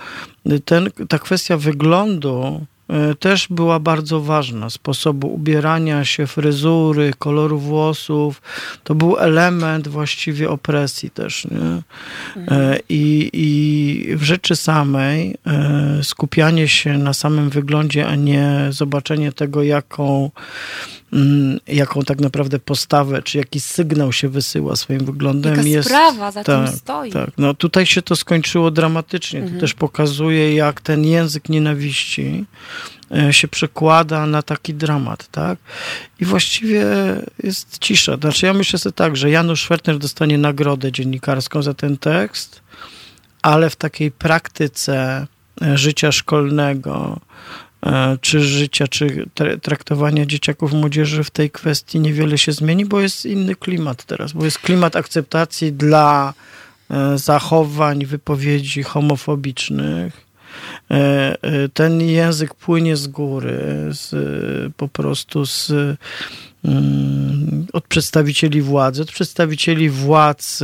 Ten, 0.64 0.90
ta 1.08 1.18
kwestia 1.18 1.56
wyglądu 1.56 2.60
E, 2.60 2.73
też 3.18 3.46
była 3.50 3.78
bardzo 3.80 4.20
ważna. 4.20 4.70
Sposobu 4.70 5.34
ubierania 5.34 6.04
się, 6.04 6.26
fryzury, 6.26 7.12
koloru 7.18 7.58
włosów. 7.58 8.42
To 8.84 8.94
był 8.94 9.16
element 9.16 9.88
właściwie 9.88 10.50
opresji 10.50 11.10
też. 11.10 11.44
Nie? 11.44 11.82
Mhm. 12.36 12.78
I, 12.88 13.30
I 13.32 14.16
w 14.16 14.22
rzeczy 14.22 14.56
samej 14.56 15.36
e, 15.46 16.00
skupianie 16.02 16.68
się 16.68 16.98
na 16.98 17.12
samym 17.12 17.50
wyglądzie, 17.50 18.06
a 18.06 18.14
nie 18.14 18.66
zobaczenie 18.70 19.32
tego, 19.32 19.62
jaką 19.62 20.30
jaką 21.66 22.02
tak 22.02 22.20
naprawdę 22.20 22.58
postawę, 22.58 23.22
czy 23.22 23.38
jaki 23.38 23.60
sygnał 23.60 24.12
się 24.12 24.28
wysyła 24.28 24.76
swoim 24.76 25.04
wyglądem. 25.04 25.56
Jaka 25.56 25.68
jest, 25.68 25.88
sprawa 25.88 26.30
za 26.30 26.44
tak, 26.44 26.68
tym 26.68 26.76
stoi. 26.76 27.12
Tak. 27.12 27.30
No 27.38 27.54
tutaj 27.54 27.86
się 27.86 28.02
to 28.02 28.16
skończyło 28.16 28.70
dramatycznie. 28.70 29.38
Mhm. 29.38 29.54
To 29.54 29.60
też 29.60 29.74
pokazuje, 29.74 30.54
jak 30.54 30.80
ten 30.80 31.04
język 31.04 31.48
nienawiści 31.48 32.44
e, 33.16 33.32
się 33.32 33.48
przekłada 33.48 34.26
na 34.26 34.42
taki 34.42 34.74
dramat, 34.74 35.28
tak? 35.28 35.58
I 36.20 36.24
właściwie 36.24 36.84
jest 37.42 37.78
cisza. 37.78 38.16
Znaczy 38.16 38.46
ja 38.46 38.52
myślę 38.52 38.78
sobie 38.78 38.92
tak, 38.92 39.16
że 39.16 39.30
Janusz 39.30 39.62
Schwertner 39.62 39.98
dostanie 39.98 40.38
nagrodę 40.38 40.92
dziennikarską 40.92 41.62
za 41.62 41.74
ten 41.74 41.96
tekst, 41.96 42.60
ale 43.42 43.70
w 43.70 43.76
takiej 43.76 44.10
praktyce 44.10 45.26
e, 45.62 45.78
życia 45.78 46.12
szkolnego, 46.12 47.20
czy 48.20 48.40
życia, 48.40 48.88
czy 48.88 49.26
traktowania 49.62 50.26
dzieciaków, 50.26 50.72
młodzieży 50.72 51.24
w 51.24 51.30
tej 51.30 51.50
kwestii 51.50 52.00
niewiele 52.00 52.38
się 52.38 52.52
zmieni, 52.52 52.84
bo 52.84 53.00
jest 53.00 53.26
inny 53.26 53.54
klimat 53.54 54.04
teraz, 54.04 54.32
bo 54.32 54.44
jest 54.44 54.58
klimat 54.58 54.96
akceptacji 54.96 55.72
dla 55.72 56.34
e, 56.90 57.18
zachowań, 57.18 58.06
wypowiedzi 58.06 58.82
homofobicznych. 58.82 60.24
E, 60.90 61.36
ten 61.74 62.00
język 62.00 62.54
płynie 62.54 62.96
z 62.96 63.06
góry, 63.06 63.60
z, 63.90 64.12
po 64.74 64.88
prostu 64.88 65.46
z, 65.46 65.72
mm, 66.64 67.66
od 67.72 67.86
przedstawicieli 67.86 68.62
władzy, 68.62 69.02
od 69.02 69.12
przedstawicieli 69.12 69.90
władz 69.90 70.62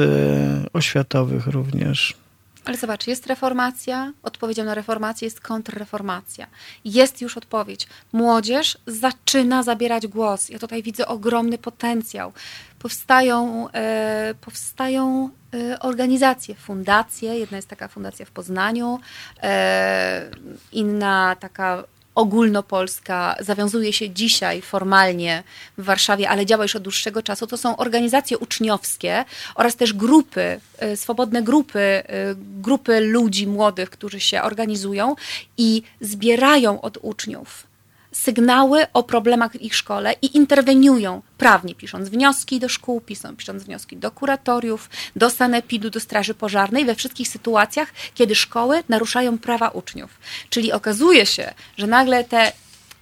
oświatowych 0.73 1.47
również. 1.47 2.20
Ale 2.65 2.77
zobacz, 2.77 3.07
jest 3.07 3.27
reformacja, 3.27 4.13
odpowiedzią 4.23 4.65
na 4.65 4.75
reformację 4.75 5.27
jest 5.27 5.41
kontrreformacja. 5.41 6.47
Jest 6.85 7.21
już 7.21 7.37
odpowiedź. 7.37 7.89
Młodzież 8.13 8.79
zaczyna 8.87 9.63
zabierać 9.63 10.07
głos. 10.07 10.49
Ja 10.49 10.59
tutaj 10.59 10.83
widzę 10.83 11.07
ogromny 11.07 11.59
potencjał. 11.59 12.33
Powstają, 12.79 13.69
e, 13.71 14.35
powstają 14.41 15.31
e, 15.55 15.81
organizacje, 15.81 16.55
fundacje. 16.55 17.39
Jedna 17.39 17.57
jest 17.57 17.69
taka 17.69 17.89
fundacja 17.89 18.27
w 18.27 18.31
Poznaniu, 18.31 19.01
e, 19.43 20.31
inna 20.73 21.37
taka 21.41 21.85
ogólnopolska 22.21 23.37
zawiązuje 23.41 23.93
się 23.93 24.11
dzisiaj 24.11 24.63
formalnie 24.63 25.43
w 25.79 25.85
Warszawie, 25.85 26.29
ale 26.29 26.47
działa 26.47 26.65
już 26.65 26.77
od 26.77 26.83
dłuższego 26.83 27.23
czasu, 27.23 27.47
to 27.47 27.57
są 27.57 27.77
organizacje 27.77 28.39
uczniowskie 28.39 29.25
oraz 29.55 29.77
też 29.77 29.93
grupy, 29.93 30.61
e, 30.79 30.97
swobodne 30.97 31.43
grupy, 31.43 31.79
e, 31.79 32.05
grupy 32.37 33.01
ludzi 33.01 33.47
młodych, 33.47 33.91
którzy 33.91 34.21
się 34.21 34.43
organizują 34.43 35.15
i 35.59 35.83
zbierają 36.01 36.81
od 36.81 36.99
uczniów 37.03 37.70
sygnały 38.13 38.87
o 38.93 39.03
problemach 39.03 39.53
w 39.53 39.63
ich 39.63 39.77
szkole 39.77 40.15
i 40.23 40.37
interweniują 40.37 41.23
prawnie, 41.39 41.75
pisząc 41.75 42.09
wnioski 42.09 42.61
do 42.61 42.69
szkół, 42.69 43.01
pisząc 43.01 43.65
wnioski 43.65 43.97
do 43.97 44.11
kuratoriów, 44.11 44.91
do 45.17 45.31
sanepidu, 45.31 45.91
do 45.91 46.01
straży 46.01 46.35
pożarnej, 46.35 46.85
we 46.85 46.95
wszystkich 46.95 47.29
sytuacjach, 47.29 47.93
kiedy 48.15 48.35
szkoły 48.35 48.83
naruszają 48.89 49.39
prawa 49.39 49.69
uczniów. 49.69 50.11
Czyli 50.51 50.73
okazuje 50.73 51.27
się, 51.27 51.55
że 51.77 51.87
nagle 51.87 52.25
te 52.25 52.53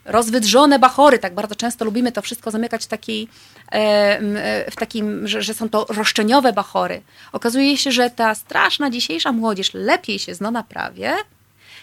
rozwydrzone 0.04 0.78
bachory, 0.78 1.18
tak 1.18 1.34
bardzo 1.34 1.54
często 1.54 1.84
lubimy 1.84 2.12
to 2.12 2.22
wszystko 2.22 2.50
zamykać 2.50 2.84
w, 2.84 2.86
takiej, 2.86 3.28
e, 3.72 4.70
w 4.70 4.76
takim, 4.76 5.28
że, 5.28 5.42
że, 5.42 5.54
są 5.54 5.68
to 5.68 5.86
roszczeniowe 5.88 6.52
bachory. 6.52 7.02
Okazuje 7.32 7.76
się, 7.76 7.92
że 7.92 8.10
ta 8.10 8.34
straszna 8.34 8.90
dzisiejsza 8.90 9.32
młodzież 9.32 9.74
lepiej 9.74 10.18
się 10.18 10.34
zna 10.34 10.50
na 10.50 10.62
prawie 10.62 11.16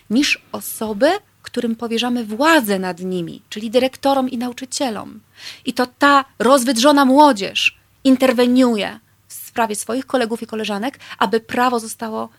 niż 0.10 0.42
osoby, 0.52 1.12
którym 1.46 1.76
powierzamy 1.76 2.26
władzę 2.26 2.80
nad 2.80 3.00
nimi, 3.00 3.42
czyli 3.50 3.70
dyrektorom 3.70 4.30
i 4.30 4.38
nauczycielom. 4.38 5.20
I 5.66 5.74
to 5.74 5.88
ta 6.00 6.26
rozwydrzona 6.40 7.06
młodzież 7.06 7.78
interweniuje 8.04 9.00
w 9.28 9.34
sprawie 9.34 9.76
swoich 9.76 10.06
kolegów 10.06 10.42
i 10.42 10.48
koleżanek, 10.48 11.00
aby 11.18 11.40
prawo 11.40 11.80
zostało, 11.80 12.30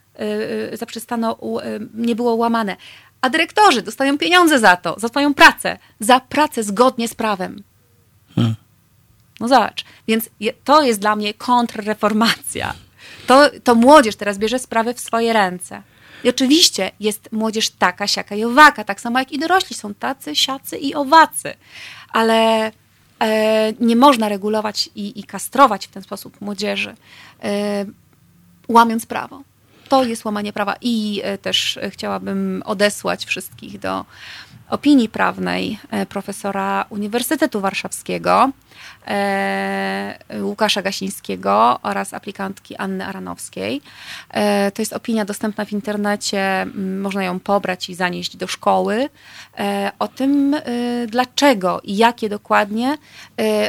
yy, 0.71 0.77
zaprzestano, 0.77 1.39
yy, 1.43 1.89
nie 1.95 2.17
było 2.17 2.35
łamane. 2.35 2.77
A 3.21 3.31
dyrektorzy 3.31 3.83
dostają 3.83 4.19
pieniądze 4.19 4.59
za 4.59 4.77
to, 4.77 4.95
za 4.99 5.09
swoją 5.09 5.35
pracę, 5.35 5.79
za 6.01 6.21
pracę 6.21 6.63
zgodnie 6.63 7.09
z 7.09 7.15
prawem. 7.15 7.63
Hmm. 8.35 8.55
No 9.41 9.49
zobacz, 9.49 9.85
więc 10.09 10.29
je, 10.41 10.53
to 10.65 10.83
jest 10.83 11.01
dla 11.01 11.17
mnie 11.17 11.35
kontrreformacja. 11.35 12.75
To, 13.27 13.51
to 13.65 13.75
młodzież 13.75 14.17
teraz 14.17 14.39
bierze 14.39 14.59
sprawy 14.59 14.95
w 14.95 15.01
swoje 15.01 15.33
ręce. 15.33 15.83
I 16.27 16.29
oczywiście 16.29 16.91
jest 17.01 17.33
młodzież 17.33 17.71
taka, 17.71 18.07
siaka 18.07 18.35
i 18.35 18.45
owaka, 18.45 18.85
tak 18.85 19.01
samo 19.01 19.19
jak 19.19 19.33
i 19.33 19.39
dorośli 19.39 19.77
są 19.77 19.95
tacy, 19.95 20.37
siacy 20.37 20.77
i 20.77 20.95
owacy. 20.95 21.55
Ale 22.13 22.73
e, 23.21 23.73
nie 23.81 23.97
można 23.97 24.29
regulować 24.29 24.91
i, 24.95 25.21
i, 25.21 25.25
kastrować 25.25 25.87
w 25.87 25.91
ten 25.91 26.03
sposób 26.03 26.41
młodzieży, 26.41 26.95
e, 27.43 27.85
łamiąc 28.69 29.07
prawo. 29.07 29.43
To 29.89 30.05
jest 30.05 30.25
łamanie 30.25 30.53
prawa 30.53 30.77
i 30.81 31.21
e, 31.25 31.39
też 31.39 31.79
chciałabym 31.91 32.63
odesłać 32.65 33.25
wszystkich 33.25 33.79
do 33.79 34.05
opinii 34.71 35.09
prawnej 35.09 35.79
e, 35.91 36.07
profesora 36.07 36.85
Uniwersytetu 36.91 37.61
Warszawskiego, 37.61 38.51
e, 39.07 40.19
Łukasza 40.41 40.83
Gasińskiego 40.83 41.79
oraz 41.83 42.15
aplikantki 42.15 42.77
Anny 42.77 43.07
Aranowskiej. 43.07 43.83
E, 44.31 44.71
to 44.71 44.83
jest 44.83 44.93
opinia 44.93 45.25
dostępna 45.25 45.65
w 45.65 45.73
internecie, 45.73 46.67
można 47.01 47.25
ją 47.25 47.41
pobrać 47.41 47.91
i 47.91 47.95
zanieść 47.95 48.37
do 48.37 48.47
szkoły 48.47 49.09
o 49.99 50.09
tym, 50.09 50.57
dlaczego 51.07 51.81
i 51.85 51.97
jakie 51.97 52.29
dokładnie 52.29 52.99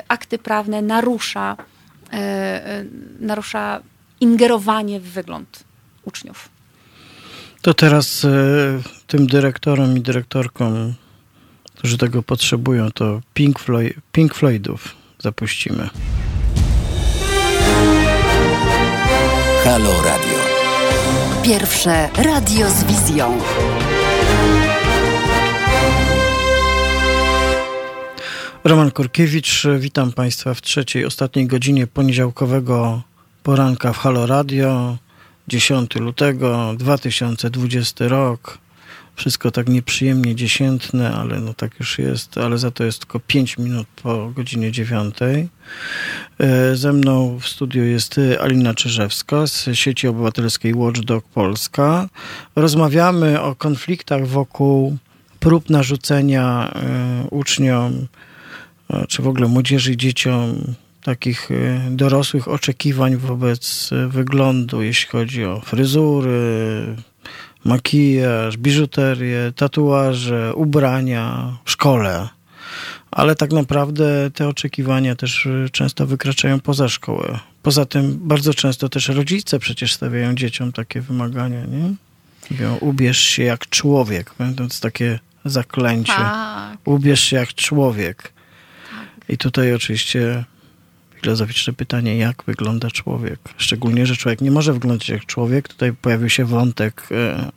akty 0.07 0.37
prawne 0.37 0.81
narusza, 0.81 1.57
narusza 3.19 3.81
ingerowanie 4.19 4.99
w 4.99 5.03
wygląd 5.03 5.63
uczniów. 6.05 6.56
To 7.61 7.73
teraz 7.73 8.23
y, 8.23 8.27
tym 9.07 9.27
dyrektorom 9.27 9.97
i 9.97 10.01
dyrektorkom, 10.01 10.93
którzy 11.75 11.97
tego 11.97 12.23
potrzebują, 12.23 12.91
to 12.91 13.21
Pink, 13.33 13.59
Floyd, 13.59 13.93
Pink 14.11 14.35
Floydów 14.35 14.95
zapuścimy. 15.19 15.89
Halo 19.63 20.01
Radio. 20.03 20.37
Pierwsze 21.43 22.09
radio 22.15 22.69
z 22.69 22.83
wizją. 22.83 23.39
Roman 28.63 28.91
Korkiewicz, 28.91 29.63
witam 29.79 30.11
Państwa 30.11 30.53
w 30.53 30.61
trzeciej, 30.61 31.05
ostatniej 31.05 31.47
godzinie 31.47 31.87
poniedziałkowego 31.87 33.01
poranka 33.43 33.93
w 33.93 33.97
Halo 33.97 34.25
Radio. 34.25 34.97
10 35.47 35.95
lutego 35.95 36.75
2020 36.77 38.07
rok. 38.07 38.57
Wszystko 39.15 39.51
tak 39.51 39.69
nieprzyjemnie 39.69 40.35
dziesiętne, 40.35 41.13
ale 41.13 41.39
no 41.39 41.53
tak 41.53 41.79
już 41.79 41.99
jest, 41.99 42.37
ale 42.37 42.57
za 42.57 42.71
to 42.71 42.83
jest 42.83 42.99
tylko 42.99 43.19
5 43.19 43.57
minut 43.57 43.87
po 44.03 44.31
godzinie 44.35 44.71
9. 44.71 45.15
E, 46.39 46.75
ze 46.75 46.93
mną 46.93 47.39
w 47.39 47.47
studiu 47.47 47.83
jest 47.83 48.19
Alina 48.39 48.73
Czyżewska 48.73 49.47
z 49.47 49.69
sieci 49.73 50.07
obywatelskiej 50.07 50.75
Watchdog 50.75 51.25
Polska. 51.25 52.09
Rozmawiamy 52.55 53.41
o 53.41 53.55
konfliktach 53.55 54.27
wokół 54.27 54.97
prób 55.39 55.69
narzucenia 55.69 56.71
e, 56.75 57.27
uczniom, 57.31 58.07
e, 58.89 59.05
czy 59.07 59.21
w 59.21 59.27
ogóle 59.27 59.47
młodzieży 59.47 59.93
i 59.93 59.97
dzieciom 59.97 60.75
takich 61.07 61.51
y, 61.51 61.79
dorosłych 61.91 62.47
oczekiwań 62.47 63.15
wobec 63.17 63.91
y, 63.91 64.07
wyglądu, 64.07 64.81
jeśli 64.81 65.09
chodzi 65.09 65.45
o 65.45 65.61
fryzury, 65.61 66.95
makijaż, 67.65 68.57
biżuterię, 68.57 69.53
tatuaże, 69.55 70.55
ubrania 70.55 71.53
w 71.65 71.71
szkole. 71.71 72.29
Ale 73.11 73.35
tak 73.35 73.51
naprawdę 73.51 74.31
te 74.31 74.47
oczekiwania 74.47 75.15
też 75.15 75.45
y, 75.45 75.69
często 75.71 76.07
wykraczają 76.07 76.59
poza 76.59 76.89
szkołę. 76.89 77.39
Poza 77.63 77.85
tym 77.85 78.17
bardzo 78.21 78.53
często 78.53 78.89
też 78.89 79.07
rodzice 79.07 79.59
przecież 79.59 79.93
stawiają 79.93 80.35
dzieciom 80.35 80.71
takie 80.71 81.01
wymagania, 81.01 81.65
nie? 81.65 81.93
Mówią, 82.51 82.77
ubierz 82.81 83.19
się 83.19 83.43
jak 83.43 83.69
człowiek. 83.69 84.31
Będąc 84.39 84.79
takie 84.79 85.19
zaklęcie. 85.45 86.13
Tak. 86.13 86.77
Ubierz 86.85 87.21
się 87.21 87.35
jak 87.35 87.53
człowiek. 87.53 88.21
Tak. 88.23 89.29
I 89.29 89.37
tutaj 89.37 89.73
oczywiście 89.73 90.45
filozoficzne 91.21 91.73
pytanie, 91.73 92.17
jak 92.17 92.43
wygląda 92.47 92.91
człowiek. 92.91 93.39
Szczególnie, 93.57 94.05
że 94.05 94.15
człowiek 94.15 94.41
nie 94.41 94.51
może 94.51 94.73
wyglądać 94.73 95.09
jak 95.09 95.25
człowiek. 95.25 95.67
Tutaj 95.67 95.93
pojawił 95.93 96.29
się 96.29 96.45
wątek, 96.45 97.07
e, 97.11 97.51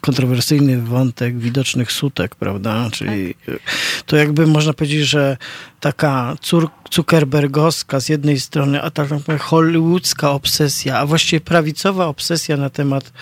kontrowersyjny 0.00 0.82
wątek 0.82 1.38
widocznych 1.38 1.92
sutek, 1.92 2.34
prawda? 2.34 2.88
Czyli 2.92 3.34
tak. 3.34 3.60
To 4.06 4.16
jakby 4.16 4.46
można 4.46 4.72
powiedzieć, 4.72 5.08
że 5.08 5.36
taka 5.80 6.36
Zuckerbergowska 6.90 8.00
z 8.00 8.08
jednej 8.08 8.40
strony, 8.40 8.82
a 8.82 8.90
tak 8.90 9.10
naprawdę 9.10 9.38
hollywoodzka 9.38 10.30
obsesja, 10.30 10.98
a 10.98 11.06
właściwie 11.06 11.40
prawicowa 11.40 12.06
obsesja 12.06 12.56
na 12.56 12.70
temat 12.70 13.12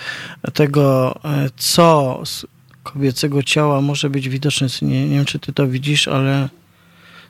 tego, 0.53 1.15
e, 1.25 1.49
co 1.57 2.21
z 2.25 2.45
kobiecego 2.83 3.43
ciała 3.43 3.81
może 3.81 4.09
być 4.09 4.29
widoczne. 4.29 4.67
Nie, 4.81 5.09
nie 5.09 5.15
wiem, 5.15 5.25
czy 5.25 5.39
ty 5.39 5.53
to 5.53 5.67
widzisz, 5.67 6.07
ale 6.07 6.49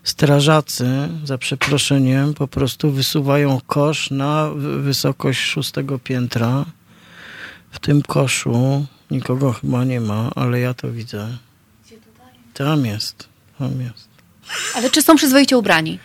strażacy, 0.07 1.09
za 1.23 1.37
przeproszeniem, 1.37 2.33
po 2.33 2.47
prostu 2.47 2.91
wysuwają 2.91 3.61
kosz 3.67 4.11
na 4.11 4.49
wysokość 4.79 5.39
szóstego 5.39 5.99
piętra. 5.99 6.65
W 7.71 7.79
tym 7.79 8.01
koszu 8.01 8.85
nikogo 9.11 9.53
chyba 9.53 9.83
nie 9.83 10.01
ma, 10.01 10.31
ale 10.35 10.59
ja 10.59 10.73
to 10.73 10.91
widzę. 10.91 11.37
Tam 12.53 12.85
jest, 12.85 13.27
tam 13.59 13.81
jest. 13.81 14.07
Ale 14.75 14.89
czy 14.89 15.01
są 15.01 15.15
przyzwoicie 15.15 15.57
ubrani? 15.57 15.99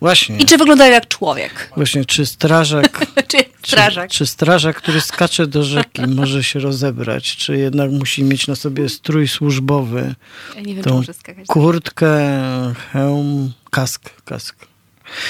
Właśnie. 0.00 0.36
I 0.38 0.44
czy 0.44 0.58
wyglądają 0.58 0.92
jak 0.92 1.08
człowiek? 1.08 1.70
Właśnie, 1.76 2.04
czy 2.04 2.26
strażak, 2.26 3.06
czy, 3.28 3.38
strażak. 3.62 4.10
Czy, 4.10 4.18
czy 4.18 4.26
strażak, 4.26 4.76
który 4.76 5.00
skacze 5.00 5.46
do 5.46 5.64
rzeki, 5.64 6.02
może 6.06 6.44
się 6.44 6.60
rozebrać, 6.60 7.36
czy 7.36 7.56
jednak 7.56 7.90
musi 7.90 8.24
mieć 8.24 8.46
na 8.46 8.56
sobie 8.56 8.88
strój 8.88 9.28
służbowy, 9.28 10.14
ja 10.56 10.60
nie 10.60 10.74
wiem, 10.74 10.84
tą 10.84 11.02
skakać. 11.02 11.46
kurtkę, 11.46 12.10
hełm, 12.92 13.52
kask, 13.70 14.10
kask. 14.24 14.56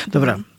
Dobra. 0.08 0.32
Mhm. 0.32 0.50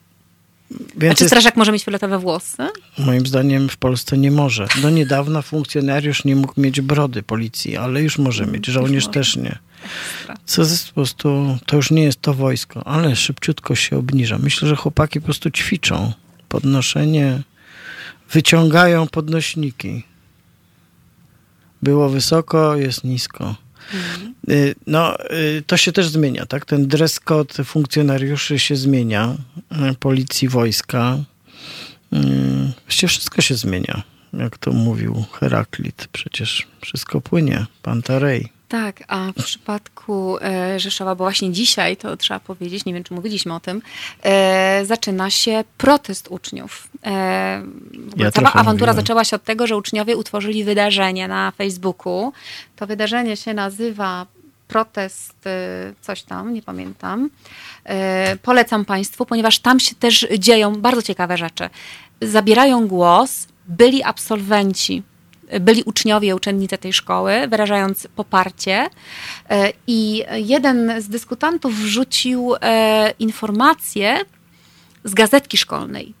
Więc 0.96 1.12
A 1.12 1.18
czy 1.18 1.26
strażak 1.26 1.52
jest... 1.52 1.56
może 1.56 1.72
mieć 1.72 1.84
fioletowe 1.84 2.18
włosy? 2.18 2.56
Moim 2.98 3.26
zdaniem 3.26 3.68
w 3.68 3.76
Polsce 3.76 4.18
nie 4.18 4.30
może. 4.30 4.66
Do 4.82 4.90
niedawna 4.90 5.42
funkcjonariusz 5.42 6.24
nie 6.24 6.36
mógł 6.36 6.60
mieć 6.60 6.80
brody 6.80 7.22
policji, 7.22 7.76
ale 7.76 8.02
już 8.02 8.18
może 8.18 8.46
mieć. 8.46 8.66
Żołnierz 8.66 9.08
też 9.08 9.36
nie. 9.36 9.58
Co 10.44 10.62
jest 10.62 10.88
po 10.88 10.94
prostu, 10.94 11.58
to 11.66 11.76
już 11.76 11.90
nie 11.90 12.02
jest 12.02 12.20
to 12.20 12.34
wojsko, 12.34 12.86
ale 12.86 13.16
szybciutko 13.16 13.74
się 13.74 13.98
obniża. 13.98 14.38
Myślę, 14.38 14.68
że 14.68 14.76
chłopaki 14.76 15.20
po 15.20 15.24
prostu 15.24 15.50
ćwiczą 15.50 16.12
podnoszenie, 16.48 17.42
wyciągają 18.30 19.06
podnośniki. 19.06 20.02
Było 21.82 22.08
wysoko, 22.08 22.76
jest 22.76 23.04
nisko. 23.04 23.54
Mhm. 23.94 24.34
No, 24.86 25.30
y, 25.30 25.62
to 25.66 25.76
się 25.76 25.92
też 25.92 26.08
zmienia, 26.08 26.46
tak? 26.46 26.64
Ten 26.64 26.88
dress 26.88 27.20
code 27.20 27.64
funkcjonariuszy 27.64 28.58
się 28.58 28.76
zmienia, 28.76 29.36
y, 29.90 29.94
policji, 29.94 30.48
wojska. 30.48 31.18
Właściwie 32.86 33.08
wszystko 33.08 33.42
się 33.42 33.54
zmienia, 33.54 34.02
jak 34.32 34.58
to 34.58 34.72
mówił 34.72 35.24
Heraklit. 35.32 36.08
Przecież 36.12 36.66
wszystko 36.80 37.20
płynie, 37.20 37.66
Pantarej. 37.82 38.48
Tak, 38.72 39.02
a 39.08 39.32
w 39.38 39.44
przypadku 39.44 40.38
e, 40.40 40.80
Rzeszowa, 40.80 41.14
bo 41.14 41.24
właśnie 41.24 41.52
dzisiaj, 41.52 41.96
to 41.96 42.16
trzeba 42.16 42.40
powiedzieć, 42.40 42.84
nie 42.84 42.94
wiem 42.94 43.04
czy 43.04 43.14
mówiliśmy 43.14 43.54
o 43.54 43.60
tym, 43.60 43.82
e, 44.22 44.84
zaczyna 44.84 45.30
się 45.30 45.64
protest 45.78 46.28
uczniów. 46.28 46.88
E, 47.06 47.10
ja 48.16 48.30
cała 48.30 48.52
awantura 48.52 48.72
mówiłem. 48.72 48.96
zaczęła 48.96 49.24
się 49.24 49.36
od 49.36 49.44
tego, 49.44 49.66
że 49.66 49.76
uczniowie 49.76 50.16
utworzyli 50.16 50.64
wydarzenie 50.64 51.28
na 51.28 51.50
Facebooku. 51.50 52.32
To 52.76 52.86
wydarzenie 52.86 53.36
się 53.36 53.54
nazywa 53.54 54.26
protest 54.68 55.48
coś 56.00 56.22
tam, 56.22 56.54
nie 56.54 56.62
pamiętam. 56.62 57.30
Polecam 58.42 58.84
Państwu, 58.84 59.26
ponieważ 59.26 59.58
tam 59.58 59.80
się 59.80 59.94
też 59.94 60.26
dzieją 60.38 60.80
bardzo 60.80 61.02
ciekawe 61.02 61.36
rzeczy. 61.36 61.70
Zabierają 62.22 62.88
głos 62.88 63.46
byli 63.68 64.02
absolwenci 64.02 65.02
byli 65.60 65.82
uczniowie, 65.82 66.36
uczennice 66.36 66.78
tej 66.78 66.92
szkoły, 66.92 67.48
wyrażając 67.48 68.08
poparcie. 68.16 68.88
E, 69.50 69.72
I 69.86 70.24
jeden 70.34 71.02
z 71.02 71.08
dyskutantów 71.08 71.74
wrzucił 71.74 72.54
e, 72.60 73.14
informację 73.18 74.18
z 75.04 75.14
gazetki 75.14 75.56
szkolnej. 75.56 76.14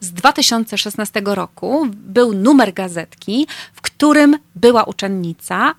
Z 0.00 0.12
2016 0.12 1.22
roku 1.24 1.86
był 1.92 2.34
numer 2.34 2.72
gazetki, 2.72 3.46
w 3.74 3.80
którym 3.80 4.38
była 4.54 4.84
uczennica 4.84 5.74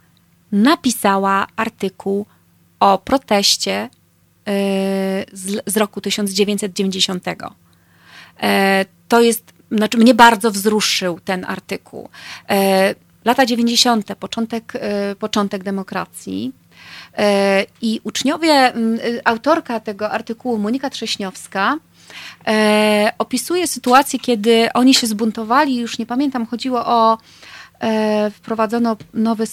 napisała 0.51 1.47
artykuł 1.55 2.25
o 2.79 2.97
proteście 2.97 3.89
z, 5.33 5.63
z 5.65 5.77
roku 5.77 6.01
1990. 6.01 7.25
To 9.07 9.21
jest, 9.21 9.53
znaczy 9.71 9.97
mnie 9.97 10.13
bardzo 10.13 10.51
wzruszył 10.51 11.19
ten 11.25 11.45
artykuł. 11.45 12.09
Lata 13.25 13.45
90., 13.45 14.15
początek, 14.15 14.73
początek 15.19 15.63
demokracji. 15.63 16.51
I 17.81 18.01
uczniowie, 18.03 18.73
autorka 19.25 19.79
tego 19.79 20.11
artykułu, 20.11 20.57
Monika 20.57 20.89
Trześniowska, 20.89 21.77
e, 22.47 23.11
opisuje 23.17 23.67
sytuację, 23.67 24.19
kiedy 24.19 24.69
oni 24.73 24.93
się 24.93 25.07
zbuntowali, 25.07 25.77
już 25.77 25.99
nie 25.99 26.05
pamiętam, 26.05 26.45
chodziło 26.45 26.85
o 26.85 27.13
e, 27.13 27.17
wprowadzono 28.33 28.97
nowy, 29.13 29.43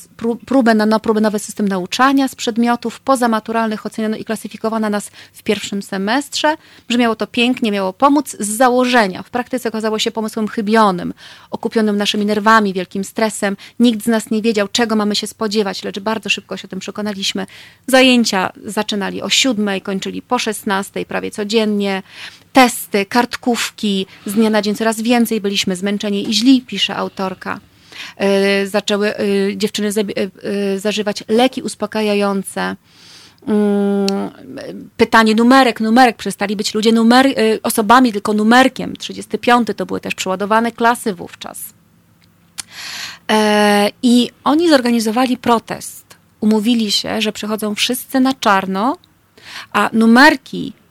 próbę 0.47 0.75
na 0.75 1.01
próbę 1.01 1.21
nowy 1.21 1.39
system 1.39 1.69
nauczania 1.69 2.29
z 2.29 2.35
przedmiotów 2.35 3.01
pozamaturalnych 3.01 3.87
oceniono 3.87 4.17
i 4.17 4.25
klasyfikowano 4.25 4.91
nas 4.91 5.11
w 5.33 5.43
pierwszym 5.43 5.83
semestrze. 5.83 6.57
Brzmiało 6.89 7.17
to 7.17 7.27
pięknie, 7.27 7.73
miało 7.73 7.93
pomóc 7.93 8.37
z 8.41 8.49
założenia. 8.49 9.23
W 9.23 9.31
praktyce 9.31 9.69
okazało 9.69 9.99
się 9.99 10.11
pomysłem 10.11 10.49
chybionym, 10.49 11.15
okupionym 11.51 11.97
naszymi 11.97 12.27
nerwami, 12.27 12.73
wielkim 12.73 13.05
stresem. 13.05 13.57
Nikt 13.81 14.05
z 14.05 14.07
nas 14.07 14.31
nie 14.31 14.43
wiedział, 14.43 14.69
czego 14.69 14.97
mamy 14.97 15.17
się 15.17 15.27
spodziewać, 15.27 15.85
lecz 15.85 16.01
bardzo 16.01 16.29
szybko 16.29 16.57
się 16.57 16.65
o 16.65 16.69
tym 16.69 16.79
przekonaliśmy. 16.79 17.47
Zajęcia 17.87 18.53
zaczynali 18.65 19.23
o 19.23 19.29
siódmej, 19.29 19.83
kończyli 19.83 20.23
po 20.23 20.39
szesnastej, 20.39 21.07
prawie 21.07 21.31
codziennie 21.31 22.03
testy, 22.53 23.07
kartkówki, 23.07 24.07
z 24.27 24.35
dnia 24.35 24.51
na 24.51 24.63
dzień 24.63 24.75
coraz 24.75 25.01
więcej 25.01 25.41
byliśmy 25.41 25.77
zmęczeni 25.77 26.31
i 26.31 26.35
źli, 26.35 26.63
pisze 26.63 26.97
autorka. 26.97 27.61
E, 28.17 28.67
zaczęły 28.67 29.17
e, 29.17 29.25
dziewczyny 29.57 29.89
e, 29.89 30.79
zażywać 30.79 31.25
leki 31.29 31.63
uspokajające. 31.63 32.77
Mm, 33.47 34.07
pytanie 34.97 35.35
numerek, 35.35 35.81
numerek, 35.81 36.17
przestali 36.17 36.57
być 36.57 36.75
ludzie 36.75 36.93
numer, 36.93 37.27
osobami, 37.63 38.13
tylko 38.13 38.33
numerkiem. 38.33 38.97
35 38.97 39.69
to 39.77 39.87
były 39.87 40.01
też 40.01 40.15
przeładowane 40.15 40.73
klasy 40.73 41.15
wówczas. 41.15 41.59
I 44.03 44.31
oni 44.45 44.69
zorganizowali 44.69 45.37
protest. 45.37 46.17
Umówili 46.41 46.93
się, 46.93 47.21
że 47.21 47.33
przychodzą 47.33 47.75
wszyscy 47.75 48.21
na 48.21 48.35
czarno, 48.35 48.97
a 49.73 49.91
numerki 49.93 50.73
E, 50.73 50.86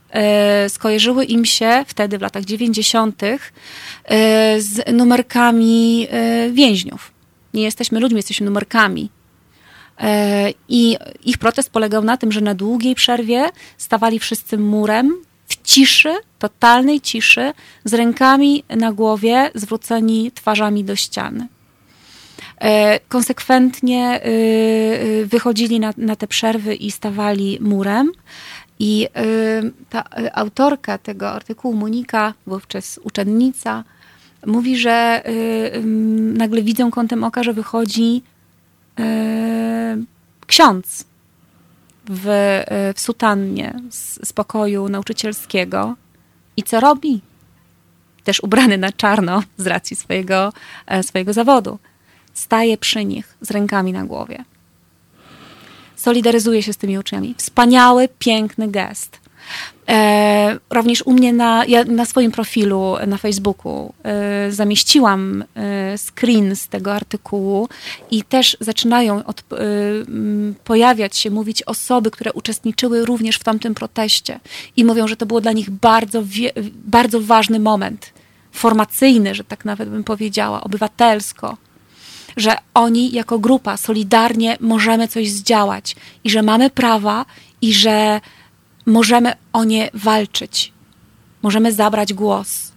skojarzyły 0.70 1.26
im 1.26 1.46
się 1.46 1.86
wtedy 1.88 2.18
w 2.18 2.22
latach 2.22 2.46
90. 2.46 3.24
E, 3.24 3.38
z 4.62 4.94
numerkami 4.94 6.08
e, 6.10 6.50
więźniów. 6.52 7.12
Nie 7.54 7.64
jesteśmy 7.64 8.00
ludźmi, 8.00 8.18
jesteśmy 8.18 8.46
numerkami. 8.46 9.10
I 10.70 10.98
ich 11.26 11.38
protest 11.38 11.70
polegał 11.70 12.04
na 12.04 12.18
tym, 12.18 12.32
że 12.32 12.42
na 12.42 12.56
długiej 12.56 12.96
przerwie 12.96 13.50
stawali 13.78 14.20
wszyscy 14.20 14.58
murem 14.58 15.16
w 15.48 15.64
ciszy, 15.64 16.14
totalnej 16.40 17.02
ciszy, 17.02 17.54
z 17.86 17.94
rękami 17.94 18.64
na 18.70 18.94
głowie, 18.94 19.52
zwróceni 19.56 20.32
twarzami 20.32 20.84
do 20.84 20.96
ściany. 20.96 21.48
Konsekwentnie 23.08 24.22
wychodzili 25.26 25.80
na, 25.80 25.94
na 25.98 26.16
te 26.16 26.28
przerwy 26.28 26.76
i 26.76 26.92
stawali 26.92 27.58
murem. 27.62 28.12
I 28.80 29.08
y, 29.18 29.72
ta 29.90 30.04
y, 30.20 30.34
autorka 30.34 30.98
tego 30.98 31.30
artykułu, 31.30 31.74
Monika, 31.74 32.34
wówczas 32.48 33.00
uczennica, 33.04 33.84
mówi, 34.46 34.78
że 34.78 35.24
y, 35.28 35.82
nagle 36.34 36.62
widzą 36.62 36.92
kątem 36.92 37.24
oka, 37.24 37.44
że 37.44 37.54
wychodzi 37.54 38.24
ksiądz 40.48 41.06
w, 42.10 42.26
w 42.96 43.00
sutannie 43.00 43.74
z, 43.90 44.28
z 44.28 44.34
pokoju 44.34 44.90
nauczycielskiego. 44.90 45.96
I 46.58 46.64
co 46.64 46.80
robi? 46.80 47.22
Też 48.24 48.40
ubrany 48.44 48.78
na 48.78 48.92
czarno 48.92 49.44
z 49.58 49.68
racji 49.68 49.96
swojego, 49.96 50.54
e, 50.88 51.04
swojego 51.04 51.34
zawodu. 51.34 51.80
Staje 52.34 52.78
przy 52.78 53.06
nich 53.06 53.38
z 53.42 53.52
rękami 53.52 53.94
na 53.94 54.06
głowie 54.06 54.46
solidaryzuje 56.06 56.64
się 56.64 56.74
z 56.74 56.78
tymi 56.78 56.98
uczniami. 56.98 57.36
Wspaniały, 57.38 58.10
piękny 58.20 58.68
gest. 58.68 59.20
E, 59.90 60.60
również 60.70 61.04
u 61.06 61.14
mnie 61.14 61.34
na, 61.34 61.66
ja 61.66 61.84
na 61.84 62.06
swoim 62.06 62.32
profilu 62.32 62.96
na 63.08 63.18
Facebooku 63.18 63.94
e, 64.04 64.52
zamieściłam 64.52 65.44
e, 65.56 65.98
screen 65.98 66.56
z 66.56 66.68
tego 66.68 66.94
artykułu 66.94 67.70
i 68.12 68.24
też 68.24 68.58
zaczynają 68.60 69.26
od, 69.26 69.40
e, 69.40 69.46
pojawiać 70.64 71.18
się, 71.18 71.32
mówić 71.32 71.64
osoby, 71.64 72.12
które 72.12 72.34
uczestniczyły 72.34 73.06
również 73.06 73.36
w 73.36 73.44
tamtym 73.44 73.76
proteście 73.76 74.40
i 74.78 74.86
mówią, 74.86 75.08
że 75.08 75.16
to 75.18 75.26
było 75.26 75.42
dla 75.42 75.52
nich 75.52 75.70
bardzo, 75.70 76.24
bardzo 76.86 77.22
ważny 77.22 77.60
moment, 77.60 78.14
formacyjny, 78.52 79.36
że 79.36 79.44
tak 79.44 79.66
nawet 79.66 79.90
bym 79.90 80.04
powiedziała, 80.04 80.64
obywatelsko 80.64 81.58
że 82.38 82.58
oni 82.74 83.12
jako 83.12 83.40
grupa 83.40 83.78
solidarnie 83.78 84.58
możemy 84.60 85.08
coś 85.08 85.30
zdziałać 85.30 85.96
i 86.24 86.30
że 86.30 86.42
mamy 86.42 86.70
prawa 86.70 87.26
i 87.62 87.74
że 87.74 88.22
możemy 88.86 89.34
o 89.54 89.64
nie 89.64 89.90
walczyć. 89.94 90.72
Możemy 91.42 91.74
zabrać 91.74 92.14
głos. 92.14 92.72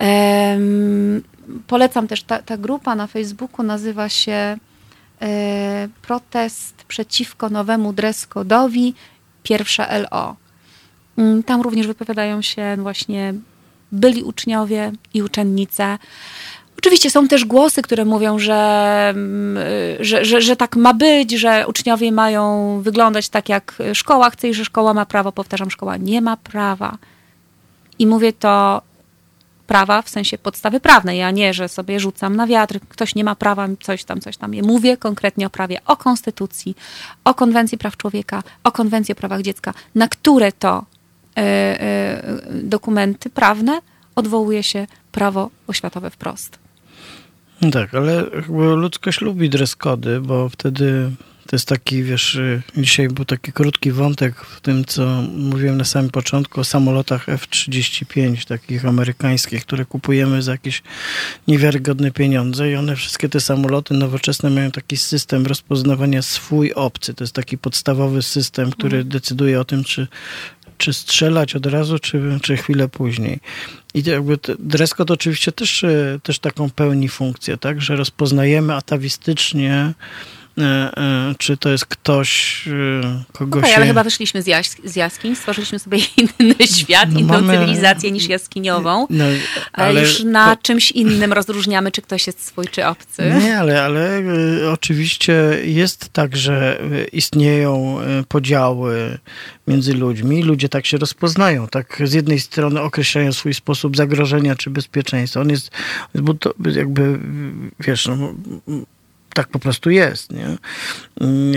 Um, 0.00 1.22
polecam 1.66 2.08
też, 2.08 2.22
ta, 2.22 2.42
ta, 2.42 2.56
grupa 2.56 2.94
na 2.94 3.06
Facebooku 3.06 3.62
nazywa 3.62 4.08
się 4.08 4.56
e, 5.22 5.88
Protest 6.02 6.74
przeciwko 6.88 7.48
nowemu 7.48 7.92
dress 7.92 8.28
code'owi, 8.28 8.92
pierwsza 9.42 9.98
LO. 9.98 10.36
Mm, 11.18 11.42
tam 11.42 11.60
również 11.60 11.86
wypowiadają 11.86 12.42
się 12.42 12.76
właśnie 12.78 13.34
byli 13.92 14.22
uczniowie 14.22 14.92
i 15.14 15.22
uczennice. 15.22 15.98
Oczywiście 16.80 17.10
są 17.10 17.28
też 17.28 17.44
głosy, 17.44 17.82
które 17.82 18.04
mówią, 18.04 18.38
że, 18.38 19.12
mm, 19.14 19.64
że, 20.00 20.24
że, 20.24 20.40
że, 20.40 20.56
tak 20.56 20.76
ma 20.76 20.94
być, 20.94 21.32
że 21.32 21.64
uczniowie 21.66 22.12
mają 22.12 22.80
wyglądać 22.82 23.28
tak, 23.28 23.48
jak 23.48 23.74
szkoła 23.94 24.30
chce 24.30 24.48
i 24.48 24.54
że 24.54 24.64
szkoła 24.64 24.94
ma 24.94 25.06
prawo. 25.06 25.32
Powtarzam, 25.32 25.70
szkoła 25.70 25.96
nie 25.96 26.20
ma 26.20 26.36
prawa. 26.36 26.98
I 27.98 28.06
mówię 28.06 28.32
to 28.32 28.82
prawa 29.66 30.02
w 30.02 30.08
sensie 30.08 30.38
podstawy 30.38 30.80
prawnej. 30.80 31.18
Ja 31.18 31.30
nie, 31.30 31.54
że 31.54 31.68
sobie 31.68 32.00
rzucam 32.00 32.36
na 32.36 32.46
wiatr, 32.46 32.80
ktoś 32.88 33.14
nie 33.14 33.24
ma 33.24 33.34
prawa, 33.34 33.68
coś 33.82 34.04
tam, 34.04 34.20
coś 34.20 34.36
tam. 34.36 34.54
Ja 34.54 34.62
mówię 34.62 34.96
konkretnie 34.96 35.46
o 35.46 35.50
prawie, 35.50 35.78
o 35.86 35.96
konstytucji, 35.96 36.76
o 37.24 37.34
konwencji 37.34 37.78
praw 37.78 37.96
człowieka, 37.96 38.42
o 38.64 38.72
konwencji 38.72 39.12
o 39.12 39.16
prawach 39.16 39.42
dziecka, 39.42 39.74
na 39.94 40.08
które 40.08 40.52
to 40.52 40.84
y, 41.38 41.42
y, 41.42 42.62
dokumenty 42.62 43.30
prawne 43.30 43.80
odwołuje 44.16 44.62
się 44.62 44.86
prawo 45.12 45.50
oświatowe 45.66 46.10
wprost. 46.10 46.69
No 47.62 47.70
tak, 47.70 47.94
ale 47.94 48.24
ludzkość 48.76 49.20
lubi 49.20 49.50
dress 49.50 49.76
kody, 49.76 50.20
bo 50.20 50.48
wtedy 50.48 51.10
to 51.50 51.56
jest 51.56 51.68
taki, 51.68 52.02
wiesz, 52.02 52.38
dzisiaj 52.76 53.08
był 53.08 53.24
taki 53.24 53.52
krótki 53.52 53.92
wątek 53.92 54.34
w 54.40 54.60
tym, 54.60 54.84
co 54.84 55.22
mówiłem 55.36 55.76
na 55.76 55.84
samym 55.84 56.10
początku 56.10 56.60
o 56.60 56.64
samolotach 56.64 57.28
F-35, 57.28 58.44
takich 58.48 58.84
amerykańskich, 58.84 59.66
które 59.66 59.84
kupujemy 59.84 60.42
za 60.42 60.52
jakieś 60.52 60.82
niewiarygodne 61.48 62.10
pieniądze 62.10 62.70
i 62.70 62.76
one, 62.76 62.96
wszystkie 62.96 63.28
te 63.28 63.40
samoloty 63.40 63.94
nowoczesne 63.94 64.50
mają 64.50 64.70
taki 64.70 64.96
system 64.96 65.46
rozpoznawania 65.46 66.22
swój 66.22 66.72
obcy. 66.72 67.14
To 67.14 67.24
jest 67.24 67.34
taki 67.34 67.58
podstawowy 67.58 68.22
system, 68.22 68.70
który 68.70 68.96
mhm. 68.96 69.08
decyduje 69.08 69.60
o 69.60 69.64
tym, 69.64 69.84
czy 69.84 70.08
czy 70.80 70.92
strzelać 70.92 71.56
od 71.56 71.66
razu, 71.66 71.98
czy, 71.98 72.38
czy 72.42 72.56
chwilę 72.56 72.88
później. 72.88 73.40
I 73.94 74.02
jakby 74.02 74.38
dress 74.58 74.94
code 74.94 75.14
oczywiście 75.14 75.52
też, 75.52 75.84
e, 75.84 76.18
też 76.22 76.38
taką 76.38 76.70
pełni 76.70 77.08
funkcję, 77.08 77.56
tak, 77.56 77.80
że 77.80 77.96
rozpoznajemy 77.96 78.74
atawistycznie 78.74 79.94
czy 81.38 81.56
to 81.56 81.70
jest 81.70 81.86
ktoś, 81.86 82.64
e, 83.02 83.22
kogo 83.32 83.58
okay, 83.58 83.76
ale 83.76 83.86
chyba 83.86 84.04
wyszliśmy 84.04 84.42
z, 84.42 84.46
z 84.84 84.96
jaskiń, 84.96 85.36
stworzyliśmy 85.36 85.78
sobie 85.78 85.98
inny 86.38 86.54
świat, 86.76 87.08
no 87.12 87.20
inną 87.20 87.40
mamy... 87.40 87.58
cywilizację 87.58 88.12
niż 88.12 88.28
jaskiniową. 88.28 89.06
No, 89.10 89.24
ale 89.72 90.00
już 90.00 90.24
na 90.24 90.56
to... 90.56 90.62
czymś 90.62 90.90
innym 90.90 91.32
rozróżniamy, 91.32 91.92
czy 91.92 92.02
ktoś 92.02 92.26
jest 92.26 92.46
swój, 92.46 92.68
czy 92.68 92.86
obcy. 92.86 93.32
Nie, 93.42 93.58
ale, 93.58 93.82
ale 93.82 94.22
oczywiście 94.72 95.34
jest 95.64 96.08
tak, 96.08 96.36
że 96.36 96.80
istnieją 97.12 97.98
podziały 98.28 99.18
między 99.70 99.94
ludźmi. 99.94 100.42
Ludzie 100.42 100.68
tak 100.68 100.86
się 100.86 100.98
rozpoznają. 100.98 101.68
Tak 101.68 102.02
z 102.04 102.12
jednej 102.12 102.40
strony 102.40 102.80
określają 102.80 103.32
swój 103.32 103.54
sposób 103.54 103.96
zagrożenia 103.96 104.56
czy 104.56 104.70
bezpieczeństwa. 104.70 105.40
On 105.40 105.50
jest, 105.50 105.70
bo 106.14 106.34
to 106.34 106.54
jakby, 106.74 107.18
wiesz, 107.80 108.06
no, 108.06 108.34
tak 109.40 109.48
po 109.48 109.58
prostu 109.58 109.90
jest. 109.90 110.32
Nie? 110.32 110.56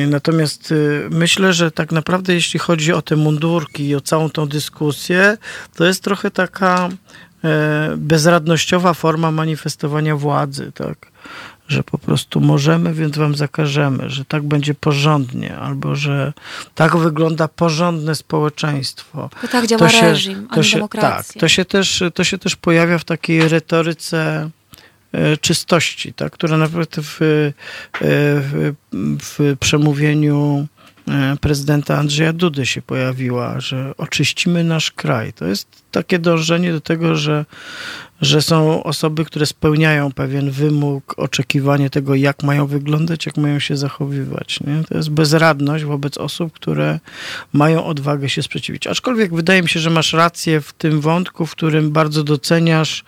Natomiast 0.07 0.71
y, 0.71 1.07
myślę, 1.11 1.53
że 1.53 1.71
tak 1.71 1.91
naprawdę 1.91 2.33
jeśli 2.33 2.59
chodzi 2.59 2.93
o 2.93 3.01
te 3.01 3.15
mundurki 3.15 3.87
i 3.87 3.95
o 3.95 4.01
całą 4.01 4.29
tą 4.29 4.45
dyskusję, 4.47 5.37
to 5.75 5.85
jest 5.85 6.03
trochę 6.03 6.31
taka 6.31 6.89
e, 7.43 7.93
bezradnościowa 7.97 8.93
forma 8.93 9.31
manifestowania 9.31 10.15
władzy, 10.15 10.71
tak? 10.75 11.11
że 11.67 11.83
po 11.83 11.97
prostu 11.97 12.41
możemy, 12.41 12.93
więc 12.93 13.17
wam 13.17 13.35
zakażemy, 13.35 14.09
że 14.09 14.25
tak 14.25 14.43
będzie 14.43 14.73
porządnie, 14.73 15.57
albo 15.57 15.95
że 15.95 16.33
tak 16.75 16.97
wygląda 16.97 17.47
porządne 17.47 18.15
społeczeństwo. 18.15 19.29
To 19.41 19.47
tak 19.47 19.67
działa 19.67 19.89
się, 19.89 20.01
reżim, 20.01 20.47
a 20.49 20.53
to 20.53 20.61
nie 20.61 20.67
się, 20.67 20.77
demokracja. 20.77 21.33
Tak, 21.33 21.39
to 21.39 21.47
się, 21.47 21.65
też, 21.65 22.03
to 22.13 22.23
się 22.23 22.37
też 22.37 22.55
pojawia 22.55 22.97
w 22.97 23.03
takiej 23.03 23.47
retoryce 23.47 24.49
czystości, 25.41 26.13
tak, 26.13 26.33
która 26.33 26.57
naprawdę 26.57 27.01
w, 27.01 27.21
e, 27.21 27.53
w, 28.01 28.73
w 29.21 29.57
przemówieniu 29.59 30.67
e, 31.07 31.35
prezydenta 31.41 31.97
Andrzeja 31.97 32.33
Dudy 32.33 32.65
się 32.65 32.81
pojawiła, 32.81 33.59
że 33.59 33.91
oczyścimy 33.97 34.63
nasz 34.63 34.91
kraj. 34.91 35.33
To 35.33 35.45
jest 35.45 35.67
takie 35.91 36.19
dążenie 36.19 36.71
do 36.71 36.81
tego, 36.81 37.15
że 37.15 37.45
że 38.23 38.41
są 38.41 38.83
osoby, 38.83 39.25
które 39.25 39.45
spełniają 39.45 40.11
pewien 40.11 40.51
wymóg, 40.51 41.13
oczekiwanie 41.17 41.89
tego, 41.89 42.15
jak 42.15 42.43
mają 42.43 42.67
wyglądać, 42.67 43.25
jak 43.25 43.37
mają 43.37 43.59
się 43.59 43.77
zachowywać. 43.77 44.59
Nie? 44.59 44.83
To 44.83 44.97
jest 44.97 45.09
bezradność 45.09 45.83
wobec 45.83 46.17
osób, 46.17 46.53
które 46.53 46.99
mają 47.53 47.85
odwagę 47.85 48.29
się 48.29 48.43
sprzeciwić. 48.43 48.87
Aczkolwiek 48.87 49.35
wydaje 49.35 49.61
mi 49.61 49.69
się, 49.69 49.79
że 49.79 49.89
masz 49.89 50.13
rację 50.13 50.61
w 50.61 50.73
tym 50.73 51.01
wątku, 51.01 51.45
w 51.45 51.51
którym 51.51 51.91
bardzo 51.91 52.23
doceniasz 52.23 53.03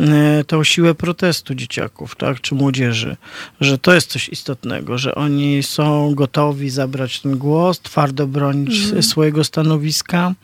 e, 0.00 0.44
tą 0.44 0.64
siłę 0.64 0.94
protestu 0.94 1.54
dzieciaków, 1.54 2.16
tak, 2.16 2.40
czy 2.40 2.54
młodzieży, 2.54 3.16
że 3.60 3.78
to 3.78 3.94
jest 3.94 4.10
coś 4.10 4.28
istotnego, 4.28 4.98
że 4.98 5.14
oni 5.14 5.62
są 5.62 6.14
gotowi 6.14 6.70
zabrać 6.70 7.20
ten 7.20 7.38
głos, 7.38 7.80
twardo 7.80 8.26
bronić 8.26 8.84
mhm. 8.84 9.02
swojego 9.02 9.44
stanowiska, 9.44 10.34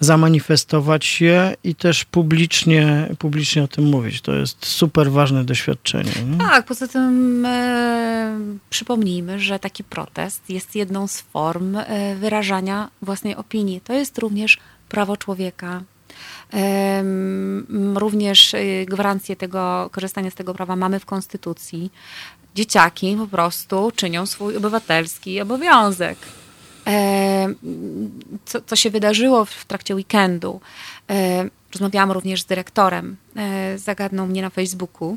zamanifestować 0.00 1.04
się 1.04 1.54
i 1.64 1.74
też 1.74 2.04
publicznie, 2.04 3.08
publicznie 3.18 3.53
o 3.62 3.68
tym 3.68 3.84
mówić. 3.84 4.20
To 4.20 4.32
jest 4.32 4.66
super 4.66 5.10
ważne 5.10 5.44
doświadczenie. 5.44 6.12
Nie? 6.30 6.38
Tak, 6.38 6.66
poza 6.66 6.88
tym 6.88 7.46
e, 7.46 8.38
przypomnijmy, 8.70 9.40
że 9.40 9.58
taki 9.58 9.84
protest 9.84 10.50
jest 10.50 10.74
jedną 10.74 11.06
z 11.06 11.20
form 11.20 11.76
e, 11.76 12.14
wyrażania 12.14 12.90
własnej 13.02 13.36
opinii. 13.36 13.80
To 13.80 13.92
jest 13.92 14.18
również 14.18 14.58
prawo 14.88 15.16
człowieka. 15.16 15.82
Również 17.94 18.54
e, 18.54 18.86
gwarancję 18.86 19.36
tego, 19.36 19.90
korzystania 19.92 20.30
z 20.30 20.34
tego 20.34 20.54
prawa 20.54 20.76
mamy 20.76 21.00
w 21.00 21.06
Konstytucji. 21.06 21.92
Dzieciaki 22.54 23.16
po 23.16 23.26
prostu 23.26 23.92
czynią 23.96 24.26
swój 24.26 24.56
obywatelski 24.56 25.40
obowiązek. 25.40 26.18
E, 26.86 27.54
co, 28.44 28.60
co 28.60 28.76
się 28.76 28.90
wydarzyło 28.90 29.44
w 29.44 29.64
trakcie 29.64 29.94
weekendu? 29.94 30.60
E, 31.10 31.48
Rozmawiałam 31.74 32.12
również 32.12 32.42
z 32.42 32.44
dyrektorem, 32.44 33.16
zagadnął 33.76 34.26
mnie 34.26 34.42
na 34.42 34.50
Facebooku, 34.50 35.16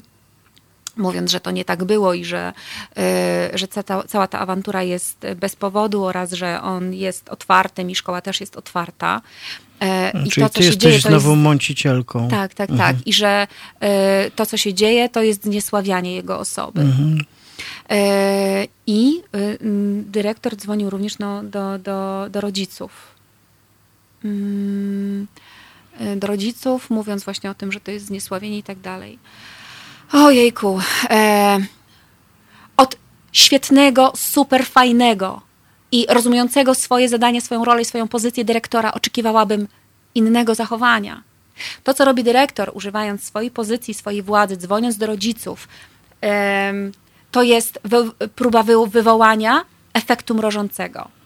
mówiąc, 0.98 1.32
że 1.32 1.40
to 1.40 1.52
nie 1.52 1.66
tak 1.66 1.84
było 1.84 2.14
i 2.14 2.26
że, 2.26 2.54
e, 2.98 3.50
że 3.54 3.68
cała, 3.68 4.04
cała 4.04 4.28
ta 4.28 4.40
awantura 4.40 4.84
jest 4.84 5.18
bez 5.36 5.56
powodu 5.56 6.06
oraz, 6.06 6.32
że 6.32 6.62
on 6.62 6.94
jest 6.94 7.30
otwartym 7.30 7.90
i 7.90 7.96
szkoła 7.96 8.22
też 8.22 8.42
jest 8.42 8.56
otwarta. 8.56 9.22
E, 9.82 10.12
I 10.26 10.30
Czyli 10.30 10.46
to, 10.46 10.50
co 10.50 10.60
ty 10.60 10.64
się 10.64 10.78
dzieje, 10.78 11.02
to 11.02 11.10
nową 11.10 11.30
jest... 11.30 11.44
mącicielką. 11.44 12.28
Tak, 12.28 12.54
tak, 12.54 12.70
mhm. 12.70 12.96
tak. 12.96 13.08
I 13.08 13.14
że 13.14 13.48
to, 14.36 14.46
co 14.46 14.58
się 14.58 14.74
dzieje, 14.74 15.10
to 15.10 15.22
jest 15.22 15.44
zniesławianie 15.44 16.16
jego 16.16 16.40
osoby. 16.40 16.82
Mhm. 16.82 17.24
I 18.88 19.22
dyrektor 20.02 20.56
dzwonił 20.56 20.90
również 20.90 21.20
no, 21.20 21.44
do, 21.44 21.80
do, 21.80 22.28
do 22.30 22.42
rodziców. 22.42 22.92
Y, 26.02 26.16
do 26.16 26.28
rodziców, 26.28 26.90
mówiąc 26.90 27.24
właśnie 27.24 27.50
o 27.50 27.54
tym, 27.54 27.72
że 27.72 27.80
to 27.80 27.92
jest 27.92 28.06
zniesławienie 28.06 28.58
i 28.58 28.64
tak 28.64 28.80
dalej. 28.80 29.20
Ojejku. 30.14 30.80
E, 31.10 31.60
od 32.78 32.96
świetnego, 33.32 34.14
super 34.16 34.66
fajnego 34.66 35.42
i 35.92 36.06
rozumiejącego 36.10 36.76
swoje 36.76 37.10
zadanie, 37.10 37.42
swoją 37.42 37.66
rolę 37.66 37.82
i 37.82 37.86
swoją 37.86 38.08
pozycję 38.08 38.46
dyrektora 38.46 38.92
oczekiwałabym 38.94 39.68
innego 40.16 40.56
zachowania. 40.56 41.24
To, 41.84 41.94
co 41.94 42.06
robi 42.06 42.24
dyrektor, 42.24 42.72
używając 42.74 43.24
swojej 43.24 43.52
pozycji, 43.52 43.94
swojej 43.94 44.22
władzy, 44.22 44.58
dzwoniąc 44.58 44.98
do 44.98 45.08
rodziców, 45.08 45.68
e, 46.24 46.74
to 47.32 47.44
jest 47.44 47.80
próba 48.36 48.64
wy, 48.64 48.74
wywołania 48.88 49.66
efektu 49.94 50.36
mrożącego. 50.36 51.17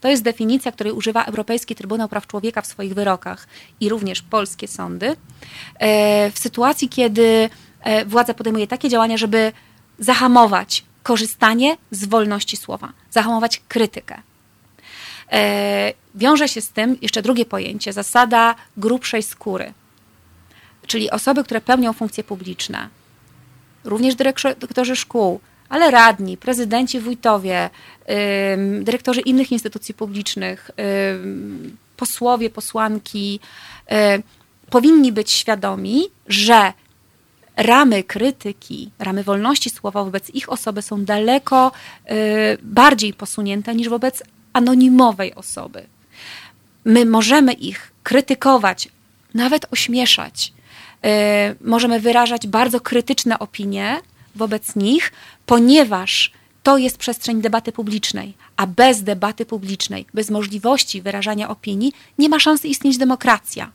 To 0.00 0.08
jest 0.08 0.22
definicja, 0.22 0.72
której 0.72 0.92
używa 0.92 1.24
Europejski 1.24 1.74
Trybunał 1.74 2.08
Praw 2.08 2.26
Człowieka 2.26 2.62
w 2.62 2.66
swoich 2.66 2.94
wyrokach 2.94 3.46
i 3.80 3.88
również 3.88 4.22
polskie 4.22 4.68
sądy. 4.68 5.16
E, 5.78 6.30
w 6.30 6.38
sytuacji, 6.38 6.88
kiedy 6.88 7.50
e, 7.80 8.04
władza 8.04 8.34
podejmuje 8.34 8.66
takie 8.66 8.88
działania, 8.88 9.16
żeby 9.16 9.52
zahamować 9.98 10.84
korzystanie 11.02 11.76
z 11.90 12.04
wolności 12.04 12.56
słowa, 12.56 12.92
zahamować 13.10 13.62
krytykę. 13.68 14.22
E, 15.32 15.92
wiąże 16.14 16.48
się 16.48 16.60
z 16.60 16.68
tym 16.68 16.96
jeszcze 17.02 17.22
drugie 17.22 17.44
pojęcie, 17.44 17.92
zasada 17.92 18.54
grubszej 18.76 19.22
skóry, 19.22 19.72
czyli 20.86 21.10
osoby, 21.10 21.44
które 21.44 21.60
pełnią 21.60 21.92
funkcje 21.92 22.24
publiczne, 22.24 22.88
również 23.84 24.14
dyrektorzy 24.14 24.96
szkół, 24.96 25.40
ale 25.70 25.90
radni, 25.90 26.36
prezydenci, 26.36 27.00
wójtowie, 27.00 27.70
dyrektorzy 28.80 29.20
innych 29.20 29.52
instytucji 29.52 29.94
publicznych, 29.94 30.70
posłowie, 31.96 32.50
posłanki 32.50 33.40
powinni 34.70 35.12
być 35.12 35.30
świadomi, 35.30 36.04
że 36.26 36.72
ramy 37.56 38.04
krytyki, 38.04 38.90
ramy 38.98 39.24
wolności 39.24 39.70
słowa 39.70 40.04
wobec 40.04 40.30
ich 40.30 40.52
osoby 40.52 40.82
są 40.82 41.04
daleko 41.04 41.72
y, 42.10 42.58
bardziej 42.62 43.14
posunięte 43.14 43.74
niż 43.74 43.88
wobec 43.88 44.22
anonimowej 44.52 45.34
osoby. 45.34 45.86
My 46.84 47.06
możemy 47.06 47.52
ich 47.52 47.92
krytykować, 48.02 48.88
nawet 49.34 49.66
ośmieszać. 49.70 50.52
Y, 50.52 51.08
możemy 51.60 52.00
wyrażać 52.00 52.46
bardzo 52.46 52.80
krytyczne 52.80 53.38
opinie, 53.38 54.00
wobec 54.40 54.76
nich, 54.76 55.12
ponieważ 55.46 56.32
to 56.62 56.78
jest 56.78 56.98
przestrzeń 56.98 57.40
debaty 57.40 57.72
publicznej, 57.72 58.34
a 58.56 58.66
bez 58.66 59.02
debaty 59.02 59.46
publicznej, 59.46 60.06
bez 60.14 60.30
możliwości 60.30 61.02
wyrażania 61.02 61.48
opinii, 61.48 61.92
nie 62.18 62.28
ma 62.28 62.40
szansy 62.40 62.68
istnieć 62.68 62.98
demokracja. 62.98 63.72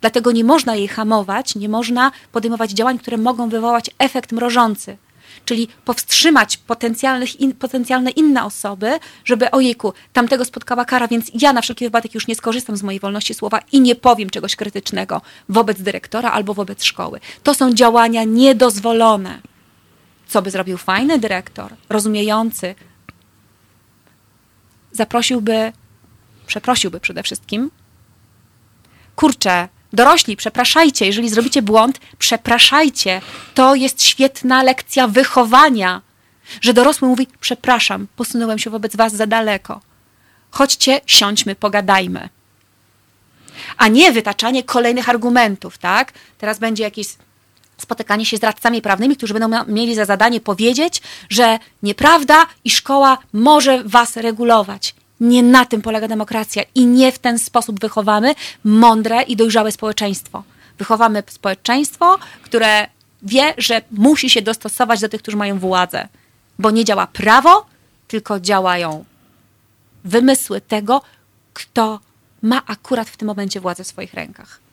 Dlatego 0.00 0.32
nie 0.32 0.44
można 0.44 0.74
jej 0.74 0.88
hamować, 0.88 1.54
nie 1.54 1.68
można 1.68 2.12
podejmować 2.32 2.70
działań, 2.70 2.98
które 2.98 3.16
mogą 3.16 3.48
wywołać 3.48 3.90
efekt 3.98 4.32
mrożący, 4.32 4.96
czyli 5.44 5.68
powstrzymać 5.84 6.56
potencjalnych 6.56 7.40
in, 7.40 7.52
potencjalne 7.52 8.10
inne 8.10 8.44
osoby, 8.44 8.90
żeby 9.24 9.50
ojejku, 9.50 9.92
tamtego 10.12 10.44
spotkała 10.44 10.84
kara, 10.84 11.08
więc 11.08 11.30
ja 11.42 11.52
na 11.52 11.60
wszelki 11.62 11.84
wypadek 11.84 12.14
już 12.14 12.26
nie 12.26 12.34
skorzystam 12.34 12.76
z 12.76 12.82
mojej 12.82 13.00
wolności 13.00 13.34
słowa 13.34 13.60
i 13.72 13.80
nie 13.80 13.94
powiem 13.94 14.30
czegoś 14.30 14.56
krytycznego 14.56 15.20
wobec 15.48 15.82
dyrektora 15.82 16.30
albo 16.30 16.54
wobec 16.54 16.84
szkoły. 16.84 17.20
To 17.42 17.54
są 17.54 17.74
działania 17.74 18.24
niedozwolone. 18.24 19.55
Co 20.26 20.42
by 20.42 20.50
zrobił 20.50 20.78
fajny 20.78 21.18
dyrektor, 21.18 21.74
rozumiejący? 21.88 22.74
Zaprosiłby, 24.92 25.72
przeprosiłby 26.46 27.00
przede 27.00 27.22
wszystkim. 27.22 27.70
Kurczę, 29.16 29.68
dorośli, 29.92 30.36
przepraszajcie, 30.36 31.06
jeżeli 31.06 31.28
zrobicie 31.28 31.62
błąd, 31.62 32.00
przepraszajcie. 32.18 33.20
To 33.54 33.74
jest 33.74 34.02
świetna 34.02 34.62
lekcja 34.62 35.08
wychowania, 35.08 36.02
że 36.60 36.74
dorosły 36.74 37.08
mówi: 37.08 37.26
Przepraszam, 37.40 38.06
posunąłem 38.16 38.58
się 38.58 38.70
wobec 38.70 38.96
was 38.96 39.14
za 39.14 39.26
daleko. 39.26 39.80
Chodźcie, 40.50 41.00
siądźmy, 41.06 41.54
pogadajmy. 41.54 42.28
A 43.76 43.88
nie 43.88 44.12
wytaczanie 44.12 44.62
kolejnych 44.62 45.08
argumentów, 45.08 45.78
tak? 45.78 46.12
Teraz 46.38 46.58
będzie 46.58 46.82
jakieś 46.82 47.06
spotykanie 47.78 48.26
się 48.26 48.36
z 48.36 48.42
radcami 48.42 48.82
prawnymi, 48.82 49.16
którzy 49.16 49.34
będą 49.34 49.64
mieli 49.64 49.94
za 49.94 50.04
zadanie 50.04 50.40
powiedzieć, 50.40 51.02
że 51.30 51.58
nieprawda 51.82 52.46
i 52.64 52.70
szkoła 52.70 53.18
może 53.32 53.84
was 53.84 54.16
regulować. 54.16 54.94
Nie 55.20 55.42
na 55.42 55.64
tym 55.64 55.82
polega 55.82 56.08
demokracja 56.08 56.62
i 56.74 56.86
nie 56.86 57.12
w 57.12 57.18
ten 57.18 57.38
sposób 57.38 57.80
wychowamy 57.80 58.34
mądre 58.64 59.22
i 59.22 59.36
dojrzałe 59.36 59.72
społeczeństwo. 59.72 60.42
Wychowamy 60.78 61.22
społeczeństwo, 61.26 62.18
które 62.42 62.86
wie, 63.22 63.54
że 63.58 63.82
musi 63.90 64.30
się 64.30 64.42
dostosować 64.42 65.00
do 65.00 65.08
tych, 65.08 65.22
którzy 65.22 65.36
mają 65.36 65.58
władzę, 65.58 66.08
bo 66.58 66.70
nie 66.70 66.84
działa 66.84 67.06
prawo, 67.06 67.66
tylko 68.08 68.40
działają 68.40 69.04
wymysły 70.04 70.60
tego, 70.60 71.02
kto 71.54 72.00
ma 72.42 72.62
akurat 72.66 73.08
w 73.08 73.16
tym 73.16 73.28
momencie 73.28 73.60
władzę 73.60 73.84
w 73.84 73.86
swoich 73.86 74.14
rękach. 74.14 74.65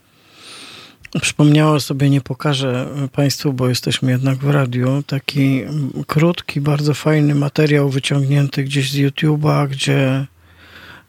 Przypomniała 1.22 1.80
sobie, 1.80 2.10
nie 2.10 2.22
pokażę 2.22 2.88
Państwu, 3.11 3.53
bo 3.53 3.69
jesteśmy 3.69 4.11
jednak 4.11 4.38
w 4.38 4.49
radiu, 4.49 5.03
taki 5.07 5.61
krótki, 6.07 6.61
bardzo 6.61 6.94
fajny 6.94 7.35
materiał 7.35 7.90
wyciągnięty 7.90 8.64
gdzieś 8.64 8.91
z 8.91 8.95
YouTube'a, 8.95 9.68
gdzie 9.69 10.26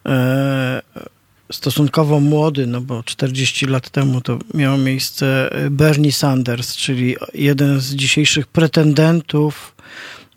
e, 0.07 0.83
stosunkowo 1.53 2.21
młody, 2.21 2.67
no 2.67 2.81
bo 2.81 3.03
40 3.03 3.67
lat 3.67 3.91
temu 3.91 4.21
to 4.21 4.39
miało 4.55 4.79
miejsce 4.79 5.51
Bernie 5.71 6.13
Sanders, 6.13 6.77
czyli 6.77 7.17
jeden 7.35 7.81
z 7.81 7.95
dzisiejszych 7.95 8.47
pretendentów 8.47 9.75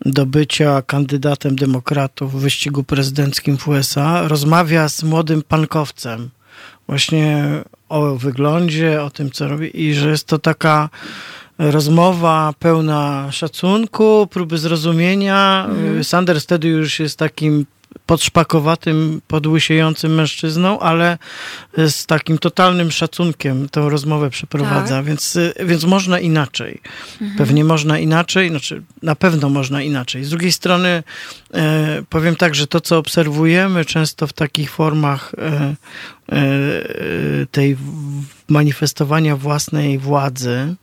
do 0.06 0.26
bycia 0.26 0.82
kandydatem 0.82 1.56
demokratów 1.56 2.32
w 2.32 2.40
wyścigu 2.40 2.84
prezydenckim 2.84 3.58
w 3.58 3.68
USA, 3.68 4.28
rozmawia 4.28 4.88
z 4.88 5.02
młodym 5.02 5.42
pankowcem 5.42 6.30
właśnie 6.88 7.44
o 7.88 8.14
wyglądzie, 8.14 9.02
o 9.02 9.10
tym, 9.10 9.30
co 9.30 9.48
robi 9.48 9.82
i 9.82 9.94
że 9.94 10.10
jest 10.10 10.26
to 10.26 10.38
taka 10.38 10.88
rozmowa 11.58 12.54
pełna 12.58 13.28
szacunku, 13.32 14.26
próby 14.30 14.58
zrozumienia. 14.58 15.66
Mhm. 15.68 16.04
Sanders 16.04 16.44
wtedy 16.44 16.68
już 16.68 17.00
jest 17.00 17.18
takim 17.18 17.66
podszpakowatym, 18.06 19.20
podłysiejącym 19.28 20.14
mężczyzną, 20.14 20.80
ale 20.80 21.18
z 21.76 22.06
takim 22.06 22.38
totalnym 22.38 22.90
szacunkiem 22.90 23.68
tą 23.68 23.88
rozmowę 23.88 24.30
przeprowadza, 24.30 24.96
tak. 24.96 25.04
więc, 25.04 25.38
więc 25.66 25.84
można 25.84 26.20
inaczej. 26.20 26.80
Mhm. 27.12 27.38
Pewnie 27.38 27.64
można 27.64 27.98
inaczej, 27.98 28.50
znaczy 28.50 28.82
na 29.02 29.14
pewno 29.14 29.48
można 29.48 29.82
inaczej. 29.82 30.24
Z 30.24 30.30
drugiej 30.30 30.52
strony 30.52 31.02
e, 31.54 32.02
powiem 32.08 32.36
tak, 32.36 32.54
że 32.54 32.66
to, 32.66 32.80
co 32.80 32.98
obserwujemy 32.98 33.84
często 33.84 34.26
w 34.26 34.32
takich 34.32 34.70
formach 34.70 35.32
e, 35.38 35.74
e, 36.32 36.40
tej 37.50 37.76
manifestowania 38.48 39.36
własnej 39.36 39.98
władzy, 39.98 40.74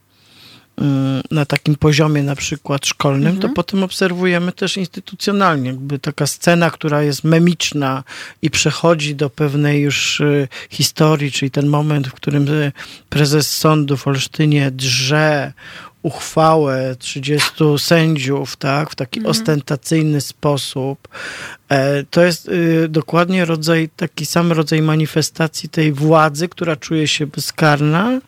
na 1.32 1.46
takim 1.46 1.76
poziomie 1.76 2.24
na 2.24 2.36
przykład 2.36 2.86
szkolnym, 2.86 3.34
mhm. 3.34 3.42
to 3.42 3.50
potem 3.50 3.84
obserwujemy 3.84 4.52
też 4.52 4.78
instytucjonalnie, 4.78 5.70
jakby 5.70 6.00
taka 6.00 6.28
scena, 6.28 6.70
która 6.70 7.04
jest 7.04 7.24
memiczna 7.24 8.04
i 8.42 8.50
przechodzi 8.50 9.16
do 9.16 9.30
pewnej 9.30 9.82
już 9.82 10.20
y, 10.20 10.48
historii, 10.70 11.32
czyli 11.32 11.52
ten 11.52 11.68
moment, 11.68 12.08
w 12.08 12.14
którym 12.14 12.48
y, 12.48 12.72
prezes 13.10 13.58
sądu 13.58 13.98
w 13.98 14.08
Olsztynie 14.08 14.72
drze 14.72 15.54
uchwałę 16.02 16.96
30 17.00 17.50
sędziów, 17.78 18.56
tak, 18.56 18.90
w 18.90 18.96
taki 18.96 19.20
mhm. 19.20 19.32
ostentacyjny 19.32 20.22
sposób. 20.22 21.08
E, 21.70 22.04
to 22.04 22.24
jest 22.24 22.48
y, 22.48 22.88
dokładnie 22.90 23.46
rodzaj, 23.46 23.90
taki 23.96 24.26
sam 24.26 24.52
rodzaj 24.52 24.82
manifestacji 24.82 25.70
tej 25.70 25.92
władzy, 25.94 26.50
która 26.50 26.76
czuje 26.76 27.08
się 27.08 27.28
bezkarna, 27.28 28.20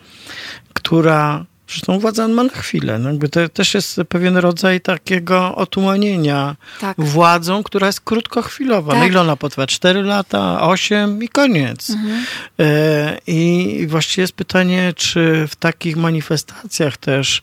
która 0.73 1.45
Zresztą 1.69 1.99
władza 1.99 2.27
ma 2.27 2.43
na 2.43 2.49
chwilę. 2.49 2.99
No 2.99 3.09
jakby 3.09 3.29
to 3.29 3.49
też 3.49 3.73
jest 3.73 4.01
pewien 4.09 4.37
rodzaj 4.37 4.81
takiego 4.81 5.55
otumanienia 5.55 6.55
tak. 6.79 6.97
władzą, 7.01 7.63
która 7.63 7.87
jest 7.87 8.01
krótkochwilowa. 8.01 8.91
Tak. 8.91 9.01
No 9.01 9.07
ile 9.07 9.21
ona 9.21 9.35
potrwa? 9.35 9.67
Cztery 9.67 10.03
lata, 10.03 10.61
osiem 10.61 11.23
i 11.23 11.29
koniec. 11.29 11.89
Mhm. 11.89 12.25
E, 12.59 13.17
I 13.27 13.87
właściwie 13.89 14.21
jest 14.21 14.33
pytanie, 14.33 14.93
czy 14.95 15.47
w 15.47 15.55
takich 15.55 15.97
manifestacjach 15.97 16.97
też 16.97 17.41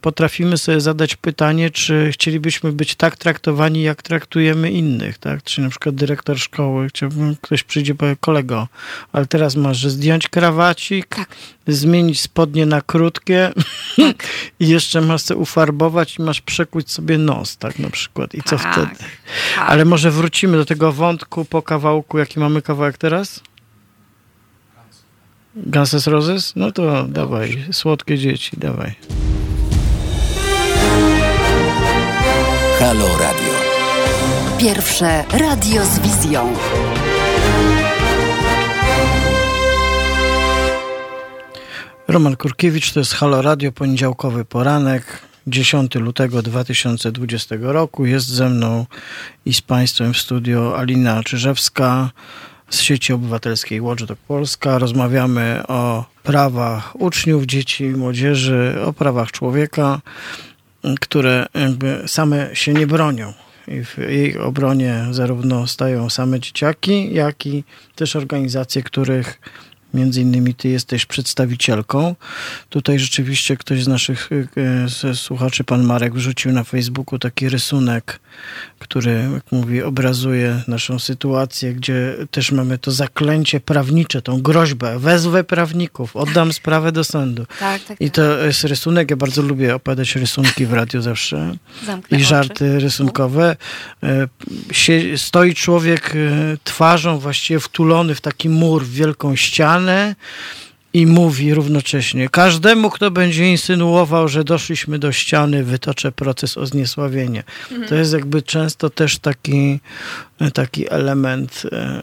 potrafimy 0.00 0.58
sobie 0.58 0.80
zadać 0.80 1.16
pytanie, 1.16 1.70
czy 1.70 2.10
chcielibyśmy 2.12 2.72
być 2.72 2.94
tak 2.94 3.16
traktowani, 3.16 3.82
jak 3.82 4.02
traktujemy 4.02 4.70
innych, 4.70 5.18
tak? 5.18 5.42
Czy 5.42 5.60
na 5.60 5.68
przykład 5.68 5.94
dyrektor 5.94 6.38
szkoły, 6.38 6.88
chciałbym, 6.88 7.36
ktoś 7.42 7.62
przyjdzie 7.62 7.92
i 7.92 7.96
powie, 7.96 8.16
kolego, 8.20 8.68
ale 9.12 9.26
teraz 9.26 9.56
masz 9.56 9.78
że 9.78 9.90
zdjąć 9.90 10.28
krawacik, 10.28 11.06
tak. 11.06 11.28
zmienić 11.66 12.20
spodnie 12.20 12.66
na 12.66 12.80
krótkie 12.80 13.52
tak. 13.96 14.28
i 14.60 14.68
jeszcze 14.68 15.00
masz 15.00 15.22
sobie 15.22 15.40
ufarbować 15.40 16.18
i 16.18 16.22
masz 16.22 16.40
przekuć 16.40 16.90
sobie 16.90 17.18
nos, 17.18 17.56
tak 17.56 17.78
na 17.78 17.90
przykład. 17.90 18.34
I 18.34 18.42
co 18.42 18.56
tak. 18.56 18.72
wtedy? 18.72 18.96
Tak. 18.96 19.68
Ale 19.68 19.84
może 19.84 20.10
wrócimy 20.10 20.56
do 20.56 20.64
tego 20.64 20.92
wątku 20.92 21.44
po 21.44 21.62
kawałku, 21.62 22.18
jaki 22.18 22.40
mamy 22.40 22.62
kawałek 22.62 22.98
teraz? 22.98 23.40
Guns 25.56 26.06
Roses? 26.06 26.52
No 26.56 26.72
to 26.72 27.04
dawaj, 27.08 27.64
słodkie 27.72 28.18
dzieci, 28.18 28.56
dawaj. 28.56 29.25
Halo 32.78 33.08
Radio. 33.18 33.52
Pierwsze 34.58 35.24
radio 35.32 35.84
z 35.84 35.98
wizją. 35.98 36.52
Roman 42.08 42.36
Kurkiewicz, 42.36 42.92
to 42.92 43.00
jest 43.00 43.14
Halo 43.14 43.42
Radio, 43.42 43.72
poniedziałkowy 43.72 44.44
poranek, 44.44 45.22
10 45.46 45.94
lutego 45.94 46.42
2020 46.42 47.56
roku. 47.60 48.06
Jest 48.06 48.26
ze 48.26 48.48
mną 48.48 48.86
i 49.46 49.54
z 49.54 49.60
Państwem 49.60 50.14
w 50.14 50.18
studio 50.18 50.78
Alina 50.78 51.22
Czyżewska 51.22 52.10
z 52.70 52.80
sieci 52.80 53.12
obywatelskiej 53.12 53.80
Watchdog 53.80 54.18
Polska. 54.18 54.78
Rozmawiamy 54.78 55.62
o 55.68 56.04
prawach 56.22 57.00
uczniów, 57.00 57.44
dzieci 57.44 57.84
i 57.84 57.90
młodzieży, 57.90 58.78
o 58.84 58.92
prawach 58.92 59.32
człowieka 59.32 60.00
które 61.00 61.46
jakby 61.54 62.02
same 62.06 62.56
się 62.56 62.74
nie 62.74 62.86
bronią. 62.86 63.32
I 63.68 63.84
w 63.84 63.98
jej 63.98 64.38
obronie 64.38 65.06
zarówno 65.10 65.66
stają 65.66 66.10
same 66.10 66.40
dzieciaki, 66.40 67.14
jak 67.14 67.46
i 67.46 67.64
też 67.94 68.16
organizacje, 68.16 68.82
których 68.82 69.40
Między 69.96 70.20
innymi 70.20 70.54
ty 70.54 70.68
jesteś 70.68 71.06
przedstawicielką. 71.06 72.14
Tutaj 72.70 72.98
rzeczywiście 72.98 73.56
ktoś 73.56 73.84
z 73.84 73.88
naszych 73.88 74.30
e, 75.04 75.14
słuchaczy, 75.14 75.64
pan 75.64 75.84
Marek, 75.84 76.14
wrzucił 76.14 76.52
na 76.52 76.64
Facebooku 76.64 77.18
taki 77.18 77.48
rysunek, 77.48 78.20
który, 78.78 79.28
jak 79.34 79.52
mówi, 79.52 79.82
obrazuje 79.82 80.62
naszą 80.68 80.98
sytuację, 80.98 81.74
gdzie 81.74 82.16
też 82.30 82.52
mamy 82.52 82.78
to 82.78 82.90
zaklęcie 82.90 83.60
prawnicze, 83.60 84.22
tą 84.22 84.42
groźbę. 84.42 84.98
Wezwę 84.98 85.44
prawników, 85.44 86.16
oddam 86.16 86.52
sprawę 86.52 86.92
do 86.92 87.04
sądu. 87.04 87.46
Tak, 87.60 87.84
tak, 87.84 88.00
I 88.00 88.10
to 88.10 88.36
tak. 88.36 88.46
jest 88.46 88.64
rysunek, 88.64 89.10
ja 89.10 89.16
bardzo 89.16 89.42
lubię 89.42 89.74
opowiadać 89.74 90.16
rysunki 90.16 90.66
w 90.66 90.72
radiu 90.72 91.02
zawsze. 91.02 91.56
Zamknę 91.86 92.18
I 92.18 92.24
żarty 92.24 92.54
oczy. 92.54 92.78
rysunkowe. 92.78 93.56
E, 94.02 95.16
stoi 95.16 95.54
człowiek 95.54 96.12
e, 96.14 96.56
twarzą 96.64 97.18
właściwie 97.18 97.60
wtulony 97.60 98.14
w 98.14 98.20
taki 98.20 98.48
mur, 98.48 98.84
w 98.84 98.90
wielką 98.90 99.36
ścianę, 99.36 100.14
i 100.96 101.06
mówi 101.06 101.54
równocześnie: 101.54 102.28
Każdemu, 102.28 102.90
kto 102.90 103.10
będzie 103.10 103.50
insynuował, 103.50 104.28
że 104.28 104.44
doszliśmy 104.44 104.98
do 104.98 105.12
ściany, 105.12 105.64
wytoczę 105.64 106.12
proces 106.12 106.58
o 106.58 106.66
zniesławienie. 106.66 107.42
Mhm. 107.70 107.88
To 107.88 107.94
jest 107.94 108.12
jakby 108.12 108.42
często 108.42 108.90
też 108.90 109.18
taki, 109.18 109.80
taki 110.54 110.92
element, 110.92 111.62
e, 111.72 112.02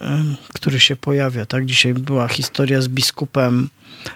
który 0.54 0.80
się 0.80 0.96
pojawia. 0.96 1.46
Tak? 1.46 1.66
Dzisiaj 1.66 1.94
była 1.94 2.28
historia 2.28 2.82
z 2.82 2.88
biskupem 2.88 3.70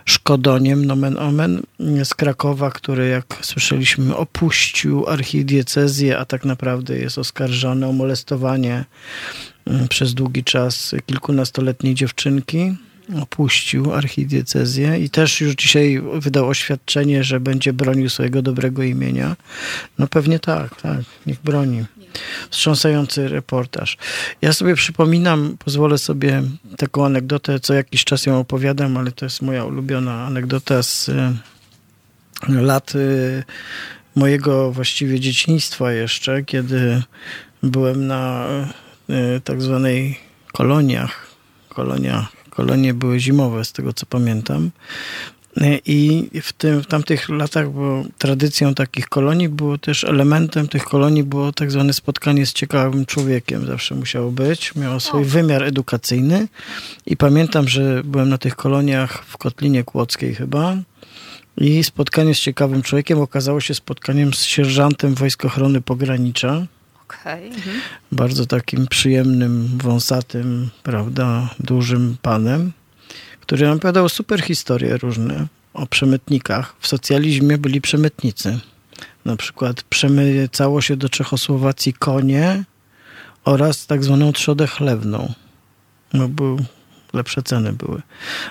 Szkodoniem, 0.05 0.85
nomen 0.85 1.17
omen, 1.19 1.61
z 2.03 2.13
Krakowa, 2.13 2.71
który, 2.71 3.07
jak 3.07 3.25
słyszeliśmy, 3.41 4.15
opuścił 4.15 5.07
archidiecezję, 5.07 6.17
a 6.17 6.25
tak 6.25 6.45
naprawdę 6.45 6.97
jest 6.97 7.17
oskarżony 7.17 7.87
o 7.87 7.93
molestowanie 7.93 8.85
przez 9.89 10.13
długi 10.13 10.43
czas 10.43 10.95
kilkunastoletniej 11.05 11.95
dziewczynki 11.95 12.75
opuścił 13.21 13.93
archidiecezję 13.93 14.99
i 14.99 15.09
też 15.09 15.41
już 15.41 15.55
dzisiaj 15.55 16.01
wydał 16.13 16.47
oświadczenie, 16.47 17.23
że 17.23 17.39
będzie 17.39 17.73
bronił 17.73 18.09
swojego 18.09 18.41
dobrego 18.41 18.83
imienia. 18.83 19.35
No 19.99 20.07
pewnie 20.07 20.39
tak, 20.39 20.81
tak, 20.81 21.01
niech 21.25 21.41
broni. 21.41 21.85
Wstrząsający 22.49 23.27
reportaż. 23.27 23.97
Ja 24.41 24.53
sobie 24.53 24.75
przypominam, 24.75 25.57
pozwolę 25.65 25.97
sobie 25.97 26.43
taką 26.77 27.05
anegdotę, 27.05 27.59
co 27.59 27.73
jakiś 27.73 28.03
czas 28.03 28.25
ją 28.25 28.39
opowiadam, 28.39 28.97
ale 28.97 29.11
to 29.11 29.25
jest 29.25 29.41
moja 29.41 29.65
ulubiona 29.65 30.25
anegdota 30.25 30.83
z 30.83 31.09
y, 31.09 31.13
lat 32.49 32.95
y, 32.95 33.43
mojego 34.15 34.71
właściwie 34.71 35.19
dzieciństwa 35.19 35.91
jeszcze, 35.91 36.43
kiedy 36.43 37.01
byłem 37.63 38.07
na 38.07 38.47
y, 39.09 39.41
tak 39.43 39.61
zwanej 39.61 40.19
koloniach, 40.53 41.27
kolonia 41.69 42.27
kolonie 42.57 42.93
były 42.93 43.19
zimowe, 43.19 43.65
z 43.65 43.71
tego 43.71 43.93
co 43.93 44.05
pamiętam. 44.05 44.71
I 45.85 46.29
w, 46.41 46.53
tym, 46.53 46.83
w 46.83 46.87
tamtych 46.87 47.29
latach 47.29 47.69
było 47.69 48.03
tradycją 48.17 48.73
takich 48.73 49.07
kolonii, 49.09 49.49
było 49.49 49.77
też 49.77 50.03
elementem 50.03 50.67
tych 50.67 50.83
kolonii 50.83 51.23
było 51.23 51.51
tak 51.51 51.71
zwane 51.71 51.93
spotkanie 51.93 52.45
z 52.45 52.53
ciekawym 52.53 53.05
człowiekiem. 53.05 53.65
Zawsze 53.65 53.95
musiało 53.95 54.31
być. 54.31 54.75
Miało 54.75 54.99
swój 54.99 55.23
wymiar 55.25 55.63
edukacyjny. 55.63 56.47
I 57.05 57.17
pamiętam, 57.17 57.67
że 57.67 58.01
byłem 58.03 58.29
na 58.29 58.37
tych 58.37 58.55
koloniach 58.55 59.23
w 59.25 59.37
Kotlinie 59.37 59.83
Kłodzkiej 59.83 60.35
chyba. 60.35 60.77
I 61.57 61.83
spotkanie 61.83 62.35
z 62.35 62.39
ciekawym 62.39 62.81
człowiekiem 62.81 63.19
okazało 63.21 63.61
się 63.61 63.73
spotkaniem 63.73 64.33
z 64.33 64.43
sierżantem 64.43 65.15
Wojsk 65.15 65.45
Ochrony 65.45 65.81
Pogranicza 65.81 66.65
Okay. 67.07 67.45
Mhm. 67.45 67.81
Bardzo 68.11 68.45
takim 68.45 68.87
przyjemnym, 68.87 69.77
wąsatym, 69.83 70.69
prawda, 70.83 71.49
dużym 71.59 72.17
panem, 72.21 72.71
który 73.41 73.65
nam 73.65 73.77
opowiadał 73.77 74.09
super 74.09 74.41
historie 74.41 74.97
różne 74.97 75.47
o 75.73 75.87
przemytnikach. 75.87 76.75
W 76.79 76.87
socjalizmie 76.87 77.57
byli 77.57 77.81
przemytnicy. 77.81 78.59
Na 79.25 79.35
przykład 79.35 79.83
przemycało 79.83 80.81
się 80.81 80.97
do 80.97 81.09
Czechosłowacji 81.09 81.93
konie 81.93 82.63
oraz 83.45 83.87
tak 83.87 84.03
zwaną 84.03 84.33
trzodę 84.33 84.67
chlewną. 84.67 85.33
No, 86.13 86.27
był 86.27 86.59
lepsze 87.13 87.43
ceny 87.43 87.73
były. 87.73 88.01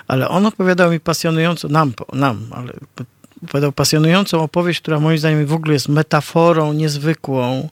Ale 0.07 0.29
on 0.29 0.45
opowiadał 0.45 0.91
mi 0.91 0.99
pasjonująco, 0.99 1.67
nam, 1.67 1.93
nam, 2.13 2.47
ale 2.51 2.73
opowiadał 3.43 3.71
pasjonującą 3.71 4.41
opowieść, 4.41 4.81
która 4.81 4.99
moim 4.99 5.17
zdaniem 5.17 5.45
w 5.45 5.53
ogóle 5.53 5.73
jest 5.73 5.89
metaforą 5.89 6.73
niezwykłą 6.73 7.69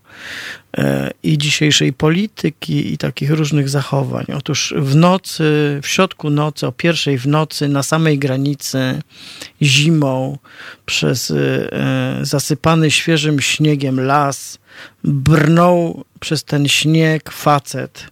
e, 0.77 1.11
i 1.23 1.37
dzisiejszej 1.37 1.93
polityki 1.93 2.93
i 2.93 2.97
takich 2.97 3.31
różnych 3.31 3.69
zachowań. 3.69 4.25
Otóż 4.37 4.73
w 4.77 4.95
nocy, 4.95 5.43
w 5.83 5.87
środku 5.87 6.29
nocy, 6.29 6.67
o 6.67 6.71
pierwszej 6.71 7.17
w 7.17 7.27
nocy, 7.27 7.67
na 7.67 7.83
samej 7.83 8.19
granicy, 8.19 9.01
zimą, 9.61 10.37
przez 10.85 11.31
e, 11.31 11.35
zasypany 12.21 12.91
świeżym 12.91 13.39
śniegiem 13.39 13.99
las, 13.99 14.59
brnął 15.03 16.03
przez 16.19 16.43
ten 16.43 16.67
śnieg 16.67 17.31
facet 17.31 18.07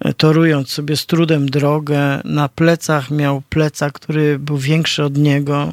e, 0.00 0.14
torując 0.14 0.70
sobie 0.70 0.96
z 0.96 1.06
trudem 1.06 1.50
drogę. 1.50 2.20
Na 2.24 2.48
plecach 2.48 3.10
miał 3.10 3.42
plecak, 3.48 3.92
który 3.92 4.38
był 4.38 4.58
większy 4.58 5.04
od 5.04 5.16
niego. 5.16 5.72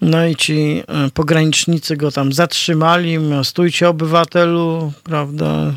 No 0.00 0.26
i 0.26 0.36
ci 0.36 0.82
e, 0.88 1.10
pogranicznicy 1.10 1.96
go 1.96 2.10
tam 2.10 2.32
zatrzymali. 2.32 3.18
Stójcie 3.42 3.88
obywatelu, 3.88 4.92
prawda? 5.04 5.72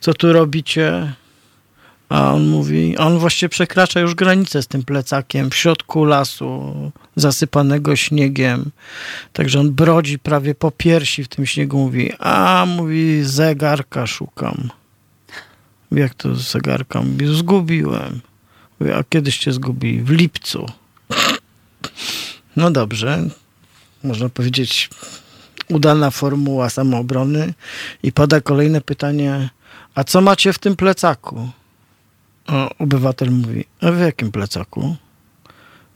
Co 0.00 0.14
tu 0.14 0.32
robicie? 0.32 1.12
A 2.08 2.32
on 2.32 2.48
mówi, 2.48 2.96
on 2.96 3.18
właściwie 3.18 3.48
przekracza 3.48 4.00
już 4.00 4.14
granicę 4.14 4.62
z 4.62 4.66
tym 4.66 4.82
plecakiem 4.82 5.50
w 5.50 5.56
środku 5.56 6.04
lasu, 6.04 6.74
zasypanego 7.16 7.96
śniegiem. 7.96 8.70
Także 9.32 9.60
on 9.60 9.72
brodzi 9.72 10.18
prawie 10.18 10.54
po 10.54 10.70
piersi 10.70 11.24
w 11.24 11.28
tym 11.28 11.46
śniegu. 11.46 11.78
Mówi, 11.78 12.12
a 12.18 12.66
mówi, 12.68 13.22
zegarka 13.22 14.06
szukam. 14.06 14.70
Jak 15.92 16.14
to 16.14 16.34
zegarka? 16.34 17.02
Mówi, 17.02 17.36
zgubiłem. 17.36 18.20
Mówi, 18.80 18.92
a 18.92 19.04
kiedyś 19.04 19.38
cię 19.38 19.52
zgubili? 19.52 20.02
W 20.02 20.10
lipcu. 20.10 20.66
No 22.56 22.70
dobrze, 22.70 23.28
można 24.04 24.28
powiedzieć, 24.28 24.90
udana 25.68 26.10
formuła 26.10 26.70
samoobrony 26.70 27.54
i 28.02 28.12
pada 28.12 28.40
kolejne 28.40 28.80
pytanie, 28.80 29.50
a 29.94 30.04
co 30.04 30.20
macie 30.20 30.52
w 30.52 30.58
tym 30.58 30.76
plecaku? 30.76 31.50
O, 32.46 32.70
obywatel 32.78 33.30
mówi, 33.30 33.64
a 33.80 33.90
w 33.90 34.00
jakim 34.00 34.32
plecaku? 34.32 34.96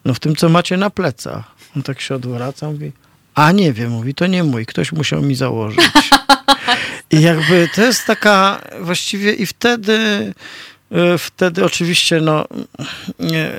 No 0.05 0.15
w 0.15 0.21
tym, 0.21 0.37
co 0.37 0.49
macie 0.49 0.77
na 0.77 0.91
plecach. 0.91 1.45
On 1.77 1.83
tak 1.83 2.01
się 2.01 2.15
odwraca, 2.15 2.71
mówi, 2.71 2.93
a 3.35 3.53
nie 3.53 3.73
wiem, 3.73 3.91
mówi, 3.91 4.15
to 4.15 4.27
nie 4.27 4.45
mój, 4.45 4.67
ktoś 4.67 4.93
musiał 4.93 5.23
mi 5.23 5.35
założyć. 5.35 6.11
I 7.11 7.23
jakby 7.23 7.69
to 7.75 7.83
jest 7.83 8.07
taka 8.07 8.61
właściwie 8.81 9.33
i 9.33 9.47
wtedy, 9.47 10.33
e, 10.91 11.19
wtedy 11.19 11.65
oczywiście 11.65 12.21
no 12.21 12.47
nie, 13.19 13.51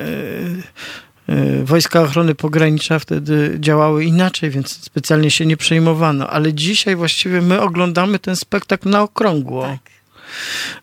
Wojska 1.64 2.02
Ochrony 2.02 2.36
Pogranicza 2.36 3.00
wtedy 3.00 3.58
działały 3.60 4.06
inaczej, 4.06 4.50
więc 4.50 4.84
specjalnie 4.84 5.32
się 5.32 5.46
nie 5.46 5.58
przejmowano. 5.58 6.30
Ale 6.30 6.54
dzisiaj 6.54 6.96
właściwie 6.96 7.42
my 7.42 7.62
oglądamy 7.62 8.20
ten 8.20 8.36
spektakl 8.36 8.90
na 8.90 9.02
okrągło. 9.02 9.64
Tak. 9.64 9.96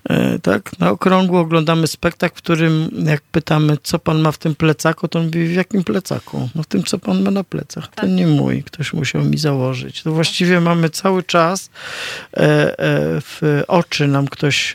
E, 0.08 0.38
tak, 0.38 0.78
na 0.78 0.90
okrągło 0.90 1.40
oglądamy 1.40 1.86
spektakl, 1.86 2.34
w 2.34 2.42
którym 2.42 2.90
jak 3.06 3.22
pytamy, 3.22 3.76
co 3.82 3.98
pan 3.98 4.20
ma 4.20 4.32
w 4.32 4.38
tym 4.38 4.54
plecaku, 4.54 5.08
to 5.08 5.18
on 5.18 5.24
mówi, 5.24 5.46
w 5.46 5.52
jakim 5.52 5.84
plecaku? 5.84 6.48
No 6.54 6.62
w 6.62 6.66
tym, 6.66 6.82
co 6.82 6.98
pan 6.98 7.22
ma 7.22 7.30
na 7.30 7.44
plecach. 7.44 7.88
To 7.88 8.00
tak. 8.00 8.10
nie 8.10 8.26
mój, 8.26 8.62
ktoś 8.62 8.92
musiał 8.92 9.24
mi 9.24 9.38
założyć. 9.38 10.02
To 10.02 10.12
właściwie 10.12 10.60
mamy 10.60 10.90
cały 10.90 11.22
czas 11.22 11.70
e, 12.36 12.40
e, 12.40 12.74
w 13.20 13.62
oczy 13.68 14.08
nam 14.08 14.28
ktoś, 14.28 14.74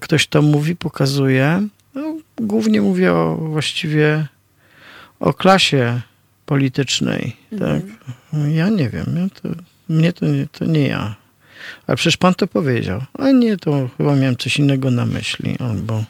ktoś 0.00 0.26
to 0.26 0.42
mówi, 0.42 0.76
pokazuje. 0.76 1.68
No, 1.94 2.16
głównie 2.36 2.80
mówię 2.80 3.12
o 3.12 3.36
właściwie 3.36 4.26
o 5.22 5.34
klasie 5.34 6.00
politycznej. 6.46 7.36
Tak? 7.50 7.82
Mhm. 8.32 8.54
Ja 8.54 8.68
nie 8.68 8.88
wiem. 8.90 9.06
Ja 9.16 9.40
to, 9.42 9.48
mnie 9.88 10.12
to 10.12 10.26
nie, 10.26 10.46
to 10.52 10.64
nie 10.64 10.88
ja. 10.88 11.14
Ale 11.86 11.96
przecież 11.96 12.16
pan 12.16 12.34
to 12.34 12.46
powiedział. 12.46 13.00
A 13.18 13.30
nie, 13.30 13.56
to 13.56 13.88
chyba 13.98 14.16
miałem 14.16 14.36
coś 14.36 14.58
innego 14.58 14.90
na 14.90 15.06
myśli. 15.06 15.56
Albo... 15.60 16.04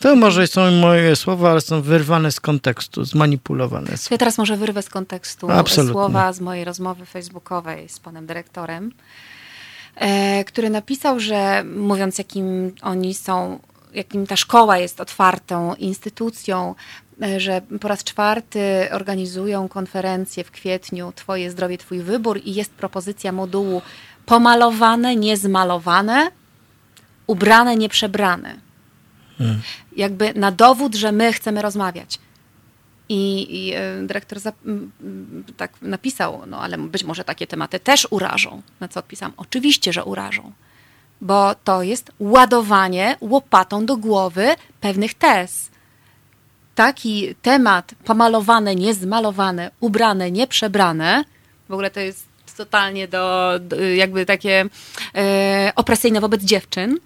To 0.00 0.16
może 0.16 0.46
są 0.46 0.70
moje 0.70 1.16
słowa, 1.16 1.50
ale 1.50 1.60
są 1.60 1.82
wyrwane 1.82 2.32
z 2.32 2.40
kontekstu, 2.40 3.04
zmanipulowane. 3.04 3.90
Ja 4.10 4.18
teraz 4.18 4.38
może 4.38 4.56
wyrwę 4.56 4.82
z 4.82 4.88
kontekstu 4.88 5.50
Absolutnie. 5.50 5.92
słowa 5.92 6.32
z 6.32 6.40
mojej 6.40 6.64
rozmowy 6.64 7.06
facebookowej 7.06 7.88
z 7.88 8.00
panem 8.00 8.26
dyrektorem, 8.26 8.92
e, 9.96 10.44
który 10.44 10.70
napisał, 10.70 11.20
że 11.20 11.64
mówiąc 11.76 12.18
jakim 12.18 12.72
oni 12.82 13.14
są, 13.14 13.58
jakim 13.94 14.26
ta 14.26 14.36
szkoła 14.36 14.78
jest 14.78 15.00
otwartą 15.00 15.74
instytucją, 15.74 16.74
e, 17.22 17.40
że 17.40 17.62
po 17.80 17.88
raz 17.88 18.04
czwarty 18.04 18.88
organizują 18.92 19.68
konferencję 19.68 20.44
w 20.44 20.50
kwietniu 20.50 21.12
Twoje 21.12 21.50
zdrowie, 21.50 21.78
Twój 21.78 22.00
wybór 22.00 22.40
i 22.44 22.54
jest 22.54 22.72
propozycja 22.72 23.32
modułu 23.32 23.82
pomalowane, 24.26 25.16
niezmalowane, 25.16 26.30
ubrane, 27.26 27.76
nieprzebrane. 27.76 28.56
Hmm. 29.38 29.60
Jakby 29.96 30.34
na 30.34 30.52
dowód, 30.52 30.94
że 30.94 31.12
my 31.12 31.32
chcemy 31.32 31.62
rozmawiać. 31.62 32.18
I, 33.08 33.46
i 33.58 33.74
e, 33.74 34.02
dyrektor 34.06 34.40
za, 34.40 34.52
tak 35.56 35.72
napisał, 35.82 36.42
no 36.46 36.60
ale 36.60 36.78
być 36.78 37.04
może 37.04 37.24
takie 37.24 37.46
tematy 37.46 37.80
też 37.80 38.06
urażą. 38.10 38.62
Na 38.80 38.88
co 38.88 39.00
odpisałam? 39.00 39.32
Oczywiście, 39.36 39.92
że 39.92 40.04
urażą. 40.04 40.52
Bo 41.20 41.54
to 41.54 41.82
jest 41.82 42.12
ładowanie 42.18 43.16
łopatą 43.20 43.86
do 43.86 43.96
głowy 43.96 44.54
pewnych 44.80 45.14
tez. 45.14 45.70
Taki 46.74 47.34
temat 47.42 47.94
pomalowane, 48.04 48.74
niezmalowane, 48.74 49.70
ubrane, 49.80 50.30
nieprzebrane, 50.30 51.24
w 51.68 51.72
ogóle 51.72 51.90
to 51.90 52.00
jest 52.00 52.28
totalnie 52.56 53.08
do, 53.08 53.50
jakby 53.96 54.26
takie 54.26 54.64
e, 55.14 55.72
opresyjne 55.76 56.20
wobec 56.20 56.42
dziewczyn. 56.42 56.98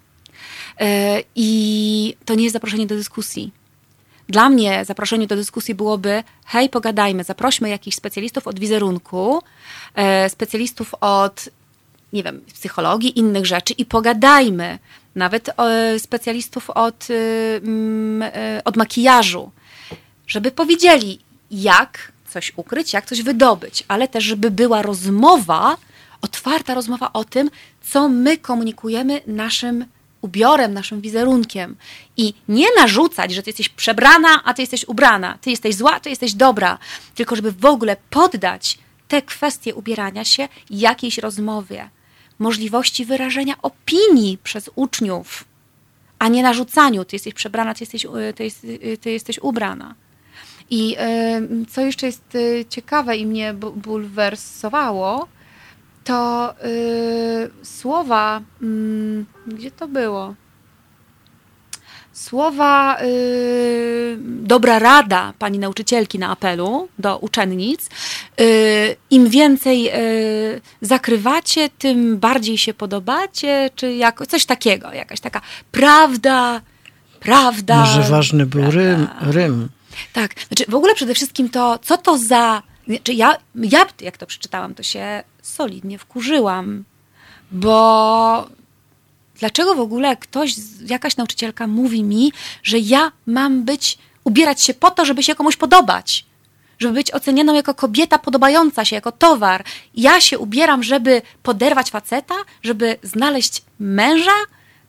E, 0.79 1.19
I 1.35 2.15
to 2.25 2.35
nie 2.35 2.43
jest 2.43 2.53
zaproszenie 2.53 2.87
do 2.87 2.95
dyskusji. 2.95 3.51
Dla 4.29 4.49
mnie 4.49 4.85
zaproszenie 4.85 5.27
do 5.27 5.35
dyskusji 5.35 5.75
byłoby: 5.75 6.23
hej, 6.45 6.69
pogadajmy, 6.69 7.23
zaprośmy 7.23 7.69
jakichś 7.69 7.97
specjalistów 7.97 8.47
od 8.47 8.59
wizerunku, 8.59 9.41
e, 9.95 10.29
specjalistów 10.29 10.95
od, 11.01 11.49
nie 12.13 12.23
wiem, 12.23 12.41
psychologii, 12.53 13.19
innych 13.19 13.45
rzeczy 13.45 13.73
i 13.73 13.85
pogadajmy. 13.85 14.79
Nawet 15.15 15.49
e, 15.49 15.99
specjalistów 15.99 16.69
od, 16.69 17.09
y, 17.09 17.61
mm, 17.63 18.21
e, 18.21 18.61
od 18.65 18.77
makijażu, 18.77 19.51
żeby 20.27 20.51
powiedzieli, 20.51 21.19
jak 21.51 22.11
coś 22.29 22.53
ukryć, 22.55 22.93
jak 22.93 23.05
coś 23.05 23.21
wydobyć, 23.21 23.83
ale 23.87 24.07
też, 24.07 24.23
żeby 24.23 24.51
była 24.51 24.81
rozmowa, 24.81 25.77
otwarta 26.21 26.73
rozmowa 26.73 27.13
o 27.13 27.23
tym, 27.23 27.49
co 27.81 28.09
my 28.09 28.37
komunikujemy 28.37 29.21
naszym 29.27 29.85
ubiorem, 30.21 30.73
naszym 30.73 31.01
wizerunkiem. 31.01 31.75
I 32.17 32.33
nie 32.47 32.67
narzucać, 32.77 33.33
że 33.33 33.43
ty 33.43 33.49
jesteś 33.49 33.69
przebrana, 33.69 34.43
a 34.43 34.53
ty 34.53 34.61
jesteś 34.61 34.87
ubrana, 34.87 35.37
ty 35.41 35.49
jesteś 35.49 35.75
zła, 35.75 35.99
ty 35.99 36.09
jesteś 36.09 36.33
dobra, 36.33 36.77
tylko 37.15 37.35
żeby 37.35 37.51
w 37.51 37.65
ogóle 37.65 37.95
poddać 38.09 38.77
te 39.07 39.21
kwestie 39.21 39.75
ubierania 39.75 40.25
się 40.25 40.47
jakiejś 40.69 41.17
rozmowie, 41.17 41.89
możliwości 42.39 43.05
wyrażenia 43.05 43.55
opinii 43.61 44.37
przez 44.43 44.69
uczniów, 44.75 45.45
a 46.19 46.27
nie 46.27 46.43
narzucaniu, 46.43 47.05
ty 47.05 47.15
jesteś 47.15 47.33
przebrana, 47.33 47.73
ty 47.73 47.83
jesteś, 47.83 48.07
ty, 48.35 48.43
jest, 48.43 48.67
ty 49.01 49.11
jesteś 49.11 49.39
ubrana. 49.39 49.95
I 50.69 50.97
co 51.69 51.81
jeszcze 51.81 52.05
jest 52.05 52.35
y, 52.35 52.65
ciekawe 52.69 53.17
i 53.17 53.25
mnie 53.25 53.53
bulwersowało, 53.75 55.27
to 56.03 56.53
y, 56.65 57.65
słowa, 57.65 58.41
mm, 58.61 59.25
gdzie 59.47 59.71
to 59.71 59.87
było? 59.87 60.35
Słowa 62.13 62.97
y, 63.01 64.17
dobra 64.19 64.79
rada 64.79 65.33
pani 65.39 65.59
nauczycielki 65.59 66.19
na 66.19 66.29
apelu 66.29 66.87
do 66.99 67.17
uczennic. 67.17 67.89
Im 69.09 69.29
więcej 69.29 69.91
zakrywacie, 70.81 71.69
tym 71.69 72.17
bardziej 72.17 72.57
się 72.57 72.73
podobacie, 72.73 73.69
czy 73.75 73.93
jako, 73.93 74.25
coś 74.25 74.45
takiego, 74.45 74.93
jakaś 74.93 75.19
taka 75.19 75.41
prawda, 75.71 76.61
prawda. 77.19 77.77
Może 77.77 78.01
ważny 78.01 78.45
był 78.45 78.61
prawda. 78.61 78.79
rym, 78.79 79.07
rym. 79.21 79.69
Tak, 80.13 80.35
znaczy 80.47 80.65
w 80.71 80.75
ogóle 80.75 80.95
przede 80.95 81.13
wszystkim 81.13 81.49
to, 81.49 81.79
co 81.81 81.97
to 81.97 82.17
za. 82.17 82.63
Znaczy 82.87 83.13
ja, 83.13 83.37
ja, 83.55 83.85
jak 84.01 84.17
to 84.17 84.25
przeczytałam, 84.25 84.75
to 84.75 84.83
się 84.83 85.23
solidnie 85.41 85.97
wkurzyłam, 85.97 86.83
bo 87.51 88.47
dlaczego 89.43 89.75
w 89.75 89.79
ogóle 89.79 90.17
ktoś, 90.17 90.55
jakaś 90.85 91.17
nauczycielka 91.17 91.67
mówi 91.67 92.03
mi, 92.03 92.33
że 92.63 92.79
ja 92.79 93.11
mam 93.25 93.63
być, 93.63 93.97
ubierać 94.23 94.61
się 94.63 94.73
po 94.73 94.91
to, 94.91 95.05
żeby 95.05 95.23
się 95.23 95.35
komuś 95.35 95.55
podobać? 95.55 96.25
Żeby 96.79 96.93
być 96.93 97.11
ocenianą 97.11 97.53
jako 97.53 97.73
kobieta 97.73 98.19
podobająca 98.19 98.85
się, 98.85 98.95
jako 98.95 99.11
towar. 99.11 99.63
Ja 99.95 100.21
się 100.21 100.39
ubieram, 100.39 100.83
żeby 100.83 101.21
poderwać 101.43 101.89
faceta, 101.89 102.35
żeby 102.61 102.97
znaleźć 103.03 103.61
męża? 103.79 104.37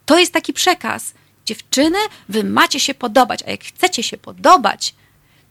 To 0.07 0.19
jest 0.19 0.33
taki 0.33 0.53
przekaz. 0.53 1.15
Dziewczyny, 1.47 1.99
wy 2.29 2.45
macie 2.45 2.81
się 2.81 2.95
podobać, 2.95 3.41
a 3.47 3.51
jak 3.51 3.65
chcecie 3.65 4.03
się 4.03 4.17
podobać, 4.17 4.95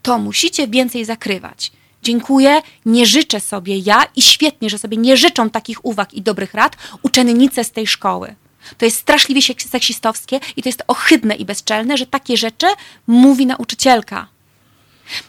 to 0.02 0.18
musicie 0.18 0.68
więcej 0.68 1.04
zakrywać. 1.04 1.72
Dziękuję, 2.02 2.62
nie 2.86 3.06
życzę 3.06 3.40
sobie 3.40 3.78
ja 3.78 4.06
i 4.16 4.22
świetnie, 4.22 4.70
że 4.70 4.78
sobie 4.78 4.96
nie 4.96 5.16
życzą 5.16 5.50
takich 5.50 5.84
uwag 5.84 6.14
i 6.14 6.22
dobrych 6.22 6.54
rad 6.54 6.76
uczennice 7.02 7.64
z 7.64 7.70
tej 7.70 7.86
szkoły. 7.86 8.34
To 8.78 8.84
jest 8.84 8.96
straszliwie 8.96 9.42
seksistowskie 9.58 10.40
i 10.56 10.62
to 10.62 10.68
jest 10.68 10.82
ohydne 10.86 11.34
i 11.34 11.44
bezczelne, 11.44 11.96
że 11.96 12.06
takie 12.06 12.36
rzeczy 12.36 12.66
mówi 13.06 13.46
nauczycielka. 13.46 14.28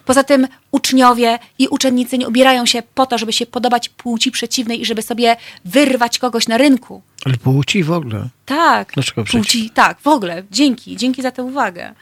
Poza 0.05 0.23
tym 0.23 0.47
uczniowie 0.71 1.39
i 1.59 1.67
uczennicy 1.67 2.17
nie 2.17 2.27
ubierają 2.27 2.65
się 2.65 2.83
po 2.95 3.05
to, 3.05 3.17
żeby 3.17 3.33
się 3.33 3.45
podobać 3.45 3.89
płci 3.89 4.31
przeciwnej 4.31 4.81
i 4.81 4.85
żeby 4.85 5.01
sobie 5.01 5.35
wyrwać 5.65 6.19
kogoś 6.19 6.47
na 6.47 6.57
rynku. 6.57 7.01
Ale 7.25 7.37
płci 7.37 7.83
w 7.83 7.91
ogóle. 7.91 8.29
Tak. 8.45 8.91
Dlaczego 8.93 9.23
płci, 9.23 9.69
tak, 9.69 9.99
w 9.99 10.07
ogóle. 10.07 10.43
Dzięki, 10.51 10.97
dzięki 10.97 11.21
za 11.21 11.31
tę 11.31 11.43
uwagę. 11.43 11.93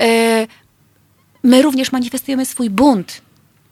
E, 0.00 0.46
my 1.42 1.62
również 1.62 1.92
manifestujemy 1.92 2.46
swój 2.46 2.70
bunt 2.70 3.22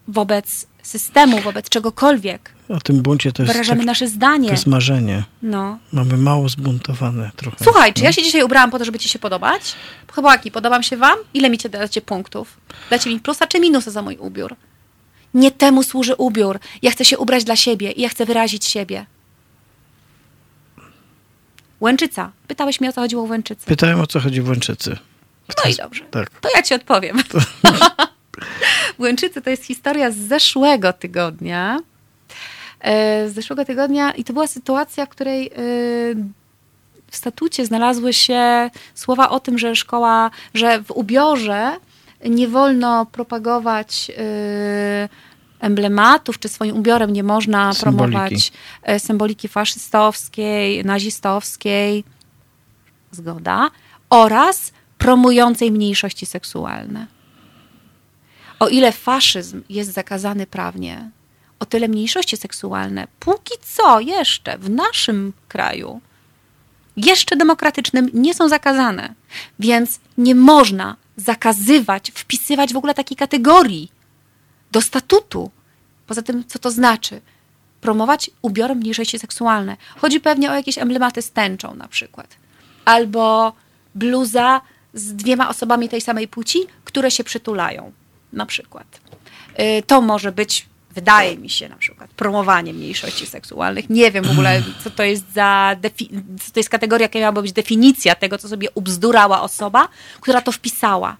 wobec 0.08 0.66
systemu, 0.86 1.40
wobec 1.40 1.68
czegokolwiek. 1.68 2.52
O 2.68 2.80
tym 2.80 3.02
buncie 3.02 3.32
to 3.32 3.42
jest. 3.42 3.52
Wyrażamy 3.52 3.78
tak, 3.78 3.86
nasze 3.86 4.08
zdanie. 4.08 4.48
To 4.48 4.54
jest 4.54 4.66
marzenie. 4.66 5.24
No. 5.42 5.78
Mamy 5.92 6.16
mało 6.16 6.48
zbuntowane 6.48 7.30
trochę. 7.36 7.56
Słuchaj, 7.64 7.90
no? 7.90 7.94
czy 7.94 8.04
ja 8.04 8.12
się 8.12 8.22
dzisiaj 8.22 8.42
ubrałam 8.42 8.70
po 8.70 8.78
to, 8.78 8.84
żeby 8.84 8.98
ci 8.98 9.08
się 9.08 9.18
podobać? 9.18 9.74
Chłopaki, 10.12 10.50
podobam 10.50 10.82
się 10.82 10.96
wam? 10.96 11.18
Ile 11.34 11.50
mi 11.50 11.58
dacie 11.70 12.00
punktów? 12.00 12.56
Dacie 12.90 13.10
mi 13.10 13.20
plusa 13.20 13.46
czy 13.46 13.60
minusa 13.60 13.90
za 13.90 14.02
mój 14.02 14.16
ubiór? 14.16 14.56
Nie 15.34 15.50
temu 15.50 15.82
służy 15.82 16.14
ubiór. 16.14 16.58
Ja 16.82 16.90
chcę 16.90 17.04
się 17.04 17.18
ubrać 17.18 17.44
dla 17.44 17.56
siebie 17.56 17.92
i 17.92 18.00
ja 18.00 18.08
chcę 18.08 18.26
wyrazić 18.26 18.64
siebie. 18.64 19.06
Łęczyca. 21.80 22.32
Pytałeś 22.48 22.80
mnie, 22.80 22.90
o 22.90 22.92
co 22.92 23.00
chodziło 23.00 23.26
w 23.26 23.30
Łęczycy. 23.30 23.66
Pytałem, 23.66 24.00
o 24.00 24.06
co 24.06 24.20
chodzi 24.20 24.40
w 24.40 24.48
Łęczycy. 24.48 24.96
No 25.64 25.70
i 25.70 25.74
dobrze. 25.74 26.04
Tak. 26.10 26.30
To 26.40 26.48
ja 26.54 26.62
ci 26.62 26.74
odpowiem. 26.74 27.22
To... 27.22 27.38
Łęczycy 28.98 29.42
to 29.42 29.50
jest 29.50 29.64
historia 29.64 30.10
z 30.10 30.16
zeszłego 30.16 30.92
tygodnia. 30.92 31.78
E, 32.80 33.28
z 33.28 33.34
zeszłego 33.34 33.64
tygodnia 33.64 34.12
i 34.12 34.24
to 34.24 34.32
była 34.32 34.46
sytuacja, 34.46 35.06
w 35.06 35.08
której 35.08 35.46
e, 35.46 35.50
w 37.10 37.16
statucie 37.16 37.66
znalazły 37.66 38.12
się 38.12 38.70
słowa 38.94 39.30
o 39.30 39.40
tym, 39.40 39.58
że 39.58 39.76
szkoła, 39.76 40.30
że 40.54 40.82
w 40.82 40.90
ubiorze 40.90 41.76
nie 42.24 42.48
wolno 42.48 43.06
propagować 43.06 44.10
e, 44.18 45.08
emblematów, 45.60 46.38
czy 46.38 46.48
swoim 46.48 46.76
ubiorem 46.76 47.12
nie 47.12 47.22
można 47.22 47.72
symboliki. 47.72 48.12
promować 48.12 48.52
symboliki 48.98 49.48
faszystowskiej, 49.48 50.84
nazistowskiej, 50.84 52.04
zgoda, 53.10 53.70
oraz 54.10 54.72
promującej 54.98 55.72
mniejszości 55.72 56.26
seksualne. 56.26 57.13
O 58.64 58.68
ile 58.68 58.92
faszyzm 58.92 59.62
jest 59.68 59.92
zakazany 59.92 60.46
prawnie, 60.46 61.10
o 61.60 61.66
tyle 61.66 61.88
mniejszości 61.88 62.36
seksualne 62.36 63.06
póki 63.20 63.54
co 63.62 64.00
jeszcze 64.00 64.58
w 64.58 64.70
naszym 64.70 65.32
kraju, 65.48 66.00
jeszcze 66.96 67.36
demokratycznym, 67.36 68.10
nie 68.14 68.34
są 68.34 68.48
zakazane. 68.48 69.14
Więc 69.58 70.00
nie 70.18 70.34
można 70.34 70.96
zakazywać, 71.16 72.12
wpisywać 72.14 72.72
w 72.72 72.76
ogóle 72.76 72.94
takiej 72.94 73.16
kategorii 73.16 73.92
do 74.72 74.80
statutu. 74.80 75.50
Poza 76.06 76.22
tym, 76.22 76.44
co 76.46 76.58
to 76.58 76.70
znaczy? 76.70 77.20
Promować 77.80 78.30
ubiory 78.42 78.74
mniejszości 78.74 79.18
seksualne. 79.18 79.76
Chodzi 79.96 80.20
pewnie 80.20 80.50
o 80.50 80.54
jakieś 80.54 80.78
emblematy 80.78 81.22
z 81.22 81.30
tęczą 81.30 81.74
na 81.74 81.88
przykład. 81.88 82.36
Albo 82.84 83.52
bluza 83.94 84.60
z 84.94 85.14
dwiema 85.14 85.48
osobami 85.48 85.88
tej 85.88 86.00
samej 86.00 86.28
płci, 86.28 86.58
które 86.84 87.10
się 87.10 87.24
przytulają 87.24 87.92
na 88.34 88.46
przykład. 88.46 89.00
Y, 89.60 89.82
to 89.86 90.00
może 90.00 90.32
być 90.32 90.66
wydaje 90.94 91.38
mi 91.38 91.50
się 91.50 91.68
na 91.68 91.76
przykład, 91.76 92.10
promowanie 92.10 92.72
mniejszości 92.72 93.26
seksualnych. 93.26 93.90
Nie 93.90 94.10
wiem 94.10 94.24
w 94.24 94.30
ogóle, 94.30 94.62
co 94.84 94.90
to 94.90 95.02
jest 95.02 95.32
za, 95.32 95.76
co 96.40 96.52
to 96.52 96.60
jest 96.60 96.68
kategoria, 96.68 97.04
jaka 97.04 97.18
miałaby 97.18 97.42
być 97.42 97.52
definicja 97.52 98.14
tego, 98.14 98.38
co 98.38 98.48
sobie 98.48 98.68
ubzdurała 98.74 99.42
osoba, 99.42 99.88
która 100.20 100.40
to 100.40 100.52
wpisała. 100.52 101.16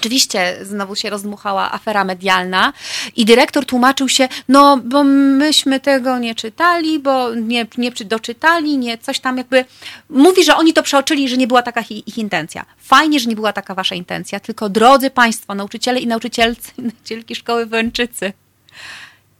Oczywiście 0.00 0.58
znowu 0.62 0.96
się 0.96 1.10
rozdmuchała 1.10 1.72
afera 1.72 2.04
medialna 2.04 2.72
i 3.16 3.24
dyrektor 3.24 3.66
tłumaczył 3.66 4.08
się, 4.08 4.28
no 4.48 4.76
bo 4.84 5.04
myśmy 5.04 5.80
tego 5.80 6.18
nie 6.18 6.34
czytali, 6.34 6.98
bo 6.98 7.34
nie, 7.34 7.66
nie 7.78 7.90
doczytali, 7.90 8.78
nie 8.78 8.98
coś 8.98 9.20
tam 9.20 9.38
jakby. 9.38 9.64
Mówi, 10.10 10.44
że 10.44 10.56
oni 10.56 10.72
to 10.72 10.82
przeoczyli, 10.82 11.28
że 11.28 11.36
nie 11.36 11.46
była 11.46 11.62
taka 11.62 11.80
ich 11.90 12.18
intencja. 12.18 12.66
Fajnie, 12.78 13.20
że 13.20 13.28
nie 13.28 13.36
była 13.36 13.52
taka 13.52 13.74
wasza 13.74 13.94
intencja, 13.94 14.40
tylko 14.40 14.68
drodzy 14.68 15.10
Państwo, 15.10 15.54
nauczyciele 15.54 16.00
i 16.00 16.06
nauczycielcy, 16.06 16.72
nauczycielki 16.78 17.34
szkoły 17.34 17.66
Węczycy, 17.66 18.32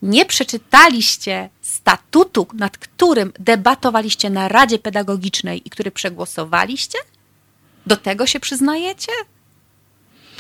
nie 0.03 0.27
przeczytaliście 0.27 1.49
statutu, 1.63 2.47
nad 2.55 2.79
którym 2.79 3.33
debatowaliście 3.39 4.31
na 4.31 4.49
Radzie 4.49 4.79
Pedagogicznej 4.79 5.63
i 5.65 5.71
który 5.71 5.91
przegłosowaliście? 5.91 6.99
Do 7.87 7.97
tego 7.97 8.27
się 8.27 8.41
przyznajecie? 8.41 9.13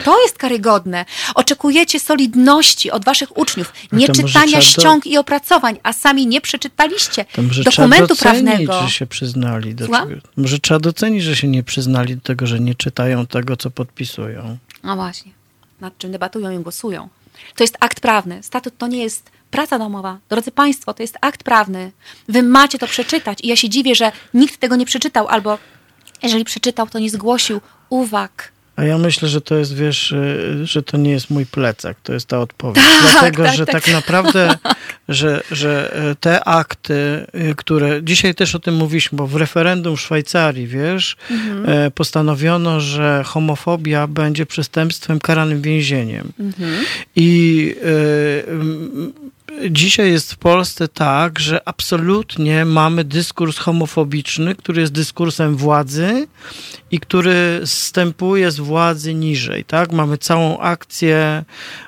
To 0.05 0.23
jest 0.23 0.39
karygodne. 0.39 1.05
Oczekujecie 1.35 2.01
solidności 2.01 2.91
od 2.91 3.05
waszych 3.05 3.39
uczniów, 3.39 3.73
nie 3.93 4.09
czytania 4.09 4.61
ściąg 4.61 5.05
do... 5.05 5.11
i 5.11 5.19
opracowań, 5.19 5.79
a 5.83 5.93
sami 5.93 6.27
nie 6.27 6.41
przeczytaliście 6.41 7.25
dokumentu 7.65 7.66
trzeba 7.70 7.99
docenić, 8.07 8.20
prawnego. 8.20 8.83
że 8.83 8.91
się 8.91 9.07
przyznali 9.07 9.75
do 9.75 9.87
czego. 9.87 10.20
Może 10.37 10.59
trzeba 10.59 10.81
docenić, 10.81 11.23
że 11.23 11.37
się 11.37 11.49
nie 11.49 11.62
przyznali 11.62 12.16
do 12.16 12.23
tego, 12.23 12.47
że 12.47 12.61
nie 12.61 12.75
czytają 12.75 13.27
tego, 13.27 13.57
co 13.57 13.70
podpisują. 13.70 14.59
No 14.83 14.97
właśnie. 14.97 15.33
Nad 15.81 15.99
czym 15.99 16.12
debatują 16.12 16.51
i 16.51 16.62
głosują. 16.62 17.09
To 17.57 17.65
jest 17.65 17.77
akt 17.81 18.01
prawny. 18.01 18.43
Statut 18.43 18.79
to 18.79 18.87
nie 18.87 19.03
jest 19.03 19.31
praca 19.51 19.79
domowa. 19.79 20.19
Drodzy 20.29 20.51
Państwo, 20.51 20.95
to 20.95 21.03
jest 21.03 21.19
akt 21.20 21.43
prawny. 21.43 21.93
Wy 22.29 22.43
macie 22.43 22.79
to 22.79 22.87
przeczytać. 22.87 23.39
I 23.43 23.49
ja 23.49 23.57
się 23.57 23.69
dziwię, 23.69 23.95
że 23.95 24.12
nikt 24.35 24.61
tego 24.61 24.77
nie 24.77 24.87
przeczytał, 24.87 25.29
albo 25.29 25.59
jeżeli 26.23 26.45
przeczytał, 26.45 26.87
to 26.87 26.99
nie 26.99 27.11
zgłosił 27.11 27.61
uwag 27.91 28.53
a 28.79 28.85
ja 28.85 28.99
myślę, 28.99 29.29
że 29.29 29.41
to 29.41 29.55
jest, 29.55 29.75
wiesz, 29.75 30.13
y, 30.13 30.67
że 30.67 30.83
to 30.83 30.97
nie 30.97 31.11
jest 31.11 31.31
mój 31.31 31.47
plecak, 31.47 31.97
to 32.03 32.13
jest 32.13 32.27
ta 32.27 32.41
odpowiedź. 32.41 32.85
Tak, 32.85 33.13
Dlatego, 33.13 33.43
tak, 33.45 33.57
że 33.57 33.67
tak, 33.67 33.85
tak 33.85 33.95
naprawdę, 33.95 34.55
że, 35.09 35.43
że 35.51 35.97
y, 36.13 36.17
te 36.17 36.45
akty, 36.45 37.27
y, 37.51 37.55
które 37.57 38.03
dzisiaj 38.03 38.35
też 38.35 38.55
o 38.55 38.59
tym 38.59 38.75
mówiliśmy, 38.75 39.17
bo 39.17 39.27
w 39.27 39.37
referendum 39.37 39.97
w 39.97 40.01
Szwajcarii, 40.01 40.67
wiesz, 40.67 41.17
mhm. 41.31 41.93
postanowiono, 41.93 42.81
że 42.81 43.23
homofobia 43.27 44.07
będzie 44.07 44.47
przestępstwem 44.47 45.19
karanym 45.19 45.63
więzieniem. 45.63 46.33
Mhm. 46.41 46.85
I 47.17 47.75
y, 47.85 49.38
dzisiaj 49.70 50.11
jest 50.11 50.33
w 50.33 50.37
Polsce 50.37 50.89
tak, 50.89 51.39
że 51.39 51.69
absolutnie 51.69 52.65
mamy 52.65 53.05
dyskurs 53.05 53.59
homofobiczny, 53.59 54.55
który 54.55 54.81
jest 54.81 54.93
dyskursem 54.93 55.57
władzy 55.57 56.27
i 56.91 57.01
który 57.01 57.61
zstępuje 57.65 58.51
z 58.51 58.59
władzy 58.59 59.15
niżej, 59.15 59.65
tak? 59.65 59.93
Mamy 59.93 60.19
całą 60.19 60.59
akcję, 60.59 61.45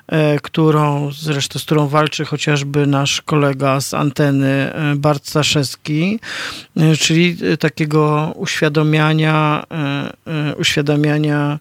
e, 0.07 0.39
którą, 0.39 1.11
zresztą 1.11 1.59
z 1.59 1.63
którą 1.63 1.87
walczy 1.87 2.25
chociażby 2.25 2.87
nasz 2.87 3.21
kolega 3.21 3.81
z 3.81 3.93
anteny 3.93 4.47
e, 4.47 4.95
Bart 4.95 5.27
Staszewski, 5.27 6.19
e, 6.77 6.97
czyli 6.97 7.37
takiego 7.59 8.33
uświadamiania, 8.35 9.63
uświadamiania 10.57 11.59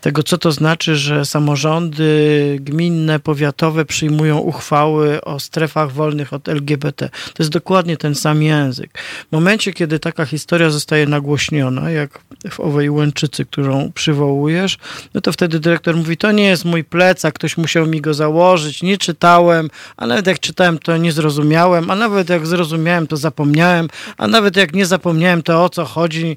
tego, 0.00 0.22
co 0.22 0.38
to 0.38 0.52
znaczy, 0.52 0.96
że 0.96 1.24
samorządy 1.24 2.58
gminne, 2.60 3.20
powiatowe 3.20 3.84
przyjmują 3.84 4.38
uchwały 4.38 5.20
o 5.20 5.40
strefach 5.40 5.92
wolnych 5.92 6.32
od 6.32 6.48
LGBT. 6.48 7.08
To 7.08 7.42
jest 7.42 7.50
dokładnie 7.50 7.96
ten 7.96 8.14
sam 8.14 8.42
język. 8.42 8.98
W 9.28 9.32
momencie, 9.32 9.72
kiedy 9.72 9.98
taka 9.98 10.24
historia 10.24 10.70
zostaje 10.70 11.06
nagłośniona, 11.06 11.90
jak 11.90 12.20
w 12.50 12.60
owej 12.60 12.90
Łęczycy, 12.90 13.44
którą 13.44 13.92
przywołujesz, 13.92 14.78
no 15.14 15.20
to 15.20 15.32
wtedy 15.32 15.60
dyrektor 15.60 15.96
mówi, 15.96 16.16
to 16.16 16.32
nie 16.32 16.44
jest 16.44 16.64
mój 16.64 16.84
plecak, 16.84 17.34
ktoś 17.34 17.56
musiał 17.56 17.86
mi 17.86 18.00
go 18.00 18.14
założyć, 18.14 18.82
nie 18.82 18.98
czytałem, 18.98 19.70
a 19.96 20.06
nawet 20.06 20.26
jak 20.26 20.40
czytałem, 20.40 20.78
to 20.78 20.96
nie 20.96 21.12
zrozumiałem, 21.12 21.90
a 21.90 21.96
nawet 21.96 22.28
jak 22.28 22.46
zrozumiałem, 22.46 23.06
to 23.06 23.16
zapomniałem, 23.16 23.88
a 24.16 24.28
nawet 24.28 24.56
jak 24.56 24.74
nie 24.74 24.86
zapomniałem, 24.86 25.42
to 25.42 25.64
o 25.64 25.68
co 25.68 25.84
chodzi, 25.84 26.36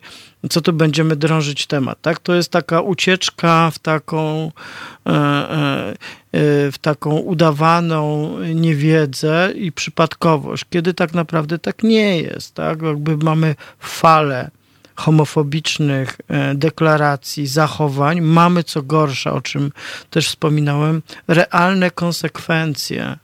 co 0.50 0.62
tu 0.62 0.74
będziemy 0.74 1.16
drążyć 1.16 1.68
temat, 1.68 2.02
tak? 2.02 2.20
To 2.20 2.36
jest 2.36 2.52
taka 2.52 2.82
ucieczka 2.82 3.72
w 3.72 3.80
taką, 3.80 4.52
e, 5.06 5.12
e, 5.12 5.90
e, 5.90 5.96
w 6.72 6.76
taką 6.82 7.18
udawaną 7.18 8.36
niewiedzę 8.40 9.52
i 9.56 9.72
przypadkowość, 9.72 10.66
kiedy 10.70 10.94
tak 10.94 11.14
naprawdę 11.14 11.60
tak 11.60 11.84
nie 11.84 12.22
jest, 12.22 12.54
tak? 12.54 12.82
Jakby 12.82 13.18
mamy 13.18 13.56
falę 13.80 14.52
homofobicznych 14.96 16.18
deklaracji, 16.56 17.48
zachowań, 17.48 18.22
mamy 18.22 18.64
co 18.64 18.84
gorsza, 18.84 19.34
o 19.34 19.42
czym 19.42 19.72
też 20.10 20.28
wspominałem, 20.28 21.02
realne 21.28 21.92
konsekwencje 21.92 23.18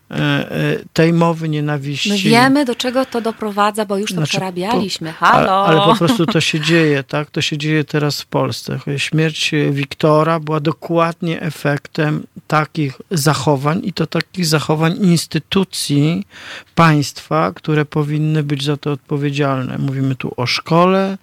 tej 0.93 1.13
mowy 1.13 1.49
nienawiści. 1.49 2.09
My 2.09 2.17
wiemy, 2.17 2.65
do 2.65 2.75
czego 2.75 3.05
to 3.05 3.21
doprowadza, 3.21 3.85
bo 3.85 3.97
już 3.97 4.09
to 4.09 4.15
Znaczy, 4.15 4.29
przerabialiśmy. 4.29 5.11
Halo! 5.11 5.65
Ale, 5.65 5.81
ale 5.81 5.93
po 5.93 5.95
prostu 5.95 6.25
to 6.25 6.41
się 6.41 6.59
dzieje, 6.59 7.03
tak? 7.03 7.31
To 7.31 7.41
się 7.41 7.57
dzieje 7.57 7.83
teraz 7.83 8.21
w 8.21 8.25
Polsce. 8.25 8.79
Śmierć 8.97 9.51
Wiktora 9.71 10.39
była 10.39 10.59
dokładnie 10.59 11.41
efektem 11.41 12.23
takich 12.47 13.01
zachowań 13.11 13.81
i 13.83 13.93
to 13.93 14.07
takich 14.07 14.45
zachowań 14.45 14.97
instytucji 15.01 16.27
państwa, 16.75 17.51
które 17.55 17.85
powinny 17.85 18.43
być 18.43 18.63
za 18.63 18.77
to 18.77 18.91
odpowiedzialne. 18.91 19.77
Mówimy 19.77 20.15
tu 20.15 20.33
o 20.37 20.45
szkole, 20.45 21.17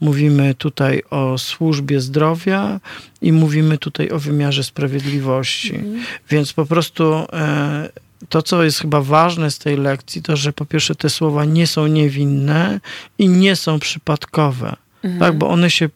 mówimy 0.00 0.54
tutaj 0.54 1.02
o 1.10 1.38
służbie 1.38 2.00
zdrowia 2.00 2.80
i 3.22 3.32
mówimy 3.32 3.78
tutaj 3.78 4.10
o 4.10 4.18
wymiarze 4.18 4.64
sprawiedliwości. 4.64 5.80
Więc 6.30 6.52
po 6.52 6.66
prostu 6.66 7.14
e, 7.32 7.88
to, 8.28 8.42
co 8.42 8.64
jest 8.64 8.78
chyba 8.78 9.00
ważne 9.00 9.50
z 9.50 9.58
tej 9.58 9.76
lekcji, 9.76 10.22
to 10.22 10.36
że 10.36 10.52
po 10.52 10.66
pierwsze 10.66 10.94
te 10.94 11.10
słowa 11.10 11.44
nie 11.44 11.66
są 11.66 11.86
niewinne 11.86 12.80
i 13.18 13.28
nie 13.28 13.56
są 13.56 13.78
przypadkowe, 13.78 14.76
tak? 15.18 15.38
bo 15.38 15.48
one 15.48 15.70
się 15.70 15.88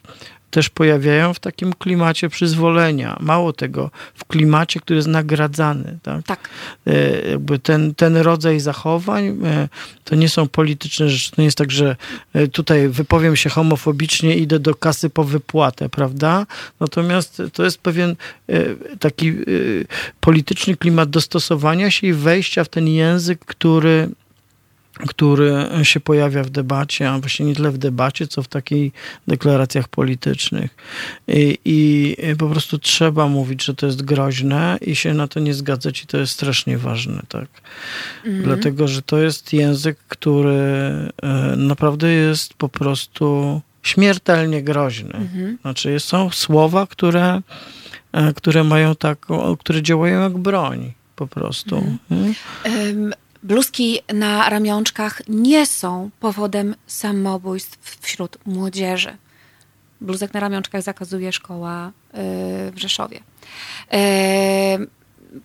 też 0.55 0.69
pojawiają 0.69 1.35
w 1.35 1.41
takim 1.41 1.73
klimacie 1.73 2.29
przyzwolenia. 2.29 3.17
Mało 3.21 3.53
tego, 3.53 3.91
w 4.15 4.25
klimacie, 4.25 4.81
który 4.81 4.97
jest 4.97 5.09
nagradzany. 5.09 5.99
Tak? 6.03 6.27
Tak. 6.27 6.49
E, 6.87 7.31
jakby 7.31 7.59
ten, 7.59 7.95
ten 7.95 8.17
rodzaj 8.17 8.61
zachowań 8.61 9.25
e, 9.45 9.69
to 10.05 10.15
nie 10.15 10.29
są 10.29 10.49
polityczne 10.49 11.09
rzeczy. 11.09 11.31
To 11.31 11.43
nie 11.43 11.45
jest 11.45 11.59
tak, 11.59 11.71
że 11.71 11.97
e, 12.33 12.49
tutaj 12.49 12.89
wypowiem 12.89 13.37
się 13.37 13.51
homofobicznie, 13.51 14.37
idę 14.37 14.59
do 14.59 14.75
kasy 14.75 15.11
po 15.11 15.25
wypłatę, 15.25 15.89
prawda? 15.89 16.47
Natomiast 16.81 17.43
to 17.53 17.65
jest 17.65 17.79
pewien 17.79 18.17
taki 19.01 19.33
polityczny 20.21 20.77
klimat 20.77 21.11
dostosowania 21.11 21.91
się 21.91 22.07
i 22.07 22.13
wejścia 22.13 22.65
w 22.65 22.69
ten 22.69 22.89
język, 22.89 23.45
który 23.45 24.09
który 24.95 25.53
się 25.83 26.01
pojawia 26.01 26.45
w 26.45 26.51
debacie, 26.51 27.11
a 27.11 27.19
właśnie 27.19 27.47
nie 27.47 27.55
tyle 27.55 27.71
w 27.71 27.79
debacie, 27.79 28.27
co 28.27 28.43
w 28.43 28.49
takich 28.49 28.93
deklaracjach 29.29 29.89
politycznych. 29.89 30.75
I, 31.29 31.59
I 31.65 32.17
po 32.39 32.49
prostu 32.49 32.79
trzeba 32.79 33.29
mówić, 33.29 33.65
że 33.65 33.75
to 33.75 33.87
jest 33.87 34.03
groźne 34.03 34.79
i 34.81 34.97
się 34.97 35.15
na 35.15 35.29
to 35.29 35.41
nie 35.41 35.55
zgadzać 35.55 36.03
i 36.03 36.07
to 36.07 36.19
jest 36.19 36.33
strasznie 36.33 36.79
ważne, 36.79 37.23
tak. 37.29 37.49
Dlatego, 38.43 38.89
że 38.89 39.03
to 39.03 39.19
jest 39.19 39.53
język, 39.53 39.99
który 40.09 40.51
e, 40.53 41.11
naprawdę 41.57 42.13
jest 42.13 42.55
po 42.55 42.69
prostu 42.69 43.61
śmiertelnie 43.83 44.63
groźny. 44.63 45.29
Znaczy 45.61 46.01
są 46.01 46.31
słowa, 46.31 46.87
które, 46.87 47.41
e, 48.13 48.33
które 48.33 48.65
mają 48.65 48.95
taką, 48.95 49.57
które 49.57 49.83
działają 49.83 50.23
jak 50.23 50.39
broń 50.39 50.93
po 51.17 51.27
prostu. 51.27 51.99
Mm. 52.11 52.35
Ym, 52.67 53.15
Bluzki 53.45 54.01
na 54.15 54.49
ramionczkach 54.49 55.23
nie 55.29 55.67
są 55.67 56.11
powodem 56.21 56.75
samobójstw 56.87 57.99
wśród 58.01 58.39
młodzieży. 58.47 59.17
Bluzek 60.01 60.35
na 60.35 60.41
ramionczkach 60.41 60.83
zakazuje 60.83 61.33
szkoła 61.33 61.93
yy, 62.13 62.21
w 62.71 62.75
Rzeszowie. 62.77 63.21
Yy, 63.93 63.99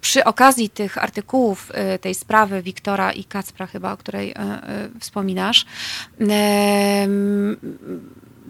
przy 0.01 0.23
okazji 0.23 0.69
tych 0.69 0.97
artykułów 0.97 1.71
yy, 1.91 1.99
tej 1.99 2.15
sprawy 2.15 2.61
Wiktora 2.61 3.11
i 3.11 3.23
Kacpra 3.23 3.67
chyba, 3.67 3.93
o 3.93 3.97
której 3.97 4.35
wspominasz, 4.99 5.65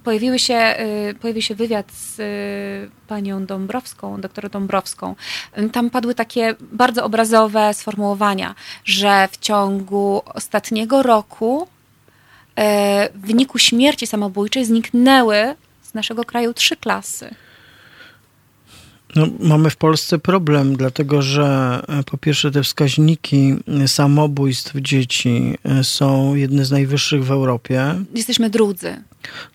pojawiły 0.10 0.40
się, 0.40 0.76
y, 1.10 1.14
pojawił 1.14 1.42
się 1.42 1.56
wywiad 1.56 1.92
z 1.92 2.20
y, 2.20 2.92
panią 3.08 3.46
Dąbrowską, 3.46 4.22
doktor 4.22 4.50
Dąbrowską. 4.50 5.16
Tam 5.72 5.90
padły 5.90 6.16
takie 6.16 6.56
bardzo 6.72 7.04
obrazowe 7.04 7.74
sformułowania, 7.74 8.56
że 8.86 9.28
w 9.32 9.38
ciągu 9.38 10.22
ostatniego 10.26 11.04
roku 11.04 11.64
y, 11.64 11.68
w 13.16 13.28
wyniku 13.28 13.60
śmierci 13.60 14.08
samobójczej 14.08 14.66
zniknęły 14.66 15.56
z 15.84 15.94
naszego 15.94 16.24
kraju 16.26 16.54
trzy 16.54 16.76
klasy. 16.76 17.36
No, 19.16 19.28
mamy 19.40 19.70
w 19.70 19.78
Polsce 19.78 20.20
problem, 20.20 20.76
dlatego 20.76 21.22
że 21.22 21.80
e, 21.88 22.04
po 22.04 22.18
pierwsze 22.18 22.52
te 22.52 22.64
wskaźniki 22.64 23.56
samobójstw 23.88 24.74
dzieci 24.76 25.58
e, 25.64 25.84
są 25.84 26.36
jedne 26.36 26.66
z 26.66 26.72
najwyższych 26.72 27.26
w 27.26 27.32
Europie. 27.32 27.96
Jesteśmy 28.16 28.50
drudzy 28.50 29.04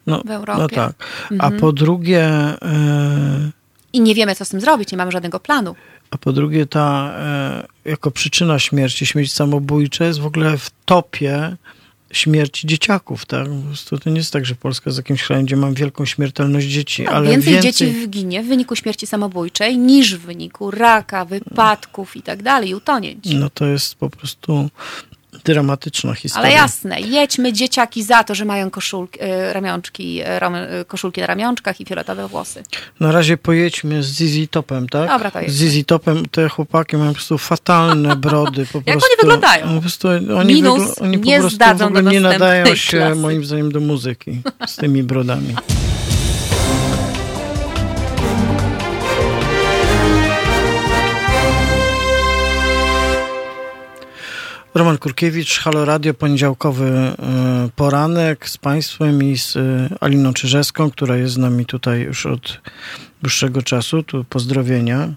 No, 0.06 0.22
w 0.24 0.30
Europie. 0.30 0.60
no 0.62 0.68
tak. 0.68 0.92
A 1.38 1.50
po 1.50 1.72
drugie, 1.72 2.24
e, 2.24 3.50
I 3.92 4.00
nie 4.00 4.14
wiemy, 4.14 4.34
co 4.34 4.44
z 4.44 4.48
tym 4.48 4.60
zrobić, 4.60 4.92
nie 4.92 4.98
mamy 4.98 5.12
żadnego 5.12 5.40
planu. 5.40 5.74
a 6.10 6.18
po 6.18 6.32
drugie 6.32 6.66
ta 6.66 7.12
e, 7.18 7.90
jako 7.90 8.10
przyczyna 8.10 8.58
śmierci, 8.58 9.06
śmierć 9.06 9.32
samobójcza 9.32 10.04
jest 10.04 10.20
w 10.20 10.26
ogóle 10.26 10.58
w 10.58 10.70
topie 10.84 11.56
śmierci 12.12 12.66
dzieciaków, 12.66 13.26
tak? 13.26 13.48
Prostu 13.66 13.98
to 13.98 14.10
nie 14.10 14.16
jest 14.16 14.32
tak, 14.32 14.46
że 14.46 14.54
Polska 14.54 14.90
jest 14.90 14.98
jakimś 14.98 15.22
krajem, 15.24 15.46
gdzie 15.46 15.56
mam 15.56 15.74
wielką 15.74 16.04
śmiertelność 16.04 16.66
dzieci, 16.66 17.02
No, 17.02 17.10
ale 17.10 17.30
więcej, 17.30 17.52
więcej, 17.52 17.72
dzieci 17.72 18.08
ginie 18.08 18.42
w 18.42 18.46
wyniku 18.46 18.76
śmierci 18.76 19.06
samobójczej 19.06 19.78
niż 19.78 20.16
w 20.16 20.20
wyniku 20.20 20.70
raka, 20.70 21.24
wypadków 21.24 22.16
i 22.16 22.22
tak 22.22 22.42
dalej, 22.42 22.74
utonięć. 22.74 23.24
no 23.34 23.50
to 23.50 23.66
jest 23.66 23.94
po 23.94 24.10
prostu 24.10 24.70
dramatyczna 25.44 26.14
historia. 26.14 26.46
Ale 26.48 26.56
jasne, 26.56 27.00
jedźmy 27.00 27.52
dzieciaki 27.52 28.02
za 28.02 28.24
to, 28.24 28.34
że 28.34 28.44
mają 28.44 28.70
koszulki, 28.70 29.18
e, 29.22 29.52
ramionczki, 29.52 30.20
e, 30.20 30.24
e, 30.26 30.84
koszulki 30.84 31.20
na 31.20 31.26
ramionczkach 31.26 31.80
i 31.80 31.84
fioletowe 31.84 32.28
włosy. 32.28 32.62
Na 33.00 33.12
razie 33.12 33.36
pojedźmy 33.36 34.02
z 34.02 34.06
ZZ 34.06 34.50
Topem, 34.50 34.88
tak? 34.88 35.08
Dobra, 35.08 35.30
to 35.30 35.38
Z 35.38 35.42
jedźmy. 35.60 35.70
ZZ 35.70 35.86
Topem 35.86 36.26
te 36.26 36.48
chłopaki 36.48 36.96
mają 36.96 37.10
po 37.10 37.14
prostu 37.14 37.38
fatalne 37.38 38.16
brody. 38.26 38.66
Po 38.72 38.78
Jak 38.78 38.84
prostu, 38.84 39.06
oni 39.10 39.16
wyglądają? 39.20 39.74
Po 39.74 39.80
prostu 39.80 40.08
oni 40.38 40.54
Minus, 40.54 40.82
wygl- 40.82 41.02
oni 41.02 41.18
po 41.18 41.24
nie 41.24 41.40
prostu 41.40 41.58
w 41.76 41.82
ogóle 41.82 42.02
nie 42.02 42.20
nadają 42.20 42.74
się 42.74 42.98
klasy. 42.98 43.14
moim 43.20 43.44
zdaniem 43.44 43.72
do 43.72 43.80
muzyki 43.80 44.42
z 44.66 44.76
tymi 44.76 45.02
brodami. 45.02 45.54
Roman 54.74 54.98
Kurkiewicz, 54.98 55.58
Halo 55.58 55.84
Radio, 55.84 56.14
poniedziałkowy 56.14 56.86
e, 56.88 57.14
poranek 57.76 58.48
z 58.48 58.58
Państwem 58.58 59.22
i 59.22 59.38
z 59.38 59.56
e, 59.56 59.88
Aliną 60.00 60.32
Czyżewską, 60.32 60.90
która 60.90 61.16
jest 61.16 61.34
z 61.34 61.38
nami 61.38 61.66
tutaj 61.66 62.00
już 62.00 62.26
od 62.26 62.60
dłuższego 63.22 63.62
czasu. 63.62 64.02
Tu 64.02 64.24
pozdrowienia. 64.24 65.08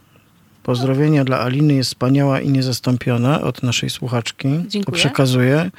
Pozdrowienia 0.64 1.24
dla 1.24 1.40
Aliny, 1.40 1.74
jest 1.74 1.90
wspaniała 1.90 2.40
i 2.40 2.50
niezastąpiona 2.50 3.42
od 3.42 3.64
naszej 3.64 3.90
słuchaczki. 3.90 4.50
To 4.64 4.70
Dziękuję. 4.70 4.98
przekazuję. 4.98 5.72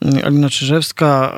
Mm, 0.00 0.24
Alina 0.24 0.50
Czyżewska, 0.50 1.34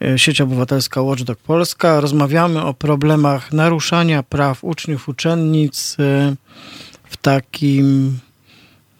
e, 0.00 0.18
Sieć 0.18 0.40
Obywatelska 0.40 1.02
Watchdog 1.02 1.38
Polska. 1.38 2.00
Rozmawiamy 2.00 2.62
o 2.62 2.74
problemach 2.74 3.52
naruszania 3.52 4.22
praw 4.22 4.64
uczniów, 4.64 5.08
uczennic 5.08 5.96
w 7.04 7.16
takim 7.22 8.18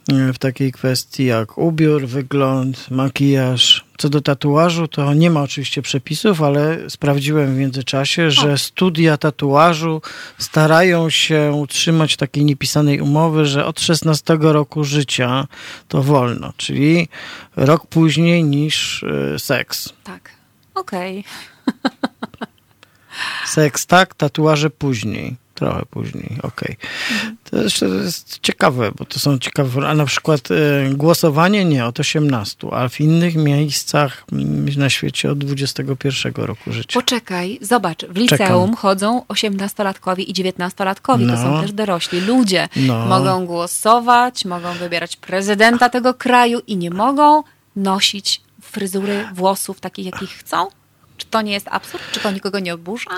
w 0.08 0.38
takiej 0.38 0.72
kwestii 0.72 1.24
jak 1.24 1.58
ubiór, 1.58 2.06
wygląd, 2.06 2.90
makijaż. 2.90 3.84
Co 3.98 4.08
do 4.08 4.20
tatuażu, 4.20 4.88
to 4.88 5.14
nie 5.14 5.30
ma 5.30 5.42
oczywiście 5.42 5.82
przepisów, 5.82 6.42
ale 6.42 6.90
sprawdziłem 6.90 7.54
w 7.54 7.58
międzyczasie, 7.58 8.30
że 8.30 8.58
studia 8.58 9.16
tatuażu 9.16 10.02
starają 10.38 11.10
się 11.10 11.52
utrzymać 11.52 12.16
takiej 12.16 12.44
niepisanej 12.44 13.00
umowy, 13.00 13.46
że 13.46 13.66
od 13.66 13.80
16 13.80 14.38
roku 14.40 14.84
życia 14.84 15.46
to 15.88 16.02
wolno, 16.02 16.52
czyli 16.56 17.08
rok 17.56 17.86
później 17.86 18.44
niż 18.44 19.02
y, 19.02 19.38
seks. 19.38 19.92
Tak. 20.04 20.30
Okej. 20.74 21.24
Seks 23.46 23.86
tak, 23.86 24.14
tatuaże 24.14 24.70
później. 24.70 25.36
Trochę 25.62 25.86
później, 25.90 26.36
okej. 26.42 26.76
To 27.50 27.56
jeszcze 27.62 27.86
jest 27.86 28.38
ciekawe, 28.42 28.92
bo 28.98 29.04
to 29.04 29.18
są 29.18 29.38
ciekawe. 29.38 29.88
A 29.88 29.94
na 29.94 30.04
przykład 30.04 30.48
e, 30.50 30.54
głosowanie 30.94 31.64
nie 31.64 31.84
od 31.86 32.00
18, 32.00 32.68
a 32.72 32.88
w 32.88 33.00
innych 33.00 33.34
miejscach 33.34 34.24
mm, 34.32 34.66
na 34.76 34.90
świecie 34.90 35.30
od 35.30 35.38
21 35.38 36.32
roku 36.36 36.72
życia. 36.72 37.00
Poczekaj, 37.00 37.58
zobacz, 37.60 38.04
w 38.06 38.16
liceum 38.16 38.38
Czekam. 38.38 38.76
chodzą 38.76 39.22
18-latkowie 39.28 40.20
i 40.20 40.34
19-latkowie, 40.34 41.26
to 41.26 41.32
No. 41.32 41.42
są 41.42 41.60
też 41.62 41.72
dorośli 41.72 42.20
ludzie. 42.20 42.68
No. 42.76 43.06
Mogą 43.06 43.46
głosować, 43.46 44.44
mogą 44.44 44.72
wybierać 44.74 45.16
prezydenta 45.16 45.88
tego 45.88 46.14
kraju 46.14 46.60
i 46.66 46.76
nie 46.76 46.90
mogą 46.90 47.42
nosić 47.76 48.40
fryzury 48.62 49.24
włosów 49.34 49.80
takich, 49.80 50.06
jakich 50.06 50.30
chcą? 50.30 50.66
Czy 51.16 51.26
to 51.26 51.42
nie 51.42 51.52
jest 51.52 51.68
absurd? 51.70 52.02
Czy 52.12 52.20
to 52.20 52.30
nikogo 52.30 52.58
nie 52.58 52.74
oburza? 52.74 53.10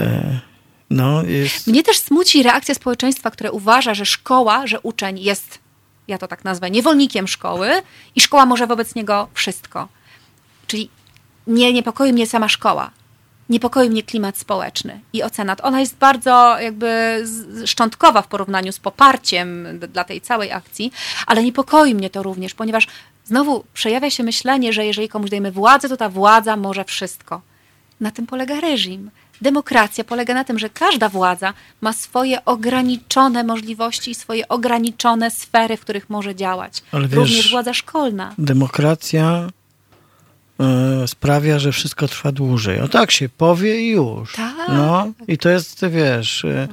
E, 0.00 0.40
no, 0.92 1.22
jest. 1.22 1.66
Mnie 1.66 1.82
też 1.82 1.98
smuci 1.98 2.42
reakcja 2.42 2.74
społeczeństwa, 2.74 3.30
które 3.30 3.52
uważa, 3.52 3.94
że 3.94 4.06
szkoła, 4.06 4.66
że 4.66 4.80
uczeń 4.80 5.18
jest, 5.20 5.58
ja 6.08 6.18
to 6.18 6.28
tak 6.28 6.44
nazwę, 6.44 6.70
niewolnikiem 6.70 7.28
szkoły 7.28 7.70
i 8.16 8.20
szkoła 8.20 8.46
może 8.46 8.66
wobec 8.66 8.94
niego 8.94 9.28
wszystko. 9.34 9.88
Czyli 10.66 10.90
nie 11.46 11.72
niepokoi 11.72 12.12
mnie 12.12 12.26
sama 12.26 12.48
szkoła. 12.48 12.90
niepokoi 13.48 13.90
mnie 13.90 14.02
klimat 14.02 14.38
społeczny 14.38 15.00
i 15.12 15.22
ocena. 15.22 15.56
Ona 15.62 15.80
jest 15.80 15.96
bardzo 15.96 16.60
jakby 16.60 17.24
szczątkowa 17.66 18.22
w 18.22 18.26
porównaniu 18.26 18.72
z 18.72 18.78
poparciem 18.78 19.78
dla 19.92 20.04
tej 20.04 20.20
całej 20.20 20.52
akcji, 20.52 20.92
ale 21.26 21.44
niepokoi 21.44 21.94
mnie 21.94 22.10
to 22.10 22.22
również, 22.22 22.54
ponieważ 22.54 22.86
znowu 23.24 23.64
przejawia 23.74 24.10
się 24.10 24.22
myślenie, 24.22 24.72
że 24.72 24.86
jeżeli 24.86 25.08
komuś 25.08 25.30
dajemy 25.30 25.52
władzę, 25.52 25.88
to 25.88 25.96
ta 25.96 26.08
władza 26.08 26.56
może 26.56 26.84
wszystko. 26.84 27.40
Na 28.00 28.10
tym 28.10 28.26
polega 28.26 28.60
reżim. 28.60 29.10
Demokracja 29.42 30.04
polega 30.04 30.34
na 30.34 30.44
tym, 30.44 30.58
że 30.58 30.70
każda 30.70 31.08
władza 31.08 31.54
ma 31.80 31.92
swoje 31.92 32.44
ograniczone 32.44 33.44
możliwości 33.44 34.10
i 34.10 34.14
swoje 34.14 34.48
ograniczone 34.48 35.30
sfery, 35.30 35.76
w 35.76 35.80
których 35.80 36.10
może 36.10 36.34
działać. 36.34 36.82
Ale 36.92 37.08
wiesz- 37.08 37.16
Również 37.18 37.50
władza 37.50 37.74
szkolna. 37.74 38.34
Demokracja 38.38 39.48
e, 40.60 41.08
sprawia, 41.08 41.58
że 41.58 41.72
wszystko 41.72 42.08
trwa 42.08 42.32
dłużej. 42.32 42.80
O 42.80 42.88
tak 42.88 43.10
się 43.10 43.28
powie 43.28 43.80
i 43.82 43.88
już. 43.90 44.32
Tak. 44.36 44.54
No 44.68 45.06
i 45.28 45.38
to 45.38 45.48
jest, 45.48 45.86
wiesz, 45.86 46.44
e, 46.44 46.68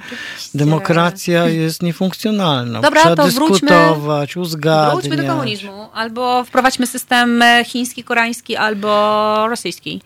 demokracja 0.55 1.47
jest 1.47 1.83
niefunkcjonalna. 1.83 2.81
Dobra, 2.81 3.01
Trzeba 3.01 3.15
to 3.15 3.23
wróćmy- 3.27 3.49
dyskutować, 3.69 4.37
uzgadniać. 4.37 4.91
Wróćmy 5.05 5.17
do 5.23 5.23
komunizmu. 5.33 5.89
Albo 5.93 6.43
wprowadźmy 6.43 6.87
system 6.87 7.43
chiński, 7.65 8.03
koreański, 8.03 8.55
albo 8.55 8.89
rosyjski. 9.49 10.01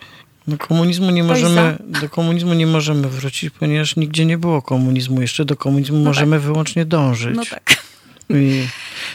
Do 0.47 0.57
komunizmu 0.57 1.11
nie 1.11 1.23
możemy, 1.23 1.77
do 1.79 2.09
komunizmu 2.09 2.53
nie 2.53 2.67
możemy 2.67 3.09
wrócić, 3.09 3.49
ponieważ 3.49 3.95
nigdzie 3.95 4.25
nie 4.25 4.37
było 4.37 4.61
komunizmu. 4.61 5.21
Jeszcze 5.21 5.45
do 5.45 5.55
komunizmu 5.55 5.99
możemy 5.99 6.39
wyłącznie 6.39 6.85
dążyć. 6.85 7.35
No 7.35 7.43
tak. 7.45 7.83
I 8.29 8.67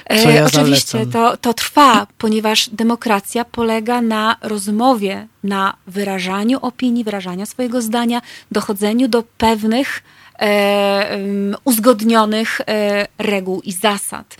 E, 0.05 0.23
co 0.23 0.31
ja 0.31 0.45
Oczywiście 0.45 0.93
zalecam? 0.93 1.13
to, 1.13 1.37
to 1.37 1.55
trwa, 1.55 2.07
ponieważ 2.19 2.69
demokracja 2.73 3.45
polega 3.45 4.01
na 4.01 4.37
rozmowie, 4.43 5.27
na 5.45 5.77
wyrażaniu 5.87 6.59
opinii, 6.63 7.05
wyrażaniu 7.05 7.47
swojego 7.47 7.83
zdania, 7.83 8.23
dochodzeniu 8.53 9.09
do 9.09 9.23
pewnych 9.23 10.03
e, 10.39 11.11
em, 11.11 11.57
uzgodnionych 11.65 12.61
e, 12.61 13.07
reguł 13.19 13.61
i 13.61 13.73
zasad. 13.73 14.37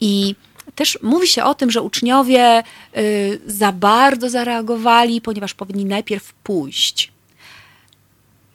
I 0.00 0.34
też 0.74 0.98
mówi 1.02 1.28
się 1.28 1.44
o 1.44 1.54
tym, 1.54 1.70
że 1.70 1.82
uczniowie 1.82 2.40
e, 2.42 2.62
za 3.46 3.72
bardzo 3.72 4.30
zareagowali, 4.30 5.20
ponieważ 5.20 5.54
powinni 5.54 5.84
najpierw 5.84 6.32
pójść 6.32 7.12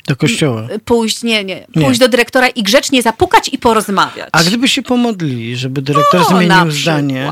Do 0.07 0.15
kościoła. 0.15 0.68
pójść, 0.85 1.23
nie, 1.23 1.44
nie, 1.44 1.68
Nie. 1.76 1.85
pójść 1.85 1.99
do 1.99 2.07
dyrektora 2.07 2.48
i 2.48 2.64
grzecznie 2.64 3.02
zapukać 3.02 3.49
i 3.53 3.57
porozmawiać. 3.57 4.30
A 4.31 4.44
gdyby 4.44 4.68
się 4.68 4.81
pomodlili, 4.81 5.57
żeby 5.57 5.81
dyrektor 5.81 6.22
o, 6.22 6.23
zmienił 6.26 6.48
przykład. 6.49 6.73
zdanie. 6.73 7.31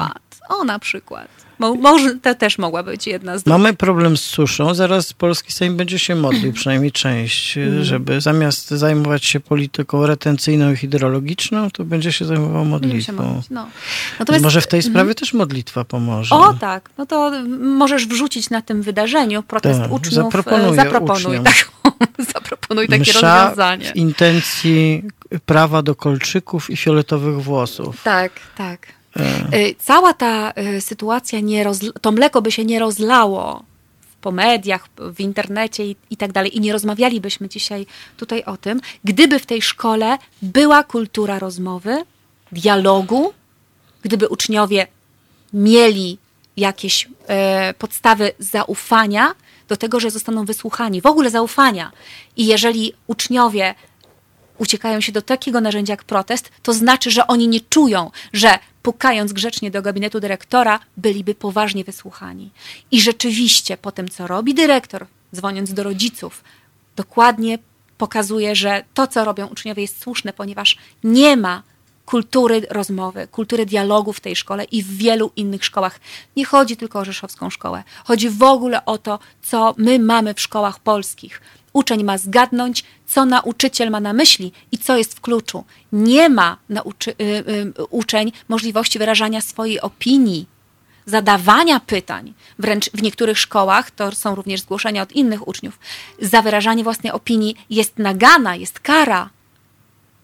O, 0.49 0.63
na 0.63 0.79
przykład. 0.79 1.27
Mo, 1.59 1.75
może 1.75 2.15
to 2.15 2.35
też 2.35 2.57
mogła 2.57 2.83
być 2.83 3.07
jedna 3.07 3.37
z 3.37 3.43
dróg. 3.43 3.51
Mamy 3.57 3.73
problem 3.73 4.17
z 4.17 4.21
suszą, 4.21 4.73
zaraz 4.73 5.13
polski 5.13 5.51
Sejm 5.53 5.77
będzie 5.77 5.99
się 5.99 6.15
modlił, 6.15 6.53
przynajmniej 6.59 6.91
część, 6.91 7.57
Mhm. 7.57 7.83
żeby 7.83 8.21
zamiast 8.21 8.69
zajmować 8.69 9.25
się 9.25 9.39
polityką 9.39 10.05
retencyjną 10.05 10.71
i 10.71 10.75
hydrologiczną, 10.75 11.71
to 11.71 11.83
będzie 11.83 12.11
się 12.11 12.25
zajmował 12.25 12.63
się 12.63 12.69
modlitwą. 12.69 13.13
modlić, 13.13 13.49
No. 13.49 13.67
Natomiast, 14.19 14.43
Może 14.43 14.61
w 14.61 14.67
tej 14.67 14.81
sprawie 14.81 15.15
też 15.15 15.33
modlitwa 15.33 15.83
pomoże. 15.83 16.35
o 16.35 16.53
tak, 16.53 16.89
no 16.97 17.05
to 17.05 17.31
możesz 17.59 18.07
wrzucić 18.07 18.49
na 18.49 18.61
tym 18.61 18.81
wydarzeniu 18.81 19.43
protest 19.43 19.79
Tak, 19.79 19.91
uczniów. 19.91 20.13
zaproponuję 20.13 20.71
e, 20.71 20.75
zaproponuj, 20.75 21.23
uczniom. 21.37 21.43
tak, 21.43 21.69
zaproponuj 22.33 22.87
takie 22.87 23.01
Msza 23.01 23.41
rozwiązanie. 23.43 23.91
w 23.91 23.95
intencji 23.95 25.03
prawa 25.45 25.81
do 25.81 25.95
kolczyków 25.95 26.69
i 26.69 26.77
fioletowych 26.77 27.43
włosów. 27.43 28.03
Tak, 28.03 28.31
tak. 28.57 28.87
E, 29.19 29.57
Y, 29.57 29.75
Cała 29.79 30.13
ta 30.13 30.53
y, 30.77 30.81
sytuacja, 30.81 31.39
nie 31.39 31.65
rozl- 31.65 31.91
to 32.01 32.11
mleko 32.11 32.41
by 32.41 32.51
się 32.51 32.65
nie 32.65 32.79
rozlało 32.79 33.63
po 34.21 34.31
mediach, 34.31 34.87
w 34.97 35.19
internecie 35.19 35.85
i, 35.85 35.95
i 36.09 36.17
tak 36.17 36.31
dalej, 36.31 36.57
i 36.57 36.61
nie 36.61 36.73
rozmawialibyśmy 36.73 37.49
dzisiaj 37.49 37.85
tutaj 38.17 38.43
o 38.43 38.57
tym, 38.57 38.81
gdyby 39.03 39.39
w 39.39 39.45
tej 39.45 39.61
szkole 39.61 40.17
była 40.41 40.83
kultura 40.83 41.39
rozmowy, 41.39 42.03
dialogu, 42.51 43.33
gdyby 44.01 44.27
uczniowie 44.27 44.87
mieli 45.53 46.17
jakieś 46.57 47.09
e, 47.27 47.73
podstawy 47.73 48.31
zaufania 48.39 49.35
do 49.67 49.77
tego, 49.77 49.99
że 49.99 50.11
zostaną 50.11 50.45
wysłuchani, 50.45 51.01
w 51.01 51.05
ogóle 51.05 51.29
zaufania. 51.29 51.91
I 52.37 52.45
jeżeli 52.45 52.93
uczniowie 53.07 53.75
uciekają 54.57 55.01
się 55.01 55.11
do 55.11 55.21
takiego 55.21 55.61
narzędzia 55.61 55.93
jak 55.93 56.03
protest, 56.03 56.51
to 56.63 56.73
znaczy, 56.73 57.11
że 57.11 57.27
oni 57.27 57.47
nie 57.47 57.61
czują, 57.61 58.11
że 58.33 58.59
pukając 58.83 59.33
grzecznie 59.33 59.71
do 59.71 59.81
gabinetu 59.81 60.19
dyrektora, 60.19 60.79
byliby 60.97 61.35
poważnie 61.35 61.83
wysłuchani. 61.83 62.51
I 62.91 63.01
rzeczywiście 63.01 63.77
po 63.77 63.91
tym, 63.91 64.09
co 64.09 64.27
robi 64.27 64.53
dyrektor, 64.53 65.07
dzwoniąc 65.35 65.73
do 65.73 65.83
rodziców, 65.83 66.43
dokładnie 66.95 67.59
pokazuje, 67.97 68.55
że 68.55 68.83
to, 68.93 69.07
co 69.07 69.25
robią 69.25 69.47
uczniowie, 69.47 69.81
jest 69.81 70.01
słuszne, 70.01 70.33
ponieważ 70.33 70.77
nie 71.03 71.37
ma 71.37 71.63
kultury 72.05 72.67
rozmowy, 72.69 73.27
kultury 73.31 73.65
dialogu 73.65 74.13
w 74.13 74.19
tej 74.19 74.35
szkole 74.35 74.63
i 74.63 74.83
w 74.83 74.97
wielu 74.97 75.31
innych 75.35 75.65
szkołach. 75.65 75.99
Nie 76.35 76.45
chodzi 76.45 76.77
tylko 76.77 76.99
o 76.99 77.05
rzeszowską 77.05 77.49
szkołę. 77.49 77.83
Chodzi 78.03 78.29
w 78.29 78.43
ogóle 78.43 78.85
o 78.85 78.97
to, 78.97 79.19
co 79.41 79.75
my 79.77 79.99
mamy 79.99 80.33
w 80.33 80.41
szkołach 80.41 80.79
polskich. 80.79 81.41
Uczeń 81.73 82.03
ma 82.03 82.17
zgadnąć, 82.17 82.83
co 83.07 83.25
nauczyciel 83.25 83.91
ma 83.91 83.99
na 83.99 84.13
myśli 84.13 84.51
i 84.71 84.77
co 84.77 84.97
jest 84.97 85.15
w 85.15 85.21
kluczu. 85.21 85.63
Nie 85.91 86.29
ma 86.29 86.57
nauczy, 86.69 87.11
y, 87.11 87.23
y, 87.79 87.85
uczeń 87.89 88.31
możliwości 88.47 88.99
wyrażania 88.99 89.41
swojej 89.41 89.81
opinii, 89.81 90.47
zadawania 91.05 91.79
pytań. 91.79 92.33
Wręcz 92.59 92.89
w 92.89 93.01
niektórych 93.01 93.39
szkołach, 93.39 93.91
to 93.91 94.11
są 94.11 94.35
również 94.35 94.61
zgłoszenia 94.61 95.01
od 95.01 95.11
innych 95.11 95.47
uczniów, 95.47 95.79
za 96.21 96.41
wyrażanie 96.41 96.83
własnej 96.83 97.11
opinii 97.11 97.55
jest 97.69 97.99
nagana, 97.99 98.55
jest 98.55 98.79
kara. 98.79 99.29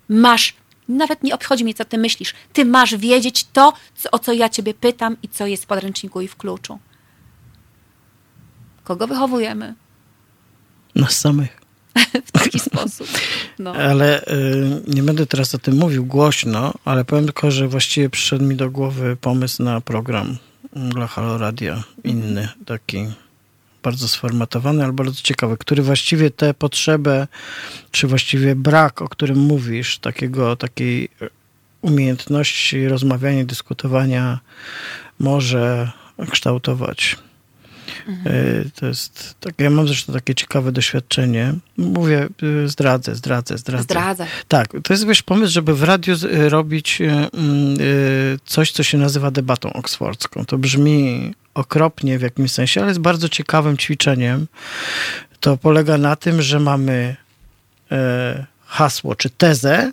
Masz, 0.10 0.56
nawet 0.88 1.24
nie 1.24 1.36
obchodzi 1.36 1.64
mnie, 1.64 1.74
co 1.74 1.86
ty 1.86 1.98
myślisz, 1.98 2.34
ty 2.54 2.66
masz 2.66 2.96
wiedzieć 2.96 3.46
to, 3.54 3.74
o 4.12 4.20
co 4.20 4.34
ja 4.34 4.50
ciebie 4.50 4.74
pytam 4.74 5.18
i 5.24 5.30
co 5.30 5.48
jest 5.48 5.64
w 5.64 5.68
podręczniku 5.68 6.22
i 6.22 6.28
w 6.28 6.36
kluczu. 6.36 6.80
Kogo 8.84 9.08
wychowujemy 9.08 9.76
nas 10.96 11.18
samych. 11.18 11.61
w 12.26 12.32
taki 12.32 12.60
sposób? 12.60 13.08
No. 13.60 13.74
Ale 13.74 14.26
y, 14.28 14.82
nie 14.88 15.04
będę 15.04 15.26
teraz 15.26 15.56
o 15.56 15.58
tym 15.58 15.78
mówił 15.78 16.06
głośno, 16.06 16.74
ale 16.86 17.06
powiem 17.06 17.26
tylko, 17.26 17.52
że 17.52 17.68
właściwie 17.68 18.10
przyszedł 18.10 18.46
mi 18.46 18.56
do 18.56 18.72
głowy 18.72 19.18
pomysł 19.22 19.64
na 19.64 19.82
program 19.82 20.38
dla 20.76 21.08
Halo 21.08 21.38
Radia. 21.38 21.84
Inny, 22.04 22.50
taki 22.66 23.08
bardzo 23.84 24.08
sformatowany, 24.08 24.84
ale 24.84 24.94
bardzo 24.94 25.22
ciekawy, 25.22 25.58
który 25.58 25.84
właściwie 25.84 26.32
tę 26.32 26.54
potrzebę, 26.54 27.28
czy 27.92 28.08
właściwie 28.08 28.56
brak, 28.56 29.02
o 29.02 29.10
którym 29.10 29.38
mówisz, 29.38 29.98
takiego, 29.98 30.56
takiej 30.56 31.10
umiejętności 31.82 32.88
rozmawiania, 32.88 33.46
dyskutowania 33.46 34.40
może 35.20 35.92
kształtować. 36.32 37.18
Y, 38.28 38.70
To 38.76 38.86
jest, 38.86 39.36
tak, 39.40 39.54
ja 39.58 39.70
mam 39.70 39.88
zresztą 39.88 40.14
takie 40.14 40.36
ciekawe 40.36 40.72
doświadczenie. 40.72 41.54
Mówię, 41.78 42.30
y, 42.44 42.68
zdradzę, 42.68 43.16
zdradzę, 43.16 43.58
zdradzę. 43.58 43.84
Zdradzaj. 43.84 44.28
Tak, 44.48 44.68
to 44.84 44.94
jest 44.94 45.08
wiesz, 45.08 45.24
pomysł, 45.24 45.54
żeby 45.54 45.76
w 45.76 45.84
radiu 45.84 46.16
y, 46.24 46.50
robić 46.50 47.02
mm, 47.02 47.78
coś, 48.46 48.72
co 48.72 48.84
się 48.84 48.98
nazywa 48.98 49.32
debatą 49.32 49.74
oksfordzką. 49.74 50.46
To 50.46 50.58
brzmi 50.58 51.34
okropnie 51.54 52.20
w 52.20 52.22
jakimś 52.22 52.52
sensie, 52.52 52.82
ale 52.82 52.90
jest 52.90 53.00
bardzo 53.00 53.30
ciekawym 53.30 53.78
ćwiczeniem. 53.78 54.48
To 55.40 55.58
polega 55.58 55.98
na 55.98 56.16
tym, 56.16 56.42
że 56.42 56.60
mamy 56.60 57.16
e, 57.92 58.46
hasło 58.66 59.16
czy 59.16 59.30
tezę 59.30 59.92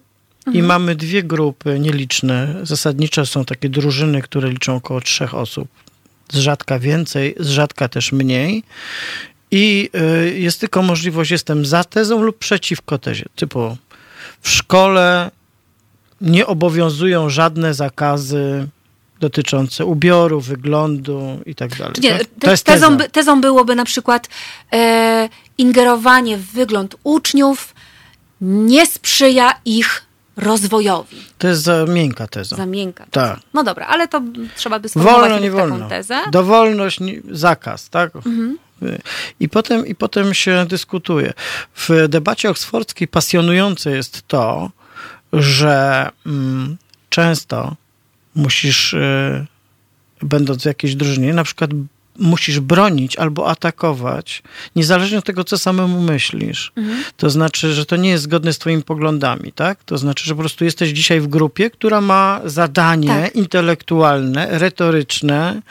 i 0.52 0.62
mamy 0.62 0.94
dwie 0.96 1.22
grupy 1.22 1.80
nieliczne. 1.80 2.54
Zasadniczo 2.62 3.26
są 3.26 3.44
takie 3.44 3.68
drużyny, 3.68 4.22
które 4.22 4.50
liczą 4.50 4.76
około 4.76 5.00
trzech 5.00 5.34
osób. 5.34 5.68
Z 6.32 6.38
rzadka 6.38 6.78
więcej, 6.78 7.34
z 7.40 7.48
rzadka 7.48 7.88
też 7.88 8.12
mniej. 8.12 8.62
I 9.50 9.90
y, 10.26 10.38
jest 10.38 10.60
tylko 10.60 10.82
możliwość, 10.82 11.30
jestem 11.30 11.66
za 11.66 11.84
tezą 11.84 12.22
lub 12.22 12.38
przeciwko 12.38 12.98
tezie. 12.98 13.24
Typu 13.36 13.76
w 14.40 14.48
szkole 14.50 15.30
nie 16.20 16.46
obowiązują 16.46 17.30
żadne 17.30 17.74
zakazy 17.74 18.68
dotyczące 19.20 19.84
ubioru, 19.84 20.40
wyglądu 20.40 21.40
i 21.46 21.54
tak 21.54 21.76
dalej. 21.76 21.94
Nie, 22.00 22.18
To- 22.18 22.24
te, 22.24 22.30
to 22.40 22.50
jest 22.50 22.64
tezą, 22.64 22.96
teza. 22.96 23.08
tezą 23.10 23.40
byłoby 23.40 23.74
na 23.74 23.84
przykład 23.84 24.28
e, 24.72 25.28
ingerowanie 25.58 26.38
w 26.38 26.46
wygląd 26.52 26.96
uczniów 27.04 27.74
nie 28.40 28.86
sprzyja 28.86 29.54
ich 29.64 30.02
rozwojowi. 30.38 31.16
To 31.38 31.48
jest 31.48 31.62
za 31.62 31.84
miękka 31.84 32.26
teza. 32.26 32.56
Za 32.56 32.66
miękka. 32.66 33.06
Tak. 33.10 33.40
No 33.54 33.64
dobra, 33.64 33.86
ale 33.86 34.08
to 34.08 34.22
trzeba 34.56 34.78
by 34.78 34.88
sformułować 34.88 35.30
Wolno, 35.30 35.38
nie 35.44 35.50
taką 35.50 35.68
wolno. 35.68 35.88
tezę. 35.88 36.20
Dowolność, 36.32 37.00
zakaz, 37.30 37.90
tak? 37.90 38.16
Mhm. 38.16 38.58
I 39.40 39.48
potem, 39.48 39.86
I 39.86 39.94
potem 39.94 40.34
się 40.34 40.66
dyskutuje. 40.68 41.32
W 41.76 42.08
debacie 42.08 42.50
oksfordzkiej 42.50 43.08
pasjonujące 43.08 43.90
jest 43.90 44.28
to, 44.28 44.70
że 45.32 46.08
mm, 46.26 46.76
często 47.10 47.76
musisz, 48.34 48.92
y, 48.92 49.46
będąc 50.22 50.62
w 50.62 50.66
jakiejś 50.66 50.94
drużynie, 50.94 51.34
na 51.34 51.44
przykład 51.44 51.70
musisz 52.18 52.60
bronić 52.60 53.16
albo 53.16 53.50
atakować, 53.50 54.42
niezależnie 54.76 55.18
od 55.18 55.24
tego, 55.24 55.44
co 55.44 55.58
samemu 55.58 56.00
myślisz. 56.00 56.72
To 57.16 57.30
znaczy, 57.30 57.72
że 57.72 57.86
to 57.86 57.96
nie 57.96 58.10
jest 58.10 58.24
zgodne 58.24 58.52
z 58.52 58.58
twoimi 58.58 58.82
poglądami, 58.82 59.52
tak? 59.52 59.84
To 59.84 59.98
znaczy, 59.98 60.24
że 60.24 60.34
po 60.34 60.40
prostu 60.40 60.64
jesteś 60.64 60.90
dzisiaj 60.90 61.20
w 61.20 61.26
grupie, 61.26 61.70
która 61.70 62.00
ma 62.00 62.40
zadanie 62.44 63.08
Tak. 63.08 63.34
intelektualne, 63.36 64.58
retoryczne, 64.58 65.62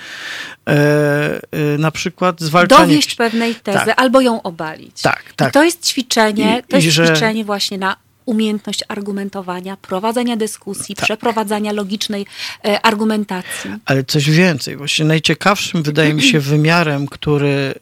e, 0.68 0.72
e, 0.72 1.78
na 1.78 1.92
przykład 1.92 2.42
zwalczanie... 2.42 2.82
Dowieść 2.88 3.16
pewnej 3.16 3.56
tezy 3.56 3.80
Tak. 3.86 4.02
albo 4.02 4.22
ją 4.22 4.42
obalić. 4.42 5.02
Tak, 5.02 5.24
tak. 5.36 5.50
I 5.50 5.54
to 5.54 5.64
jest 5.64 5.88
ćwiczenie, 5.88 6.62
I- 6.68 6.72
to 6.72 6.76
jest 6.78 6.88
i 6.88 6.92
że- 6.92 7.06
ćwiczenie 7.08 7.46
właśnie 7.46 7.78
na 7.78 7.96
umiejętność 8.28 8.84
argumentowania, 8.88 9.78
prowadzenia 9.78 10.38
dyskusji, 10.38 10.96
Tak. 10.96 11.06
przeprowadzania 11.06 11.72
logicznej 11.72 12.26
e, 12.66 12.82
argumentacji. 12.82 13.70
Ale 13.86 14.04
coś 14.04 14.30
więcej. 14.30 14.78
Właśnie 14.78 15.06
najciekawszym 15.06 15.84
wydaje 15.84 16.14
mi 16.14 16.24
się 16.24 16.40
wymiarem, 16.40 17.08
który 17.08 17.74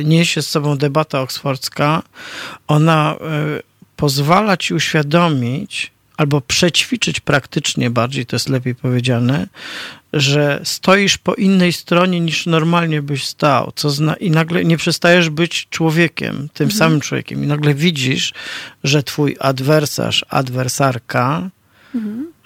y, 0.00 0.04
niesie 0.04 0.42
z 0.42 0.48
sobą 0.48 0.78
debata 0.78 1.20
oksfordzka, 1.20 2.02
ona 2.68 3.14
y, 3.58 3.62
pozwala 3.96 4.56
ci 4.56 4.74
uświadomić 4.74 5.93
albo 6.16 6.40
przećwiczyć 6.40 7.20
praktycznie 7.20 7.90
bardziej, 7.90 8.26
to 8.26 8.36
jest 8.36 8.48
lepiej 8.48 8.74
powiedziane, 8.74 9.46
że 10.12 10.60
stoisz 10.64 11.18
po 11.18 11.34
innej 11.34 11.72
stronie 11.72 12.20
niż 12.20 12.46
normalnie 12.46 13.02
byś 13.02 13.24
stał, 13.26 13.72
co 13.76 13.90
zna- 13.90 14.16
i 14.16 14.30
nagle 14.30 14.64
nie 14.64 14.76
przestajesz 14.76 15.30
być 15.30 15.66
człowiekiem, 15.70 16.48
tym 16.54 16.70
samym 16.70 17.00
człowiekiem. 17.00 17.44
I 17.44 17.46
nagle 17.46 17.74
widzisz, 17.74 18.34
że 18.84 19.02
twój 19.02 19.36
adwersarz, 19.40 20.24
adwersarka 20.28 21.50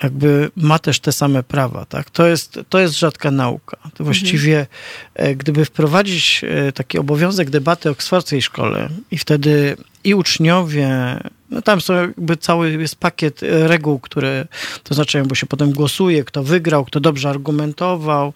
jakby 0.02 0.50
ma 0.56 0.78
też 0.78 1.00
te 1.00 1.12
same 1.12 1.42
prawa, 1.42 1.84
tak? 1.84 2.10
To 2.10 2.26
jest, 2.26 2.60
to 2.68 2.78
jest 2.78 2.98
rzadka 2.98 3.30
nauka. 3.30 3.76
To 3.94 4.04
właściwie, 4.04 4.66
e, 5.14 5.34
gdyby 5.34 5.64
wprowadzić 5.64 6.40
e, 6.44 6.72
taki 6.72 6.98
obowiązek 6.98 7.50
debaty 7.50 7.88
o 7.88 7.92
oksfordzkiej 7.92 8.42
szkole 8.42 8.88
i 9.10 9.18
wtedy 9.18 9.76
i 10.04 10.14
uczniowie, 10.14 11.18
no 11.50 11.62
tam 11.62 11.80
są 11.80 11.94
jakby 11.94 12.36
cały 12.36 12.70
jest 12.70 12.96
pakiet 12.96 13.42
e, 13.42 13.68
reguł, 13.68 13.98
które 13.98 14.46
to 14.82 14.94
znaczy, 14.94 15.22
bo 15.22 15.34
się 15.34 15.46
potem 15.46 15.72
głosuje, 15.72 16.24
kto 16.24 16.42
wygrał, 16.42 16.84
kto 16.84 17.00
dobrze 17.00 17.28
argumentował 17.28 18.32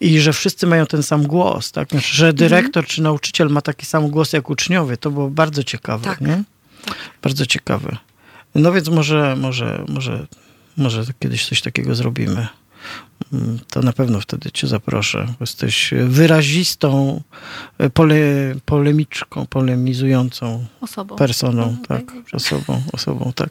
i 0.00 0.20
że 0.20 0.32
wszyscy 0.32 0.66
mają 0.66 0.86
ten 0.86 1.02
sam 1.02 1.26
głos, 1.26 1.72
tak? 1.72 1.88
Znaczy, 1.90 2.16
że 2.16 2.32
dyrektor 2.32 2.86
czy 2.86 3.02
nauczyciel 3.02 3.48
ma 3.48 3.60
taki 3.60 3.86
sam 3.86 4.08
głos 4.08 4.32
jak 4.32 4.50
uczniowie. 4.50 4.96
To 4.96 5.10
było 5.10 5.30
bardzo 5.30 5.64
ciekawe, 5.64 6.04
Tak. 6.04 6.20
nie? 6.20 6.42
Bardzo 7.22 7.46
ciekawe. 7.46 7.96
No 8.54 8.72
więc 8.72 8.88
może, 8.88 9.36
może, 9.36 9.84
może, 9.88 10.26
może 10.78 11.04
kiedyś 11.18 11.48
coś 11.48 11.62
takiego 11.62 11.94
zrobimy. 11.94 12.46
Mm, 13.32 13.58
To 13.70 13.82
na 13.82 13.92
pewno 13.92 14.20
wtedy 14.20 14.50
cię 14.50 14.66
zaproszę. 14.66 15.26
Jesteś 15.40 15.94
wyrazistą, 16.06 17.20
e, 17.78 17.90
pole, 17.90 18.16
polemiczką, 18.64 19.46
polemizującą 19.46 20.64
Osobą. 20.80 21.16
personą, 21.16 21.62
Mhm, 21.62 21.86
tak, 21.86 22.06
tak, 22.06 22.34
osobą, 22.34 22.82
osobą, 22.92 23.32
tak. 23.34 23.48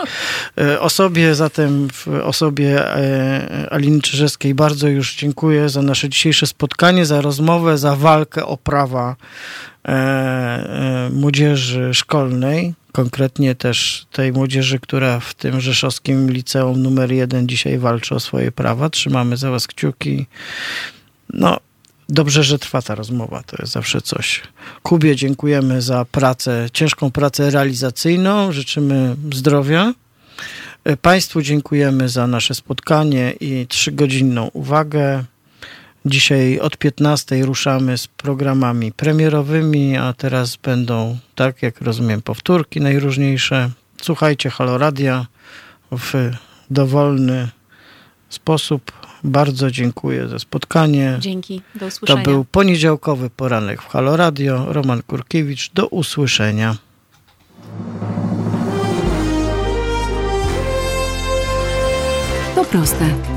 E, 0.57 0.79
Osobie 0.81 1.35
zatem, 1.35 1.87
w 1.93 2.07
osobie 2.07 2.95
e, 2.95 3.67
Aliny 3.71 4.01
Czyżewskiej 4.01 4.55
bardzo 4.55 4.87
już 4.87 5.15
dziękuję 5.15 5.69
za 5.69 5.81
nasze 5.81 6.09
dzisiejsze 6.09 6.47
spotkanie, 6.47 7.05
za 7.05 7.21
rozmowę, 7.21 7.77
za 7.77 7.95
walkę 7.95 8.45
o 8.45 8.57
prawa 8.57 9.15
młodzieży 11.11 11.93
szkolnej, 11.93 12.73
konkretnie 12.97 13.55
też 13.55 14.05
tej 14.11 14.31
młodzieży, 14.31 14.79
która 14.79 15.19
w 15.19 15.33
tym 15.33 15.61
rzeszowskim 15.61 16.31
liceum 16.31 16.81
numer 16.83 17.11
jeden 17.11 17.47
dzisiaj 17.47 17.77
walczy 17.77 18.15
o 18.15 18.19
swoje 18.19 18.51
prawa. 18.51 18.89
Trzymamy 18.89 19.37
za 19.37 19.51
was 19.51 19.67
kciuki. 19.67 20.25
No, 21.33 21.59
dobrze, 22.09 22.43
że 22.43 22.59
trwa 22.59 22.81
ta 22.81 22.95
rozmowa, 22.95 23.43
to 23.43 23.55
jest 23.59 23.73
zawsze 23.73 24.01
coś. 24.01 24.41
Kubie 24.83 25.15
dziękujemy 25.15 25.81
za 25.81 26.05
pracę, 26.05 26.67
ciężką 26.73 27.11
pracę 27.11 27.49
realizacyjną, 27.49 28.51
życzymy 28.51 29.15
zdrowia. 29.33 29.93
E, 30.83 30.97
Państwu 30.97 31.41
dziękujemy 31.41 32.09
za 32.09 32.27
nasze 32.27 32.55
spotkanie 32.55 33.33
i 33.39 33.67
trzygodzinną 33.69 34.49
uwagę. 34.53 35.23
Dzisiaj 36.07 36.59
od 36.59 36.77
15 36.77 37.45
ruszamy 37.45 37.97
z 37.97 38.07
programami 38.07 38.91
premierowymi, 38.91 39.97
a 39.97 40.13
teraz 40.13 40.55
będą, 40.55 41.17
tak 41.35 41.61
jak 41.63 41.81
rozumiem, 41.81 42.21
powtórki 42.21 42.81
najróżniejsze. 42.81 43.69
Słuchajcie 44.01 44.49
Halo 44.49 44.77
Radia 44.77 45.25
w 45.91 46.31
dowolny 46.69 47.47
sposób. 48.29 48.91
Bardzo 49.23 49.71
dziękuję 49.71 50.27
za 50.27 50.39
spotkanie. 50.39 51.17
Dzięki, 51.19 51.61
do 51.75 51.79
To 51.79 51.85
usłyszenia. 51.85 52.23
był 52.23 52.45
poniedziałkowy 52.45 53.29
poranek 53.29 53.81
w 53.81 53.87
Halo 53.87 54.17
Radio. 54.17 54.65
Roman 54.73 55.01
Kurkiewicz, 55.01 55.71
do 55.73 55.87
usłyszenia. 55.87 56.77
To 62.55 62.65
proste. 62.65 63.36